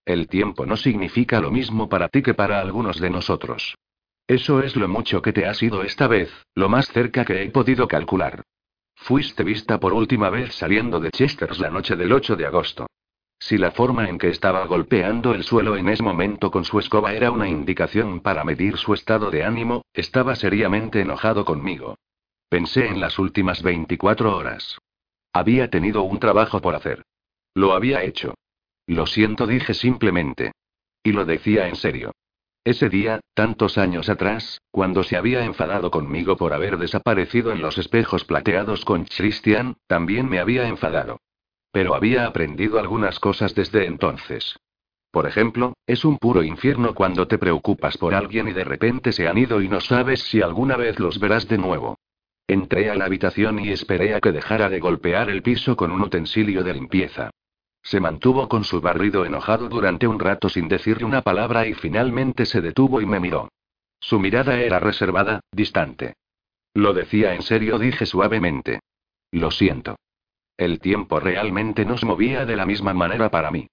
El 0.05 0.27
tiempo 0.27 0.66
no 0.66 0.77
significa 0.77 1.39
lo 1.39 1.53
mismo 1.53 1.89
para 1.89 2.09
ti 2.09 2.23
que 2.23 2.35
para 2.35 2.61
algunos 2.61 2.99
de 2.99 3.11
nosotros. 3.11 3.77
Eso 4.32 4.62
es 4.62 4.76
lo 4.76 4.88
mucho 4.88 5.20
que 5.20 5.34
te 5.34 5.44
has 5.44 5.62
ido 5.62 5.82
esta 5.82 6.06
vez, 6.06 6.32
lo 6.54 6.70
más 6.70 6.88
cerca 6.88 7.22
que 7.22 7.42
he 7.42 7.50
podido 7.50 7.86
calcular. 7.86 8.42
Fuiste 8.94 9.44
vista 9.44 9.78
por 9.78 9.92
última 9.92 10.30
vez 10.30 10.54
saliendo 10.54 11.00
de 11.00 11.10
Chesters 11.10 11.59
la 11.59 11.68
noche 11.68 11.96
del 11.96 12.10
8 12.10 12.36
de 12.36 12.46
agosto. 12.46 12.86
Si 13.38 13.59
la 13.59 13.72
forma 13.72 14.09
en 14.09 14.16
que 14.16 14.30
estaba 14.30 14.64
golpeando 14.64 15.34
el 15.34 15.44
suelo 15.44 15.76
en 15.76 15.90
ese 15.90 16.02
momento 16.02 16.50
con 16.50 16.64
su 16.64 16.78
escoba 16.78 17.12
era 17.12 17.30
una 17.30 17.46
indicación 17.46 18.20
para 18.20 18.42
medir 18.42 18.78
su 18.78 18.94
estado 18.94 19.30
de 19.30 19.44
ánimo, 19.44 19.82
estaba 19.92 20.34
seriamente 20.34 21.02
enojado 21.02 21.44
conmigo. 21.44 21.98
Pensé 22.48 22.86
en 22.86 23.00
las 23.00 23.18
últimas 23.18 23.62
24 23.62 24.34
horas. 24.34 24.78
Había 25.34 25.68
tenido 25.68 26.04
un 26.04 26.18
trabajo 26.18 26.62
por 26.62 26.74
hacer. 26.74 27.04
Lo 27.52 27.74
había 27.74 28.02
hecho. 28.02 28.32
Lo 28.86 29.04
siento, 29.04 29.46
dije 29.46 29.74
simplemente. 29.74 30.52
Y 31.02 31.12
lo 31.12 31.26
decía 31.26 31.68
en 31.68 31.76
serio. 31.76 32.12
Ese 32.64 32.89
día, 32.89 33.18
tantos 33.34 33.76
años 33.76 34.09
atrás, 34.09 34.60
cuando 34.70 35.02
se 35.02 35.16
había 35.16 35.44
enfadado 35.44 35.90
conmigo 35.90 36.36
por 36.36 36.52
haber 36.52 36.78
desaparecido 36.78 37.51
en 37.51 37.60
los 37.60 37.76
espejos 37.76 38.24
plateados 38.24 38.84
con 38.84 39.05
Christian, 39.05 39.76
también 39.89 40.28
me 40.28 40.39
había 40.39 40.68
enfadado. 40.68 41.18
Pero 41.72 41.97
había 41.97 42.24
aprendido 42.24 42.78
algunas 42.78 43.18
cosas 43.18 43.56
desde 43.56 43.86
entonces. 43.86 44.56
Por 45.10 45.26
ejemplo, 45.26 45.74
es 45.89 46.05
un 46.05 46.18
puro 46.18 46.44
infierno 46.44 46.94
cuando 46.94 47.26
te 47.26 47.36
preocupas 47.36 47.98
por 47.98 48.14
alguien 48.14 48.47
y 48.47 48.52
de 48.52 48.64
repente 48.64 49.10
se 49.10 49.26
han 49.26 49.39
ido 49.39 49.60
y 49.60 49.68
no 49.68 49.80
sabes 49.80 50.22
si 50.22 50.40
alguna 50.40 50.76
vez 50.76 51.01
los 51.01 51.18
verás 51.18 51.48
de 51.48 51.59
nuevo. 51.59 51.98
Entré 52.47 52.90
a 52.90 52.94
la 52.94 53.06
habitación 53.06 53.59
y 53.59 53.70
esperé 53.70 54.14
a 54.14 54.20
que 54.20 54.30
dejara 54.30 54.68
de 54.68 54.78
golpear 54.78 55.30
el 55.30 55.43
piso 55.43 55.76
con 55.76 55.90
un 55.90 56.02
utensilio 56.02 56.62
de 56.62 56.74
limpieza. 56.74 57.30
Se 57.82 58.00
mantuvo 58.00 58.48
con 58.48 58.64
su 58.64 58.80
barrido 58.80 59.24
enojado 59.24 59.68
durante 59.68 60.06
un 60.06 60.18
rato 60.18 60.48
sin 60.48 60.68
decirle 60.68 61.04
una 61.04 61.22
palabra 61.22 61.66
y 61.66 61.74
finalmente 61.74 62.46
se 62.46 62.60
detuvo 62.60 63.00
y 63.00 63.06
me 63.06 63.20
miró. 63.20 63.48
Su 63.98 64.18
mirada 64.18 64.60
era 64.60 64.78
reservada, 64.78 65.40
distante. 65.52 66.14
Lo 66.74 66.92
decía 66.92 67.34
en 67.34 67.42
serio, 67.42 67.78
dije 67.78 68.06
suavemente. 68.06 68.80
Lo 69.30 69.50
siento. 69.50 69.96
El 70.56 70.80
tiempo 70.80 71.20
realmente 71.20 71.84
no 71.84 71.98
se 71.98 72.06
movía 72.06 72.46
de 72.46 72.56
la 72.56 72.66
misma 72.66 72.94
manera 72.94 73.30
para 73.30 73.50
mí. 73.50 73.68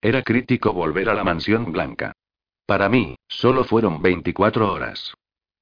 Era 0.00 0.22
crítico 0.22 0.72
volver 0.72 1.08
a 1.08 1.14
la 1.14 1.24
mansión 1.24 1.72
blanca. 1.72 2.12
Para 2.66 2.88
mí, 2.88 3.16
solo 3.28 3.64
fueron 3.64 4.02
24 4.02 4.72
horas. 4.72 5.14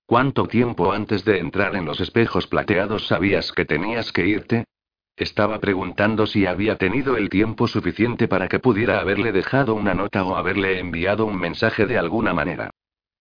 ¿Cuánto 0.06 0.46
tiempo 0.46 0.92
antes 0.92 1.24
de 1.24 1.38
entrar 1.38 1.74
en 1.76 1.84
los 1.84 2.00
espejos 2.00 2.46
plateados 2.46 3.06
sabías 3.06 3.52
que 3.52 3.64
tenías 3.64 4.12
que 4.12 4.26
irte? 4.26 4.64
Estaba 5.16 5.60
preguntando 5.60 6.26
si 6.26 6.46
había 6.46 6.76
tenido 6.76 7.16
el 7.16 7.28
tiempo 7.28 7.68
suficiente 7.68 8.28
para 8.28 8.48
que 8.48 8.58
pudiera 8.58 9.00
haberle 9.00 9.32
dejado 9.32 9.74
una 9.74 9.94
nota 9.94 10.24
o 10.24 10.36
haberle 10.36 10.78
enviado 10.78 11.26
un 11.26 11.38
mensaje 11.38 11.86
de 11.86 11.98
alguna 11.98 12.32
manera. 12.32 12.70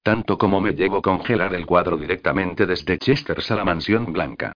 Tanto 0.01 0.37
como 0.37 0.61
me 0.61 0.71
llevo 0.71 1.01
congelar 1.01 1.53
el 1.53 1.65
cuadro 1.65 1.97
directamente 1.97 2.65
desde 2.65 2.97
Chesters 2.97 3.51
a 3.51 3.55
la 3.55 3.65
mansión 3.65 4.11
blanca. 4.13 4.53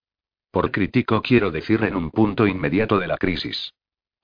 Por 0.50 0.72
crítico 0.72 1.22
quiero 1.22 1.52
decir 1.52 1.84
en 1.84 1.96
un 1.96 2.10
punto 2.10 2.48
inmediato 2.48 2.98
de 2.98 3.08
la 3.08 3.18
crisis. 3.18 3.74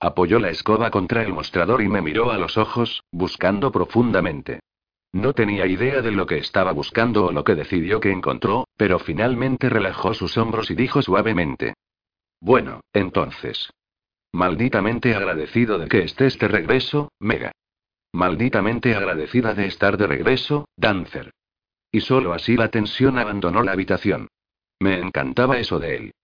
Apoyó 0.00 0.40
la 0.40 0.48
escoba 0.48 0.90
contra 0.90 1.22
el 1.22 1.32
mostrador 1.32 1.82
y 1.82 1.88
me 1.88 2.00
miró 2.00 2.32
a 2.32 2.38
los 2.38 2.56
ojos, 2.56 3.04
buscando 3.12 3.70
profundamente. 3.70 4.60
No 5.12 5.34
tenía 5.34 5.66
idea 5.66 6.00
de 6.00 6.10
lo 6.10 6.26
que 6.26 6.38
estaba 6.38 6.72
buscando 6.72 7.26
o 7.26 7.32
lo 7.32 7.44
que 7.44 7.54
decidió 7.54 8.00
que 8.00 8.10
encontró, 8.10 8.66
pero 8.76 8.98
finalmente 8.98 9.68
relajó 9.68 10.14
sus 10.14 10.38
hombros 10.38 10.70
y 10.70 10.74
dijo 10.74 11.02
suavemente. 11.02 11.74
Bueno, 12.42 12.80
entonces. 12.92 13.70
Malditamente 14.32 15.14
agradecido 15.14 15.78
de 15.78 15.86
que 15.86 16.02
estés 16.02 16.36
de 16.40 16.48
regreso, 16.48 17.12
Mega. 17.20 17.52
Malditamente 18.12 18.96
agradecida 18.96 19.54
de 19.54 19.66
estar 19.66 19.96
de 19.96 20.08
regreso, 20.08 20.68
Dancer. 20.76 21.30
Y 21.92 22.00
solo 22.00 22.32
así 22.32 22.56
la 22.56 22.68
tensión 22.68 23.16
abandonó 23.16 23.62
la 23.62 23.70
habitación. 23.70 24.26
Me 24.80 24.98
encantaba 24.98 25.58
eso 25.58 25.78
de 25.78 25.94
él. 25.94 26.14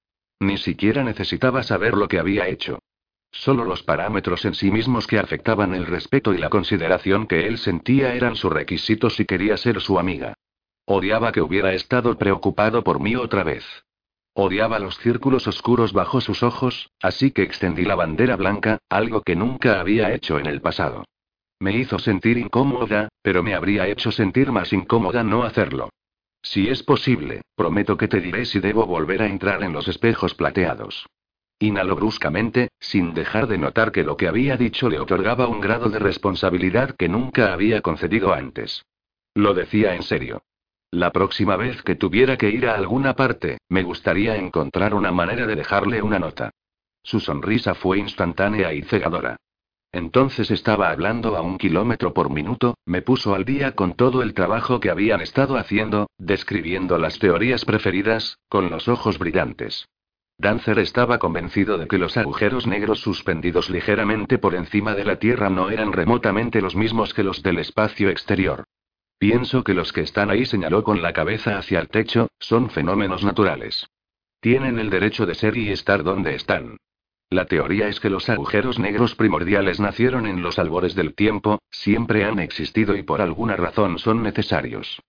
Ni 0.40 0.58
siquiera 0.58 1.04
necesitaba 1.04 1.62
saber 1.62 1.94
lo 1.94 2.08
que 2.08 2.18
había 2.18 2.48
hecho. 2.48 2.80
Solo 3.30 3.64
los 3.64 3.84
parámetros 3.84 4.44
en 4.44 4.54
sí 4.54 4.72
mismos 4.72 5.06
que 5.06 5.20
afectaban 5.20 5.72
el 5.72 5.86
respeto 5.86 6.34
y 6.34 6.38
la 6.38 6.50
consideración 6.50 7.28
que 7.28 7.46
él 7.46 7.58
sentía 7.58 8.14
eran 8.14 8.34
su 8.34 8.50
requisito 8.50 9.08
si 9.08 9.24
quería 9.24 9.56
ser 9.56 9.80
su 9.80 10.00
amiga. 10.00 10.34
Odiaba 10.84 11.30
que 11.30 11.42
hubiera 11.42 11.74
estado 11.74 12.18
preocupado 12.18 12.82
por 12.82 12.98
mí 12.98 13.14
otra 13.14 13.44
vez. 13.44 13.64
Odiaba 14.40 14.78
los 14.78 14.96
círculos 14.98 15.48
oscuros 15.48 15.92
bajo 15.92 16.20
sus 16.20 16.44
ojos, 16.44 16.92
así 17.02 17.32
que 17.32 17.42
extendí 17.42 17.82
la 17.82 17.96
bandera 17.96 18.36
blanca, 18.36 18.78
algo 18.88 19.22
que 19.22 19.34
nunca 19.34 19.80
había 19.80 20.14
hecho 20.14 20.38
en 20.38 20.46
el 20.46 20.60
pasado. 20.60 21.04
Me 21.58 21.76
hizo 21.76 21.98
sentir 21.98 22.38
incómoda, 22.38 23.08
pero 23.20 23.42
me 23.42 23.56
habría 23.56 23.88
hecho 23.88 24.12
sentir 24.12 24.52
más 24.52 24.72
incómoda 24.72 25.24
no 25.24 25.42
hacerlo. 25.42 25.90
Si 26.40 26.68
es 26.68 26.84
posible, 26.84 27.42
prometo 27.56 27.96
que 27.96 28.06
te 28.06 28.20
diré 28.20 28.44
si 28.44 28.60
debo 28.60 28.86
volver 28.86 29.22
a 29.22 29.26
entrar 29.26 29.64
en 29.64 29.72
los 29.72 29.88
espejos 29.88 30.34
plateados. 30.34 31.04
Inhaló 31.58 31.96
bruscamente, 31.96 32.68
sin 32.78 33.14
dejar 33.14 33.48
de 33.48 33.58
notar 33.58 33.90
que 33.90 34.04
lo 34.04 34.16
que 34.16 34.28
había 34.28 34.56
dicho 34.56 34.88
le 34.88 35.00
otorgaba 35.00 35.48
un 35.48 35.60
grado 35.60 35.90
de 35.90 35.98
responsabilidad 35.98 36.94
que 36.96 37.08
nunca 37.08 37.52
había 37.52 37.80
concedido 37.80 38.32
antes. 38.32 38.84
Lo 39.34 39.52
decía 39.52 39.96
en 39.96 40.04
serio. 40.04 40.44
La 40.90 41.12
próxima 41.12 41.56
vez 41.56 41.82
que 41.82 41.96
tuviera 41.96 42.38
que 42.38 42.48
ir 42.48 42.66
a 42.66 42.74
alguna 42.74 43.14
parte, 43.14 43.58
me 43.68 43.82
gustaría 43.82 44.36
encontrar 44.36 44.94
una 44.94 45.12
manera 45.12 45.46
de 45.46 45.54
dejarle 45.54 46.00
una 46.00 46.18
nota. 46.18 46.50
Su 47.02 47.20
sonrisa 47.20 47.74
fue 47.74 47.98
instantánea 47.98 48.72
y 48.72 48.80
cegadora. 48.82 49.36
Entonces 49.92 50.50
estaba 50.50 50.90
hablando 50.90 51.36
a 51.36 51.42
un 51.42 51.58
kilómetro 51.58 52.14
por 52.14 52.30
minuto, 52.30 52.78
me 52.86 53.02
puso 53.02 53.34
al 53.34 53.44
día 53.44 53.72
con 53.72 53.94
todo 53.94 54.22
el 54.22 54.32
trabajo 54.32 54.80
que 54.80 54.88
habían 54.88 55.20
estado 55.20 55.58
haciendo, 55.58 56.08
describiendo 56.16 56.96
las 56.96 57.18
teorías 57.18 57.66
preferidas, 57.66 58.38
con 58.48 58.70
los 58.70 58.88
ojos 58.88 59.18
brillantes. 59.18 59.88
Dancer 60.38 60.78
estaba 60.78 61.18
convencido 61.18 61.76
de 61.76 61.86
que 61.86 61.98
los 61.98 62.16
agujeros 62.16 62.66
negros 62.66 63.00
suspendidos 63.00 63.68
ligeramente 63.68 64.38
por 64.38 64.54
encima 64.54 64.94
de 64.94 65.04
la 65.04 65.16
Tierra 65.18 65.50
no 65.50 65.68
eran 65.68 65.92
remotamente 65.92 66.62
los 66.62 66.76
mismos 66.76 67.12
que 67.12 67.24
los 67.24 67.42
del 67.42 67.58
espacio 67.58 68.08
exterior. 68.08 68.64
Pienso 69.18 69.64
que 69.64 69.74
los 69.74 69.92
que 69.92 70.02
están 70.02 70.30
ahí, 70.30 70.46
señaló 70.46 70.84
con 70.84 71.02
la 71.02 71.12
cabeza 71.12 71.58
hacia 71.58 71.80
el 71.80 71.88
techo, 71.88 72.28
son 72.38 72.70
fenómenos 72.70 73.24
naturales. 73.24 73.88
Tienen 74.40 74.78
el 74.78 74.90
derecho 74.90 75.26
de 75.26 75.34
ser 75.34 75.56
y 75.56 75.70
estar 75.70 76.04
donde 76.04 76.36
están. 76.36 76.76
La 77.30 77.44
teoría 77.44 77.88
es 77.88 78.00
que 78.00 78.08
los 78.08 78.28
agujeros 78.30 78.78
negros 78.78 79.14
primordiales 79.14 79.80
nacieron 79.80 80.26
en 80.26 80.40
los 80.40 80.58
albores 80.58 80.94
del 80.94 81.14
tiempo, 81.14 81.58
siempre 81.70 82.24
han 82.24 82.38
existido 82.38 82.96
y 82.96 83.02
por 83.02 83.20
alguna 83.20 83.56
razón 83.56 83.98
son 83.98 84.22
necesarios. 84.22 85.02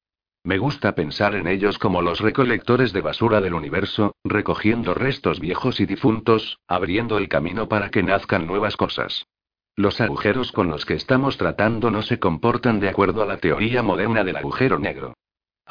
Me 0.44 0.58
gusta 0.58 0.96
pensar 0.96 1.36
en 1.36 1.48
ellos 1.48 1.78
como 1.78 2.02
los 2.02 2.20
recolectores 2.20 2.92
de 2.94 3.02
basura 3.02 3.42
del 3.42 3.54
universo, 3.54 4.16
recogiendo 4.24 4.94
restos 4.94 5.40
viejos 5.40 5.80
y 5.80 5.86
difuntos, 5.86 6.60
abriendo 6.68 7.18
el 7.18 7.30
camino 7.30 7.70
para 7.70 7.90
que 7.92 8.04
nazcan 8.04 8.48
nuevas 8.48 8.76
cosas. 8.76 9.28
Los 9.76 10.02
agujeros 10.02 10.52
con 10.52 10.70
los 10.70 10.86
que 10.86 10.96
estamos 10.96 11.38
tratando 11.38 11.92
no 11.92 12.02
se 12.02 12.20
comportan 12.20 12.80
de 12.80 12.90
acuerdo 12.90 13.24
a 13.24 13.26
la 13.26 13.38
teoría 13.38 13.82
moderna 13.82 14.24
del 14.24 14.38
agujero 14.38 14.78
negro. 14.78 15.14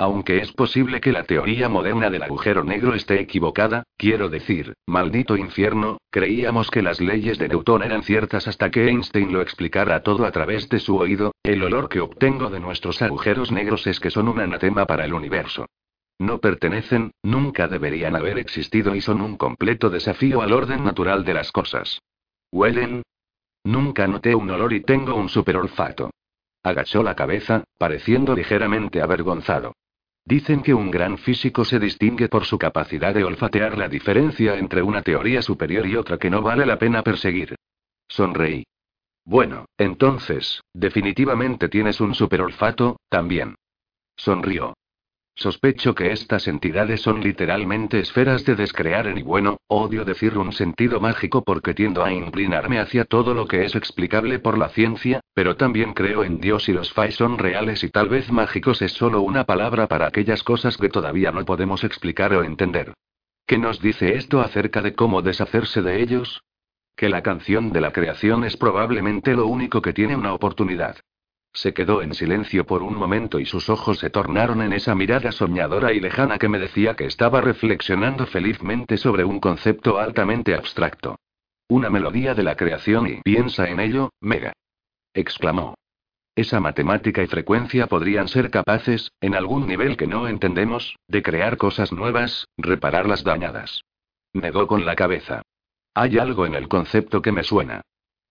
Aunque 0.01 0.39
es 0.39 0.53
posible 0.53 1.01
que 1.01 1.11
la 1.11 1.25
teoría 1.25 1.69
moderna 1.69 2.09
del 2.09 2.23
agujero 2.23 2.63
negro 2.63 2.95
esté 2.95 3.21
equivocada, 3.21 3.83
quiero 3.97 4.29
decir, 4.29 4.75
maldito 4.87 5.37
infierno, 5.37 5.99
creíamos 6.11 6.71
que 6.71 6.83
las 6.83 7.01
leyes 7.01 7.37
de 7.37 7.49
Newton 7.49 7.83
eran 7.83 8.05
ciertas 8.05 8.47
hasta 8.47 8.71
que 8.71 8.87
Einstein 8.89 9.33
lo 9.33 9.43
explicara 9.43 10.05
todo 10.05 10.25
a 10.25 10.31
través 10.31 10.69
de 10.69 10.79
su 10.79 10.97
oído, 10.97 11.33
el 11.43 11.65
olor 11.65 11.89
que 11.89 11.99
obtengo 11.99 12.49
de 12.49 12.61
nuestros 12.61 13.03
agujeros 13.03 13.51
negros 13.51 13.89
es 13.89 13.99
que 13.99 14.11
son 14.11 14.29
un 14.29 14.39
anatema 14.39 14.87
para 14.87 15.05
el 15.05 15.15
universo. 15.15 15.67
No 16.21 16.39
pertenecen, 16.39 17.11
nunca 17.25 17.67
deberían 17.67 18.15
haber 18.15 18.39
existido 18.39 18.95
y 18.95 19.01
son 19.01 19.21
un 19.21 19.37
completo 19.37 19.91
desafío 19.91 20.43
al 20.43 20.53
orden 20.53 20.85
natural 20.85 21.25
de 21.25 21.35
las 21.35 21.51
cosas. 21.51 22.01
Huelen. 22.53 23.03
Nunca 23.69 24.07
noté 24.07 24.35
un 24.35 24.49
olor 24.49 24.73
y 24.73 24.81
tengo 24.81 25.15
un 25.15 25.29
superolfato. 25.29 26.11
Agachó 26.63 27.03
la 27.03 27.15
cabeza, 27.15 27.65
pareciendo 27.77 28.35
ligeramente 28.35 29.03
avergonzado. 29.03 29.75
Dicen 30.25 30.63
que 30.63 30.73
un 30.73 30.91
gran 30.91 31.19
físico 31.19 31.67
se 31.67 31.79
distingue 31.79 32.31
por 32.31 32.47
su 32.47 32.57
capacidad 32.57 33.13
de 33.13 33.25
olfatear 33.25 33.77
la 33.77 33.87
diferencia 33.87 34.57
entre 34.57 34.81
una 34.81 35.03
teoría 35.03 35.43
superior 35.43 35.87
y 35.87 35.97
otra 35.97 36.17
que 36.17 36.31
no 36.31 36.41
vale 36.41 36.65
la 36.65 36.79
pena 36.79 37.03
perseguir. 37.03 37.57
Sonreí. 38.09 38.65
Bueno, 39.27 39.67
entonces, 39.77 40.63
definitivamente 40.73 41.69
tienes 41.69 42.01
un 42.01 42.15
superolfato, 42.15 42.97
también. 43.11 43.55
Sonrió. 44.17 44.73
Sospecho 45.39 45.95
que 45.95 46.11
estas 46.11 46.49
entidades 46.49 47.01
son 47.01 47.21
literalmente 47.21 48.01
esferas 48.01 48.45
de 48.45 48.57
descrear 48.57 49.07
en 49.07 49.19
y 49.19 49.23
bueno, 49.23 49.59
odio 49.69 50.05
decir 50.05 50.37
un 50.37 50.51
sentido 50.53 50.99
mágico 50.99 51.45
porque 51.45 51.75
tiendo 51.75 52.03
a 52.03 52.13
inclinarme 52.13 52.81
hacia 52.81 53.05
todo 53.05 53.35
lo 53.35 53.47
que 53.47 53.65
es 53.65 53.77
explicable 53.77 54.41
por 54.41 54.59
la 54.59 54.69
ciencia, 54.71 55.21
pero 55.35 55.55
también 55.55 55.95
creo 55.95 56.25
en 56.25 56.41
Dios 56.41 56.69
y 56.69 56.73
los 56.73 56.93
Fai 56.93 57.13
son 57.13 57.39
reales 57.39 57.85
y 57.85 57.89
tal 57.89 58.09
vez 58.09 58.33
mágicos 58.33 58.83
es 58.83 58.91
solo 58.91 59.21
una 59.21 59.45
palabra 59.45 59.87
para 59.87 60.09
aquellas 60.09 60.43
cosas 60.43 60.77
que 60.77 60.89
todavía 60.89 61.31
no 61.31 61.45
podemos 61.45 61.85
explicar 61.85 62.35
o 62.35 62.43
entender. 62.43 62.95
¿Qué 63.47 63.59
nos 63.59 63.81
dice 63.81 64.17
esto 64.17 64.41
acerca 64.41 64.83
de 64.83 64.95
cómo 64.95 65.23
deshacerse 65.23 65.83
de 65.83 66.03
ellos? 66.03 66.43
Que 66.97 67.09
la 67.09 67.23
canción 67.23 67.71
de 67.71 67.81
la 67.81 67.93
creación 67.93 68.43
es 68.43 68.57
probablemente 68.57 69.35
lo 69.35 69.47
único 69.47 69.83
que 69.83 69.93
tiene 69.93 70.17
una 70.17 70.35
oportunidad. 70.35 70.97
Se 71.59 71.75
quedó 71.75 72.03
en 72.03 72.15
silencio 72.15 72.65
por 72.65 72.85
un 72.85 72.95
momento 72.95 73.41
y 73.41 73.45
sus 73.45 73.69
ojos 73.69 73.99
se 73.99 74.11
tornaron 74.11 74.63
en 74.63 74.73
esa 74.73 74.95
mirada 74.95 75.33
soñadora 75.33 75.93
y 75.93 75.99
lejana 75.99 76.39
que 76.39 76.49
me 76.49 76.61
decía 76.61 76.95
que 76.95 77.05
estaba 77.05 77.41
reflexionando 77.41 78.27
felizmente 78.27 78.97
sobre 78.97 79.25
un 79.25 79.41
concepto 79.41 79.99
altamente 79.99 80.55
abstracto. 80.55 81.19
Una 81.67 81.91
melodía 81.91 82.37
de 82.37 82.45
la 82.45 82.55
creación 82.55 83.09
y 83.09 83.23
piensa 83.23 83.69
en 83.69 83.81
ello, 83.81 84.11
Mega. 84.21 84.53
exclamó. 85.13 85.75
Esa 86.37 86.61
matemática 86.61 87.25
y 87.25 87.27
frecuencia 87.27 87.89
podrían 87.89 88.29
ser 88.29 88.53
capaces, 88.53 89.11
en 89.21 89.35
algún 89.35 89.67
nivel 89.67 89.97
que 89.97 90.07
no 90.07 90.29
entendemos, 90.29 90.95
de 91.09 91.25
crear 91.25 91.57
cosas 91.57 91.91
nuevas, 91.91 92.47
reparar 92.57 93.09
las 93.09 93.25
dañadas. 93.25 93.83
Negó 94.33 94.69
con 94.69 94.87
la 94.87 94.95
cabeza. 94.95 95.43
Hay 95.93 96.19
algo 96.19 96.47
en 96.47 96.55
el 96.55 96.69
concepto 96.69 97.21
que 97.21 97.33
me 97.33 97.43
suena. 97.43 97.83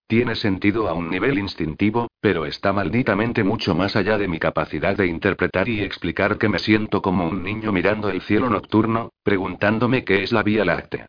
Tiene 0.08 0.36
sentido 0.36 0.88
a 0.88 0.94
un 0.94 1.10
nivel 1.10 1.38
instintivo, 1.38 2.08
pero 2.22 2.46
está 2.46 2.72
malditamente 2.72 3.44
mucho 3.44 3.76
más 3.76 3.98
allá 3.98 4.18
de 4.18 4.30
mi 4.30 4.40
capacidad 4.40 4.96
de 4.96 5.08
interpretar 5.08 5.68
y 5.68 5.82
explicar 5.82 6.38
que 6.38 6.48
me 6.48 6.60
siento 6.60 7.02
como 7.02 7.28
un 7.28 7.44
niño 7.44 7.74
mirando 7.74 8.10
el 8.10 8.22
cielo 8.22 8.50
nocturno, 8.50 9.10
preguntándome 9.22 10.06
qué 10.06 10.24
es 10.24 10.32
la 10.32 10.44
Vía 10.44 10.64
Láctea. 10.64 11.08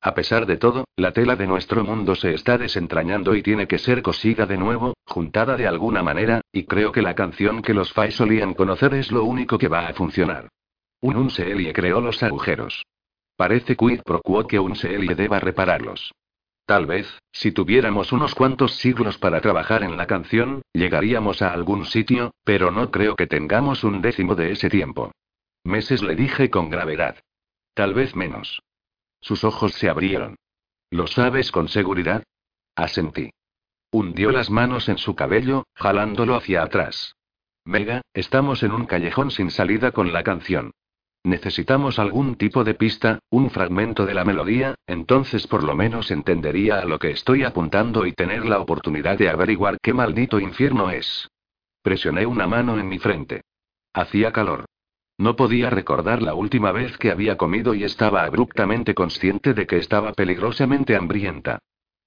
A 0.00 0.14
pesar 0.14 0.46
de 0.46 0.56
todo, 0.56 0.84
la 0.96 1.12
tela 1.12 1.36
de 1.36 1.46
nuestro 1.46 1.84
mundo 1.84 2.14
se 2.14 2.32
está 2.32 2.56
desentrañando 2.56 3.34
y 3.34 3.42
tiene 3.42 3.66
que 3.66 3.76
ser 3.76 4.00
cosida 4.00 4.46
de 4.46 4.56
nuevo, 4.56 4.94
juntada 5.04 5.54
de 5.56 5.66
alguna 5.66 6.02
manera, 6.02 6.40
y 6.50 6.64
creo 6.64 6.90
que 6.90 7.02
la 7.02 7.14
canción 7.14 7.60
que 7.60 7.74
los 7.74 7.92
Fai 7.92 8.12
solían 8.12 8.54
conocer 8.54 8.94
es 8.94 9.12
lo 9.12 9.24
único 9.24 9.58
que 9.58 9.68
va 9.68 9.88
a 9.88 9.92
funcionar. 9.92 10.48
Un 11.02 11.16
Unseelie 11.16 11.74
creó 11.74 12.00
los 12.00 12.22
agujeros. 12.22 12.86
Parece 13.36 13.76
quid 13.76 14.00
pro 14.02 14.22
quo 14.22 14.46
que 14.46 14.58
Unseelie 14.58 15.14
deba 15.14 15.38
repararlos. 15.38 16.12
Tal 16.68 16.84
vez, 16.84 17.08
si 17.32 17.50
tuviéramos 17.50 18.12
unos 18.12 18.34
cuantos 18.34 18.74
siglos 18.74 19.16
para 19.16 19.40
trabajar 19.40 19.82
en 19.82 19.96
la 19.96 20.06
canción, 20.06 20.60
llegaríamos 20.74 21.40
a 21.40 21.50
algún 21.54 21.86
sitio, 21.86 22.34
pero 22.44 22.70
no 22.70 22.90
creo 22.90 23.16
que 23.16 23.26
tengamos 23.26 23.84
un 23.84 24.02
décimo 24.02 24.34
de 24.34 24.52
ese 24.52 24.68
tiempo. 24.68 25.10
Meses 25.64 26.02
le 26.02 26.14
dije 26.14 26.50
con 26.50 26.68
gravedad. 26.68 27.16
Tal 27.72 27.94
vez 27.94 28.14
menos. 28.14 28.60
Sus 29.18 29.44
ojos 29.44 29.72
se 29.72 29.88
abrieron. 29.88 30.36
¿Lo 30.90 31.06
sabes 31.06 31.52
con 31.52 31.68
seguridad? 31.68 32.22
Asentí. 32.76 33.30
Hundió 33.90 34.30
las 34.30 34.50
manos 34.50 34.90
en 34.90 34.98
su 34.98 35.16
cabello, 35.16 35.64
jalándolo 35.74 36.36
hacia 36.36 36.62
atrás. 36.62 37.14
Mega, 37.64 38.02
estamos 38.12 38.62
en 38.62 38.72
un 38.72 38.84
callejón 38.84 39.30
sin 39.30 39.50
salida 39.50 39.92
con 39.92 40.12
la 40.12 40.22
canción. 40.22 40.72
Necesitamos 41.24 41.98
algún 41.98 42.36
tipo 42.36 42.64
de 42.64 42.74
pista, 42.74 43.18
un 43.30 43.50
fragmento 43.50 44.06
de 44.06 44.14
la 44.14 44.24
melodía, 44.24 44.76
entonces 44.86 45.46
por 45.46 45.64
lo 45.64 45.74
menos 45.74 46.10
entendería 46.10 46.78
a 46.78 46.84
lo 46.84 46.98
que 46.98 47.10
estoy 47.10 47.44
apuntando 47.44 48.06
y 48.06 48.12
tener 48.12 48.46
la 48.46 48.60
oportunidad 48.60 49.18
de 49.18 49.28
averiguar 49.28 49.78
qué 49.82 49.92
maldito 49.92 50.38
infierno 50.40 50.90
es. 50.90 51.28
Presioné 51.82 52.26
una 52.26 52.46
mano 52.46 52.78
en 52.78 52.88
mi 52.88 52.98
frente. 52.98 53.42
Hacía 53.92 54.32
calor. 54.32 54.64
No 55.18 55.34
podía 55.34 55.68
recordar 55.68 56.22
la 56.22 56.34
última 56.34 56.70
vez 56.70 56.96
que 56.96 57.10
había 57.10 57.36
comido 57.36 57.74
y 57.74 57.82
estaba 57.82 58.22
abruptamente 58.22 58.94
consciente 58.94 59.52
de 59.52 59.66
que 59.66 59.78
estaba 59.78 60.12
peligrosamente 60.12 60.94
hambrienta. 60.94 61.58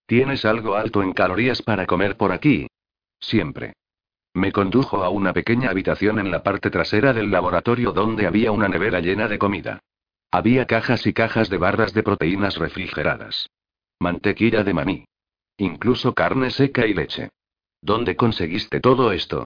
¿Tienes 0.06 0.46
algo 0.46 0.76
alto 0.76 1.04
en 1.04 1.12
calorías 1.12 1.62
para 1.62 1.86
comer 1.86 2.16
por 2.16 2.32
aquí? 2.32 2.68
Siempre. 3.20 3.74
Me 4.34 4.52
condujo 4.52 5.04
a 5.04 5.10
una 5.10 5.34
pequeña 5.34 5.70
habitación 5.70 6.20
en 6.20 6.32
la 6.32 6.42
parte 6.42 6.70
trasera 6.70 7.14
del 7.14 7.32
laboratorio 7.32 7.92
donde 7.92 8.28
había 8.28 8.52
una 8.52 8.68
nevera 8.70 9.02
llena 9.02 9.28
de 9.28 9.38
comida. 9.38 9.80
Había 10.32 10.66
cajas 10.66 11.06
y 11.06 11.14
cajas 11.14 11.50
de 11.50 11.58
barras 11.58 11.94
de 11.94 12.04
proteínas 12.04 12.58
refrigeradas. 12.58 13.50
Mantequilla 14.00 14.64
de 14.64 14.74
maní. 14.74 15.06
Incluso 15.58 16.14
carne 16.14 16.50
seca 16.50 16.88
y 16.88 16.94
leche. 16.94 17.30
¿Dónde 17.82 18.16
conseguiste 18.16 18.80
todo 18.80 19.12
esto? 19.12 19.46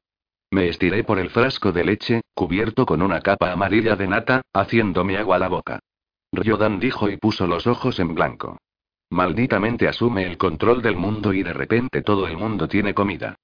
Me 0.51 0.69
estiré 0.69 1.03
por 1.03 1.17
el 1.17 1.31
frasco 1.31 1.71
de 1.71 1.83
leche, 1.83 2.21
cubierto 2.33 2.85
con 2.85 3.01
una 3.01 3.21
capa 3.21 3.51
amarilla 3.51 3.95
de 3.95 4.07
nata, 4.07 4.41
haciéndome 4.53 5.17
agua 5.17 5.37
a 5.37 5.39
la 5.39 5.47
boca. 5.47 5.79
Ryodan 6.31 6.79
dijo 6.79 7.09
y 7.09 7.17
puso 7.17 7.47
los 7.47 7.65
ojos 7.65 7.99
en 7.99 8.13
blanco. 8.13 8.57
Malditamente 9.09 9.87
asume 9.87 10.25
el 10.25 10.37
control 10.37 10.81
del 10.81 10.95
mundo 10.95 11.33
y 11.33 11.41
de 11.41 11.53
repente 11.53 12.03
todo 12.03 12.27
el 12.27 12.37
mundo 12.37 12.67
tiene 12.67 12.93
comida. 12.93 13.35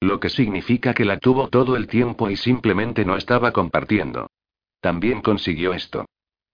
Lo 0.00 0.20
que 0.20 0.28
significa 0.28 0.94
que 0.94 1.04
la 1.04 1.18
tuvo 1.18 1.48
todo 1.48 1.76
el 1.76 1.88
tiempo 1.88 2.30
y 2.30 2.36
simplemente 2.36 3.04
no 3.04 3.16
estaba 3.16 3.52
compartiendo. 3.52 4.30
También 4.80 5.22
consiguió 5.22 5.72
esto. 5.74 6.06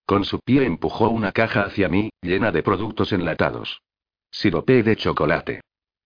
Con 0.06 0.24
su 0.24 0.40
pie 0.40 0.64
empujó 0.64 1.08
una 1.08 1.32
caja 1.32 1.62
hacia 1.62 1.88
mí, 1.88 2.10
llena 2.22 2.52
de 2.52 2.62
productos 2.62 3.12
enlatados. 3.12 3.82
Sirope 4.30 4.82
de 4.82 4.96
chocolate. 4.96 5.60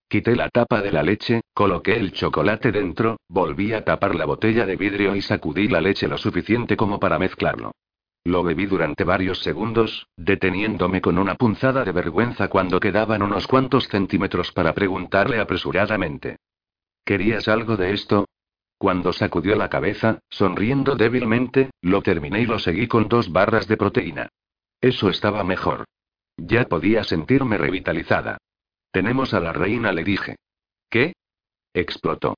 Quité 0.08 0.34
la 0.34 0.48
tapa 0.48 0.80
de 0.80 0.90
la 0.90 1.02
leche, 1.02 1.42
coloqué 1.52 1.96
el 1.96 2.12
chocolate 2.12 2.72
dentro, 2.72 3.18
volví 3.28 3.72
a 3.72 3.84
tapar 3.84 4.14
la 4.14 4.24
botella 4.24 4.66
de 4.66 4.76
vidrio 4.76 5.14
y 5.14 5.22
sacudí 5.22 5.68
la 5.68 5.80
leche 5.80 6.08
lo 6.08 6.18
suficiente 6.18 6.76
como 6.76 6.98
para 6.98 7.18
mezclarlo. 7.18 7.72
Lo 8.24 8.42
bebí 8.42 8.66
durante 8.66 9.04
varios 9.04 9.40
segundos, 9.40 10.06
deteniéndome 10.16 11.00
con 11.00 11.18
una 11.18 11.34
punzada 11.34 11.84
de 11.84 11.92
vergüenza 11.92 12.48
cuando 12.48 12.80
quedaban 12.80 13.22
unos 13.22 13.46
cuantos 13.46 13.86
centímetros 13.88 14.52
para 14.52 14.74
preguntarle 14.74 15.40
apresuradamente. 15.40 16.36
¿Querías 17.08 17.48
algo 17.48 17.78
de 17.78 17.94
esto? 17.94 18.26
Cuando 18.76 19.14
sacudió 19.14 19.56
la 19.56 19.70
cabeza, 19.70 20.18
sonriendo 20.28 20.94
débilmente, 20.94 21.70
lo 21.80 22.02
terminé 22.02 22.42
y 22.42 22.44
lo 22.44 22.58
seguí 22.58 22.86
con 22.86 23.08
dos 23.08 23.32
barras 23.32 23.66
de 23.66 23.78
proteína. 23.78 24.28
Eso 24.78 25.08
estaba 25.08 25.42
mejor. 25.42 25.86
Ya 26.36 26.66
podía 26.66 27.04
sentirme 27.04 27.56
revitalizada. 27.56 28.36
Tenemos 28.92 29.32
a 29.32 29.40
la 29.40 29.54
reina, 29.54 29.90
le 29.90 30.04
dije. 30.04 30.36
¿Qué? 30.90 31.14
explotó. 31.72 32.34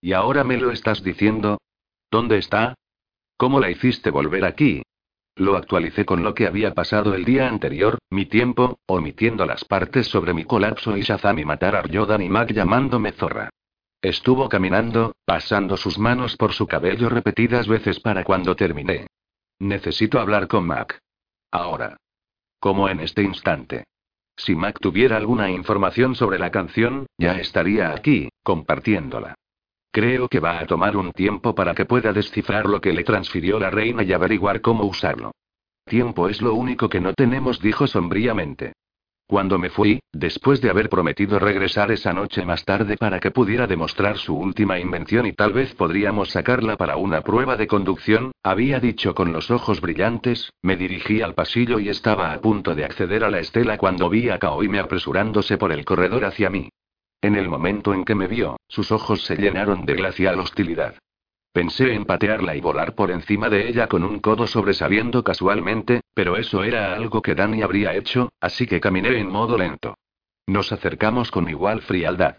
¿Y 0.00 0.12
ahora 0.12 0.44
me 0.44 0.58
lo 0.58 0.70
estás 0.70 1.02
diciendo? 1.02 1.58
¿Dónde 2.08 2.38
está? 2.38 2.76
¿Cómo 3.36 3.58
la 3.58 3.68
hiciste 3.68 4.10
volver 4.10 4.44
aquí? 4.44 4.82
Lo 5.34 5.56
actualicé 5.56 6.04
con 6.04 6.22
lo 6.22 6.34
que 6.34 6.46
había 6.46 6.72
pasado 6.72 7.16
el 7.16 7.24
día 7.24 7.48
anterior, 7.48 7.98
mi 8.10 8.26
tiempo, 8.26 8.78
omitiendo 8.86 9.44
las 9.44 9.64
partes 9.64 10.06
sobre 10.06 10.34
mi 10.34 10.44
colapso 10.44 10.96
y 10.96 11.00
Shazam 11.00 11.40
y 11.40 11.44
matar 11.44 11.74
a 11.74 11.80
Aryodan 11.80 12.22
y 12.22 12.28
Mac 12.28 12.52
llamándome 12.52 13.10
zorra. 13.10 13.50
Estuvo 14.04 14.50
caminando, 14.50 15.14
pasando 15.24 15.78
sus 15.78 15.98
manos 15.98 16.36
por 16.36 16.52
su 16.52 16.66
cabello 16.66 17.08
repetidas 17.08 17.66
veces 17.66 18.00
para 18.00 18.22
cuando 18.22 18.54
terminé. 18.54 19.06
Necesito 19.58 20.20
hablar 20.20 20.46
con 20.46 20.66
Mac. 20.66 20.98
Ahora. 21.50 21.96
Como 22.60 22.90
en 22.90 23.00
este 23.00 23.22
instante. 23.22 23.84
Si 24.36 24.54
Mac 24.54 24.78
tuviera 24.78 25.16
alguna 25.16 25.50
información 25.50 26.14
sobre 26.16 26.38
la 26.38 26.50
canción, 26.50 27.06
ya 27.16 27.38
estaría 27.38 27.92
aquí, 27.92 28.28
compartiéndola. 28.42 29.36
Creo 29.90 30.28
que 30.28 30.38
va 30.38 30.58
a 30.58 30.66
tomar 30.66 30.98
un 30.98 31.10
tiempo 31.12 31.54
para 31.54 31.74
que 31.74 31.86
pueda 31.86 32.12
descifrar 32.12 32.66
lo 32.66 32.82
que 32.82 32.92
le 32.92 33.04
transfirió 33.04 33.58
la 33.58 33.70
reina 33.70 34.02
y 34.02 34.12
averiguar 34.12 34.60
cómo 34.60 34.84
usarlo. 34.84 35.32
Tiempo 35.86 36.28
es 36.28 36.42
lo 36.42 36.52
único 36.52 36.90
que 36.90 37.00
no 37.00 37.14
tenemos, 37.14 37.58
dijo 37.58 37.86
sombríamente. 37.86 38.74
Cuando 39.26 39.58
me 39.58 39.70
fui, 39.70 40.00
después 40.12 40.60
de 40.60 40.68
haber 40.68 40.90
prometido 40.90 41.38
regresar 41.38 41.90
esa 41.90 42.12
noche 42.12 42.44
más 42.44 42.64
tarde 42.66 42.98
para 42.98 43.20
que 43.20 43.30
pudiera 43.30 43.66
demostrar 43.66 44.18
su 44.18 44.36
última 44.36 44.78
invención 44.78 45.24
y 45.24 45.32
tal 45.32 45.54
vez 45.54 45.74
podríamos 45.74 46.30
sacarla 46.30 46.76
para 46.76 46.96
una 46.96 47.22
prueba 47.22 47.56
de 47.56 47.66
conducción, 47.66 48.32
había 48.42 48.80
dicho 48.80 49.14
con 49.14 49.32
los 49.32 49.50
ojos 49.50 49.80
brillantes, 49.80 50.52
me 50.60 50.76
dirigí 50.76 51.22
al 51.22 51.34
pasillo 51.34 51.78
y 51.78 51.88
estaba 51.88 52.32
a 52.32 52.40
punto 52.40 52.74
de 52.74 52.84
acceder 52.84 53.24
a 53.24 53.30
la 53.30 53.40
estela 53.40 53.78
cuando 53.78 54.10
vi 54.10 54.28
a 54.28 54.38
me 54.68 54.78
apresurándose 54.78 55.56
por 55.56 55.72
el 55.72 55.86
corredor 55.86 56.26
hacia 56.26 56.50
mí. 56.50 56.68
En 57.22 57.34
el 57.34 57.48
momento 57.48 57.94
en 57.94 58.04
que 58.04 58.14
me 58.14 58.28
vio, 58.28 58.58
sus 58.68 58.92
ojos 58.92 59.24
se 59.24 59.36
llenaron 59.36 59.86
de 59.86 59.94
glacial 59.94 60.38
hostilidad. 60.38 60.96
Pensé 61.54 61.94
en 61.94 62.04
patearla 62.04 62.56
y 62.56 62.60
volar 62.60 62.96
por 62.96 63.12
encima 63.12 63.48
de 63.48 63.68
ella 63.68 63.86
con 63.86 64.02
un 64.02 64.18
codo 64.18 64.48
sobresaliendo 64.48 65.22
casualmente, 65.22 66.00
pero 66.12 66.36
eso 66.36 66.64
era 66.64 66.96
algo 66.96 67.22
que 67.22 67.36
Danny 67.36 67.62
habría 67.62 67.94
hecho, 67.94 68.32
así 68.40 68.66
que 68.66 68.80
caminé 68.80 69.20
en 69.20 69.30
modo 69.30 69.56
lento. 69.56 69.96
Nos 70.48 70.72
acercamos 70.72 71.30
con 71.30 71.48
igual 71.48 71.80
frialdad. 71.82 72.38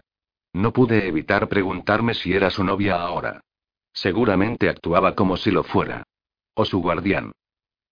No 0.52 0.74
pude 0.74 1.08
evitar 1.08 1.48
preguntarme 1.48 2.12
si 2.12 2.34
era 2.34 2.50
su 2.50 2.62
novia 2.62 3.00
ahora. 3.00 3.40
Seguramente 3.94 4.68
actuaba 4.68 5.14
como 5.14 5.38
si 5.38 5.50
lo 5.50 5.64
fuera. 5.64 6.02
O 6.52 6.66
su 6.66 6.82
guardián. 6.82 7.32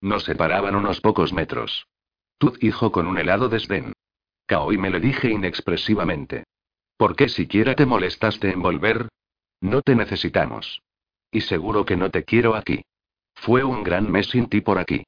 Nos 0.02 0.24
separaban 0.24 0.76
unos 0.76 1.00
pocos 1.00 1.32
metros. 1.32 1.86
Tut 2.36 2.62
hijo 2.62 2.92
con 2.92 3.06
un 3.06 3.16
helado 3.16 3.48
desdén. 3.48 3.94
Kaoi 4.44 4.76
me 4.76 4.90
le 4.90 5.00
dije 5.00 5.30
inexpresivamente. 5.30 6.44
¿Por 6.98 7.16
qué 7.16 7.30
siquiera 7.30 7.74
te 7.74 7.86
molestaste 7.86 8.50
en 8.50 8.60
volver? 8.60 9.08
No 9.62 9.80
te 9.80 9.94
necesitamos. 9.94 10.83
Y 11.34 11.40
seguro 11.40 11.84
que 11.84 11.96
no 11.96 12.10
te 12.10 12.22
quiero 12.22 12.54
aquí. 12.54 12.84
Fue 13.34 13.64
un 13.64 13.82
gran 13.82 14.08
mes 14.10 14.28
sin 14.28 14.46
ti 14.48 14.60
por 14.60 14.78
aquí. 14.78 15.02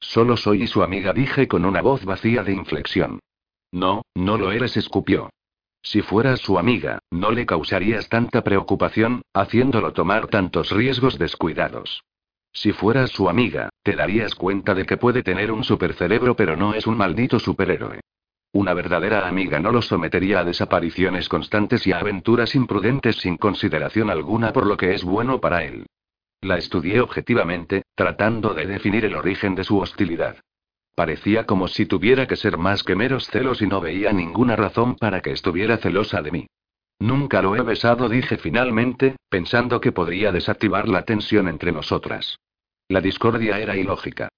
Solo 0.00 0.36
soy 0.36 0.66
su 0.66 0.82
amiga, 0.82 1.12
dije 1.12 1.46
con 1.46 1.64
una 1.64 1.80
voz 1.80 2.04
vacía 2.04 2.42
de 2.42 2.52
inflexión. 2.52 3.20
No, 3.70 4.02
no 4.16 4.36
lo 4.36 4.50
eres, 4.50 4.76
escupió. 4.76 5.30
Si 5.80 6.02
fueras 6.02 6.40
su 6.40 6.58
amiga, 6.58 6.98
no 7.12 7.30
le 7.30 7.46
causarías 7.46 8.08
tanta 8.08 8.42
preocupación, 8.42 9.22
haciéndolo 9.32 9.92
tomar 9.92 10.26
tantos 10.26 10.72
riesgos 10.72 11.16
descuidados. 11.16 12.02
Si 12.52 12.72
fueras 12.72 13.10
su 13.10 13.28
amiga, 13.28 13.68
te 13.84 13.94
darías 13.94 14.34
cuenta 14.34 14.74
de 14.74 14.84
que 14.84 14.96
puede 14.96 15.22
tener 15.22 15.52
un 15.52 15.62
supercerebro 15.62 16.34
pero 16.34 16.56
no 16.56 16.74
es 16.74 16.88
un 16.88 16.96
maldito 16.96 17.38
superhéroe. 17.38 18.00
Una 18.52 18.72
verdadera 18.72 19.28
amiga 19.28 19.60
no 19.60 19.70
lo 19.70 19.82
sometería 19.82 20.40
a 20.40 20.44
desapariciones 20.44 21.28
constantes 21.28 21.86
y 21.86 21.92
a 21.92 21.98
aventuras 21.98 22.54
imprudentes 22.54 23.16
sin 23.16 23.36
consideración 23.36 24.10
alguna 24.10 24.52
por 24.52 24.66
lo 24.66 24.76
que 24.76 24.94
es 24.94 25.04
bueno 25.04 25.40
para 25.40 25.64
él. 25.64 25.86
La 26.40 26.56
estudié 26.56 27.00
objetivamente, 27.00 27.82
tratando 27.94 28.54
de 28.54 28.66
definir 28.66 29.04
el 29.04 29.16
origen 29.16 29.54
de 29.54 29.64
su 29.64 29.78
hostilidad. 29.78 30.36
Parecía 30.94 31.44
como 31.44 31.68
si 31.68 31.86
tuviera 31.86 32.26
que 32.26 32.36
ser 32.36 32.58
más 32.58 32.82
que 32.82 32.96
meros 32.96 33.26
celos 33.26 33.60
y 33.60 33.66
no 33.66 33.80
veía 33.80 34.12
ninguna 34.12 34.56
razón 34.56 34.96
para 34.96 35.20
que 35.20 35.32
estuviera 35.32 35.76
celosa 35.76 36.22
de 36.22 36.32
mí. 36.32 36.46
Nunca 37.00 37.42
lo 37.42 37.54
he 37.54 37.62
besado, 37.62 38.08
dije 38.08 38.38
finalmente, 38.38 39.16
pensando 39.28 39.80
que 39.80 39.92
podría 39.92 40.32
desactivar 40.32 40.88
la 40.88 41.02
tensión 41.02 41.48
entre 41.48 41.70
nosotras. 41.70 42.38
La 42.88 43.00
discordia 43.00 43.60
era 43.60 43.76
ilógica. 43.76 44.28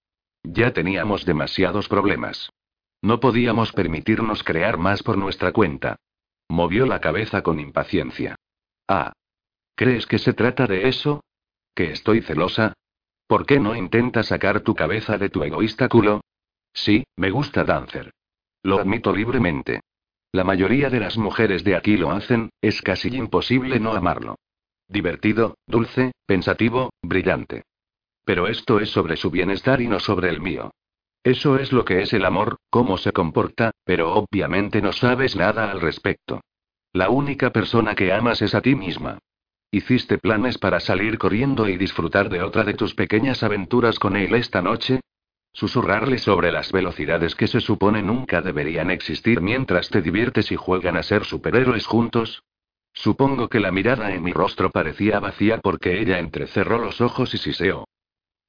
Ya 0.42 0.72
teníamos 0.72 1.24
demasiados 1.24 1.88
problemas. 1.88 2.50
No 3.02 3.20
podíamos 3.20 3.72
permitirnos 3.72 4.44
crear 4.44 4.76
más 4.76 5.02
por 5.02 5.16
nuestra 5.16 5.52
cuenta. 5.52 5.96
Movió 6.48 6.86
la 6.86 7.00
cabeza 7.00 7.42
con 7.42 7.60
impaciencia. 7.60 8.36
Ah. 8.88 9.12
¿Crees 9.74 10.06
que 10.06 10.18
se 10.18 10.34
trata 10.34 10.66
de 10.66 10.88
eso? 10.88 11.22
¿Que 11.74 11.92
estoy 11.92 12.20
celosa? 12.20 12.74
¿Por 13.26 13.46
qué 13.46 13.60
no 13.60 13.76
intentas 13.76 14.26
sacar 14.26 14.60
tu 14.60 14.74
cabeza 14.74 15.16
de 15.16 15.30
tu 15.30 15.42
egoísta 15.44 15.88
culo? 15.88 16.20
Sí, 16.72 17.04
me 17.16 17.30
gusta 17.30 17.64
Dancer. 17.64 18.12
Lo 18.62 18.80
admito 18.80 19.14
libremente. 19.14 19.80
La 20.32 20.44
mayoría 20.44 20.90
de 20.90 21.00
las 21.00 21.16
mujeres 21.16 21.64
de 21.64 21.76
aquí 21.76 21.96
lo 21.96 22.10
hacen, 22.10 22.50
es 22.60 22.82
casi 22.82 23.08
imposible 23.08 23.80
no 23.80 23.92
amarlo. 23.92 24.36
Divertido, 24.88 25.56
dulce, 25.66 26.12
pensativo, 26.26 26.90
brillante. 27.02 27.62
Pero 28.24 28.48
esto 28.48 28.80
es 28.80 28.90
sobre 28.90 29.16
su 29.16 29.30
bienestar 29.30 29.80
y 29.80 29.88
no 29.88 29.98
sobre 30.00 30.28
el 30.28 30.40
mío. 30.40 30.72
Eso 31.22 31.58
es 31.58 31.70
lo 31.72 31.84
que 31.84 32.00
es 32.00 32.12
el 32.14 32.24
amor, 32.24 32.56
cómo 32.70 32.96
se 32.96 33.12
comporta, 33.12 33.72
pero 33.84 34.14
obviamente 34.14 34.80
no 34.80 34.92
sabes 34.92 35.36
nada 35.36 35.70
al 35.70 35.80
respecto. 35.80 36.40
La 36.92 37.10
única 37.10 37.50
persona 37.50 37.94
que 37.94 38.12
amas 38.12 38.40
es 38.40 38.54
a 38.54 38.62
ti 38.62 38.74
misma. 38.74 39.18
¿Hiciste 39.70 40.18
planes 40.18 40.58
para 40.58 40.80
salir 40.80 41.18
corriendo 41.18 41.68
y 41.68 41.76
disfrutar 41.76 42.28
de 42.30 42.42
otra 42.42 42.64
de 42.64 42.74
tus 42.74 42.94
pequeñas 42.94 43.42
aventuras 43.42 43.98
con 43.98 44.16
él 44.16 44.34
esta 44.34 44.62
noche? 44.62 45.00
Susurrarle 45.52 46.18
sobre 46.18 46.50
las 46.50 46.72
velocidades 46.72 47.34
que 47.34 47.46
se 47.46 47.60
supone 47.60 48.02
nunca 48.02 48.40
deberían 48.40 48.90
existir 48.90 49.40
mientras 49.40 49.90
te 49.90 50.00
diviertes 50.00 50.50
y 50.50 50.56
juegan 50.56 50.96
a 50.96 51.02
ser 51.02 51.24
superhéroes 51.24 51.86
juntos. 51.86 52.42
Supongo 52.92 53.48
que 53.48 53.60
la 53.60 53.70
mirada 53.70 54.12
en 54.12 54.22
mi 54.22 54.32
rostro 54.32 54.70
parecía 54.70 55.20
vacía 55.20 55.58
porque 55.58 56.00
ella 56.00 56.18
entrecerró 56.18 56.78
los 56.78 57.00
ojos 57.00 57.34
y 57.34 57.38
siseó. 57.38 57.84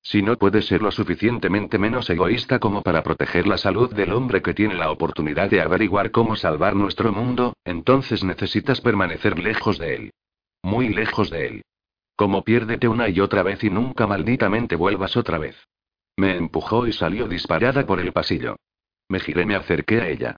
Si 0.03 0.21
no 0.23 0.37
puedes 0.37 0.65
ser 0.65 0.81
lo 0.81 0.91
suficientemente 0.91 1.77
menos 1.77 2.09
egoísta 2.09 2.59
como 2.59 2.81
para 2.81 3.03
proteger 3.03 3.47
la 3.47 3.57
salud 3.57 3.93
del 3.93 4.13
hombre 4.13 4.41
que 4.41 4.53
tiene 4.53 4.73
la 4.73 4.91
oportunidad 4.91 5.49
de 5.49 5.61
averiguar 5.61 6.11
cómo 6.11 6.35
salvar 6.35 6.75
nuestro 6.75 7.11
mundo, 7.11 7.53
entonces 7.63 8.23
necesitas 8.23 8.81
permanecer 8.81 9.37
lejos 9.37 9.77
de 9.77 9.95
él. 9.95 10.11
Muy 10.63 10.89
lejos 10.89 11.29
de 11.29 11.47
él. 11.47 11.61
Como 12.15 12.43
piérdete 12.43 12.87
una 12.87 13.09
y 13.09 13.19
otra 13.19 13.43
vez 13.43 13.63
y 13.63 13.69
nunca 13.69 14.07
malditamente 14.07 14.75
vuelvas 14.75 15.15
otra 15.17 15.37
vez. 15.37 15.55
Me 16.17 16.35
empujó 16.35 16.87
y 16.87 16.93
salió 16.93 17.27
disparada 17.27 17.85
por 17.85 17.99
el 17.99 18.11
pasillo. 18.11 18.57
Me 19.07 19.19
giré, 19.19 19.45
me 19.45 19.55
acerqué 19.55 20.01
a 20.01 20.09
ella. 20.09 20.37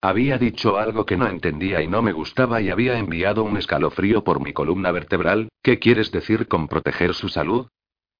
Había 0.00 0.38
dicho 0.38 0.76
algo 0.76 1.06
que 1.06 1.16
no 1.16 1.26
entendía 1.26 1.80
y 1.82 1.88
no 1.88 2.02
me 2.02 2.12
gustaba 2.12 2.60
y 2.60 2.68
había 2.68 2.98
enviado 2.98 3.42
un 3.42 3.56
escalofrío 3.56 4.22
por 4.22 4.40
mi 4.40 4.52
columna 4.52 4.92
vertebral. 4.92 5.48
¿Qué 5.62 5.78
quieres 5.78 6.10
decir 6.12 6.46
con 6.46 6.68
proteger 6.68 7.14
su 7.14 7.28
salud? 7.28 7.68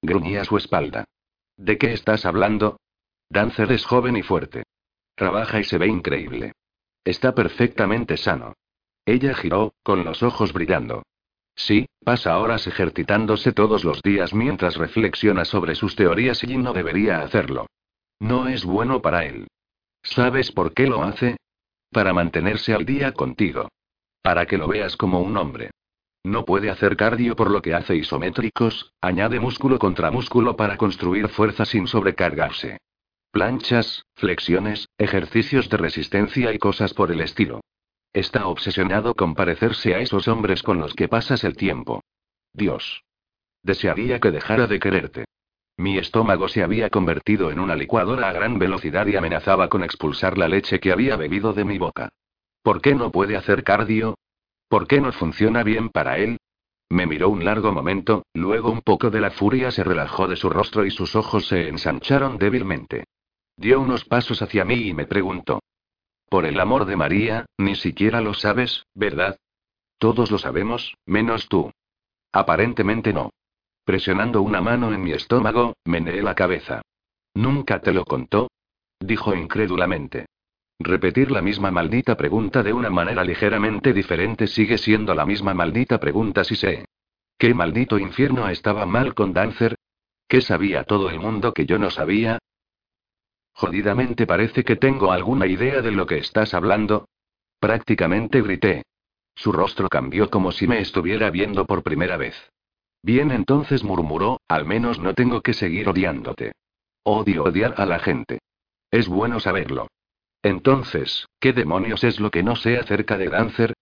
Gruñía 0.05 0.41
a 0.41 0.45
su 0.45 0.57
espalda. 0.57 1.05
¿De 1.57 1.77
qué 1.77 1.93
estás 1.93 2.25
hablando? 2.25 2.77
Dancer 3.29 3.71
es 3.71 3.85
joven 3.85 4.17
y 4.17 4.21
fuerte. 4.21 4.63
Trabaja 5.15 5.59
y 5.59 5.63
se 5.63 5.77
ve 5.77 5.87
increíble. 5.87 6.53
Está 7.03 7.33
perfectamente 7.33 8.17
sano. 8.17 8.53
Ella 9.05 9.33
giró, 9.33 9.73
con 9.83 10.03
los 10.03 10.23
ojos 10.23 10.53
brillando. 10.53 11.03
Sí, 11.55 11.87
pasa 12.03 12.37
horas 12.37 12.67
ejercitándose 12.67 13.53
todos 13.53 13.83
los 13.83 14.01
días 14.01 14.33
mientras 14.33 14.75
reflexiona 14.75 15.45
sobre 15.45 15.75
sus 15.75 15.95
teorías 15.95 16.43
y 16.43 16.57
no 16.57 16.73
debería 16.73 17.21
hacerlo. 17.21 17.67
No 18.19 18.47
es 18.47 18.65
bueno 18.65 19.01
para 19.01 19.25
él. 19.25 19.47
¿Sabes 20.03 20.51
por 20.51 20.73
qué 20.73 20.87
lo 20.87 21.03
hace? 21.03 21.37
Para 21.91 22.13
mantenerse 22.13 22.73
al 22.73 22.85
día 22.85 23.13
contigo. 23.13 23.69
Para 24.21 24.45
que 24.45 24.57
lo 24.57 24.67
veas 24.67 24.97
como 24.97 25.21
un 25.21 25.37
hombre. 25.37 25.71
No 26.25 26.43
puede 26.43 26.71
hacer 26.71 26.97
cardio 26.97 27.35
por 27.35 27.51
lo 27.51 27.61
que 27.61 27.75
hace 27.75 27.95
isométricos, 27.95 28.91
añade 28.99 29.39
músculo 29.39 29.77
contra 29.77 30.09
músculo 30.09 30.55
para 30.55 30.75
construir 30.75 31.27
fuerza 31.27 31.65
sin 31.65 31.85
sobrecargarse. 31.85 32.79
Planchas, 33.29 34.07
flexiones, 34.15 34.89
ejercicios 34.97 35.69
de 35.69 35.77
resistencia 35.77 36.51
y 36.51 36.57
cosas 36.57 36.95
por 36.95 37.11
el 37.11 37.21
estilo. 37.21 37.61
Está 38.11 38.47
obsesionado 38.47 39.13
con 39.13 39.35
parecerse 39.35 39.93
a 39.93 39.99
esos 39.99 40.27
hombres 40.27 40.63
con 40.63 40.79
los 40.79 40.95
que 40.95 41.07
pasas 41.07 41.43
el 41.43 41.55
tiempo. 41.55 42.01
Dios. 42.53 43.03
Desearía 43.61 44.19
que 44.19 44.31
dejara 44.31 44.65
de 44.65 44.79
quererte. 44.79 45.25
Mi 45.77 45.99
estómago 45.99 46.47
se 46.47 46.63
había 46.63 46.89
convertido 46.89 47.51
en 47.51 47.59
una 47.59 47.75
licuadora 47.75 48.29
a 48.29 48.33
gran 48.33 48.57
velocidad 48.57 49.05
y 49.05 49.15
amenazaba 49.15 49.69
con 49.69 49.83
expulsar 49.83 50.39
la 50.39 50.47
leche 50.47 50.79
que 50.79 50.91
había 50.91 51.17
bebido 51.17 51.53
de 51.53 51.65
mi 51.65 51.77
boca. 51.77 52.09
¿Por 52.63 52.81
qué 52.81 52.95
no 52.95 53.11
puede 53.11 53.37
hacer 53.37 53.63
cardio? 53.63 54.15
¿Por 54.67 54.87
qué 54.87 54.99
no 55.01 55.11
funciona 55.11 55.63
bien 55.63 55.89
para 55.89 56.17
él? 56.17 56.37
Me 56.89 57.05
miró 57.05 57.29
un 57.29 57.43
largo 57.43 57.71
momento, 57.71 58.23
luego 58.33 58.71
un 58.71 58.81
poco 58.81 59.09
de 59.09 59.21
la 59.21 59.31
furia 59.31 59.71
se 59.71 59.83
relajó 59.83 60.27
de 60.27 60.35
su 60.35 60.49
rostro 60.49 60.85
y 60.85 60.91
sus 60.91 61.15
ojos 61.15 61.47
se 61.47 61.67
ensancharon 61.67 62.37
débilmente. 62.37 63.05
Dio 63.57 63.79
unos 63.79 64.05
pasos 64.05 64.41
hacia 64.41 64.65
mí 64.65 64.89
y 64.89 64.93
me 64.93 65.05
preguntó. 65.05 65.59
Por 66.29 66.45
el 66.45 66.59
amor 66.59 66.85
de 66.85 66.95
María, 66.95 67.45
ni 67.57 67.75
siquiera 67.75 68.21
lo 68.21 68.33
sabes, 68.33 68.85
¿verdad? 68.93 69.37
Todos 69.97 70.31
lo 70.31 70.37
sabemos, 70.37 70.95
menos 71.05 71.47
tú. 71.47 71.71
Aparentemente 72.31 73.13
no. 73.13 73.31
Presionando 73.85 74.41
una 74.41 74.61
mano 74.61 74.93
en 74.93 75.01
mi 75.01 75.11
estómago, 75.13 75.75
meneé 75.85 76.21
la 76.21 76.35
cabeza. 76.35 76.81
¿Nunca 77.33 77.81
te 77.81 77.93
lo 77.93 78.03
contó? 78.03 78.49
Dijo 78.99 79.35
incrédulamente. 79.35 80.25
Repetir 80.79 81.31
la 81.31 81.41
misma 81.41 81.71
maldita 81.71 82.17
pregunta 82.17 82.61
de 82.61 82.73
una 82.73 82.89
manera 82.89 83.23
ligeramente 83.23 83.93
diferente 83.93 84.47
sigue 84.47 84.77
siendo 84.77 85.15
la 85.15 85.25
misma 85.25 85.53
maldita 85.53 85.99
pregunta 85.99 86.43
si 86.43 86.55
sé. 86.55 86.85
¿Qué 87.37 87.53
maldito 87.53 87.97
infierno 87.97 88.49
estaba 88.49 88.85
mal 88.85 89.13
con 89.13 89.33
Dancer? 89.33 89.75
¿Qué 90.27 90.41
sabía 90.41 90.83
todo 90.83 91.09
el 91.09 91.19
mundo 91.19 91.53
que 91.53 91.65
yo 91.65 91.79
no 91.79 91.89
sabía? 91.89 92.39
Jodidamente 93.53 94.27
parece 94.27 94.65
que 94.65 94.75
tengo 94.75 95.11
alguna 95.11 95.47
idea 95.47 95.81
de 95.81 95.91
lo 95.91 96.05
que 96.05 96.17
estás 96.17 96.53
hablando. 96.53 97.07
Prácticamente 97.59 98.41
grité. 98.41 98.83
Su 99.33 99.53
rostro 99.53 99.87
cambió 99.87 100.29
como 100.29 100.51
si 100.51 100.67
me 100.67 100.79
estuviera 100.79 101.29
viendo 101.29 101.65
por 101.65 101.83
primera 101.83 102.17
vez. 102.17 102.35
Bien, 103.01 103.31
entonces 103.31 103.83
murmuró, 103.83 104.41
al 104.47 104.65
menos 104.65 104.99
no 104.99 105.13
tengo 105.13 105.41
que 105.41 105.53
seguir 105.53 105.87
odiándote. 105.87 106.53
Odio 107.03 107.43
odiar 107.43 107.75
a 107.77 107.85
la 107.85 107.99
gente. 107.99 108.39
Es 108.91 109.07
bueno 109.07 109.39
saberlo. 109.39 109.87
Entonces, 110.45 111.25
¿qué 111.39 111.53
demonios 111.53 112.03
es 112.03 112.19
lo 112.19 112.29
que 112.29 112.43
no 112.43 112.55
sé 112.55 112.77
acerca 112.77 113.17
de 113.17 113.29
Dancer? 113.29 113.73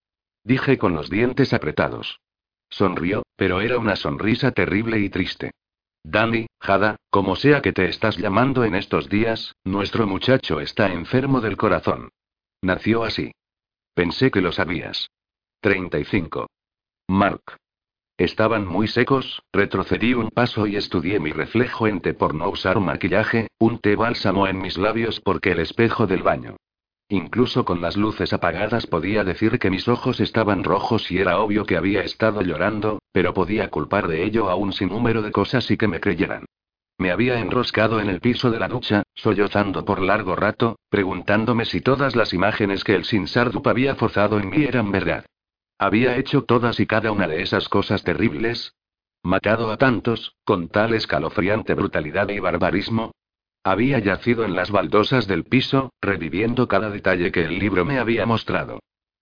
Dije 0.46 0.78
con 0.78 0.96
los 0.96 1.10
dientes 1.10 1.52
apretados. 1.52 2.22
Sonrió, 2.70 3.24
pero 3.36 3.60
era 3.60 3.78
una 3.78 3.98
sonrisa 3.98 4.52
terrible 4.54 4.98
y 5.00 5.10
triste. 5.10 5.52
Danny, 6.06 6.48
Jada, 6.62 6.96
como 7.10 7.36
sea 7.36 7.62
que 7.62 7.74
te 7.74 7.90
estás 7.90 8.16
llamando 8.16 8.64
en 8.64 8.76
estos 8.76 9.10
días, 9.10 9.54
nuestro 9.66 10.08
muchacho 10.08 10.62
está 10.62 10.94
enfermo 10.94 11.42
del 11.42 11.58
corazón. 11.58 12.12
Nació 12.62 13.04
así. 13.04 13.34
Pensé 13.94 14.32
que 14.32 14.40
lo 14.40 14.54
sabías. 14.54 15.10
35. 15.60 16.48
Mark. 17.10 17.58
Estaban 18.24 18.66
muy 18.66 18.88
secos, 18.88 19.44
retrocedí 19.52 20.14
un 20.14 20.30
paso 20.30 20.66
y 20.66 20.78
estudié 20.78 21.20
mi 21.20 21.34
reflejo 21.34 21.88
en 21.88 22.00
té 22.00 22.14
por 22.14 22.34
no 22.34 22.48
usar 22.48 22.80
maquillaje, 22.80 23.50
un 23.60 23.80
té 23.80 23.98
bálsamo 23.98 24.48
en 24.48 24.62
mis 24.62 24.78
labios 24.78 25.20
porque 25.20 25.52
el 25.52 25.60
espejo 25.60 26.08
del 26.08 26.24
baño. 26.24 26.56
Incluso 27.10 27.66
con 27.66 27.82
las 27.82 27.98
luces 27.98 28.32
apagadas 28.32 28.88
podía 28.88 29.26
decir 29.26 29.60
que 29.60 29.70
mis 29.70 29.90
ojos 29.90 30.22
estaban 30.22 30.64
rojos 30.64 31.12
y 31.12 31.18
era 31.18 31.40
obvio 31.40 31.66
que 31.66 31.76
había 31.76 32.02
estado 32.02 32.42
llorando, 32.42 33.00
pero 33.12 33.34
podía 33.34 33.70
culpar 33.70 34.08
de 34.08 34.24
ello 34.24 34.50
a 34.50 34.56
un 34.56 34.72
sinnúmero 34.72 35.22
de 35.22 35.34
cosas 35.34 35.70
y 35.70 35.76
que 35.76 35.90
me 35.90 36.00
creyeran. 36.00 36.46
Me 36.98 37.12
había 37.12 37.40
enroscado 37.40 38.00
en 38.00 38.08
el 38.08 38.22
piso 38.22 38.52
de 38.52 38.60
la 38.60 38.70
ducha, 38.70 39.04
sollozando 39.16 39.84
por 39.84 40.02
largo 40.02 40.38
rato, 40.38 40.78
preguntándome 40.90 41.66
si 41.66 41.82
todas 41.82 42.16
las 42.16 42.34
imágenes 42.34 42.86
que 42.86 42.96
el 42.96 43.04
Sinsardup 43.04 43.68
había 43.68 43.96
forzado 43.96 44.40
en 44.40 44.50
mí 44.50 44.64
eran 44.64 44.94
verdad. 44.94 45.26
Había 45.78 46.18
hecho 46.18 46.44
todas 46.44 46.80
y 46.80 46.86
cada 46.86 47.12
una 47.12 47.28
de 47.28 47.42
esas 47.42 47.70
cosas 47.70 48.04
terribles. 48.04 48.76
Matado 49.24 49.72
a 49.72 49.78
tantos, 49.78 50.36
con 50.44 50.68
tal 50.68 50.94
escalofriante 50.94 51.74
brutalidad 51.74 52.30
y 52.30 52.40
barbarismo. 52.40 53.12
Había 53.64 54.00
yacido 54.00 54.44
en 54.44 54.56
las 54.56 54.72
baldosas 54.72 55.28
del 55.28 55.46
piso, 55.46 55.94
reviviendo 56.02 56.68
cada 56.68 56.90
detalle 56.90 57.32
que 57.32 57.46
el 57.46 57.60
libro 57.60 57.86
me 57.86 58.00
había 58.00 58.26
mostrado. 58.26 58.80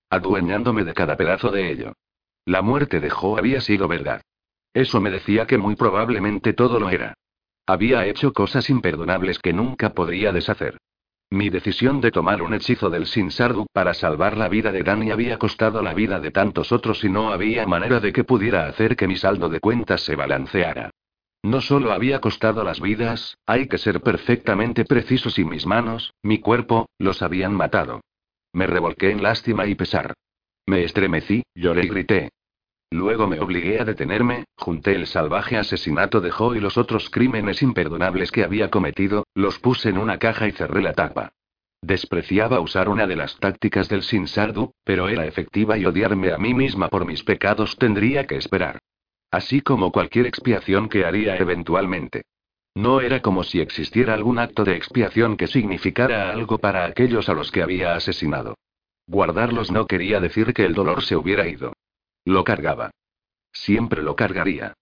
Adueñándome 0.09 0.83
de 0.83 0.93
cada 0.93 1.15
pedazo 1.15 1.51
de 1.51 1.71
ello. 1.71 1.93
La 2.45 2.61
muerte 2.61 2.99
de 2.99 3.11
Jo 3.11 3.37
había 3.37 3.61
sido 3.61 3.87
verdad. 3.87 4.21
Eso 4.73 4.99
me 4.99 5.11
decía 5.11 5.45
que 5.45 5.57
muy 5.57 5.75
probablemente 5.75 6.53
todo 6.53 6.79
lo 6.79 6.89
era. 6.89 7.13
Había 7.67 8.05
hecho 8.07 8.33
cosas 8.33 8.69
imperdonables 8.69 9.39
que 9.39 9.53
nunca 9.53 9.91
podría 9.91 10.31
deshacer. 10.31 10.77
Mi 11.31 11.49
decisión 11.49 12.01
de 12.01 12.11
tomar 12.11 12.41
un 12.41 12.53
hechizo 12.53 12.89
del 12.89 13.07
Sinsardu 13.07 13.65
para 13.71 13.93
salvar 13.93 14.35
la 14.35 14.49
vida 14.49 14.73
de 14.73 14.83
Dani 14.83 15.11
había 15.11 15.37
costado 15.37 15.81
la 15.81 15.93
vida 15.93 16.19
de 16.19 16.29
tantos 16.29 16.73
otros 16.73 17.05
y 17.05 17.09
no 17.09 17.31
había 17.31 17.65
manera 17.65 18.01
de 18.01 18.11
que 18.11 18.25
pudiera 18.25 18.67
hacer 18.67 18.97
que 18.97 19.07
mi 19.07 19.15
saldo 19.15 19.47
de 19.47 19.61
cuentas 19.61 20.01
se 20.01 20.17
balanceara. 20.17 20.91
No 21.41 21.61
solo 21.61 21.93
había 21.93 22.19
costado 22.19 22.65
las 22.65 22.81
vidas, 22.81 23.37
hay 23.45 23.69
que 23.69 23.77
ser 23.77 24.01
perfectamente 24.01 24.83
precisos 24.83 25.39
y 25.39 25.45
mis 25.45 25.65
manos, 25.65 26.13
mi 26.21 26.39
cuerpo, 26.39 26.89
los 26.99 27.21
habían 27.21 27.53
matado. 27.53 28.01
Me 28.51 28.67
revolqué 28.67 29.09
en 29.11 29.23
lástima 29.23 29.65
y 29.67 29.75
pesar. 29.75 30.13
Me 30.65 30.83
estremecí, 30.83 31.43
lloré 31.55 31.85
y 31.85 31.87
grité. 31.87 32.29
Luego 32.91 33.25
me 33.25 33.39
obligué 33.39 33.79
a 33.79 33.85
detenerme, 33.85 34.43
junté 34.57 34.93
el 34.95 35.07
salvaje 35.07 35.57
asesinato 35.57 36.19
de 36.19 36.29
Joe 36.29 36.57
y 36.57 36.59
los 36.59 36.77
otros 36.77 37.09
crímenes 37.09 37.61
imperdonables 37.61 38.31
que 38.31 38.43
había 38.43 38.69
cometido, 38.69 39.25
los 39.33 39.59
puse 39.59 39.89
en 39.89 39.97
una 39.97 40.17
caja 40.17 40.47
y 40.49 40.51
cerré 40.51 40.81
la 40.81 40.91
tapa. 40.91 41.31
Despreciaba 41.81 42.59
usar 42.59 42.89
una 42.89 43.07
de 43.07 43.15
las 43.15 43.37
tácticas 43.39 43.87
del 43.87 44.03
Sinsardu, 44.03 44.73
pero 44.83 45.07
era 45.07 45.25
efectiva 45.25 45.77
y 45.77 45.85
odiarme 45.85 46.33
a 46.33 46.37
mí 46.37 46.53
misma 46.53 46.89
por 46.89 47.05
mis 47.05 47.23
pecados 47.23 47.77
tendría 47.77 48.27
que 48.27 48.35
esperar. 48.35 48.79
Así 49.31 49.61
como 49.61 49.93
cualquier 49.93 50.27
expiación 50.27 50.89
que 50.89 51.05
haría 51.05 51.37
eventualmente. 51.37 52.23
No 52.75 52.99
era 52.99 53.21
como 53.21 53.43
si 53.43 53.61
existiera 53.61 54.13
algún 54.13 54.37
acto 54.37 54.65
de 54.65 54.75
expiación 54.75 55.37
que 55.37 55.47
significara 55.47 56.29
algo 56.29 56.57
para 56.57 56.83
aquellos 56.85 57.29
a 57.29 57.33
los 57.33 57.51
que 57.51 57.63
había 57.63 57.95
asesinado. 57.95 58.55
Guardarlos 59.07 59.71
no 59.71 59.87
quería 59.87 60.19
decir 60.19 60.53
que 60.53 60.65
el 60.65 60.73
dolor 60.73 61.03
se 61.03 61.15
hubiera 61.15 61.47
ido. 61.47 61.73
Lo 62.25 62.43
cargaba. 62.43 62.91
Siempre 63.51 64.03
lo 64.03 64.15
cargaría. 64.15 64.73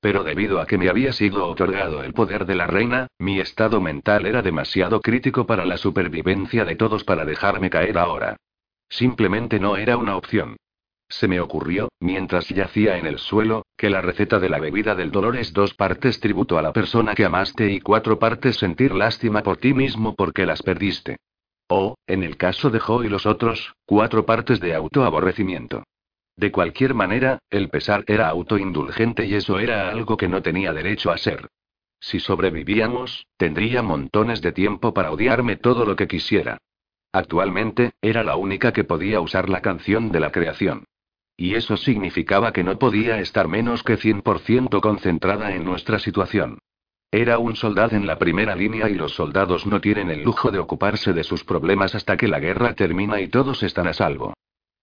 Pero 0.00 0.22
debido 0.22 0.60
a 0.60 0.66
que 0.66 0.78
me 0.78 0.88
había 0.88 1.12
sido 1.12 1.46
otorgado 1.46 2.02
el 2.02 2.12
poder 2.12 2.44
de 2.44 2.54
la 2.54 2.66
reina, 2.66 3.06
mi 3.18 3.40
estado 3.40 3.80
mental 3.80 4.26
era 4.26 4.42
demasiado 4.42 5.00
crítico 5.00 5.46
para 5.46 5.64
la 5.64 5.78
supervivencia 5.78 6.64
de 6.64 6.76
todos 6.76 7.04
para 7.04 7.24
dejarme 7.24 7.70
caer 7.70 7.98
ahora. 7.98 8.36
Simplemente 8.88 9.58
no 9.58 9.76
era 9.76 9.96
una 9.96 10.16
opción. 10.16 10.56
Se 11.08 11.28
me 11.28 11.40
ocurrió, 11.40 11.88
mientras 12.00 12.48
yacía 12.48 12.98
en 12.98 13.06
el 13.06 13.18
suelo, 13.18 13.64
que 13.76 13.90
la 13.90 14.00
receta 14.00 14.38
de 14.38 14.48
la 14.48 14.58
bebida 14.58 14.94
del 14.94 15.10
dolor 15.10 15.36
es 15.36 15.52
dos 15.52 15.74
partes 15.74 16.20
tributo 16.20 16.58
a 16.58 16.62
la 16.62 16.72
persona 16.72 17.14
que 17.14 17.24
amaste 17.24 17.70
y 17.70 17.80
cuatro 17.80 18.18
partes 18.18 18.56
sentir 18.56 18.94
lástima 18.94 19.42
por 19.42 19.56
ti 19.56 19.74
mismo 19.74 20.14
porque 20.14 20.46
las 20.46 20.62
perdiste. 20.62 21.16
O, 21.68 21.96
en 22.06 22.22
el 22.22 22.36
caso 22.36 22.70
de 22.70 22.78
Jo 22.78 23.04
y 23.04 23.08
los 23.08 23.26
otros, 23.26 23.74
cuatro 23.86 24.26
partes 24.26 24.60
de 24.60 24.74
autoaborrecimiento. 24.74 25.82
De 26.36 26.50
cualquier 26.50 26.94
manera, 26.94 27.38
el 27.50 27.68
pesar 27.68 28.04
era 28.06 28.28
autoindulgente 28.28 29.26
y 29.26 29.34
eso 29.34 29.58
era 29.58 29.88
algo 29.88 30.16
que 30.16 30.28
no 30.28 30.42
tenía 30.42 30.72
derecho 30.72 31.10
a 31.10 31.18
ser. 31.18 31.48
Si 32.00 32.20
sobrevivíamos, 32.20 33.26
tendría 33.36 33.82
montones 33.82 34.42
de 34.42 34.52
tiempo 34.52 34.92
para 34.92 35.12
odiarme 35.12 35.56
todo 35.56 35.86
lo 35.86 35.96
que 35.96 36.08
quisiera. 36.08 36.58
Actualmente, 37.12 37.92
era 38.02 38.24
la 38.24 38.36
única 38.36 38.72
que 38.72 38.84
podía 38.84 39.20
usar 39.20 39.48
la 39.48 39.62
canción 39.62 40.10
de 40.10 40.20
la 40.20 40.32
creación. 40.32 40.84
Y 41.36 41.54
eso 41.54 41.76
significaba 41.76 42.52
que 42.52 42.64
no 42.64 42.78
podía 42.78 43.20
estar 43.20 43.48
menos 43.48 43.82
que 43.82 43.96
100% 43.96 44.80
concentrada 44.80 45.54
en 45.54 45.64
nuestra 45.64 45.98
situación. 45.98 46.58
Era 47.10 47.38
un 47.38 47.54
soldado 47.54 47.94
en 47.96 48.08
la 48.08 48.18
primera 48.18 48.56
línea 48.56 48.88
y 48.90 48.94
los 48.94 49.14
soldados 49.14 49.66
no 49.66 49.80
tienen 49.80 50.10
el 50.10 50.24
lujo 50.24 50.50
de 50.50 50.58
ocuparse 50.58 51.12
de 51.12 51.22
sus 51.22 51.44
problemas 51.44 51.94
hasta 51.94 52.16
que 52.16 52.26
la 52.26 52.40
guerra 52.40 52.74
termina 52.74 53.20
y 53.20 53.28
todos 53.28 53.62
están 53.62 53.86
a 53.86 53.92
salvo. 53.92 54.34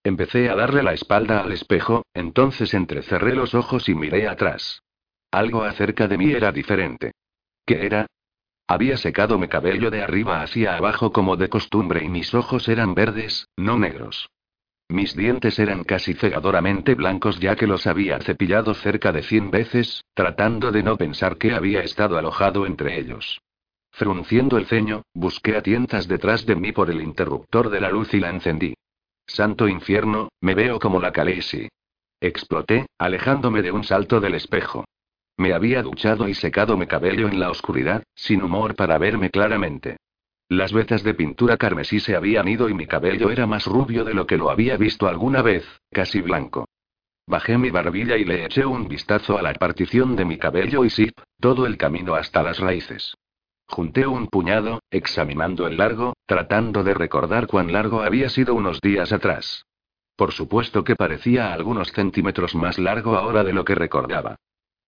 Empecé 0.04 0.50
a 0.50 0.56
darle 0.56 0.82
la 0.82 0.94
espalda 0.94 1.40
al 1.40 1.52
espejo, 1.52 2.04
entonces 2.12 2.74
entrecerré 2.74 3.34
los 3.34 3.54
ojos 3.54 3.88
y 3.88 3.94
miré 3.94 4.28
atrás. 4.28 4.82
Algo 5.30 5.62
acerca 5.62 6.08
de 6.08 6.18
mí 6.18 6.32
era 6.32 6.50
diferente. 6.50 7.12
¿Qué 7.64 7.86
era? 7.86 8.06
Había 8.66 8.96
secado 8.96 9.38
mi 9.38 9.48
cabello 9.48 9.90
de 9.90 10.02
arriba 10.02 10.42
hacia 10.42 10.76
abajo 10.76 11.12
como 11.12 11.36
de 11.36 11.48
costumbre 11.48 12.04
y 12.04 12.08
mis 12.08 12.34
ojos 12.34 12.68
eran 12.68 12.94
verdes, 12.94 13.46
no 13.56 13.78
negros. 13.78 14.28
Mis 14.88 15.16
dientes 15.16 15.58
eran 15.58 15.84
casi 15.84 16.14
cegadoramente 16.14 16.94
blancos 16.94 17.38
ya 17.38 17.56
que 17.56 17.66
los 17.66 17.86
había 17.86 18.18
cepillado 18.18 18.74
cerca 18.74 19.12
de 19.12 19.22
cien 19.22 19.50
veces, 19.50 20.04
tratando 20.14 20.72
de 20.72 20.82
no 20.82 20.96
pensar 20.96 21.38
que 21.38 21.54
había 21.54 21.82
estado 21.82 22.18
alojado 22.18 22.66
entre 22.66 22.98
ellos. 22.98 23.40
Frunciendo 23.90 24.58
el 24.58 24.66
ceño, 24.66 25.02
busqué 25.14 25.56
a 25.56 25.62
tientas 25.62 26.08
detrás 26.08 26.44
de 26.44 26.56
mí 26.56 26.72
por 26.72 26.90
el 26.90 27.00
interruptor 27.00 27.70
de 27.70 27.80
la 27.80 27.90
luz 27.90 28.12
y 28.14 28.20
la 28.20 28.30
encendí. 28.30 28.74
Santo 29.32 29.66
infierno, 29.66 30.28
me 30.42 30.54
veo 30.54 30.78
como 30.78 31.00
la 31.00 31.10
Khaleesi. 31.10 31.66
Exploté, 32.20 32.84
alejándome 32.98 33.62
de 33.62 33.72
un 33.72 33.82
salto 33.82 34.20
del 34.20 34.34
espejo. 34.34 34.84
Me 35.38 35.54
había 35.54 35.82
duchado 35.82 36.28
y 36.28 36.34
secado 36.34 36.76
mi 36.76 36.86
cabello 36.86 37.28
en 37.28 37.40
la 37.40 37.48
oscuridad, 37.48 38.02
sin 38.14 38.42
humor 38.42 38.74
para 38.74 38.98
verme 38.98 39.30
claramente. 39.30 39.96
Las 40.50 40.74
vetas 40.74 41.02
de 41.02 41.14
pintura 41.14 41.56
carmesí 41.56 41.98
se 41.98 42.14
habían 42.14 42.46
ido 42.46 42.68
y 42.68 42.74
mi 42.74 42.86
cabello 42.86 43.30
era 43.30 43.46
más 43.46 43.64
rubio 43.64 44.04
de 44.04 44.12
lo 44.12 44.26
que 44.26 44.36
lo 44.36 44.50
había 44.50 44.76
visto 44.76 45.08
alguna 45.08 45.40
vez, 45.40 45.64
casi 45.90 46.20
blanco. 46.20 46.66
Bajé 47.26 47.56
mi 47.56 47.70
barbilla 47.70 48.18
y 48.18 48.26
le 48.26 48.44
eché 48.44 48.66
un 48.66 48.86
vistazo 48.86 49.38
a 49.38 49.42
la 49.42 49.54
partición 49.54 50.14
de 50.14 50.26
mi 50.26 50.36
cabello 50.36 50.84
y 50.84 50.90
zip, 50.90 51.18
todo 51.40 51.64
el 51.64 51.78
camino 51.78 52.16
hasta 52.16 52.42
las 52.42 52.58
raíces. 52.58 53.14
Junté 53.72 54.06
un 54.06 54.26
puñado, 54.26 54.82
examinando 54.90 55.66
el 55.66 55.78
largo, 55.78 56.12
tratando 56.26 56.84
de 56.84 56.92
recordar 56.92 57.46
cuán 57.46 57.72
largo 57.72 58.02
había 58.02 58.28
sido 58.28 58.54
unos 58.54 58.82
días 58.82 59.12
atrás. 59.12 59.64
Por 60.14 60.32
supuesto 60.32 60.84
que 60.84 60.94
parecía 60.94 61.54
algunos 61.54 61.90
centímetros 61.90 62.54
más 62.54 62.78
largo 62.78 63.16
ahora 63.16 63.44
de 63.44 63.54
lo 63.54 63.64
que 63.64 63.74
recordaba. 63.74 64.36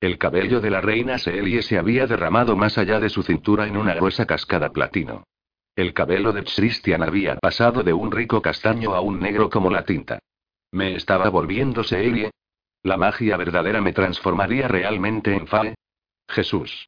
El 0.00 0.18
cabello 0.18 0.60
de 0.60 0.68
la 0.68 0.82
reina 0.82 1.16
Seelie 1.16 1.62
se 1.62 1.78
había 1.78 2.06
derramado 2.06 2.56
más 2.56 2.76
allá 2.76 3.00
de 3.00 3.08
su 3.08 3.22
cintura 3.22 3.66
en 3.66 3.78
una 3.78 3.94
gruesa 3.94 4.26
cascada 4.26 4.68
platino. 4.68 5.24
El 5.74 5.94
cabello 5.94 6.32
de 6.32 6.44
Christian 6.44 7.02
había 7.02 7.36
pasado 7.36 7.82
de 7.82 7.94
un 7.94 8.12
rico 8.12 8.42
castaño 8.42 8.94
a 8.94 9.00
un 9.00 9.18
negro 9.18 9.48
como 9.48 9.70
la 9.70 9.86
tinta. 9.86 10.18
¿Me 10.72 10.94
estaba 10.94 11.30
volviendo 11.30 11.84
Seelie? 11.84 12.32
¿La 12.82 12.98
magia 12.98 13.38
verdadera 13.38 13.80
me 13.80 13.94
transformaría 13.94 14.68
realmente 14.68 15.34
en 15.34 15.46
Fae? 15.46 15.74
Jesús. 16.28 16.86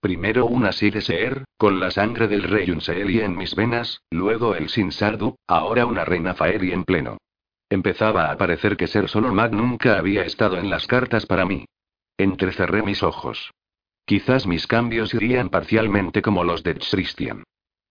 Primero 0.00 0.46
una 0.46 0.72
Seer, 0.72 1.44
con 1.56 1.80
la 1.80 1.90
sangre 1.90 2.28
del 2.28 2.42
rey 2.42 2.70
Unseeli 2.70 3.20
en 3.20 3.36
mis 3.36 3.54
venas, 3.54 4.02
luego 4.10 4.54
el 4.54 4.68
Sinsardu, 4.68 5.36
ahora 5.46 5.86
una 5.86 6.04
reina 6.04 6.34
Faeri 6.34 6.72
en 6.72 6.84
pleno. 6.84 7.18
Empezaba 7.68 8.30
a 8.30 8.36
parecer 8.36 8.76
que 8.76 8.86
ser 8.86 9.08
solo 9.08 9.32
Mag 9.34 9.52
nunca 9.52 9.98
había 9.98 10.22
estado 10.22 10.58
en 10.58 10.70
las 10.70 10.86
cartas 10.86 11.26
para 11.26 11.44
mí. 11.44 11.64
Entrecerré 12.16 12.82
mis 12.82 13.02
ojos. 13.02 13.50
Quizás 14.04 14.46
mis 14.46 14.66
cambios 14.66 15.12
irían 15.14 15.48
parcialmente 15.48 16.22
como 16.22 16.44
los 16.44 16.62
de 16.62 16.76
Christian. 16.76 17.42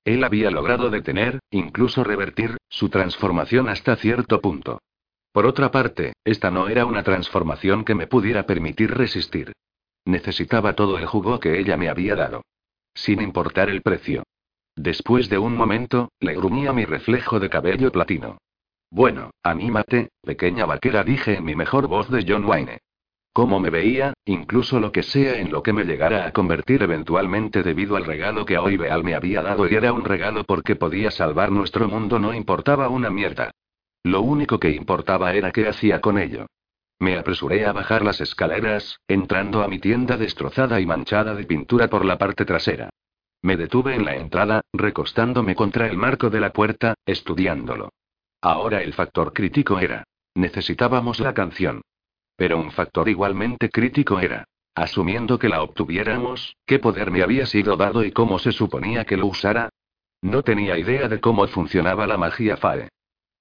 Él 0.05 0.23
había 0.23 0.51
logrado 0.51 0.89
detener, 0.89 1.39
incluso 1.49 2.03
revertir, 2.03 2.57
su 2.69 2.89
transformación 2.89 3.67
hasta 3.67 3.95
cierto 3.97 4.39
punto. 4.39 4.79
Por 5.33 5.45
otra 5.45 5.71
parte, 5.71 6.13
esta 6.23 6.51
no 6.51 6.69
era 6.69 6.85
una 6.85 7.03
transformación 7.03 7.83
que 7.83 7.95
me 7.95 8.07
pudiera 8.07 8.45
permitir 8.45 8.91
resistir. 8.91 9.51
Necesitaba 10.05 10.73
todo 10.73 10.97
el 10.97 11.05
jugo 11.05 11.39
que 11.39 11.59
ella 11.59 11.77
me 11.77 11.89
había 11.89 12.15
dado. 12.15 12.43
Sin 12.93 13.21
importar 13.21 13.69
el 13.69 13.81
precio. 13.81 14.23
Después 14.75 15.29
de 15.29 15.37
un 15.37 15.55
momento, 15.55 16.09
le 16.19 16.35
gruñía 16.35 16.73
mi 16.73 16.85
reflejo 16.85 17.39
de 17.39 17.49
cabello 17.49 17.91
platino. 17.91 18.37
Bueno, 18.91 19.31
anímate, 19.43 20.09
pequeña 20.21 20.65
vaquera, 20.65 21.03
dije 21.03 21.37
en 21.37 21.45
mi 21.45 21.55
mejor 21.55 21.87
voz 21.87 22.09
de 22.09 22.23
John 22.27 22.45
Wayne. 22.45 22.79
Cómo 23.33 23.59
me 23.59 23.69
veía, 23.69 24.13
incluso 24.23 24.79
lo 24.79 24.93
que 24.93 25.03
sea 25.03 25.39
en 25.39 25.51
lo 25.51 25.61
que 25.61 25.73
me 25.73 25.83
llegara 25.83 26.25
a 26.25 26.31
convertir 26.31 26.83
eventualmente 26.83 27.63
debido 27.63 27.97
al 27.97 28.05
regalo 28.05 28.45
que 28.45 28.57
hoy 28.57 28.77
Beal 28.77 29.03
me 29.03 29.15
había 29.15 29.41
dado 29.41 29.67
y 29.67 29.75
era 29.75 29.91
un 29.91 30.05
regalo 30.05 30.45
porque 30.45 30.77
podía 30.77 31.11
salvar 31.11 31.51
nuestro 31.51 31.89
mundo 31.89 32.17
no 32.17 32.33
importaba 32.33 32.87
una 32.87 33.09
mierda. 33.09 33.51
Lo 34.03 34.21
único 34.21 34.59
que 34.59 34.69
importaba 34.69 35.33
era 35.33 35.51
qué 35.51 35.67
hacía 35.67 35.99
con 35.99 36.17
ello. 36.17 36.45
Me 36.99 37.17
apresuré 37.17 37.65
a 37.65 37.73
bajar 37.73 38.03
las 38.03 38.21
escaleras, 38.21 38.99
entrando 39.07 39.63
a 39.63 39.67
mi 39.67 39.79
tienda 39.79 40.17
destrozada 40.17 40.79
y 40.79 40.85
manchada 40.85 41.35
de 41.35 41.43
pintura 41.43 41.89
por 41.89 42.05
la 42.05 42.17
parte 42.17 42.45
trasera. 42.45 42.89
Me 43.41 43.57
detuve 43.57 43.95
en 43.95 44.05
la 44.05 44.15
entrada, 44.15 44.61
recostándome 44.73 45.55
contra 45.55 45.87
el 45.87 45.97
marco 45.97 46.29
de 46.29 46.39
la 46.39 46.51
puerta, 46.51 46.95
estudiándolo. 47.05 47.89
Ahora 48.41 48.81
el 48.81 48.93
factor 48.93 49.33
crítico 49.33 49.79
era. 49.79 50.03
Necesitábamos 50.33 51.19
la 51.19 51.33
canción. 51.33 51.81
Pero 52.35 52.57
un 52.57 52.71
factor 52.71 53.07
igualmente 53.07 53.69
crítico 53.69 54.19
era. 54.19 54.45
Asumiendo 54.73 55.39
que 55.39 55.47
la 55.47 55.61
obtuviéramos, 55.61 56.57
¿qué 56.65 56.79
poder 56.79 57.11
me 57.11 57.23
había 57.23 57.45
sido 57.45 57.77
dado 57.77 58.03
y 58.03 58.11
cómo 58.11 58.39
se 58.39 58.51
suponía 58.51 59.05
que 59.05 59.15
lo 59.15 59.27
usara? 59.27 59.69
No 60.21 60.43
tenía 60.43 60.77
idea 60.77 61.07
de 61.07 61.21
cómo 61.21 61.47
funcionaba 61.47 62.07
la 62.07 62.17
magia 62.17 62.57
FAE. 62.57 62.89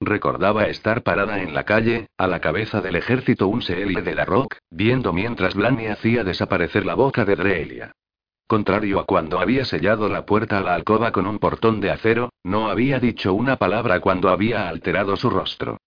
Recordaba 0.04 0.66
estar 0.66 1.02
parada 1.02 1.40
en 1.40 1.54
la 1.54 1.64
calle, 1.64 2.08
a 2.18 2.26
la 2.26 2.40
cabeza 2.40 2.82
del 2.82 2.96
ejército 2.96 3.48
un 3.48 3.62
Seelie 3.62 4.02
de 4.02 4.14
la 4.14 4.26
Rock, 4.26 4.56
viendo 4.70 5.14
mientras 5.14 5.54
Blanny 5.54 5.86
hacía 5.86 6.24
desaparecer 6.24 6.84
la 6.84 6.94
boca 6.94 7.24
de 7.24 7.36
Dreelia. 7.36 7.92
Contrario 8.46 9.00
a 9.00 9.06
cuando 9.06 9.40
había 9.40 9.64
sellado 9.64 10.10
la 10.10 10.26
puerta 10.26 10.58
a 10.58 10.60
la 10.60 10.74
alcoba 10.74 11.10
con 11.10 11.26
un 11.26 11.38
portón 11.38 11.80
de 11.80 11.90
acero, 11.90 12.28
no 12.44 12.68
había 12.68 13.00
dicho 13.00 13.32
una 13.32 13.56
palabra 13.56 14.00
cuando 14.00 14.28
había 14.28 14.68
alterado 14.68 15.16
su 15.16 15.30
rostro. 15.30 15.78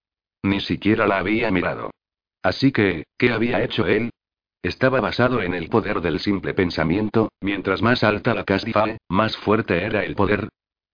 Ni 0.41 0.61
siquiera 0.61 1.05
la 1.05 1.19
había 1.19 1.51
mirado. 1.51 1.91
Así 2.41 2.71
que, 2.71 3.03
¿qué 3.19 3.31
había 3.31 3.61
hecho 3.63 3.85
él? 3.85 4.09
Estaba 4.63 4.99
basado 4.99 5.43
en 5.43 5.53
el 5.53 5.69
poder 5.69 6.01
del 6.01 6.19
simple 6.19 6.55
pensamiento, 6.55 7.29
mientras 7.39 7.83
más 7.83 8.03
alta 8.03 8.33
la 8.33 8.43
casdifae, 8.43 8.97
más 9.09 9.37
fuerte 9.37 9.83
era 9.83 10.03
el 10.03 10.15
poder, 10.15 10.49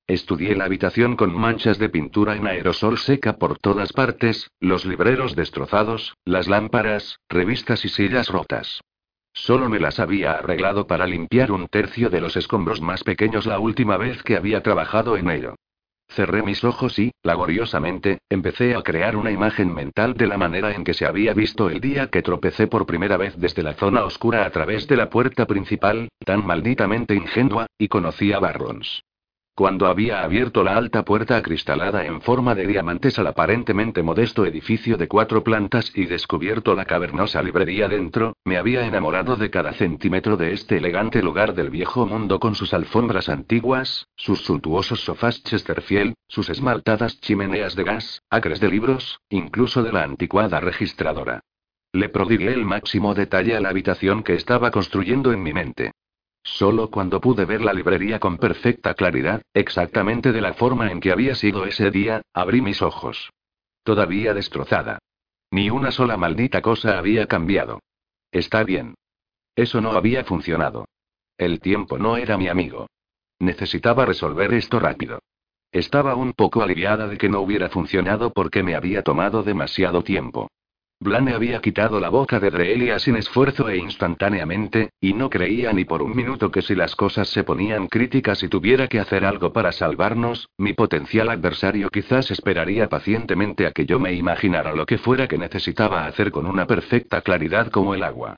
Estudié 0.08 0.54
la 0.56 0.66
habitación 0.66 1.16
con 1.16 1.34
manchas 1.34 1.80
de 1.80 1.88
pintura 1.88 2.36
en 2.36 2.46
aerosol 2.46 2.98
seca 2.98 3.38
por 3.38 3.58
todas 3.58 3.94
partes, 3.94 4.52
los 4.60 4.84
libreros 4.84 5.34
destrozados, 5.34 6.14
las 6.26 6.50
lámparas, 6.50 7.20
revistas 7.30 7.86
y 7.86 7.90
sillas 7.90 8.28
rotas. 8.28 8.82
Solo 9.32 9.70
me 9.70 9.80
las 9.80 10.02
había 10.02 10.34
arreglado 10.34 10.88
para 10.88 11.08
limpiar 11.08 11.54
un 11.54 11.68
tercio 11.68 12.10
de 12.10 12.20
los 12.20 12.36
escombros 12.36 12.82
más 12.82 13.04
pequeños 13.06 13.46
la 13.46 13.60
última 13.60 13.96
vez 13.96 14.22
que 14.24 14.36
había 14.36 14.62
trabajado 14.62 15.16
en 15.16 15.30
ello. 15.30 15.56
Cerré 16.10 16.44
mis 16.44 16.66
ojos 16.66 17.00
y, 17.00 17.12
laboriosamente, 17.24 18.20
empecé 18.30 18.76
a 18.76 18.84
crear 18.84 19.16
una 19.16 19.32
imagen 19.32 19.74
mental 19.74 20.16
de 20.16 20.28
la 20.28 20.38
manera 20.38 20.76
en 20.76 20.84
que 20.84 20.94
se 20.94 21.06
había 21.06 21.34
visto 21.34 21.70
el 21.70 21.80
día 21.80 22.08
que 22.08 22.22
tropecé 22.22 22.68
por 22.68 22.86
primera 22.86 23.16
vez 23.16 23.36
desde 23.38 23.64
la 23.64 23.74
zona 23.74 24.04
oscura 24.04 24.46
a 24.46 24.50
través 24.52 24.86
de 24.88 24.98
la 24.98 25.10
puerta 25.10 25.48
principal, 25.48 26.10
tan 26.26 26.46
malditamente 26.46 27.16
ingenua, 27.16 27.68
y 27.78 27.88
conocí 27.88 28.34
a 28.34 28.40
Barrons. 28.40 29.02
Cuando 29.56 29.86
había 29.86 30.24
abierto 30.24 30.64
la 30.64 30.76
alta 30.76 31.06
puerta 31.06 31.38
acristalada 31.38 32.08
en 32.08 32.22
forma 32.22 32.56
de 32.56 32.66
diamantes 32.66 33.20
al 33.20 33.28
aparentemente 33.28 34.02
modesto 34.02 34.48
edificio 34.48 34.98
de 34.98 35.08
cuatro 35.08 35.44
plantas 35.44 35.92
y 35.94 36.08
descubierto 36.08 36.74
la 36.74 36.86
cavernosa 36.86 37.44
librería 37.44 37.88
dentro, 37.88 38.36
me 38.46 38.58
había 38.58 38.88
enamorado 38.88 39.36
de 39.36 39.52
cada 39.52 39.74
centímetro 39.74 40.38
de 40.38 40.54
este 40.54 40.78
elegante 40.78 41.22
lugar 41.22 41.54
del 41.54 41.70
viejo 41.70 42.08
mundo 42.08 42.40
con 42.40 42.56
sus 42.56 42.74
alfombras 42.74 43.30
antiguas, 43.30 44.08
sus 44.16 44.44
suntuosos 44.44 45.02
sofás 45.02 45.44
Chesterfield, 45.44 46.16
sus 46.28 46.50
esmaltadas 46.50 47.22
chimeneas 47.22 47.76
de 47.76 47.84
gas, 47.84 48.24
acres 48.32 48.60
de 48.60 48.70
libros, 48.70 49.20
incluso 49.30 49.84
de 49.84 49.92
la 49.92 50.02
anticuada 50.02 50.62
registradora. 50.62 51.42
Le 51.92 52.10
prodigué 52.10 52.54
el 52.54 52.66
máximo 52.66 53.14
detalle 53.14 53.56
a 53.56 53.60
la 53.60 53.70
habitación 53.70 54.24
que 54.24 54.34
estaba 54.34 54.72
construyendo 54.72 55.32
en 55.32 55.44
mi 55.44 55.54
mente. 55.54 55.92
Solo 56.44 56.92
cuando 56.92 57.22
pude 57.22 57.46
ver 57.46 57.62
la 57.62 57.74
librería 57.74 58.20
con 58.20 58.38
perfecta 58.38 58.94
claridad, 58.94 59.42
exactamente 59.54 60.34
de 60.34 60.42
la 60.42 60.54
forma 60.54 60.92
en 60.92 61.00
que 61.00 61.12
había 61.12 61.36
sido 61.36 61.66
ese 61.66 61.90
día, 61.90 62.22
abrí 62.34 62.62
mis 62.62 62.82
ojos. 62.82 63.32
Todavía 63.84 64.34
destrozada. 64.34 65.00
Ni 65.52 65.70
una 65.70 65.92
sola 65.92 66.18
maldita 66.18 66.62
cosa 66.62 66.98
había 66.98 67.28
cambiado. 67.28 67.80
Está 68.32 68.64
bien. 68.64 68.96
Eso 69.56 69.82
no 69.82 69.92
había 69.92 70.24
funcionado. 70.26 70.86
El 71.38 71.60
tiempo 71.60 71.98
no 71.98 72.18
era 72.18 72.38
mi 72.38 72.48
amigo. 72.48 72.88
Necesitaba 73.40 74.06
resolver 74.06 74.54
esto 74.54 74.80
rápido. 74.80 75.20
Estaba 75.72 76.16
un 76.16 76.34
poco 76.34 76.62
aliviada 76.62 77.08
de 77.08 77.18
que 77.18 77.30
no 77.30 77.42
hubiera 77.42 77.70
funcionado 77.70 78.32
porque 78.32 78.64
me 78.64 78.76
había 78.76 79.02
tomado 79.02 79.44
demasiado 79.44 80.04
tiempo. 80.04 80.50
Blane 81.04 81.34
había 81.34 81.60
quitado 81.60 82.00
la 82.00 82.08
boca 82.08 82.40
de 82.40 82.50
Dreelia 82.50 82.98
sin 82.98 83.18
esfuerzo 83.18 83.68
e 83.68 83.76
instantáneamente, 83.76 84.92
y 85.02 85.14
no 85.14 85.30
creía 85.30 85.74
ni 85.74 85.84
por 85.84 86.02
un 86.02 86.16
minuto 86.16 86.50
que 86.50 86.62
si 86.62 86.76
las 86.76 86.96
cosas 86.96 87.28
se 87.28 87.44
ponían 87.44 87.88
críticas 87.88 88.42
y 88.42 88.48
tuviera 88.48 88.88
que 88.88 89.02
hacer 89.02 89.26
algo 89.26 89.52
para 89.52 89.74
salvarnos, 89.74 90.48
mi 90.58 90.72
potencial 90.72 91.30
adversario 91.30 91.90
quizás 91.90 92.32
esperaría 92.32 92.88
pacientemente 92.88 93.68
a 93.68 93.72
que 93.72 93.86
yo 93.86 94.00
me 94.00 94.14
imaginara 94.14 94.74
lo 94.74 94.86
que 94.86 94.98
fuera 94.98 95.28
que 95.28 95.38
necesitaba 95.38 96.06
hacer 96.06 96.32
con 96.32 96.46
una 96.46 96.66
perfecta 96.66 97.20
claridad 97.20 97.68
como 97.70 97.94
el 97.94 98.04
agua. 98.04 98.38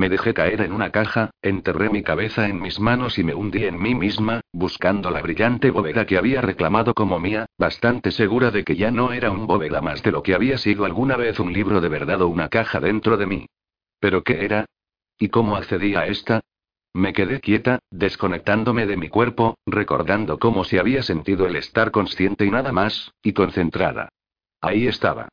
Me 0.00 0.08
dejé 0.08 0.32
caer 0.32 0.62
en 0.62 0.72
una 0.72 0.88
caja, 0.88 1.28
enterré 1.42 1.90
mi 1.90 2.02
cabeza 2.02 2.48
en 2.48 2.58
mis 2.58 2.80
manos 2.80 3.18
y 3.18 3.22
me 3.22 3.34
hundí 3.34 3.66
en 3.66 3.78
mí 3.78 3.94
misma, 3.94 4.40
buscando 4.50 5.10
la 5.10 5.20
brillante 5.20 5.70
bóveda 5.70 6.06
que 6.06 6.16
había 6.16 6.40
reclamado 6.40 6.94
como 6.94 7.20
mía, 7.20 7.44
bastante 7.58 8.10
segura 8.10 8.50
de 8.50 8.64
que 8.64 8.76
ya 8.76 8.90
no 8.90 9.12
era 9.12 9.30
un 9.30 9.46
bóveda 9.46 9.82
más 9.82 10.02
de 10.02 10.10
lo 10.10 10.22
que 10.22 10.34
había 10.34 10.56
sido 10.56 10.86
alguna 10.86 11.18
vez 11.18 11.38
un 11.38 11.52
libro 11.52 11.82
de 11.82 11.90
verdad 11.90 12.22
o 12.22 12.28
una 12.28 12.48
caja 12.48 12.80
dentro 12.80 13.18
de 13.18 13.26
mí. 13.26 13.46
¿Pero 13.98 14.22
qué 14.22 14.42
era? 14.42 14.64
¿Y 15.18 15.28
cómo 15.28 15.54
accedí 15.54 15.94
a 15.94 16.06
esta? 16.06 16.40
Me 16.94 17.12
quedé 17.12 17.40
quieta, 17.40 17.80
desconectándome 17.90 18.86
de 18.86 18.96
mi 18.96 19.10
cuerpo, 19.10 19.58
recordando 19.66 20.38
cómo 20.38 20.64
se 20.64 20.80
había 20.80 21.02
sentido 21.02 21.46
el 21.46 21.56
estar 21.56 21.90
consciente 21.90 22.46
y 22.46 22.50
nada 22.50 22.72
más, 22.72 23.12
y 23.22 23.34
concentrada. 23.34 24.08
Ahí 24.62 24.86
estaba. 24.86 25.28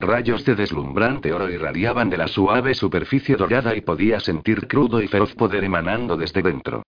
Rayos 0.00 0.44
de 0.44 0.54
deslumbrante 0.54 1.32
oro 1.32 1.50
irradiaban 1.50 2.08
de 2.08 2.16
la 2.16 2.28
suave 2.28 2.74
superficie 2.74 3.34
dorada 3.34 3.74
y 3.74 3.80
podía 3.80 4.20
sentir 4.20 4.68
crudo 4.68 5.02
y 5.02 5.08
feroz 5.08 5.34
poder 5.34 5.64
emanando 5.64 6.16
desde 6.16 6.40
dentro. 6.40 6.84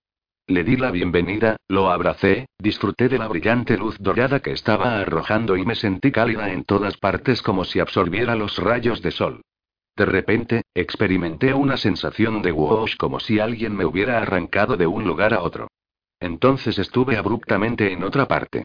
Le 0.46 0.62
di 0.62 0.76
la 0.76 0.92
bienvenida, 0.92 1.56
lo 1.66 1.90
abracé, 1.90 2.46
disfruté 2.56 3.08
de 3.08 3.18
la 3.18 3.26
brillante 3.26 3.76
luz 3.76 3.96
dorada 3.98 4.38
que 4.38 4.52
estaba 4.52 5.00
arrojando 5.00 5.56
y 5.56 5.64
me 5.64 5.74
sentí 5.74 6.12
cálida 6.12 6.52
en 6.52 6.62
todas 6.62 6.96
partes 6.98 7.42
como 7.42 7.64
si 7.64 7.80
absorbiera 7.80 8.36
los 8.36 8.58
rayos 8.58 9.02
de 9.02 9.10
sol. 9.10 9.42
De 9.96 10.04
repente, 10.06 10.62
experimenté 10.72 11.52
una 11.52 11.76
sensación 11.76 12.42
de 12.42 12.52
wash 12.52 12.96
como 12.96 13.18
si 13.18 13.40
alguien 13.40 13.76
me 13.76 13.84
hubiera 13.84 14.18
arrancado 14.18 14.76
de 14.76 14.86
un 14.86 15.04
lugar 15.04 15.34
a 15.34 15.42
otro. 15.42 15.66
Entonces 16.20 16.78
estuve 16.78 17.16
abruptamente 17.16 17.92
en 17.92 18.04
otra 18.04 18.26
parte. 18.26 18.62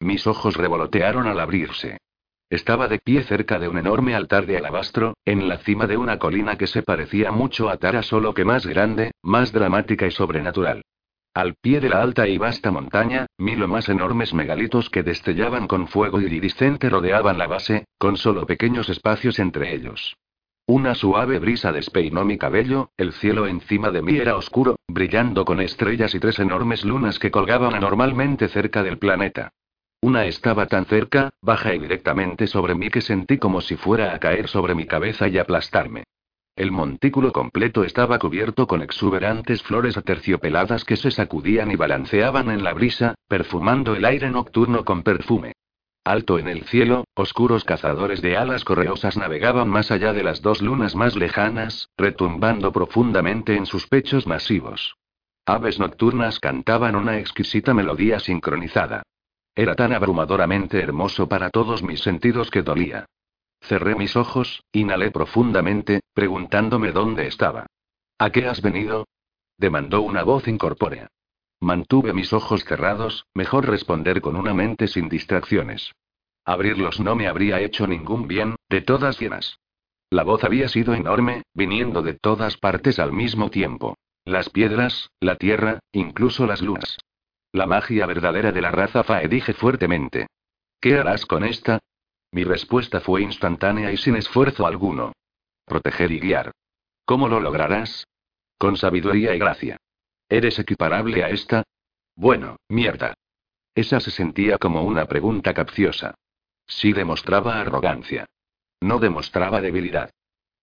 Mis 0.00 0.26
ojos 0.26 0.56
revolotearon 0.56 1.28
al 1.28 1.38
abrirse. 1.38 1.98
Estaba 2.54 2.86
de 2.86 3.00
pie 3.00 3.24
cerca 3.24 3.58
de 3.58 3.66
un 3.66 3.78
enorme 3.78 4.14
altar 4.14 4.46
de 4.46 4.56
alabastro, 4.56 5.16
en 5.24 5.48
la 5.48 5.58
cima 5.58 5.88
de 5.88 5.96
una 5.96 6.20
colina 6.20 6.56
que 6.56 6.68
se 6.68 6.84
parecía 6.84 7.32
mucho 7.32 7.68
a 7.68 7.78
Tara 7.78 8.04
solo 8.04 8.32
que 8.32 8.44
más 8.44 8.64
grande, 8.64 9.10
más 9.24 9.50
dramática 9.50 10.06
y 10.06 10.12
sobrenatural. 10.12 10.82
Al 11.34 11.56
pie 11.56 11.80
de 11.80 11.88
la 11.88 12.00
alta 12.00 12.28
y 12.28 12.38
vasta 12.38 12.70
montaña, 12.70 13.26
mil 13.38 13.60
o 13.60 13.66
más 13.66 13.88
enormes 13.88 14.32
megalitos 14.34 14.88
que 14.88 15.02
destellaban 15.02 15.66
con 15.66 15.88
fuego 15.88 16.20
iridiscente 16.20 16.88
rodeaban 16.88 17.38
la 17.38 17.48
base, 17.48 17.86
con 17.98 18.16
solo 18.16 18.46
pequeños 18.46 18.88
espacios 18.88 19.40
entre 19.40 19.74
ellos. 19.74 20.16
Una 20.64 20.94
suave 20.94 21.40
brisa 21.40 21.72
despeinó 21.72 22.24
mi 22.24 22.38
cabello, 22.38 22.90
el 22.96 23.14
cielo 23.14 23.48
encima 23.48 23.90
de 23.90 24.02
mí 24.02 24.16
era 24.16 24.36
oscuro, 24.36 24.76
brillando 24.86 25.44
con 25.44 25.60
estrellas 25.60 26.14
y 26.14 26.20
tres 26.20 26.38
enormes 26.38 26.84
lunas 26.84 27.18
que 27.18 27.32
colgaban 27.32 27.74
anormalmente 27.74 28.46
cerca 28.46 28.84
del 28.84 28.98
planeta. 28.98 29.50
Una 30.04 30.26
estaba 30.26 30.66
tan 30.66 30.84
cerca, 30.84 31.30
baja 31.40 31.74
y 31.74 31.78
directamente 31.78 32.46
sobre 32.46 32.74
mí 32.74 32.90
que 32.90 33.00
sentí 33.00 33.38
como 33.38 33.62
si 33.62 33.76
fuera 33.76 34.14
a 34.14 34.18
caer 34.18 34.48
sobre 34.48 34.74
mi 34.74 34.84
cabeza 34.84 35.28
y 35.28 35.38
aplastarme. 35.38 36.04
El 36.56 36.72
montículo 36.72 37.32
completo 37.32 37.84
estaba 37.84 38.18
cubierto 38.18 38.66
con 38.66 38.82
exuberantes 38.82 39.62
flores 39.62 39.96
aterciopeladas 39.96 40.84
que 40.84 40.96
se 40.96 41.10
sacudían 41.10 41.70
y 41.70 41.76
balanceaban 41.76 42.50
en 42.50 42.62
la 42.64 42.74
brisa, 42.74 43.14
perfumando 43.28 43.94
el 43.94 44.04
aire 44.04 44.28
nocturno 44.28 44.84
con 44.84 45.04
perfume. 45.04 45.54
Alto 46.04 46.38
en 46.38 46.48
el 46.48 46.64
cielo, 46.64 47.04
oscuros 47.14 47.64
cazadores 47.64 48.20
de 48.20 48.36
alas 48.36 48.62
correosas 48.62 49.16
navegaban 49.16 49.70
más 49.70 49.90
allá 49.90 50.12
de 50.12 50.22
las 50.22 50.42
dos 50.42 50.60
lunas 50.60 50.94
más 50.94 51.16
lejanas, 51.16 51.88
retumbando 51.96 52.72
profundamente 52.72 53.56
en 53.56 53.64
sus 53.64 53.86
pechos 53.86 54.26
masivos. 54.26 54.96
Aves 55.46 55.78
nocturnas 55.78 56.40
cantaban 56.40 56.94
una 56.94 57.18
exquisita 57.20 57.72
melodía 57.72 58.20
sincronizada. 58.20 59.02
Era 59.54 59.74
tan 59.74 59.92
abrumadoramente 59.92 60.80
hermoso 60.80 61.28
para 61.28 61.50
todos 61.50 61.82
mis 61.82 62.00
sentidos 62.00 62.50
que 62.50 62.62
dolía. 62.62 63.06
Cerré 63.60 63.94
mis 63.94 64.16
ojos, 64.16 64.62
inhalé 64.72 65.10
profundamente, 65.10 66.00
preguntándome 66.12 66.92
dónde 66.92 67.26
estaba. 67.26 67.66
¿A 68.18 68.30
qué 68.30 68.46
has 68.46 68.60
venido? 68.60 69.06
demandó 69.56 70.02
una 70.02 70.22
voz 70.22 70.48
incorpórea. 70.48 71.08
Mantuve 71.60 72.12
mis 72.12 72.32
ojos 72.32 72.64
cerrados, 72.64 73.26
mejor 73.32 73.66
responder 73.66 74.20
con 74.20 74.36
una 74.36 74.52
mente 74.52 74.88
sin 74.88 75.08
distracciones. 75.08 75.92
Abrirlos 76.44 77.00
no 77.00 77.14
me 77.14 77.28
habría 77.28 77.60
hecho 77.60 77.86
ningún 77.86 78.28
bien, 78.28 78.56
de 78.68 78.82
todas 78.82 79.18
llenas. 79.18 79.58
La 80.10 80.24
voz 80.24 80.44
había 80.44 80.68
sido 80.68 80.94
enorme, 80.94 81.42
viniendo 81.54 82.02
de 82.02 82.14
todas 82.14 82.56
partes 82.58 82.98
al 82.98 83.12
mismo 83.12 83.50
tiempo. 83.50 83.96
Las 84.24 84.50
piedras, 84.50 85.10
la 85.20 85.36
tierra, 85.36 85.80
incluso 85.92 86.46
las 86.46 86.60
lunas. 86.60 86.98
La 87.54 87.66
magia 87.66 88.04
verdadera 88.06 88.50
de 88.50 88.60
la 88.60 88.72
raza 88.72 89.04
Fae 89.04 89.28
dije 89.28 89.54
fuertemente. 89.54 90.26
¿Qué 90.80 90.98
harás 90.98 91.24
con 91.24 91.44
esta? 91.44 91.78
Mi 92.32 92.42
respuesta 92.42 93.00
fue 93.00 93.22
instantánea 93.22 93.92
y 93.92 93.96
sin 93.96 94.16
esfuerzo 94.16 94.66
alguno. 94.66 95.12
Proteger 95.64 96.10
y 96.10 96.18
guiar. 96.18 96.50
¿Cómo 97.04 97.28
lo 97.28 97.38
lograrás? 97.38 98.08
Con 98.58 98.76
sabiduría 98.76 99.36
y 99.36 99.38
gracia. 99.38 99.76
¿Eres 100.28 100.58
equiparable 100.58 101.22
a 101.22 101.28
esta? 101.28 101.62
Bueno, 102.16 102.56
mierda. 102.68 103.14
Esa 103.72 104.00
se 104.00 104.10
sentía 104.10 104.58
como 104.58 104.82
una 104.82 105.06
pregunta 105.06 105.54
capciosa. 105.54 106.16
Sí 106.66 106.92
demostraba 106.92 107.60
arrogancia. 107.60 108.26
No 108.80 108.98
demostraba 108.98 109.60
debilidad. 109.60 110.10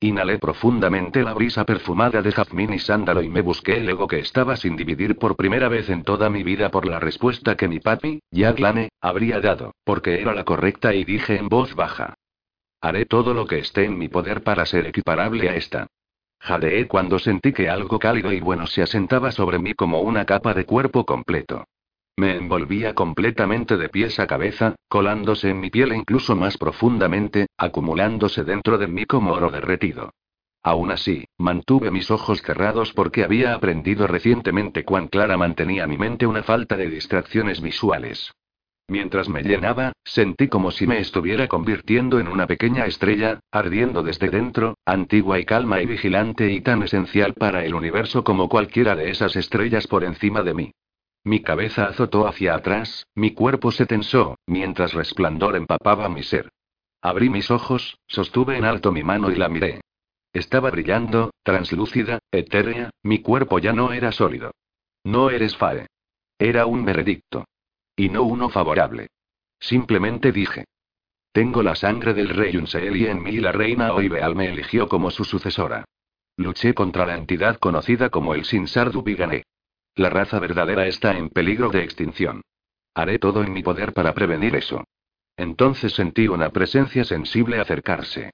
Inhalé 0.04 0.40
profundamente 0.40 1.22
la 1.22 1.36
brisa 1.36 1.64
perfumada 1.64 2.24
de 2.24 2.32
jazmín 2.32 2.74
y 2.74 2.80
sándalo 2.80 3.22
y 3.22 3.30
me 3.30 3.42
busqué 3.42 3.78
el 3.78 3.88
ego 3.88 4.08
que 4.08 4.18
estaba 4.18 4.56
sin 4.56 4.76
dividir 4.76 5.20
por 5.20 5.36
primera 5.36 5.70
vez 5.70 5.92
en 5.92 6.04
toda 6.04 6.28
mi 6.28 6.42
vida 6.42 6.72
por 6.72 6.88
la 6.88 7.00
respuesta 7.00 7.56
que 7.56 7.68
mi 7.68 7.80
papi, 7.80 8.20
Yaglane, 8.32 8.90
habría 9.00 9.40
dado, 9.40 9.76
porque 9.84 10.20
era 10.20 10.34
la 10.34 10.44
correcta 10.44 10.96
y 10.96 11.04
dije 11.04 11.38
en 11.38 11.50
voz 11.50 11.76
baja. 11.76 12.16
Haré 12.82 13.06
todo 13.06 13.36
lo 13.36 13.46
que 13.46 13.60
esté 13.60 13.86
en 13.86 14.00
mi 14.00 14.10
poder 14.10 14.42
para 14.42 14.66
ser 14.66 14.88
equiparable 14.88 15.48
a 15.48 15.56
esta. 15.56 15.86
Jadeé 16.40 16.88
cuando 16.88 17.20
sentí 17.20 17.54
que 17.54 17.70
algo 17.70 18.00
cálido 18.00 18.32
y 18.34 18.40
bueno 18.40 18.66
se 18.66 18.82
asentaba 18.82 19.32
sobre 19.32 19.60
mí 19.60 19.76
como 19.76 20.02
una 20.02 20.26
capa 20.26 20.56
de 20.56 20.66
cuerpo 20.66 21.06
completo. 21.06 21.66
Me 22.22 22.36
envolvía 22.36 22.94
completamente 22.94 23.78
de 23.78 23.90
pies 23.90 24.20
a 24.20 24.28
cabeza, 24.28 24.76
colándose 24.88 25.50
en 25.50 25.60
mi 25.60 25.72
piel 25.72 25.92
incluso 25.92 26.36
más 26.36 26.56
profundamente, 26.56 27.48
acumulándose 27.58 28.44
dentro 28.44 28.78
de 28.78 28.86
mí 28.86 29.06
como 29.06 29.32
oro 29.32 29.50
derretido. 29.50 30.12
Aún 30.62 30.92
así, 30.92 31.26
mantuve 31.40 31.90
mis 31.90 32.12
ojos 32.12 32.44
cerrados 32.44 32.94
porque 32.94 33.24
había 33.24 33.56
aprendido 33.56 34.06
recientemente 34.06 34.84
cuán 34.84 35.08
clara 35.08 35.36
mantenía 35.36 35.88
mi 35.88 35.98
mente 35.98 36.28
una 36.28 36.44
falta 36.44 36.78
de 36.78 36.92
distracciones 36.92 37.60
visuales. 37.60 38.32
Mientras 38.88 39.28
me 39.28 39.42
llenaba, 39.42 39.94
sentí 40.04 40.48
como 40.48 40.70
si 40.70 40.86
me 40.86 41.00
estuviera 41.00 41.48
convirtiendo 41.48 42.20
en 42.20 42.28
una 42.28 42.46
pequeña 42.46 42.86
estrella, 42.86 43.40
ardiendo 43.52 44.04
desde 44.04 44.30
dentro, 44.30 44.78
antigua 44.86 45.40
y 45.40 45.46
calma 45.46 45.82
y 45.82 45.88
vigilante 45.88 46.52
y 46.52 46.62
tan 46.62 46.84
esencial 46.84 47.34
para 47.34 47.66
el 47.66 47.74
universo 47.74 48.24
como 48.24 48.48
cualquiera 48.48 48.96
de 48.96 49.10
esas 49.10 49.36
estrellas 49.36 49.88
por 49.88 50.04
encima 50.04 50.44
de 50.44 50.54
mí. 50.54 50.72
Mi 51.24 51.42
cabeza 51.42 51.86
azotó 51.86 52.28
hacia 52.28 52.56
atrás, 52.56 53.08
mi 53.14 53.32
cuerpo 53.32 53.72
se 53.72 53.86
tensó, 53.86 54.40
mientras 54.48 54.94
resplandor 54.94 55.56
empapaba 55.56 56.10
mi 56.10 56.24
ser. 56.24 56.52
Abrí 57.02 57.30
mis 57.30 57.52
ojos, 57.52 58.00
sostuve 58.08 58.58
en 58.58 58.66
alto 58.66 58.92
mi 58.92 59.04
mano 59.04 59.32
y 59.32 59.36
la 59.36 59.50
miré. 59.50 59.82
Estaba 60.34 60.72
brillando, 60.72 61.32
translúcida, 61.44 62.20
etérea, 62.32 62.90
mi 63.04 63.20
cuerpo 63.20 63.60
ya 63.60 63.74
no 63.74 63.92
era 63.92 64.12
sólido. 64.12 64.52
No 65.04 65.30
eres 65.30 65.56
Fae. 65.58 65.88
Era 66.40 66.66
un 66.66 66.86
veredicto. 66.86 67.46
Y 67.96 68.10
no 68.10 68.24
uno 68.24 68.50
favorable. 68.50 69.08
Simplemente 69.60 70.32
dije. 70.32 70.66
Tengo 71.32 71.64
la 71.64 71.76
sangre 71.76 72.14
del 72.14 72.30
rey 72.30 72.58
Unseel 72.58 72.96
y 72.98 73.06
en 73.08 73.22
mí 73.22 73.38
la 73.38 73.52
reina 73.52 73.94
Oibeal 73.94 74.36
me 74.36 74.48
eligió 74.48 74.88
como 74.88 75.12
su 75.12 75.24
sucesora. 75.24 75.86
Luché 76.36 76.74
contra 76.74 77.06
la 77.06 77.16
entidad 77.16 77.58
conocida 77.58 78.10
como 78.10 78.34
el 78.34 78.46
Sinsardu 78.46 79.04
Bigané. 79.04 79.44
La 80.02 80.10
raza 80.10 80.40
verdadera 80.40 80.88
está 80.88 81.16
en 81.16 81.30
peligro 81.30 81.70
de 81.70 81.84
extinción. 81.84 82.42
Haré 82.96 83.20
todo 83.20 83.44
en 83.44 83.54
mi 83.54 83.62
poder 83.62 83.94
para 83.94 84.16
prevenir 84.16 84.56
eso. 84.56 84.84
Entonces 85.38 85.94
sentí 85.94 86.28
una 86.28 86.50
presencia 86.50 87.04
sensible 87.04 87.60
acercarse. 87.60 88.32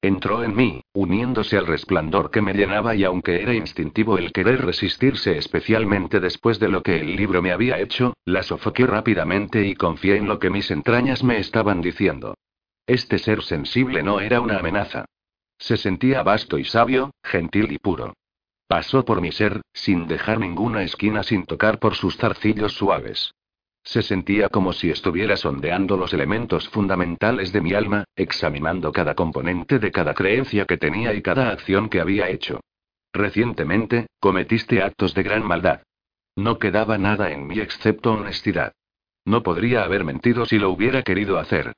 Entró 0.00 0.42
en 0.42 0.56
mí, 0.56 0.82
uniéndose 0.94 1.58
al 1.58 1.66
resplandor 1.66 2.30
que 2.30 2.40
me 2.40 2.54
llenaba 2.54 2.94
y 2.94 3.04
aunque 3.04 3.42
era 3.42 3.52
instintivo 3.52 4.16
el 4.16 4.32
querer 4.32 4.64
resistirse 4.64 5.36
especialmente 5.36 6.20
después 6.20 6.58
de 6.58 6.70
lo 6.70 6.82
que 6.82 6.96
el 6.96 7.14
libro 7.16 7.42
me 7.42 7.52
había 7.52 7.78
hecho, 7.78 8.14
la 8.24 8.42
sofoqué 8.42 8.86
rápidamente 8.86 9.66
y 9.66 9.74
confié 9.74 10.16
en 10.16 10.26
lo 10.26 10.38
que 10.38 10.48
mis 10.48 10.70
entrañas 10.70 11.22
me 11.22 11.38
estaban 11.38 11.82
diciendo. 11.82 12.34
Este 12.86 13.18
ser 13.18 13.42
sensible 13.42 14.02
no 14.02 14.20
era 14.22 14.40
una 14.40 14.56
amenaza. 14.56 15.04
Se 15.58 15.76
sentía 15.76 16.22
vasto 16.22 16.56
y 16.56 16.64
sabio, 16.64 17.10
gentil 17.22 17.70
y 17.72 17.78
puro. 17.78 18.14
Pasó 18.70 19.04
por 19.04 19.20
mi 19.20 19.32
ser, 19.32 19.62
sin 19.72 20.06
dejar 20.06 20.38
ninguna 20.38 20.84
esquina 20.84 21.24
sin 21.24 21.44
tocar 21.44 21.80
por 21.80 21.96
sus 21.96 22.16
zarcillos 22.16 22.74
suaves. 22.74 23.34
Se 23.82 24.00
sentía 24.00 24.48
como 24.48 24.72
si 24.72 24.90
estuviera 24.90 25.36
sondeando 25.36 25.96
los 25.96 26.14
elementos 26.14 26.68
fundamentales 26.68 27.52
de 27.52 27.62
mi 27.62 27.74
alma, 27.74 28.04
examinando 28.14 28.92
cada 28.92 29.16
componente 29.16 29.80
de 29.80 29.90
cada 29.90 30.14
creencia 30.14 30.66
que 30.66 30.76
tenía 30.76 31.12
y 31.14 31.20
cada 31.20 31.50
acción 31.50 31.88
que 31.88 32.00
había 32.00 32.28
hecho. 32.28 32.60
Recientemente, 33.12 34.06
cometiste 34.20 34.84
actos 34.84 35.14
de 35.14 35.24
gran 35.24 35.44
maldad. 35.44 35.82
No 36.36 36.60
quedaba 36.60 36.96
nada 36.96 37.32
en 37.32 37.48
mí 37.48 37.58
excepto 37.58 38.12
honestidad. 38.12 38.72
No 39.24 39.42
podría 39.42 39.82
haber 39.82 40.04
mentido 40.04 40.46
si 40.46 40.60
lo 40.60 40.70
hubiera 40.70 41.02
querido 41.02 41.40
hacer. 41.40 41.72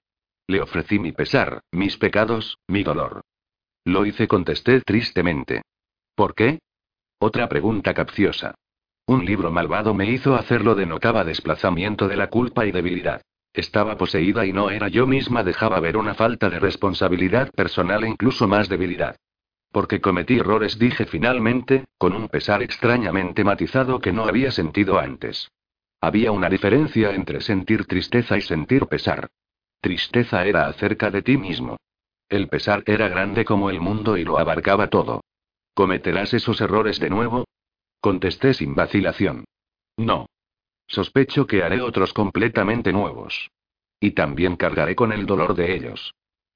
Le 0.46 0.60
ofrecí 0.60 0.98
mi 0.98 1.12
pesar, 1.12 1.62
mis 1.72 1.96
pecados, 1.96 2.58
mi 2.68 2.82
dolor. 2.82 3.22
Lo 3.82 4.04
hice, 4.04 4.28
contesté 4.28 4.82
tristemente. 4.82 5.62
¿Por 6.14 6.34
qué? 6.34 6.58
Otra 7.24 7.48
pregunta 7.48 7.94
capciosa. 7.94 8.56
Un 9.06 9.24
libro 9.24 9.52
malvado 9.52 9.94
me 9.94 10.10
hizo 10.10 10.34
hacerlo 10.34 10.74
denotaba 10.74 11.22
desplazamiento 11.22 12.08
de 12.08 12.16
la 12.16 12.26
culpa 12.26 12.66
y 12.66 12.72
debilidad. 12.72 13.22
Estaba 13.52 13.96
poseída 13.96 14.44
y 14.44 14.52
no 14.52 14.70
era 14.70 14.88
yo 14.88 15.06
misma, 15.06 15.44
dejaba 15.44 15.78
ver 15.78 15.96
una 15.96 16.14
falta 16.14 16.50
de 16.50 16.58
responsabilidad 16.58 17.52
personal 17.52 18.02
e 18.02 18.08
incluso 18.08 18.48
más 18.48 18.68
debilidad. 18.68 19.14
Porque 19.70 20.00
cometí 20.00 20.40
errores, 20.40 20.80
dije 20.80 21.06
finalmente, 21.06 21.84
con 21.96 22.12
un 22.12 22.26
pesar 22.28 22.60
extrañamente 22.60 23.44
matizado 23.44 24.00
que 24.00 24.12
no 24.12 24.24
había 24.24 24.50
sentido 24.50 24.98
antes. 24.98 25.48
Había 26.00 26.32
una 26.32 26.50
diferencia 26.50 27.14
entre 27.14 27.40
sentir 27.40 27.84
tristeza 27.84 28.36
y 28.36 28.40
sentir 28.40 28.86
pesar. 28.86 29.28
Tristeza 29.80 30.44
era 30.44 30.66
acerca 30.66 31.12
de 31.12 31.22
ti 31.22 31.36
mismo. 31.36 31.76
El 32.28 32.48
pesar 32.48 32.82
era 32.84 33.06
grande 33.06 33.44
como 33.44 33.70
el 33.70 33.80
mundo 33.80 34.16
y 34.16 34.24
lo 34.24 34.40
abarcaba 34.40 34.88
todo. 34.88 35.20
¿Cometerás 35.74 36.34
esos 36.34 36.60
errores 36.60 36.98
de 37.00 37.10
nuevo? 37.10 37.46
Contesté 38.00 38.54
sin 38.54 38.74
vacilación. 38.74 39.44
No. 39.96 40.26
Sospecho 40.86 41.46
que 41.46 41.62
haré 41.62 41.80
otros 41.80 42.12
completamente 42.12 42.92
nuevos. 42.92 43.50
Y 44.00 44.10
también 44.10 44.56
cargaré 44.56 44.96
con 44.96 45.12
el 45.12 45.26
dolor 45.26 45.54
de 45.54 45.74
ellos. 45.74 46.14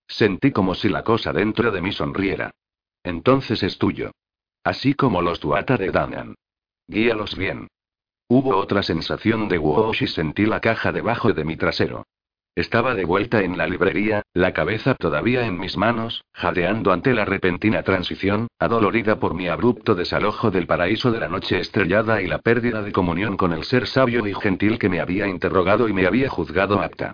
Sentí 0.09 0.53
como 0.53 0.75
si 0.75 0.89
la 0.89 1.05
cosa 1.05 1.33
dentro 1.33 1.71
de 1.71 1.81
mí 1.81 1.93
sonriera. 1.93 2.51
Entonces 3.03 3.63
es 3.63 3.79
tuyo. 3.79 4.11
Así 4.65 4.95
como 4.95 5.23
los 5.23 5.41
Tuata 5.41 5.77
de 5.77 5.91
Danan. 5.91 6.35
Guíalos 6.89 7.37
bien. 7.37 7.69
Hubo 8.29 8.57
otra 8.57 8.83
sensación 8.83 9.49
de 9.49 9.59
wash 9.59 10.03
y 10.03 10.07
sentí 10.09 10.47
la 10.47 10.61
caja 10.61 10.91
debajo 10.91 11.33
de 11.33 11.45
mi 11.45 11.57
trasero. 11.57 12.05
Estaba 12.57 12.95
de 12.95 13.05
vuelta 13.05 13.43
en 13.43 13.59
la 13.59 13.67
librería, 13.67 14.23
la 14.33 14.55
cabeza 14.55 14.95
todavía 14.95 15.45
en 15.45 15.59
mis 15.59 15.77
manos, 15.77 16.25
jadeando 16.33 16.91
ante 16.91 17.13
la 17.13 17.27
repentina 17.27 17.83
transición, 17.83 18.49
adolorida 18.59 19.21
por 19.21 19.35
mi 19.35 19.47
abrupto 19.47 19.95
desalojo 19.95 20.51
del 20.51 20.67
paraíso 20.67 21.13
de 21.13 21.21
la 21.21 21.29
noche 21.29 21.59
estrellada 21.59 22.23
y 22.23 22.27
la 22.27 22.39
pérdida 22.39 22.81
de 22.81 22.93
comunión 22.93 23.37
con 23.37 23.53
el 23.53 23.65
ser 23.65 23.87
sabio 23.87 24.27
y 24.27 24.33
gentil 24.33 24.79
que 24.79 24.89
me 24.89 25.01
había 25.01 25.27
interrogado 25.29 25.87
y 25.87 25.93
me 25.93 26.07
había 26.07 26.31
juzgado 26.31 26.81
apta. 26.81 27.13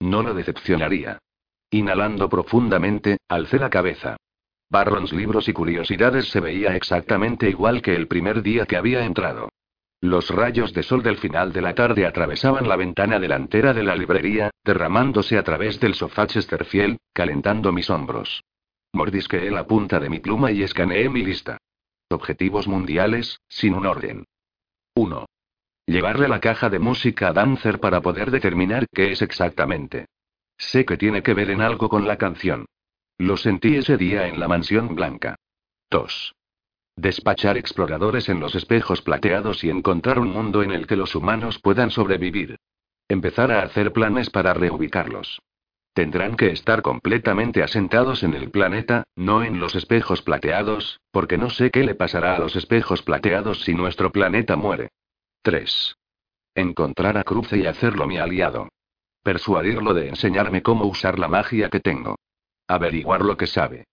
No 0.00 0.24
lo 0.24 0.34
decepcionaría. 0.34 1.20
Inhalando 1.70 2.28
profundamente, 2.28 3.18
alcé 3.28 3.60
la 3.60 3.70
cabeza. 3.70 4.16
Barrons 4.70 5.12
libros 5.12 5.48
y 5.48 5.52
curiosidades 5.52 6.30
se 6.30 6.40
veía 6.40 6.74
exactamente 6.74 7.48
igual 7.48 7.80
que 7.80 7.94
el 7.94 8.08
primer 8.08 8.42
día 8.42 8.66
que 8.66 8.76
había 8.76 9.04
entrado. 9.04 9.50
Los 10.02 10.30
rayos 10.30 10.72
de 10.72 10.82
sol 10.82 11.02
del 11.02 11.18
final 11.18 11.52
de 11.52 11.60
la 11.60 11.74
tarde 11.74 12.06
atravesaban 12.06 12.66
la 12.66 12.76
ventana 12.76 13.18
delantera 13.18 13.74
de 13.74 13.82
la 13.82 13.94
librería, 13.94 14.50
derramándose 14.64 15.36
a 15.36 15.42
través 15.42 15.78
del 15.78 15.94
sofá 15.94 16.26
Chesterfield, 16.26 16.96
calentando 17.12 17.70
mis 17.70 17.90
hombros. 17.90 18.42
Mordisqueé 18.94 19.50
la 19.50 19.66
punta 19.66 20.00
de 20.00 20.08
mi 20.08 20.18
pluma 20.18 20.52
y 20.52 20.62
escaneé 20.62 21.10
mi 21.10 21.22
lista. 21.22 21.58
Objetivos 22.08 22.66
mundiales, 22.66 23.40
sin 23.46 23.74
un 23.74 23.86
orden. 23.86 24.24
1. 24.94 25.26
Llevarle 25.86 26.28
la 26.28 26.40
caja 26.40 26.70
de 26.70 26.78
música 26.78 27.28
a 27.28 27.32
Dancer 27.32 27.78
para 27.78 28.00
poder 28.00 28.30
determinar 28.30 28.86
qué 28.92 29.12
es 29.12 29.20
exactamente. 29.20 30.06
Sé 30.56 30.84
que 30.86 30.96
tiene 30.96 31.22
que 31.22 31.34
ver 31.34 31.50
en 31.50 31.60
algo 31.60 31.88
con 31.88 32.08
la 32.08 32.16
canción. 32.16 32.64
Lo 33.18 33.36
sentí 33.36 33.76
ese 33.76 33.98
día 33.98 34.28
en 34.28 34.40
la 34.40 34.48
mansión 34.48 34.94
blanca. 34.94 35.36
2. 35.90 36.34
Despachar 36.96 37.56
exploradores 37.56 38.28
en 38.28 38.40
los 38.40 38.54
espejos 38.54 39.02
plateados 39.02 39.64
y 39.64 39.70
encontrar 39.70 40.18
un 40.18 40.30
mundo 40.30 40.62
en 40.62 40.72
el 40.72 40.86
que 40.86 40.96
los 40.96 41.14
humanos 41.14 41.58
puedan 41.58 41.90
sobrevivir. 41.90 42.56
Empezar 43.08 43.50
a 43.52 43.62
hacer 43.62 43.92
planes 43.92 44.30
para 44.30 44.54
reubicarlos. 44.54 45.40
Tendrán 45.92 46.36
que 46.36 46.50
estar 46.50 46.82
completamente 46.82 47.62
asentados 47.62 48.22
en 48.22 48.34
el 48.34 48.50
planeta, 48.50 49.04
no 49.16 49.42
en 49.42 49.58
los 49.58 49.74
espejos 49.74 50.22
plateados, 50.22 51.00
porque 51.10 51.36
no 51.36 51.50
sé 51.50 51.70
qué 51.70 51.82
le 51.82 51.94
pasará 51.94 52.36
a 52.36 52.38
los 52.38 52.54
espejos 52.54 53.02
plateados 53.02 53.62
si 53.64 53.74
nuestro 53.74 54.12
planeta 54.12 54.56
muere. 54.56 54.90
3. 55.42 55.96
Encontrar 56.54 57.18
a 57.18 57.24
Cruce 57.24 57.58
y 57.58 57.66
hacerlo 57.66 58.06
mi 58.06 58.18
aliado. 58.18 58.68
Persuadirlo 59.22 59.92
de 59.92 60.08
enseñarme 60.08 60.62
cómo 60.62 60.84
usar 60.86 61.18
la 61.18 61.28
magia 61.28 61.68
que 61.70 61.80
tengo. 61.80 62.16
Averiguar 62.68 63.22
lo 63.22 63.36
que 63.36 63.46
sabe. 63.46 63.86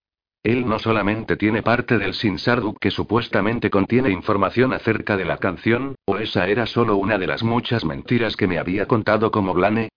Él 0.48 0.66
no 0.66 0.80
solamente 0.80 1.36
tiene 1.36 1.62
parte 1.62 1.98
del 1.98 2.14
Sinsarduk 2.14 2.80
que 2.80 2.90
supuestamente 2.90 3.70
contiene 3.70 4.12
información 4.12 4.72
acerca 4.72 5.18
de 5.18 5.26
la 5.26 5.40
canción, 5.40 5.96
o 6.06 6.20
esa 6.20 6.48
era 6.48 6.66
solo 6.66 6.96
una 6.96 7.18
de 7.18 7.28
las 7.28 7.44
muchas 7.44 7.84
mentiras 7.84 8.38
que 8.38 8.48
me 8.48 8.58
había 8.58 8.86
contado 8.86 9.30
como 9.30 9.54
Blane, 9.54 9.90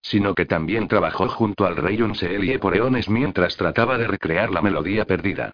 sino 0.00 0.34
que 0.34 0.46
también 0.46 0.88
trabajó 0.88 1.28
junto 1.28 1.66
al 1.66 1.76
rey 1.76 2.00
Unseelie 2.00 2.58
por 2.58 2.74
eones 2.74 3.10
mientras 3.10 3.58
trataba 3.58 3.98
de 3.98 4.06
recrear 4.06 4.50
la 4.50 4.62
melodía 4.62 5.04
perdida. 5.04 5.52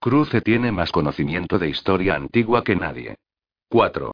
Cruce 0.00 0.40
tiene 0.40 0.72
más 0.72 0.90
conocimiento 0.90 1.60
de 1.60 1.68
historia 1.68 2.16
antigua 2.16 2.64
que 2.64 2.74
nadie. 2.74 3.14
4. 3.68 4.10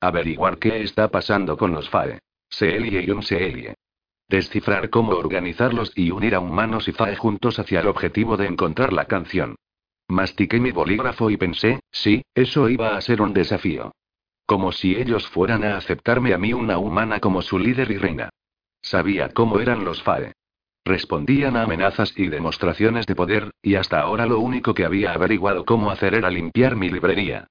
Averiguar 0.00 0.58
qué 0.58 0.82
está 0.82 1.06
pasando 1.06 1.56
con 1.56 1.70
los 1.70 1.88
Fae. 1.88 2.18
Seelie 2.48 3.04
y 3.04 3.10
Unseelie. 3.12 3.76
Descifrar 4.30 4.90
cómo 4.90 5.10
organizarlos 5.14 5.90
y 5.96 6.12
unir 6.12 6.36
a 6.36 6.40
humanos 6.40 6.86
y 6.86 6.92
Fae 6.92 7.16
juntos 7.16 7.58
hacia 7.58 7.80
el 7.80 7.88
objetivo 7.88 8.36
de 8.36 8.46
encontrar 8.46 8.92
la 8.92 9.06
canción. 9.06 9.56
Mastiqué 10.06 10.60
mi 10.60 10.70
bolígrafo 10.70 11.30
y 11.30 11.36
pensé, 11.36 11.80
sí, 11.90 12.22
eso 12.32 12.68
iba 12.68 12.96
a 12.96 13.00
ser 13.00 13.22
un 13.22 13.32
desafío. 13.32 13.90
Como 14.46 14.70
si 14.70 14.94
ellos 14.94 15.26
fueran 15.26 15.64
a 15.64 15.76
aceptarme 15.76 16.32
a 16.32 16.38
mí 16.38 16.52
una 16.52 16.78
humana 16.78 17.18
como 17.18 17.42
su 17.42 17.58
líder 17.58 17.90
y 17.90 17.98
reina. 17.98 18.30
Sabía 18.80 19.30
cómo 19.30 19.58
eran 19.58 19.84
los 19.84 20.00
Fae. 20.00 20.32
Respondían 20.84 21.56
a 21.56 21.64
amenazas 21.64 22.16
y 22.16 22.28
demostraciones 22.28 23.06
de 23.06 23.16
poder, 23.16 23.50
y 23.62 23.74
hasta 23.74 24.00
ahora 24.00 24.26
lo 24.26 24.38
único 24.38 24.74
que 24.74 24.84
había 24.84 25.12
averiguado 25.12 25.64
cómo 25.64 25.90
hacer 25.90 26.14
era 26.14 26.30
limpiar 26.30 26.76
mi 26.76 26.88
librería. 26.88 27.48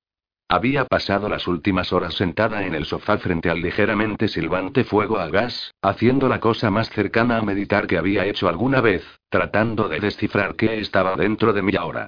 Había 0.51 0.85
pasado 0.85 1.29
las 1.29 1.47
últimas 1.47 1.93
horas 1.93 2.15
sentada 2.15 2.65
en 2.65 2.73
el 2.73 2.85
sofá 2.85 3.19
frente 3.19 3.51
al 3.51 3.61
ligeramente 3.61 4.27
silbante 4.27 4.83
fuego 4.83 5.19
a 5.19 5.27
gas, 5.27 5.75
haciendo 5.79 6.27
la 6.27 6.39
cosa 6.39 6.71
más 6.71 6.89
cercana 6.89 7.37
a 7.37 7.43
meditar 7.43 7.85
que 7.85 7.99
había 7.99 8.25
hecho 8.25 8.49
alguna 8.49 8.81
vez, 8.81 9.05
tratando 9.29 9.87
de 9.87 9.99
descifrar 9.99 10.55
qué 10.55 10.79
estaba 10.79 11.15
dentro 11.15 11.53
de 11.53 11.61
mí 11.61 11.73
ahora. 11.77 12.07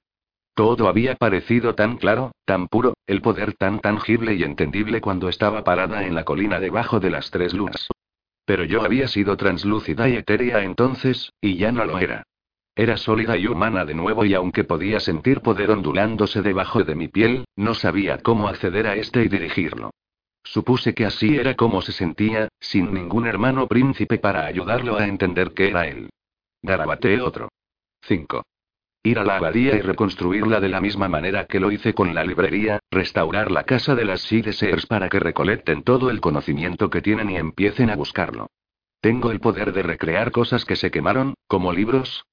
Todo 0.56 0.90
había 0.90 1.16
parecido 1.16 1.76
tan 1.76 1.98
claro, 1.98 2.32
tan 2.44 2.68
puro, 2.68 2.96
el 3.06 3.22
poder 3.22 3.54
tan 3.54 3.80
tangible 3.80 4.34
y 4.34 4.42
entendible 4.42 5.02
cuando 5.02 5.30
estaba 5.30 5.64
parada 5.64 6.04
en 6.04 6.16
la 6.16 6.26
colina 6.26 6.60
debajo 6.60 7.00
de 7.00 7.12
las 7.12 7.30
tres 7.30 7.54
lunas. 7.54 7.90
Pero 8.46 8.64
yo 8.64 8.84
había 8.84 9.08
sido 9.08 9.38
translúcida 9.38 10.10
y 10.10 10.16
etérea 10.16 10.64
entonces, 10.64 11.32
y 11.42 11.58
ya 11.58 11.72
no 11.72 11.86
lo 11.86 12.00
era. 12.00 12.24
Era 12.82 12.98
sólida 12.98 13.38
y 13.38 13.46
humana 13.46 13.86
de 13.86 13.94
nuevo 13.94 14.26
y 14.26 14.34
aunque 14.34 14.64
podía 14.64 15.00
sentir 15.00 15.42
poder 15.42 15.70
ondulándose 15.70 16.42
debajo 16.42 16.84
de 16.84 16.96
mi 16.96 17.10
piel, 17.10 17.46
no 17.56 17.76
sabía 17.76 18.18
cómo 18.18 18.48
acceder 18.48 18.88
a 18.88 18.96
este 18.96 19.24
y 19.24 19.28
dirigirlo. 19.28 19.92
Supuse 20.44 20.96
que 20.96 21.06
así 21.06 21.36
era 21.36 21.54
como 21.54 21.84
se 21.84 21.92
sentía, 21.92 22.48
sin 22.60 22.92
ningún 22.92 23.28
hermano 23.28 23.68
príncipe 23.68 24.18
para 24.18 24.48
ayudarlo 24.48 24.98
a 24.98 25.06
entender 25.06 25.52
que 25.54 25.68
era 25.68 25.86
él. 25.86 26.10
Garabateé 26.64 27.22
otro. 27.22 27.50
5. 28.02 28.42
Ir 29.04 29.20
a 29.20 29.26
la 29.26 29.38
abadía 29.38 29.76
y 29.76 29.82
reconstruirla 29.82 30.60
de 30.60 30.70
la 30.70 30.82
misma 30.82 31.08
manera 31.08 31.46
que 31.46 31.60
lo 31.60 31.72
hice 31.72 31.94
con 31.94 32.16
la 32.16 32.24
librería, 32.24 32.80
restaurar 32.90 33.52
la 33.52 33.64
casa 33.64 33.94
de 33.94 34.06
las 34.06 34.22
Sears 34.22 34.88
para 34.88 35.08
que 35.08 35.20
recolecten 35.20 35.84
todo 35.84 36.10
el 36.10 36.20
conocimiento 36.20 36.90
que 36.90 37.04
tienen 37.04 37.30
y 37.30 37.38
empiecen 37.38 37.92
a 37.92 37.96
buscarlo. 37.96 38.48
Tengo 39.02 39.30
el 39.30 39.40
poder 39.40 39.72
de 39.72 39.84
recrear 39.84 40.32
cosas 40.32 40.66
que 40.66 40.76
se 40.76 40.90
quemaron, 40.90 41.36
como 41.48 41.74
libros, 41.74 42.24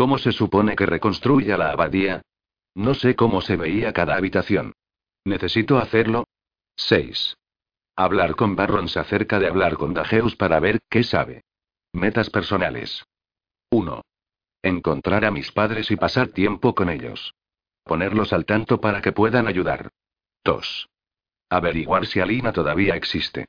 ¿Cómo 0.00 0.16
se 0.16 0.32
supone 0.32 0.76
que 0.76 0.86
reconstruya 0.86 1.58
la 1.58 1.72
abadía? 1.72 2.22
No 2.74 2.94
sé 2.94 3.14
cómo 3.14 3.42
se 3.42 3.56
veía 3.56 3.92
cada 3.92 4.16
habitación. 4.16 4.72
¿Necesito 5.26 5.76
hacerlo? 5.76 6.26
6. 6.76 7.36
Hablar 7.96 8.34
con 8.34 8.56
Barrons 8.56 8.96
acerca 8.96 9.38
de 9.38 9.48
hablar 9.48 9.76
con 9.76 9.92
Dageus 9.92 10.36
para 10.36 10.58
ver 10.58 10.78
qué 10.88 11.02
sabe. 11.02 11.42
Metas 11.92 12.30
personales. 12.30 13.04
1. 13.68 14.00
Encontrar 14.62 15.26
a 15.26 15.30
mis 15.30 15.52
padres 15.52 15.90
y 15.90 15.96
pasar 15.96 16.28
tiempo 16.28 16.74
con 16.74 16.88
ellos. 16.88 17.34
Ponerlos 17.84 18.32
al 18.32 18.46
tanto 18.46 18.80
para 18.80 19.02
que 19.02 19.12
puedan 19.12 19.48
ayudar. 19.48 19.90
2. 20.44 20.88
Averiguar 21.50 22.06
si 22.06 22.20
Alina 22.20 22.54
todavía 22.54 22.96
existe. 22.96 23.48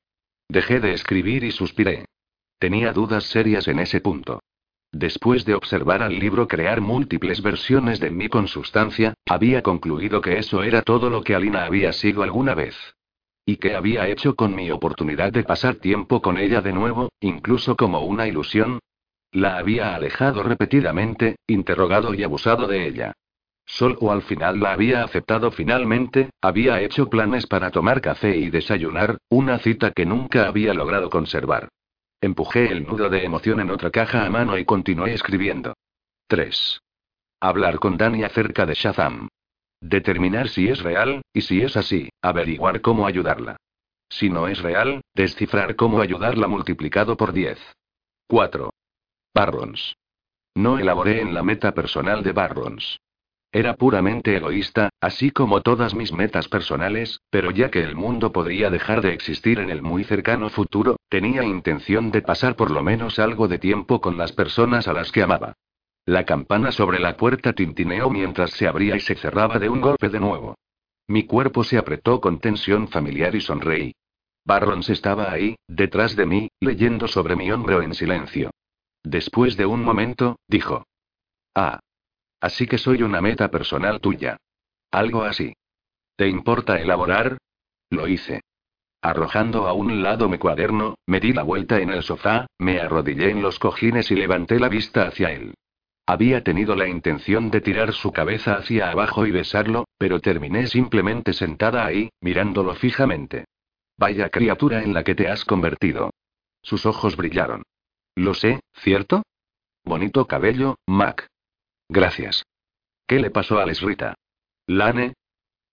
Dejé 0.49 0.81
de 0.81 0.91
escribir 0.91 1.45
y 1.45 1.51
suspiré. 1.51 2.07
Tenía 2.59 2.91
dudas 2.91 3.23
serias 3.23 3.69
en 3.69 3.79
ese 3.79 4.01
punto. 4.01 4.41
Después 4.91 5.45
de 5.45 5.55
observar 5.55 6.03
al 6.03 6.19
libro 6.19 6.47
crear 6.47 6.81
múltiples 6.81 7.41
versiones 7.41 7.99
de 8.01 8.11
mí 8.11 8.27
con 8.27 8.47
sustancia, 8.47 9.13
había 9.25 9.61
concluido 9.61 10.19
que 10.19 10.37
eso 10.37 10.63
era 10.63 10.81
todo 10.81 11.09
lo 11.09 11.23
que 11.23 11.33
Alina 11.33 11.63
había 11.63 11.93
sido 11.93 12.23
alguna 12.23 12.55
vez. 12.55 12.75
¿Y 13.45 13.55
qué 13.55 13.75
había 13.75 14.07
hecho 14.09 14.35
con 14.35 14.53
mi 14.53 14.69
oportunidad 14.69 15.31
de 15.31 15.43
pasar 15.43 15.75
tiempo 15.75 16.21
con 16.21 16.37
ella 16.37 16.61
de 16.61 16.73
nuevo, 16.73 17.09
incluso 17.21 17.75
como 17.75 18.01
una 18.01 18.27
ilusión? 18.27 18.79
La 19.31 19.57
había 19.57 19.95
alejado 19.95 20.43
repetidamente, 20.43 21.37
interrogado 21.47 22.13
y 22.13 22.23
abusado 22.23 22.67
de 22.67 22.85
ella. 22.85 23.13
Solo 23.65 24.11
al 24.11 24.21
final 24.23 24.59
la 24.59 24.73
había 24.73 25.05
aceptado 25.05 25.51
finalmente, 25.51 26.29
había 26.41 26.81
hecho 26.81 27.09
planes 27.09 27.47
para 27.47 27.71
tomar 27.71 28.01
café 28.01 28.35
y 28.35 28.49
desayunar, 28.49 29.17
una 29.29 29.59
cita 29.59 29.91
que 29.91 30.05
nunca 30.05 30.47
había 30.47 30.73
logrado 30.73 31.09
conservar. 31.09 31.69
Empujé 32.21 32.71
el 32.71 32.85
nudo 32.85 33.09
de 33.09 33.25
emoción 33.25 33.59
en 33.59 33.71
otra 33.71 33.89
caja 33.89 34.25
a 34.25 34.29
mano 34.29 34.55
y 34.55 34.63
continué 34.63 35.13
escribiendo. 35.15 35.73
3. 36.27 36.79
Hablar 37.39 37.79
con 37.79 37.97
Dani 37.97 38.23
acerca 38.23 38.67
de 38.67 38.75
Shazam. 38.75 39.27
Determinar 39.81 40.47
si 40.47 40.69
es 40.69 40.83
real, 40.83 41.23
y 41.33 41.41
si 41.41 41.63
es 41.63 41.75
así, 41.75 42.09
averiguar 42.21 42.81
cómo 42.81 43.07
ayudarla. 43.07 43.57
Si 44.07 44.29
no 44.29 44.47
es 44.47 44.61
real, 44.61 45.01
descifrar 45.15 45.75
cómo 45.75 45.99
ayudarla 45.99 46.47
multiplicado 46.47 47.17
por 47.17 47.33
10. 47.33 47.57
4. 48.27 48.69
Barrons. 49.33 49.95
No 50.53 50.77
elaboré 50.77 51.21
en 51.21 51.33
la 51.33 51.41
meta 51.41 51.73
personal 51.73 52.21
de 52.21 52.33
Barrons. 52.33 52.99
Era 53.53 53.75
puramente 53.75 54.37
egoísta, 54.37 54.89
así 55.01 55.31
como 55.31 55.59
todas 55.61 55.93
mis 55.93 56.13
metas 56.13 56.47
personales, 56.47 57.19
pero 57.29 57.51
ya 57.51 57.69
que 57.69 57.83
el 57.83 57.95
mundo 57.95 58.31
podría 58.31 58.69
dejar 58.69 59.01
de 59.01 59.13
existir 59.13 59.59
en 59.59 59.69
el 59.69 59.81
muy 59.81 60.05
cercano 60.05 60.49
futuro, 60.49 60.95
tenía 61.09 61.43
intención 61.43 62.11
de 62.11 62.21
pasar 62.21 62.55
por 62.55 62.71
lo 62.71 62.81
menos 62.81 63.19
algo 63.19 63.49
de 63.49 63.59
tiempo 63.59 63.99
con 63.99 64.17
las 64.17 64.31
personas 64.31 64.87
a 64.87 64.93
las 64.93 65.11
que 65.11 65.23
amaba. 65.23 65.57
La 66.05 66.25
campana 66.25 66.71
sobre 66.71 66.99
la 66.99 67.17
puerta 67.17 67.51
tintineó 67.51 68.09
mientras 68.09 68.51
se 68.51 68.67
abría 68.67 68.95
y 68.95 69.01
se 69.01 69.15
cerraba 69.15 69.59
de 69.59 69.69
un 69.69 69.81
golpe 69.81 70.07
de 70.07 70.21
nuevo. 70.21 70.55
Mi 71.07 71.25
cuerpo 71.25 71.65
se 71.65 71.77
apretó 71.77 72.21
con 72.21 72.39
tensión 72.39 72.87
familiar 72.87 73.35
y 73.35 73.41
sonreí. 73.41 73.93
Barrons 74.45 74.89
estaba 74.89 75.29
ahí, 75.29 75.55
detrás 75.67 76.15
de 76.15 76.25
mí, 76.25 76.49
leyendo 76.61 77.07
sobre 77.09 77.35
mi 77.35 77.51
hombro 77.51 77.81
en 77.81 77.93
silencio. 77.93 78.49
Después 79.03 79.57
de 79.57 79.65
un 79.65 79.83
momento, 79.83 80.37
dijo. 80.47 80.85
Ah. 81.53 81.79
Así 82.41 82.67
que 82.67 82.77
soy 82.77 83.03
una 83.03 83.21
meta 83.21 83.49
personal 83.49 84.01
tuya. 84.01 84.37
Algo 84.91 85.23
así. 85.23 85.53
¿Te 86.17 86.27
importa 86.27 86.81
elaborar? 86.81 87.37
Lo 87.89 88.07
hice. 88.07 88.41
Arrojando 89.01 89.67
a 89.67 89.73
un 89.73 90.03
lado 90.03 90.27
mi 90.29 90.37
cuaderno, 90.37 90.95
me 91.07 91.19
di 91.19 91.33
la 91.33 91.43
vuelta 91.43 91.79
en 91.79 91.89
el 91.89 92.03
sofá, 92.03 92.47
me 92.59 92.79
arrodillé 92.79 93.31
en 93.31 93.41
los 93.41 93.57
cojines 93.57 94.11
y 94.11 94.15
levanté 94.15 94.59
la 94.59 94.69
vista 94.69 95.07
hacia 95.07 95.31
él. 95.31 95.53
Había 96.05 96.43
tenido 96.43 96.75
la 96.75 96.87
intención 96.87 97.49
de 97.51 97.61
tirar 97.61 97.93
su 97.93 98.11
cabeza 98.11 98.55
hacia 98.55 98.91
abajo 98.91 99.25
y 99.25 99.31
besarlo, 99.31 99.85
pero 99.97 100.19
terminé 100.19 100.67
simplemente 100.67 101.33
sentada 101.33 101.85
ahí, 101.85 102.09
mirándolo 102.19 102.75
fijamente. 102.75 103.45
Vaya 103.97 104.29
criatura 104.29 104.83
en 104.83 104.93
la 104.93 105.03
que 105.03 105.15
te 105.15 105.27
has 105.27 105.45
convertido. 105.45 106.11
Sus 106.61 106.85
ojos 106.85 107.15
brillaron. 107.15 107.63
Lo 108.15 108.33
sé, 108.33 108.59
¿cierto? 108.73 109.23
Bonito 109.83 110.27
cabello, 110.27 110.75
Mac. 110.85 111.30
Gracias. 111.91 112.45
¿Qué 113.05 113.19
le 113.19 113.31
pasó 113.31 113.59
a 113.59 113.65
Lesrita? 113.65 114.15
Lane. 114.65 115.13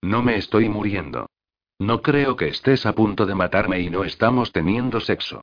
No 0.03 0.21
me 0.21 0.37
estoy 0.37 0.69
muriendo. 0.69 1.29
No 1.79 2.03
creo 2.03 2.35
que 2.35 2.49
estés 2.49 2.87
a 2.87 2.93
punto 2.93 3.25
de 3.25 3.37
matarme 3.37 3.81
y 3.81 3.89
no 3.89 4.03
estamos 4.03 4.51
teniendo 4.51 4.99
sexo. 4.99 5.43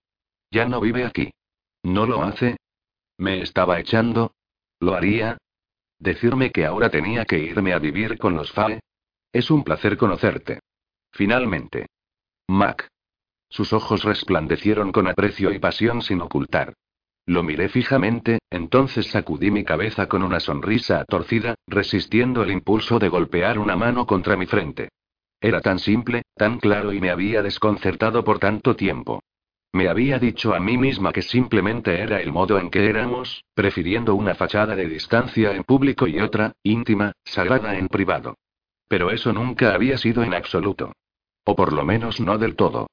Ya 0.52 0.66
no 0.66 0.82
vive 0.82 1.06
aquí. 1.06 1.32
¿No 1.84 2.06
lo 2.06 2.24
hace? 2.24 2.58
¿Me 3.18 3.42
estaba 3.42 3.80
echando? 3.80 4.34
¿Lo 4.82 4.96
haría? 4.96 5.38
¿Decirme 5.98 6.52
que 6.52 6.66
ahora 6.66 6.90
tenía 6.90 7.24
que 7.24 7.40
irme 7.40 7.72
a 7.72 7.80
vivir 7.80 8.18
con 8.18 8.36
los 8.36 8.52
FAE? 8.52 8.82
Es 9.32 9.50
un 9.50 9.64
placer 9.64 9.96
conocerte. 9.96 10.60
Finalmente. 11.14 11.88
Mac. 12.50 12.90
Sus 13.48 13.72
ojos 13.72 14.04
resplandecieron 14.04 14.92
con 14.92 15.08
aprecio 15.08 15.54
y 15.54 15.60
pasión 15.60 16.02
sin 16.02 16.20
ocultar. 16.20 16.74
Lo 17.28 17.42
miré 17.42 17.70
fijamente, 17.70 18.40
entonces 18.52 19.08
sacudí 19.08 19.50
mi 19.50 19.64
cabeza 19.64 20.08
con 20.08 20.22
una 20.22 20.40
sonrisa 20.40 21.06
torcida, 21.06 21.56
resistiendo 21.68 22.44
el 22.44 22.52
impulso 22.52 23.00
de 23.00 23.10
golpear 23.10 23.58
una 23.58 23.76
mano 23.76 24.06
contra 24.06 24.38
mi 24.38 24.46
frente. 24.46 24.90
Era 25.42 25.62
tan 25.62 25.80
simple, 25.80 26.24
tan 26.36 26.60
claro 26.60 26.94
y 26.94 27.02
me 27.02 27.10
había 27.10 27.42
desconcertado 27.42 28.24
por 28.24 28.40
tanto 28.40 28.76
tiempo. 28.76 29.22
Me 29.74 29.90
había 29.90 30.20
dicho 30.20 30.54
a 30.54 30.60
mí 30.60 30.78
misma 30.78 31.12
que 31.12 31.22
simplemente 31.22 32.00
era 32.00 32.22
el 32.22 32.32
modo 32.32 32.60
en 32.60 32.70
que 32.70 32.88
éramos, 32.88 33.44
prefiriendo 33.54 34.16
una 34.16 34.36
fachada 34.36 34.76
de 34.76 34.88
distancia 34.88 35.52
en 35.52 35.64
público 35.64 36.08
y 36.08 36.20
otra, 36.20 36.54
íntima, 36.64 37.12
sagrada 37.26 37.78
en 37.78 37.90
privado. 37.90 38.38
Pero 38.88 39.10
eso 39.10 39.34
nunca 39.34 39.74
había 39.74 39.98
sido 39.98 40.24
en 40.24 40.34
absoluto. 40.34 40.94
O 41.44 41.56
por 41.56 41.74
lo 41.74 41.84
menos 41.84 42.22
no 42.22 42.38
del 42.38 42.56
todo. 42.56 42.88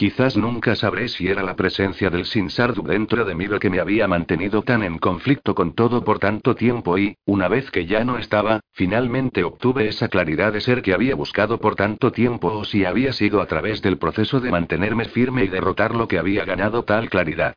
Quizás 0.00 0.34
nunca 0.34 0.76
sabré 0.76 1.08
si 1.08 1.28
era 1.28 1.42
la 1.42 1.56
presencia 1.56 2.08
del 2.08 2.24
Sinsardu 2.24 2.82
dentro 2.84 3.26
de 3.26 3.34
mí 3.34 3.46
lo 3.46 3.60
que 3.60 3.68
me 3.68 3.80
había 3.80 4.08
mantenido 4.08 4.62
tan 4.62 4.82
en 4.82 4.96
conflicto 4.96 5.54
con 5.54 5.74
todo 5.74 6.02
por 6.04 6.18
tanto 6.18 6.54
tiempo 6.54 6.96
y, 6.96 7.18
una 7.26 7.48
vez 7.48 7.70
que 7.70 7.84
ya 7.84 8.02
no 8.02 8.16
estaba, 8.16 8.60
finalmente 8.72 9.44
obtuve 9.44 9.88
esa 9.88 10.08
claridad 10.08 10.54
de 10.54 10.62
ser 10.62 10.80
que 10.80 10.94
había 10.94 11.14
buscado 11.14 11.60
por 11.60 11.76
tanto 11.76 12.12
tiempo 12.12 12.48
o 12.48 12.64
si 12.64 12.86
había 12.86 13.12
sido 13.12 13.42
a 13.42 13.46
través 13.46 13.82
del 13.82 13.98
proceso 13.98 14.40
de 14.40 14.50
mantenerme 14.50 15.04
firme 15.04 15.44
y 15.44 15.48
derrotar 15.48 15.94
lo 15.94 16.08
que 16.08 16.18
había 16.18 16.46
ganado 16.46 16.82
tal 16.82 17.10
claridad. 17.10 17.54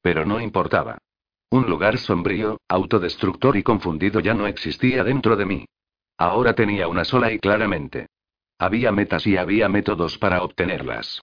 Pero 0.00 0.24
no 0.24 0.40
importaba. 0.40 0.96
Un 1.50 1.68
lugar 1.68 1.98
sombrío, 1.98 2.58
autodestructor 2.68 3.58
y 3.58 3.62
confundido 3.62 4.20
ya 4.20 4.32
no 4.32 4.46
existía 4.46 5.04
dentro 5.04 5.36
de 5.36 5.44
mí. 5.44 5.66
Ahora 6.16 6.54
tenía 6.54 6.88
una 6.88 7.04
sola 7.04 7.30
y 7.30 7.38
claramente. 7.38 8.06
Había 8.58 8.92
metas 8.92 9.26
y 9.26 9.36
había 9.36 9.68
métodos 9.68 10.16
para 10.16 10.42
obtenerlas. 10.42 11.20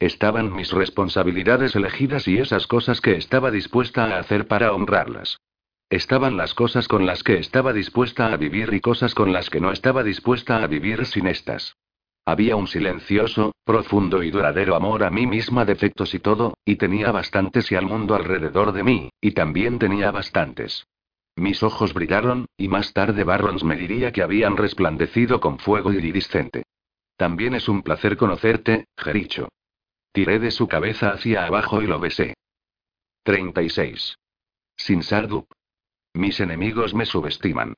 Estaban 0.00 0.54
mis 0.54 0.70
responsabilidades 0.70 1.74
elegidas 1.74 2.28
y 2.28 2.38
esas 2.38 2.68
cosas 2.68 3.00
que 3.00 3.16
estaba 3.16 3.50
dispuesta 3.50 4.04
a 4.04 4.20
hacer 4.20 4.46
para 4.46 4.72
honrarlas. 4.72 5.38
Estaban 5.90 6.36
las 6.36 6.54
cosas 6.54 6.86
con 6.86 7.04
las 7.04 7.24
que 7.24 7.38
estaba 7.38 7.72
dispuesta 7.72 8.32
a 8.32 8.36
vivir 8.36 8.72
y 8.74 8.80
cosas 8.80 9.14
con 9.14 9.32
las 9.32 9.50
que 9.50 9.60
no 9.60 9.72
estaba 9.72 10.04
dispuesta 10.04 10.62
a 10.62 10.66
vivir 10.66 11.04
sin 11.06 11.26
estas. 11.26 11.76
Había 12.24 12.56
un 12.56 12.68
silencioso, 12.68 13.52
profundo 13.64 14.22
y 14.22 14.30
duradero 14.30 14.76
amor 14.76 15.02
a 15.02 15.10
mí 15.10 15.26
misma, 15.26 15.64
defectos 15.64 16.14
y 16.14 16.18
todo, 16.18 16.58
y 16.64 16.76
tenía 16.76 17.10
bastantes 17.10 17.72
y 17.72 17.74
al 17.74 17.86
mundo 17.86 18.14
alrededor 18.14 18.72
de 18.72 18.84
mí, 18.84 19.10
y 19.20 19.32
también 19.32 19.78
tenía 19.78 20.10
bastantes. 20.10 20.86
Mis 21.36 21.62
ojos 21.62 21.94
brillaron, 21.94 22.46
y 22.56 22.68
más 22.68 22.92
tarde 22.92 23.24
Barrons 23.24 23.64
me 23.64 23.76
diría 23.76 24.12
que 24.12 24.22
habían 24.22 24.58
resplandecido 24.58 25.40
con 25.40 25.58
fuego 25.58 25.92
iridiscente. 25.92 26.64
También 27.16 27.54
es 27.54 27.68
un 27.68 27.82
placer 27.82 28.16
conocerte, 28.16 28.84
Jericho. 28.96 29.48
Tiré 30.18 30.40
de 30.40 30.50
su 30.50 30.66
cabeza 30.66 31.10
hacia 31.10 31.46
abajo 31.46 31.80
y 31.80 31.86
lo 31.86 32.00
besé. 32.00 32.34
36. 33.22 34.18
Sin 34.74 35.04
Sardup. 35.04 35.46
Mis 36.12 36.40
enemigos 36.40 36.92
me 36.92 37.06
subestiman. 37.06 37.74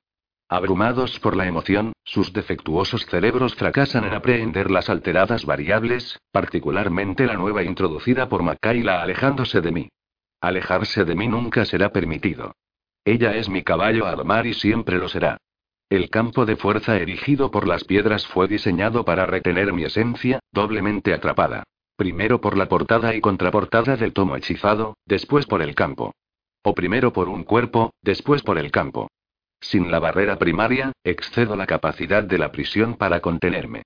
Abrumados 0.49 1.21
por 1.21 1.37
la 1.37 1.47
emoción, 1.47 1.93
sus 2.03 2.33
defectuosos 2.33 3.05
cerebros 3.05 3.57
fracasan 3.57 4.05
en 4.05 4.15
aprehender 4.15 4.71
las 4.71 4.89
alteradas 4.89 5.45
variables, 5.45 6.19
particularmente 6.33 7.27
la 7.27 7.35
nueva 7.35 7.63
introducida 7.63 8.31
por 8.31 8.43
Makaila 8.43 9.03
alejándose 9.03 9.61
de 9.61 9.73
mí. 9.73 9.89
Alejarse 10.41 11.05
de 11.05 11.15
mí 11.15 11.29
nunca 11.29 11.67
será 11.67 11.93
permitido. 11.93 12.55
Ella 13.05 13.37
es 13.37 13.51
mi 13.51 13.63
caballo 13.63 14.07
a 14.07 14.17
domar 14.17 14.47
y 14.47 14.55
siempre 14.55 14.97
lo 14.97 15.11
será. 15.11 15.37
El 15.91 16.09
campo 16.09 16.47
de 16.47 16.57
fuerza 16.57 16.97
erigido 16.97 17.51
por 17.51 17.69
las 17.69 17.85
piedras 17.85 18.27
fue 18.27 18.49
diseñado 18.49 19.05
para 19.05 19.27
retener 19.27 19.75
mi 19.75 19.85
esencia, 19.85 20.41
doblemente 20.53 21.13
atrapada. 21.13 21.65
Primero 22.01 22.41
por 22.41 22.57
la 22.57 22.67
portada 22.67 23.15
y 23.15 23.21
contraportada 23.21 23.95
del 23.95 24.15
tomo 24.15 24.35
hechizado, 24.35 24.97
después 25.05 25.45
por 25.45 25.61
el 25.61 25.75
campo. 25.75 26.15
O 26.63 26.75
primero 26.75 27.13
por 27.13 27.29
un 27.29 27.45
cuerpo, 27.45 27.93
después 28.01 28.43
por 28.43 28.57
el 28.57 28.71
campo. 28.71 29.11
Sin 29.61 29.91
la 29.91 29.99
barrera 29.99 30.39
primaria, 30.39 30.93
excedo 31.05 31.57
la 31.57 31.67
capacidad 31.67 32.23
de 32.23 32.39
la 32.39 32.53
prisión 32.53 32.95
para 32.95 33.21
contenerme. 33.21 33.83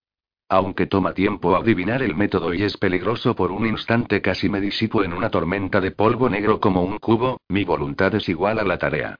Aunque 0.49 0.87
toma 0.87 1.13
tiempo 1.13 1.57
adivinar 1.57 2.05
el 2.05 2.15
método 2.15 2.55
y 2.55 2.63
es 2.63 2.77
peligroso 2.77 3.35
por 3.35 3.51
un 3.51 3.67
instante 3.67 4.23
casi 4.23 4.49
me 4.49 4.61
disipo 4.61 5.03
en 5.03 5.13
una 5.13 5.29
tormenta 5.29 5.81
de 5.81 5.91
polvo 5.91 6.31
negro 6.31 6.61
como 6.61 6.83
un 6.83 6.99
cubo, 6.99 7.41
mi 7.49 7.65
voluntad 7.65 8.15
es 8.15 8.29
igual 8.29 8.61
a 8.61 8.65
la 8.65 8.79
tarea. 8.79 9.17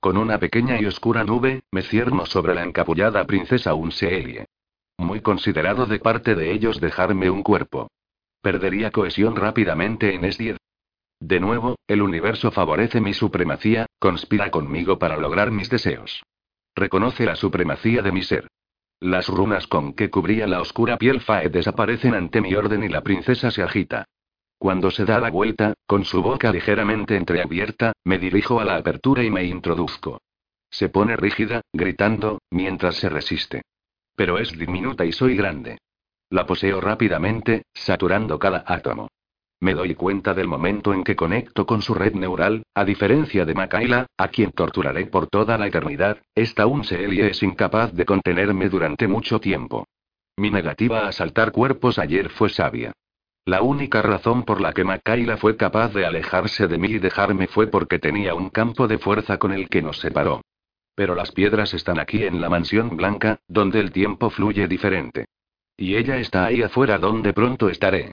Con 0.00 0.18
una 0.18 0.36
pequeña 0.36 0.78
y 0.78 0.84
oscura 0.84 1.24
nube, 1.24 1.62
me 1.70 1.80
cierno 1.80 2.26
sobre 2.26 2.54
la 2.54 2.62
encapullada 2.62 3.24
princesa 3.24 3.72
Unseelie. 3.72 4.44
Muy 4.98 5.22
considerado 5.22 5.86
de 5.86 5.98
parte 5.98 6.34
de 6.34 6.52
ellos 6.52 6.78
dejarme 6.78 7.30
un 7.30 7.42
cuerpo. 7.42 7.88
Perdería 8.44 8.90
cohesión 8.90 9.36
rápidamente 9.36 10.14
en 10.14 10.20
S10. 10.20 10.58
De 11.18 11.40
nuevo, 11.40 11.76
el 11.88 12.02
universo 12.02 12.50
favorece 12.50 13.00
mi 13.00 13.14
supremacía, 13.14 13.86
conspira 13.98 14.50
conmigo 14.50 14.98
para 14.98 15.16
lograr 15.16 15.50
mis 15.50 15.70
deseos. 15.70 16.22
Reconoce 16.76 17.24
la 17.24 17.36
supremacía 17.36 18.02
de 18.02 18.12
mi 18.12 18.22
ser. 18.22 18.48
Las 19.00 19.28
runas 19.28 19.66
con 19.66 19.94
que 19.94 20.10
cubría 20.10 20.46
la 20.46 20.60
oscura 20.60 20.98
piel 20.98 21.22
Fae 21.22 21.48
desaparecen 21.48 22.12
ante 22.12 22.42
mi 22.42 22.54
orden 22.54 22.84
y 22.84 22.90
la 22.90 23.00
princesa 23.00 23.50
se 23.50 23.62
agita. 23.62 24.04
Cuando 24.58 24.90
se 24.90 25.06
da 25.06 25.18
la 25.20 25.30
vuelta, 25.30 25.72
con 25.86 26.04
su 26.04 26.20
boca 26.20 26.52
ligeramente 26.52 27.16
entreabierta, 27.16 27.94
me 28.04 28.18
dirijo 28.18 28.60
a 28.60 28.66
la 28.66 28.76
apertura 28.76 29.24
y 29.24 29.30
me 29.30 29.44
introduzco. 29.44 30.20
Se 30.68 30.90
pone 30.90 31.16
rígida, 31.16 31.62
gritando, 31.72 32.42
mientras 32.50 32.96
se 32.96 33.08
resiste. 33.08 33.62
Pero 34.14 34.36
es 34.38 34.52
diminuta 34.52 35.06
y 35.06 35.12
soy 35.12 35.34
grande. 35.34 35.78
La 36.34 36.46
poseo 36.46 36.80
rápidamente, 36.80 37.62
saturando 37.72 38.40
cada 38.40 38.64
átomo. 38.66 39.06
Me 39.60 39.72
doy 39.72 39.94
cuenta 39.94 40.34
del 40.34 40.48
momento 40.48 40.92
en 40.92 41.04
que 41.04 41.14
conecto 41.14 41.64
con 41.64 41.80
su 41.80 41.94
red 41.94 42.14
neural, 42.14 42.64
a 42.74 42.84
diferencia 42.84 43.44
de 43.44 43.54
Makaila, 43.54 44.08
a 44.18 44.26
quien 44.26 44.50
torturaré 44.50 45.06
por 45.06 45.28
toda 45.28 45.56
la 45.58 45.68
eternidad, 45.68 46.18
esta 46.34 46.66
Unseelie 46.66 47.28
es 47.28 47.40
incapaz 47.44 47.92
de 47.92 48.04
contenerme 48.04 48.68
durante 48.68 49.06
mucho 49.06 49.38
tiempo. 49.38 49.86
Mi 50.36 50.50
negativa 50.50 51.06
a 51.06 51.12
saltar 51.12 51.52
cuerpos 51.52 52.00
ayer 52.00 52.28
fue 52.30 52.48
sabia. 52.48 52.90
La 53.44 53.62
única 53.62 54.02
razón 54.02 54.42
por 54.42 54.60
la 54.60 54.72
que 54.72 54.82
Makaila 54.82 55.36
fue 55.36 55.56
capaz 55.56 55.94
de 55.94 56.04
alejarse 56.04 56.66
de 56.66 56.78
mí 56.78 56.88
y 56.88 56.98
dejarme 56.98 57.46
fue 57.46 57.68
porque 57.68 58.00
tenía 58.00 58.34
un 58.34 58.50
campo 58.50 58.88
de 58.88 58.98
fuerza 58.98 59.38
con 59.38 59.52
el 59.52 59.68
que 59.68 59.82
nos 59.82 60.00
separó. 60.00 60.40
Pero 60.96 61.14
las 61.14 61.30
piedras 61.30 61.74
están 61.74 62.00
aquí 62.00 62.24
en 62.24 62.40
la 62.40 62.48
mansión 62.48 62.96
blanca, 62.96 63.38
donde 63.46 63.78
el 63.78 63.92
tiempo 63.92 64.30
fluye 64.30 64.66
diferente. 64.66 65.26
Y 65.76 65.96
ella 65.96 66.18
está 66.18 66.46
ahí 66.46 66.62
afuera 66.62 66.98
donde 66.98 67.32
pronto 67.32 67.68
estaré. 67.68 68.12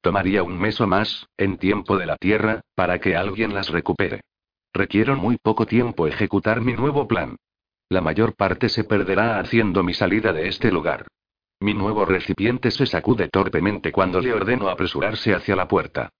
Tomaría 0.00 0.42
un 0.42 0.58
mes 0.58 0.80
o 0.80 0.86
más, 0.86 1.26
en 1.36 1.58
tiempo 1.58 1.98
de 1.98 2.06
la 2.06 2.16
Tierra, 2.16 2.62
para 2.74 3.00
que 3.00 3.16
alguien 3.16 3.52
las 3.52 3.68
recupere. 3.68 4.22
Requiero 4.72 5.16
muy 5.16 5.36
poco 5.36 5.66
tiempo 5.66 6.06
ejecutar 6.06 6.60
mi 6.60 6.72
nuevo 6.72 7.08
plan. 7.08 7.36
La 7.88 8.00
mayor 8.00 8.36
parte 8.36 8.68
se 8.68 8.84
perderá 8.84 9.40
haciendo 9.40 9.82
mi 9.82 9.94
salida 9.94 10.32
de 10.32 10.48
este 10.48 10.70
lugar. 10.70 11.08
Mi 11.58 11.74
nuevo 11.74 12.04
recipiente 12.04 12.70
se 12.70 12.86
sacude 12.86 13.28
torpemente 13.28 13.92
cuando 13.92 14.20
le 14.20 14.32
ordeno 14.32 14.68
apresurarse 14.68 15.34
hacia 15.34 15.56
la 15.56 15.68
puerta. 15.68 16.10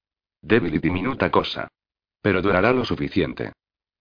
Débil 0.43 0.75
y 0.75 0.79
diminuta 0.79 1.31
cosa. 1.31 1.69
Pero 2.21 2.43
durará 2.43 2.73
lo 2.73 2.85
suficiente. 2.85 3.53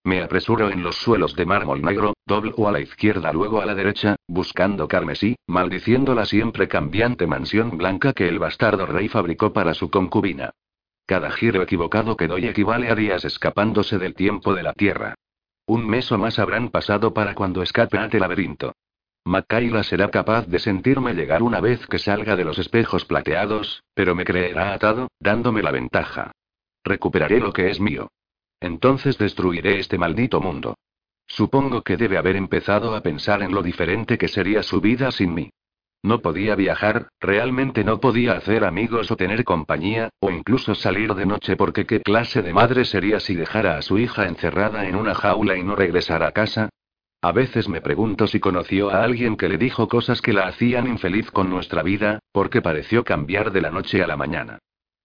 Me 0.10 0.23
apresuro 0.23 0.72
en 0.72 0.81
los 0.81 0.95
suelos 0.95 1.36
de 1.36 1.45
mármol 1.45 1.84
negro, 1.84 2.15
doblo 2.26 2.68
a 2.68 2.72
la 2.72 2.80
izquierda 2.80 3.31
luego 3.31 3.61
a 3.61 3.68
la 3.68 3.76
derecha, 3.76 4.15
buscando 4.27 4.88
carmesí, 4.88 5.36
maldiciendo 5.45 6.15
la 6.15 6.26
siempre 6.26 6.68
cambiante 6.68 7.27
mansión 7.27 7.77
blanca 7.77 8.14
que 8.14 8.27
el 8.27 8.40
bastardo 8.40 8.88
rey 8.88 9.07
fabricó 9.07 9.53
para 9.53 9.76
su 9.76 9.91
concubina. 9.91 10.49
Cada 11.06 11.30
giro 11.30 11.61
equivocado 11.61 12.18
que 12.18 12.27
doy 12.27 12.48
equivale 12.48 12.90
a 12.90 12.95
días 12.95 13.23
escapándose 13.23 13.99
del 13.99 14.15
tiempo 14.15 14.56
de 14.56 14.64
la 14.64 14.73
Tierra. 14.73 15.14
Un 15.68 15.88
mes 15.88 16.11
o 16.11 16.18
más 16.18 16.40
habrán 16.40 16.69
pasado 16.69 17.14
para 17.14 17.36
cuando 17.36 17.61
escape 17.61 17.99
a 17.99 18.06
este 18.06 18.19
laberinto. 18.19 18.73
Makayla 19.26 19.84
será 19.84 20.10
capaz 20.10 20.48
de 20.48 20.57
sentirme 20.57 21.14
llegar 21.14 21.44
una 21.44 21.61
vez 21.61 21.86
que 21.86 21.99
salga 21.99 22.36
de 22.36 22.45
los 22.45 22.57
espejos 22.57 23.06
plateados, 23.06 23.84
pero 23.94 24.15
me 24.15 24.26
creerá 24.26 24.73
atado, 24.73 25.10
dándome 25.19 25.61
la 25.61 25.69
ventaja. 25.69 26.31
Recuperaré 26.84 27.40
lo 27.40 27.53
que 27.53 27.69
es 27.69 27.80
mío. 27.80 28.10
Entonces 28.60 29.18
destruiré 29.18 29.80
este 29.80 29.98
maldito 29.98 30.41
mundo. 30.41 30.76
Supongo 31.27 31.84
que 31.84 31.95
debe 31.95 32.18
haber 32.18 32.36
empezado 32.36 32.95
a 32.95 33.02
pensar 33.02 33.44
en 33.44 33.53
lo 33.53 33.61
diferente 33.61 34.18
que 34.18 34.27
sería 34.27 34.64
su 34.64 34.81
vida 34.81 35.11
sin 35.11 35.34
mí. 35.34 35.52
No 36.02 36.22
podía 36.22 36.56
viajar, 36.56 37.10
realmente 37.19 37.84
no 37.84 37.99
podía 37.99 38.34
hacer 38.34 38.64
amigos 38.64 39.11
o 39.11 39.18
tener 39.18 39.44
compañía, 39.44 40.10
o 40.19 40.31
incluso 40.31 40.73
salir 40.73 41.14
de 41.14 41.26
noche 41.26 41.57
porque 41.57 41.86
qué 41.86 42.02
clase 42.02 42.41
de 42.41 42.53
madre 42.53 42.86
sería 42.86 43.19
si 43.19 43.36
dejara 43.36 43.77
a 43.77 43.81
su 43.81 43.99
hija 43.99 44.26
encerrada 44.26 44.88
en 44.88 44.95
una 44.95 45.14
jaula 45.14 45.57
y 45.57 45.64
no 45.64 45.76
regresara 45.76 46.27
a 46.27 46.31
casa. 46.31 46.69
A 47.22 47.34
veces 47.34 47.68
me 47.68 47.81
pregunto 47.81 48.27
si 48.27 48.40
conoció 48.40 48.90
a 48.90 49.03
alguien 49.03 49.36
que 49.36 49.49
le 49.49 49.57
dijo 49.57 49.90
cosas 49.90 50.22
que 50.22 50.31
la 50.31 50.48
hacían 50.48 50.88
infeliz 50.88 51.31
con 51.31 51.49
nuestra 51.49 51.84
vida, 51.84 52.19
porque 52.31 52.61
pareció 52.61 53.03
cambiar 53.03 53.52
de 53.52 53.60
la 53.60 53.69
noche 53.69 54.02
a 54.02 54.07
la 54.07 54.15
mañana. 54.15 54.60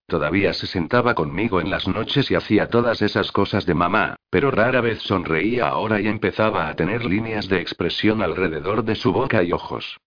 Todavía 0.06 0.52
se 0.52 0.66
sentaba 0.66 1.14
conmigo 1.14 1.60
en 1.60 1.70
las 1.70 1.89
noches 1.89 2.31
y 2.31 2.35
hacía 2.35 2.68
todas 2.68 3.01
esas 3.01 3.32
cosas 3.32 3.64
de 3.64 3.74
mamá, 3.74 4.16
pero 4.28 4.51
rara 4.51 4.81
vez 4.82 5.01
sonreía 5.01 5.68
ahora 5.68 6.01
y 6.01 6.06
empezaba 6.06 6.68
a 6.68 6.76
tener 6.76 7.05
líneas 7.05 7.48
de 7.48 7.60
expresión 7.60 8.22
alrededor 8.22 8.85
de 8.85 8.97
su 8.97 9.12
boca 9.12 9.43
y 9.43 9.52
ojos. 9.52 9.98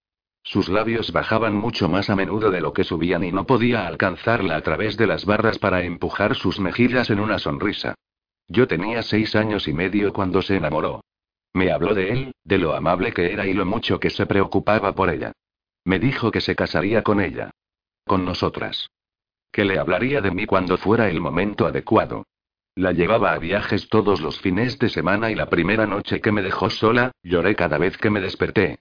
Sus 0.43 0.69
labios 0.69 1.11
bajaban 1.11 1.55
mucho 1.55 1.89
más 1.89 2.09
a 2.09 2.15
menudo 2.15 2.51
de 2.51 2.61
lo 2.61 2.73
que 2.73 2.83
subían 2.83 3.23
y 3.23 3.31
no 3.31 3.45
podía 3.45 3.87
alcanzarla 3.87 4.55
a 4.55 4.61
través 4.61 4.97
de 4.97 5.07
las 5.07 5.25
barras 5.25 5.57
para 5.57 5.83
empujar 5.83 6.35
sus 6.35 6.59
mejillas 6.59 7.09
en 7.09 7.19
una 7.19 7.39
sonrisa. 7.39 7.95
Yo 8.47 8.67
tenía 8.67 9.01
seis 9.01 9.35
años 9.35 9.67
y 9.67 9.73
medio 9.73 10.13
cuando 10.13 10.41
se 10.41 10.55
enamoró. 10.55 11.03
Me 11.53 11.71
habló 11.71 11.93
de 11.95 12.11
él, 12.11 12.31
de 12.43 12.59
lo 12.59 12.75
amable 12.75 13.11
que 13.13 13.33
era 13.33 13.47
y 13.47 13.53
lo 13.53 13.65
mucho 13.65 13.99
que 13.99 14.11
se 14.11 14.25
preocupaba 14.25 14.93
por 14.93 15.09
ella. 15.09 15.33
Me 15.83 15.99
dijo 15.99 16.31
que 16.31 16.39
se 16.39 16.55
casaría 16.55 17.01
con 17.01 17.19
ella. 17.19 17.51
Con 18.05 18.23
nosotras. 18.23 18.87
Que 19.51 19.65
le 19.65 19.79
hablaría 19.79 20.21
de 20.21 20.31
mí 20.31 20.45
cuando 20.45 20.77
fuera 20.77 21.09
el 21.09 21.19
momento 21.19 21.65
adecuado. 21.65 22.25
La 22.75 22.91
llevaba 22.91 23.33
a 23.33 23.39
viajes 23.39 23.89
todos 23.89 24.21
los 24.21 24.39
fines 24.39 24.77
de 24.77 24.89
semana 24.89 25.31
y 25.31 25.35
la 25.35 25.49
primera 25.49 25.87
noche 25.87 26.21
que 26.21 26.31
me 26.31 26.43
dejó 26.43 26.69
sola, 26.69 27.11
lloré 27.23 27.55
cada 27.55 27.77
vez 27.79 27.97
que 27.97 28.11
me 28.11 28.21
desperté. 28.21 28.79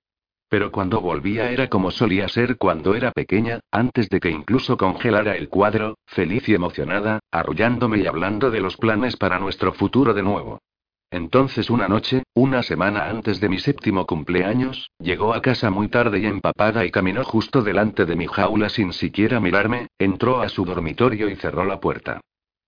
Pero 0.48 0.70
cuando 0.70 1.00
volvía 1.00 1.50
era 1.50 1.68
como 1.68 1.90
solía 1.90 2.28
ser 2.28 2.56
cuando 2.56 2.94
era 2.94 3.10
pequeña, 3.10 3.60
antes 3.70 4.08
de 4.08 4.20
que 4.20 4.30
incluso 4.30 4.76
congelara 4.76 5.36
el 5.36 5.48
cuadro, 5.48 5.96
feliz 6.06 6.48
y 6.48 6.54
emocionada, 6.54 7.20
arrullándome 7.32 7.98
y 7.98 8.06
hablando 8.06 8.50
de 8.50 8.60
los 8.60 8.76
planes 8.76 9.16
para 9.16 9.38
nuestro 9.38 9.72
futuro 9.72 10.14
de 10.14 10.22
nuevo. 10.22 10.60
Entonces 11.10 11.70
una 11.70 11.88
noche, 11.88 12.24
una 12.34 12.62
semana 12.62 13.08
antes 13.08 13.40
de 13.40 13.48
mi 13.48 13.58
séptimo 13.58 14.06
cumpleaños, 14.06 14.90
llegó 14.98 15.34
a 15.34 15.40
casa 15.40 15.70
muy 15.70 15.88
tarde 15.88 16.18
y 16.18 16.26
empapada 16.26 16.84
y 16.84 16.90
caminó 16.90 17.24
justo 17.24 17.62
delante 17.62 18.04
de 18.04 18.16
mi 18.16 18.26
jaula 18.26 18.68
sin 18.68 18.92
siquiera 18.92 19.38
mirarme, 19.40 19.86
entró 19.98 20.40
a 20.40 20.48
su 20.48 20.64
dormitorio 20.64 21.30
y 21.30 21.36
cerró 21.36 21.64
la 21.64 21.80
puerta. 21.80 22.20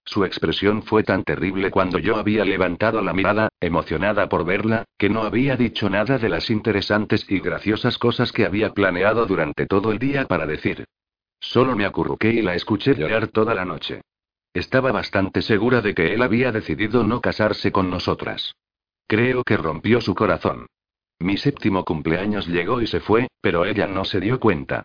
Su 0.05 0.24
expresión 0.24 0.85
fue 0.85 1.02
tan 1.02 1.23
terrible 1.23 1.70
cuando 1.70 1.98
yo 1.98 2.16
había 2.16 2.43
levantado 2.44 3.02
la 3.02 3.12
mirada, 3.12 3.51
emocionada 3.60 4.28
por 4.28 4.47
verla, 4.47 4.85
que 4.97 5.10
no 5.10 5.23
había 5.23 5.56
dicho 5.56 5.90
nada 5.90 6.16
de 6.16 6.31
las 6.31 6.48
interesantes 6.48 7.27
y 7.28 7.40
graciosas 7.40 7.98
cosas 7.98 8.32
que 8.32 8.47
había 8.47 8.73
planeado 8.73 9.27
durante 9.27 9.66
todo 9.66 9.93
el 9.93 9.98
día 9.98 10.24
para 10.27 10.47
decir. 10.47 10.86
Solo 11.40 11.77
me 11.77 11.85
acurruqué 11.85 12.31
y 12.31 12.40
la 12.40 12.55
escuché 12.55 12.94
llorar 12.94 13.28
toda 13.28 13.55
la 13.55 13.66
noche. 13.66 14.01
Estaba 14.59 14.90
bastante 14.90 15.40
segura 15.40 15.82
de 15.82 15.94
que 15.94 16.14
él 16.14 16.20
había 16.20 16.51
decidido 16.51 17.05
no 17.05 17.20
casarse 17.20 17.70
con 17.70 17.90
nosotras. 17.90 18.56
Creo 19.06 19.44
que 19.44 19.56
rompió 19.56 20.01
su 20.01 20.16
corazón. 20.16 20.66
Mi 21.20 21.36
séptimo 21.36 21.85
cumpleaños 21.85 22.48
llegó 22.48 22.82
y 22.82 22.89
se 22.89 22.98
fue, 22.98 23.28
pero 23.40 23.64
ella 23.64 23.86
no 23.86 24.05
se 24.05 24.18
dio 24.18 24.40
cuenta. 24.40 24.82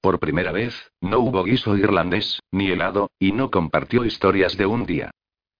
Por 0.00 0.18
primera 0.18 0.50
vez, 0.50 0.74
no 1.00 1.20
hubo 1.20 1.44
guiso 1.44 1.76
irlandés, 1.76 2.40
ni 2.50 2.72
helado, 2.72 3.10
y 3.20 3.30
no 3.30 3.52
compartió 3.52 4.04
historias 4.04 4.56
de 4.56 4.66
un 4.66 4.86
día. 4.86 5.12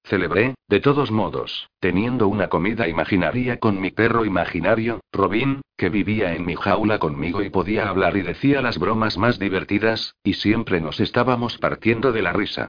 Celebré, 0.02 0.56
de 0.66 0.80
todos 0.80 1.12
modos, 1.12 1.68
teniendo 1.78 2.26
una 2.26 2.48
comida 2.48 2.88
imaginaria 2.88 3.60
con 3.60 3.80
mi 3.80 3.92
perro 3.92 4.24
imaginario, 4.24 5.02
Robin, 5.12 5.60
que 5.76 5.88
vivía 5.88 6.34
en 6.34 6.44
mi 6.44 6.56
jaula 6.56 6.98
conmigo 6.98 7.44
y 7.44 7.50
podía 7.50 7.88
hablar 7.88 8.16
y 8.16 8.22
decía 8.22 8.60
las 8.60 8.80
bromas 8.80 9.18
más 9.18 9.38
divertidas, 9.38 10.16
y 10.24 10.34
siempre 10.34 10.80
nos 10.80 10.98
estábamos 10.98 11.58
partiendo 11.58 12.10
de 12.10 12.22
la 12.22 12.32
risa. 12.32 12.66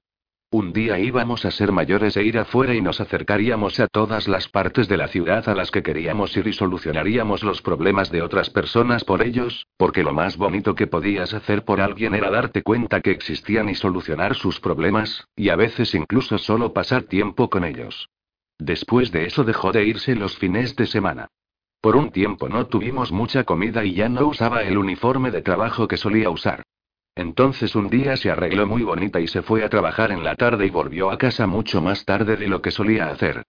Un 0.54 0.72
día 0.72 1.00
íbamos 1.00 1.46
a 1.46 1.50
ser 1.50 1.72
mayores 1.72 2.16
e 2.16 2.22
ir 2.22 2.38
afuera 2.38 2.76
y 2.76 2.82
nos 2.82 3.02
acercaríamos 3.02 3.80
a 3.80 3.88
todas 3.88 4.28
las 4.28 4.48
partes 4.48 4.88
de 4.88 4.98
la 4.98 5.08
ciudad 5.08 5.50
a 5.50 5.56
las 5.56 5.72
que 5.72 5.82
queríamos 5.82 6.38
ir 6.38 6.46
y 6.46 6.54
solucionaríamos 6.54 7.42
los 7.42 7.64
problemas 7.64 8.12
de 8.12 8.22
otras 8.22 8.52
personas 8.52 9.04
por 9.04 9.24
ellos, 9.24 9.66
porque 9.78 10.04
lo 10.04 10.14
más 10.14 10.38
bonito 10.38 10.76
que 10.76 10.86
podías 10.86 11.34
hacer 11.34 11.66
por 11.66 11.82
alguien 11.82 12.14
era 12.14 12.30
darte 12.30 12.62
cuenta 12.62 13.02
que 13.02 13.10
existían 13.10 13.68
y 13.68 13.74
solucionar 13.74 14.36
sus 14.36 14.60
problemas, 14.60 15.28
y 15.36 15.50
a 15.50 15.56
veces 15.56 15.96
incluso 15.96 16.38
solo 16.38 16.72
pasar 16.72 17.02
tiempo 17.02 17.50
con 17.50 17.64
ellos. 17.64 18.12
Después 18.60 19.12
de 19.12 19.26
eso 19.26 19.44
dejó 19.44 19.72
de 19.72 19.86
irse 19.86 20.14
los 20.14 20.38
fines 20.38 20.76
de 20.76 20.86
semana. 20.86 21.30
Por 21.82 21.96
un 21.96 22.12
tiempo 22.12 22.48
no 22.48 22.68
tuvimos 22.68 23.12
mucha 23.12 23.44
comida 23.44 23.84
y 23.84 23.96
ya 23.96 24.08
no 24.08 24.28
usaba 24.28 24.62
el 24.62 24.78
uniforme 24.78 25.32
de 25.32 25.42
trabajo 25.42 25.88
que 25.88 25.98
solía 25.98 26.30
usar. 26.30 26.62
Entonces 27.16 27.76
un 27.76 27.90
día 27.90 28.18
se 28.18 28.32
arregló 28.32 28.66
muy 28.66 28.84
bonita 28.84 29.20
y 29.20 29.28
se 29.28 29.44
fue 29.44 29.64
a 29.64 29.70
trabajar 29.70 30.12
en 30.12 30.24
la 30.24 30.36
tarde 30.36 30.66
y 30.66 30.70
volvió 30.70 31.12
a 31.12 31.18
casa 31.18 31.46
mucho 31.46 31.82
más 31.82 32.06
tarde 32.06 32.38
de 32.38 32.48
lo 32.48 32.62
que 32.62 32.72
solía 32.72 33.10
hacer. 33.10 33.44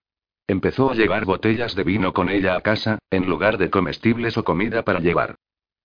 Empezó 0.47 0.91
a 0.91 0.95
llevar 0.95 1.25
botellas 1.25 1.73
de 1.73 1.83
vino 1.83 2.13
con 2.13 2.29
ella 2.29 2.55
a 2.55 2.61
casa, 2.61 2.99
en 3.09 3.25
lugar 3.25 3.57
de 3.57 3.71
comestibles 3.71 4.37
o 4.37 4.43
comida 4.43 4.83
para 4.83 4.99
llevar. 4.99 5.35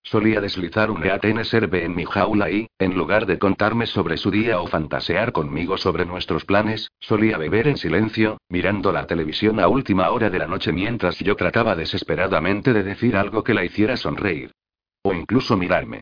Solía 0.03 0.41
deslizar 0.41 0.91
un 0.91 1.05
serve 1.45 1.85
en 1.85 1.95
mi 1.95 2.05
jaula 2.05 2.51
y, 2.51 2.69
en 2.79 2.97
lugar 2.97 3.27
de 3.27 3.39
contarme 3.39 3.87
sobre 3.87 4.17
su 4.17 4.31
día 4.31 4.61
o 4.61 4.67
fantasear 4.67 5.33
conmigo 5.33 5.77
sobre 5.77 6.07
nuestros 6.07 6.45
planes, 6.45 6.91
solía 7.01 7.39
beber 7.39 7.69
en 7.69 7.77
silencio, 7.77 8.39
mirando 8.49 8.93
la 8.93 9.07
televisión 9.07 9.61
a 9.61 9.69
última 9.69 10.11
hora 10.11 10.31
de 10.31 10.39
la 10.39 10.47
noche 10.47 10.73
mientras 10.73 11.19
yo 11.19 11.37
trataba 11.37 11.77
desesperadamente 11.77 12.73
de 12.73 12.83
decir 12.83 13.17
algo 13.17 13.45
que 13.45 13.55
la 13.55 13.65
hiciera 13.65 13.97
sonreír. 13.97 14.53
O 15.03 15.13
incluso 15.13 15.57
mirarme. 15.57 16.01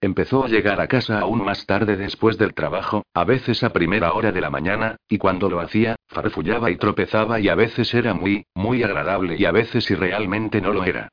Empezó 0.00 0.44
a 0.44 0.48
llegar 0.48 0.80
a 0.80 0.86
casa 0.86 1.18
aún 1.18 1.44
más 1.44 1.66
tarde 1.66 1.96
después 1.96 2.38
del 2.38 2.54
trabajo, 2.54 3.04
a 3.14 3.24
veces 3.24 3.64
a 3.64 3.72
primera 3.72 4.12
hora 4.12 4.30
de 4.30 4.40
la 4.40 4.48
mañana, 4.48 4.96
y 5.08 5.18
cuando 5.18 5.50
lo 5.50 5.58
hacía, 5.58 5.96
farfullaba 6.06 6.70
y 6.70 6.76
tropezaba 6.76 7.40
y 7.40 7.48
a 7.48 7.56
veces 7.56 7.92
era 7.94 8.14
muy, 8.14 8.46
muy 8.54 8.84
agradable 8.84 9.36
y 9.36 9.44
a 9.44 9.50
veces 9.50 9.90
y 9.90 9.96
realmente 9.96 10.60
no 10.60 10.72
lo 10.72 10.84
era. 10.84 11.08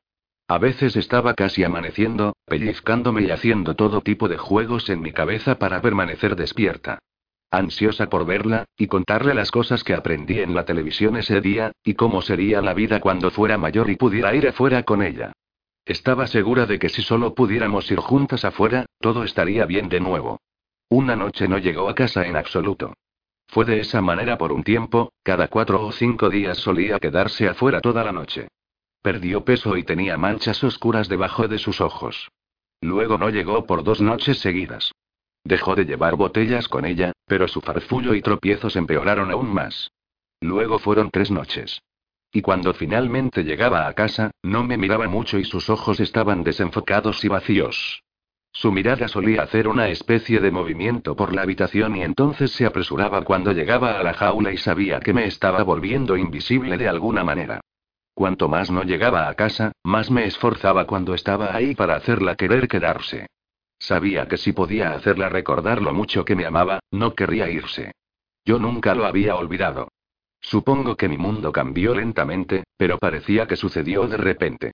A 0.47 0.59
veces 0.59 0.95
estaba 0.95 1.33
casi 1.33 1.63
amaneciendo, 1.63 2.35
pellizcándome 2.45 3.23
y 3.23 3.31
haciendo 3.31 3.75
todo 3.75 4.01
tipo 4.01 4.27
de 4.27 4.37
juegos 4.37 4.87
en 4.91 5.01
mi 5.01 5.11
cabeza 5.11 5.57
para 5.57 5.81
permanecer 5.81 6.35
despierta. 6.35 6.99
Ansiosa 7.49 8.07
por 8.07 8.27
verla, 8.27 8.65
y 8.77 8.85
contarle 8.85 9.33
las 9.33 9.49
cosas 9.49 9.83
que 9.83 9.95
aprendí 9.95 10.39
en 10.39 10.53
la 10.53 10.65
televisión 10.65 11.17
ese 11.17 11.41
día, 11.41 11.71
y 11.83 11.95
cómo 11.95 12.21
sería 12.21 12.61
la 12.61 12.75
vida 12.75 12.99
cuando 12.99 13.31
fuera 13.31 13.57
mayor 13.57 13.89
y 13.89 13.95
pudiera 13.95 14.35
ir 14.35 14.47
afuera 14.47 14.83
con 14.83 15.01
ella. 15.01 15.31
Estaba 15.85 16.25
segura 16.25 16.65
de 16.65 16.79
que 16.79 16.89
si 16.89 17.03
solo 17.03 17.35
pudiéramos 17.35 17.89
ir 17.91 17.99
juntas 17.99 18.43
afuera, 18.43 18.85
todo 18.99 19.23
estaría 19.23 19.65
bien 19.65 19.87
de 19.87 19.99
nuevo. 19.99 20.39
Una 20.89 21.15
noche 21.15 21.47
no 21.47 21.59
llegó 21.59 21.89
a 21.89 21.95
casa 21.95 22.25
en 22.25 22.35
absoluto. 22.35 22.93
Fue 23.47 23.65
de 23.65 23.79
esa 23.79 24.01
manera 24.01 24.37
por 24.37 24.51
un 24.51 24.63
tiempo, 24.63 25.11
cada 25.23 25.47
cuatro 25.47 25.85
o 25.85 25.91
cinco 25.91 26.29
días 26.29 26.57
solía 26.57 26.99
quedarse 26.99 27.47
afuera 27.47 27.81
toda 27.81 28.03
la 28.03 28.11
noche. 28.11 28.47
Perdió 29.01 29.45
peso 29.45 29.77
y 29.77 29.83
tenía 29.83 30.17
manchas 30.17 30.63
oscuras 30.63 31.07
debajo 31.07 31.47
de 31.47 31.59
sus 31.59 31.79
ojos. 31.79 32.29
Luego 32.81 33.19
no 33.19 33.29
llegó 33.29 33.65
por 33.65 33.83
dos 33.83 34.01
noches 34.01 34.39
seguidas. 34.39 34.91
Dejó 35.43 35.75
de 35.75 35.85
llevar 35.85 36.15
botellas 36.15 36.67
con 36.67 36.85
ella, 36.85 37.11
pero 37.27 37.47
su 37.47 37.61
farfullo 37.61 38.15
y 38.15 38.23
tropiezos 38.23 38.75
empeoraron 38.75 39.29
aún 39.29 39.53
más. 39.53 39.91
Luego 40.41 40.79
fueron 40.79 41.11
tres 41.11 41.29
noches. 41.29 41.81
Y 42.35 42.41
cuando 42.41 42.73
finalmente 42.73 43.45
llegaba 43.45 43.87
a 43.87 43.93
casa, 43.93 44.31
no 44.43 44.65
me 44.65 44.77
miraba 44.77 45.07
mucho 45.07 45.39
y 45.39 45.45
sus 45.45 45.69
ojos 45.69 46.01
estaban 46.01 46.43
desenfocados 46.43 47.23
y 47.23 47.29
vacíos. 47.29 48.03
Su 48.51 48.73
mirada 48.73 49.07
solía 49.07 49.43
hacer 49.43 49.69
una 49.69 49.87
especie 49.87 50.41
de 50.41 50.51
movimiento 50.51 51.15
por 51.15 51.33
la 51.33 51.43
habitación 51.43 51.95
y 51.95 52.03
entonces 52.03 52.51
se 52.51 52.65
apresuraba 52.65 53.23
cuando 53.23 53.53
llegaba 53.53 53.97
a 53.97 54.03
la 54.03 54.13
jaula 54.13 54.51
y 54.51 54.57
sabía 54.57 54.99
que 54.99 55.13
me 55.13 55.27
estaba 55.27 55.63
volviendo 55.63 56.17
invisible 56.17 56.75
de 56.75 56.89
alguna 56.89 57.23
manera. 57.23 57.61
Cuanto 58.13 58.49
más 58.49 58.69
no 58.69 58.83
llegaba 58.83 59.29
a 59.29 59.35
casa, 59.35 59.71
más 59.85 60.11
me 60.11 60.25
esforzaba 60.25 60.85
cuando 60.85 61.13
estaba 61.13 61.55
ahí 61.55 61.73
para 61.73 61.95
hacerla 61.95 62.35
querer 62.35 62.67
quedarse. 62.67 63.27
Sabía 63.79 64.27
que 64.27 64.35
si 64.35 64.51
podía 64.51 64.91
hacerla 64.91 65.29
recordar 65.29 65.81
lo 65.81 65.93
mucho 65.93 66.25
que 66.25 66.35
me 66.35 66.45
amaba, 66.45 66.81
no 66.91 67.15
querría 67.15 67.49
irse. 67.49 67.93
Yo 68.43 68.59
nunca 68.59 68.93
lo 68.93 69.05
había 69.05 69.37
olvidado. 69.37 69.87
Supongo 70.47 70.95
que 70.95 71.09
mi 71.09 71.17
mundo 71.17 71.51
cambió 71.51 71.95
lentamente, 71.95 72.65
Pero 72.77 72.99
parecía 72.99 73.47
que 73.47 73.55
sucedió 73.55 74.07
de 74.07 74.17
repente. 74.17 74.73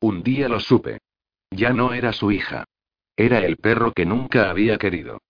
Un 0.00 0.22
día 0.22 0.48
lo 0.48 0.58
supe. 0.58 0.98
Ya 1.50 1.72
no 1.72 1.92
era 1.92 2.12
su 2.12 2.32
hija. 2.32 2.64
Era 3.16 3.38
el 3.44 3.56
perro 3.56 3.92
que 3.92 4.04
nunca 4.04 4.50
había 4.50 4.78
querido. 4.78 5.20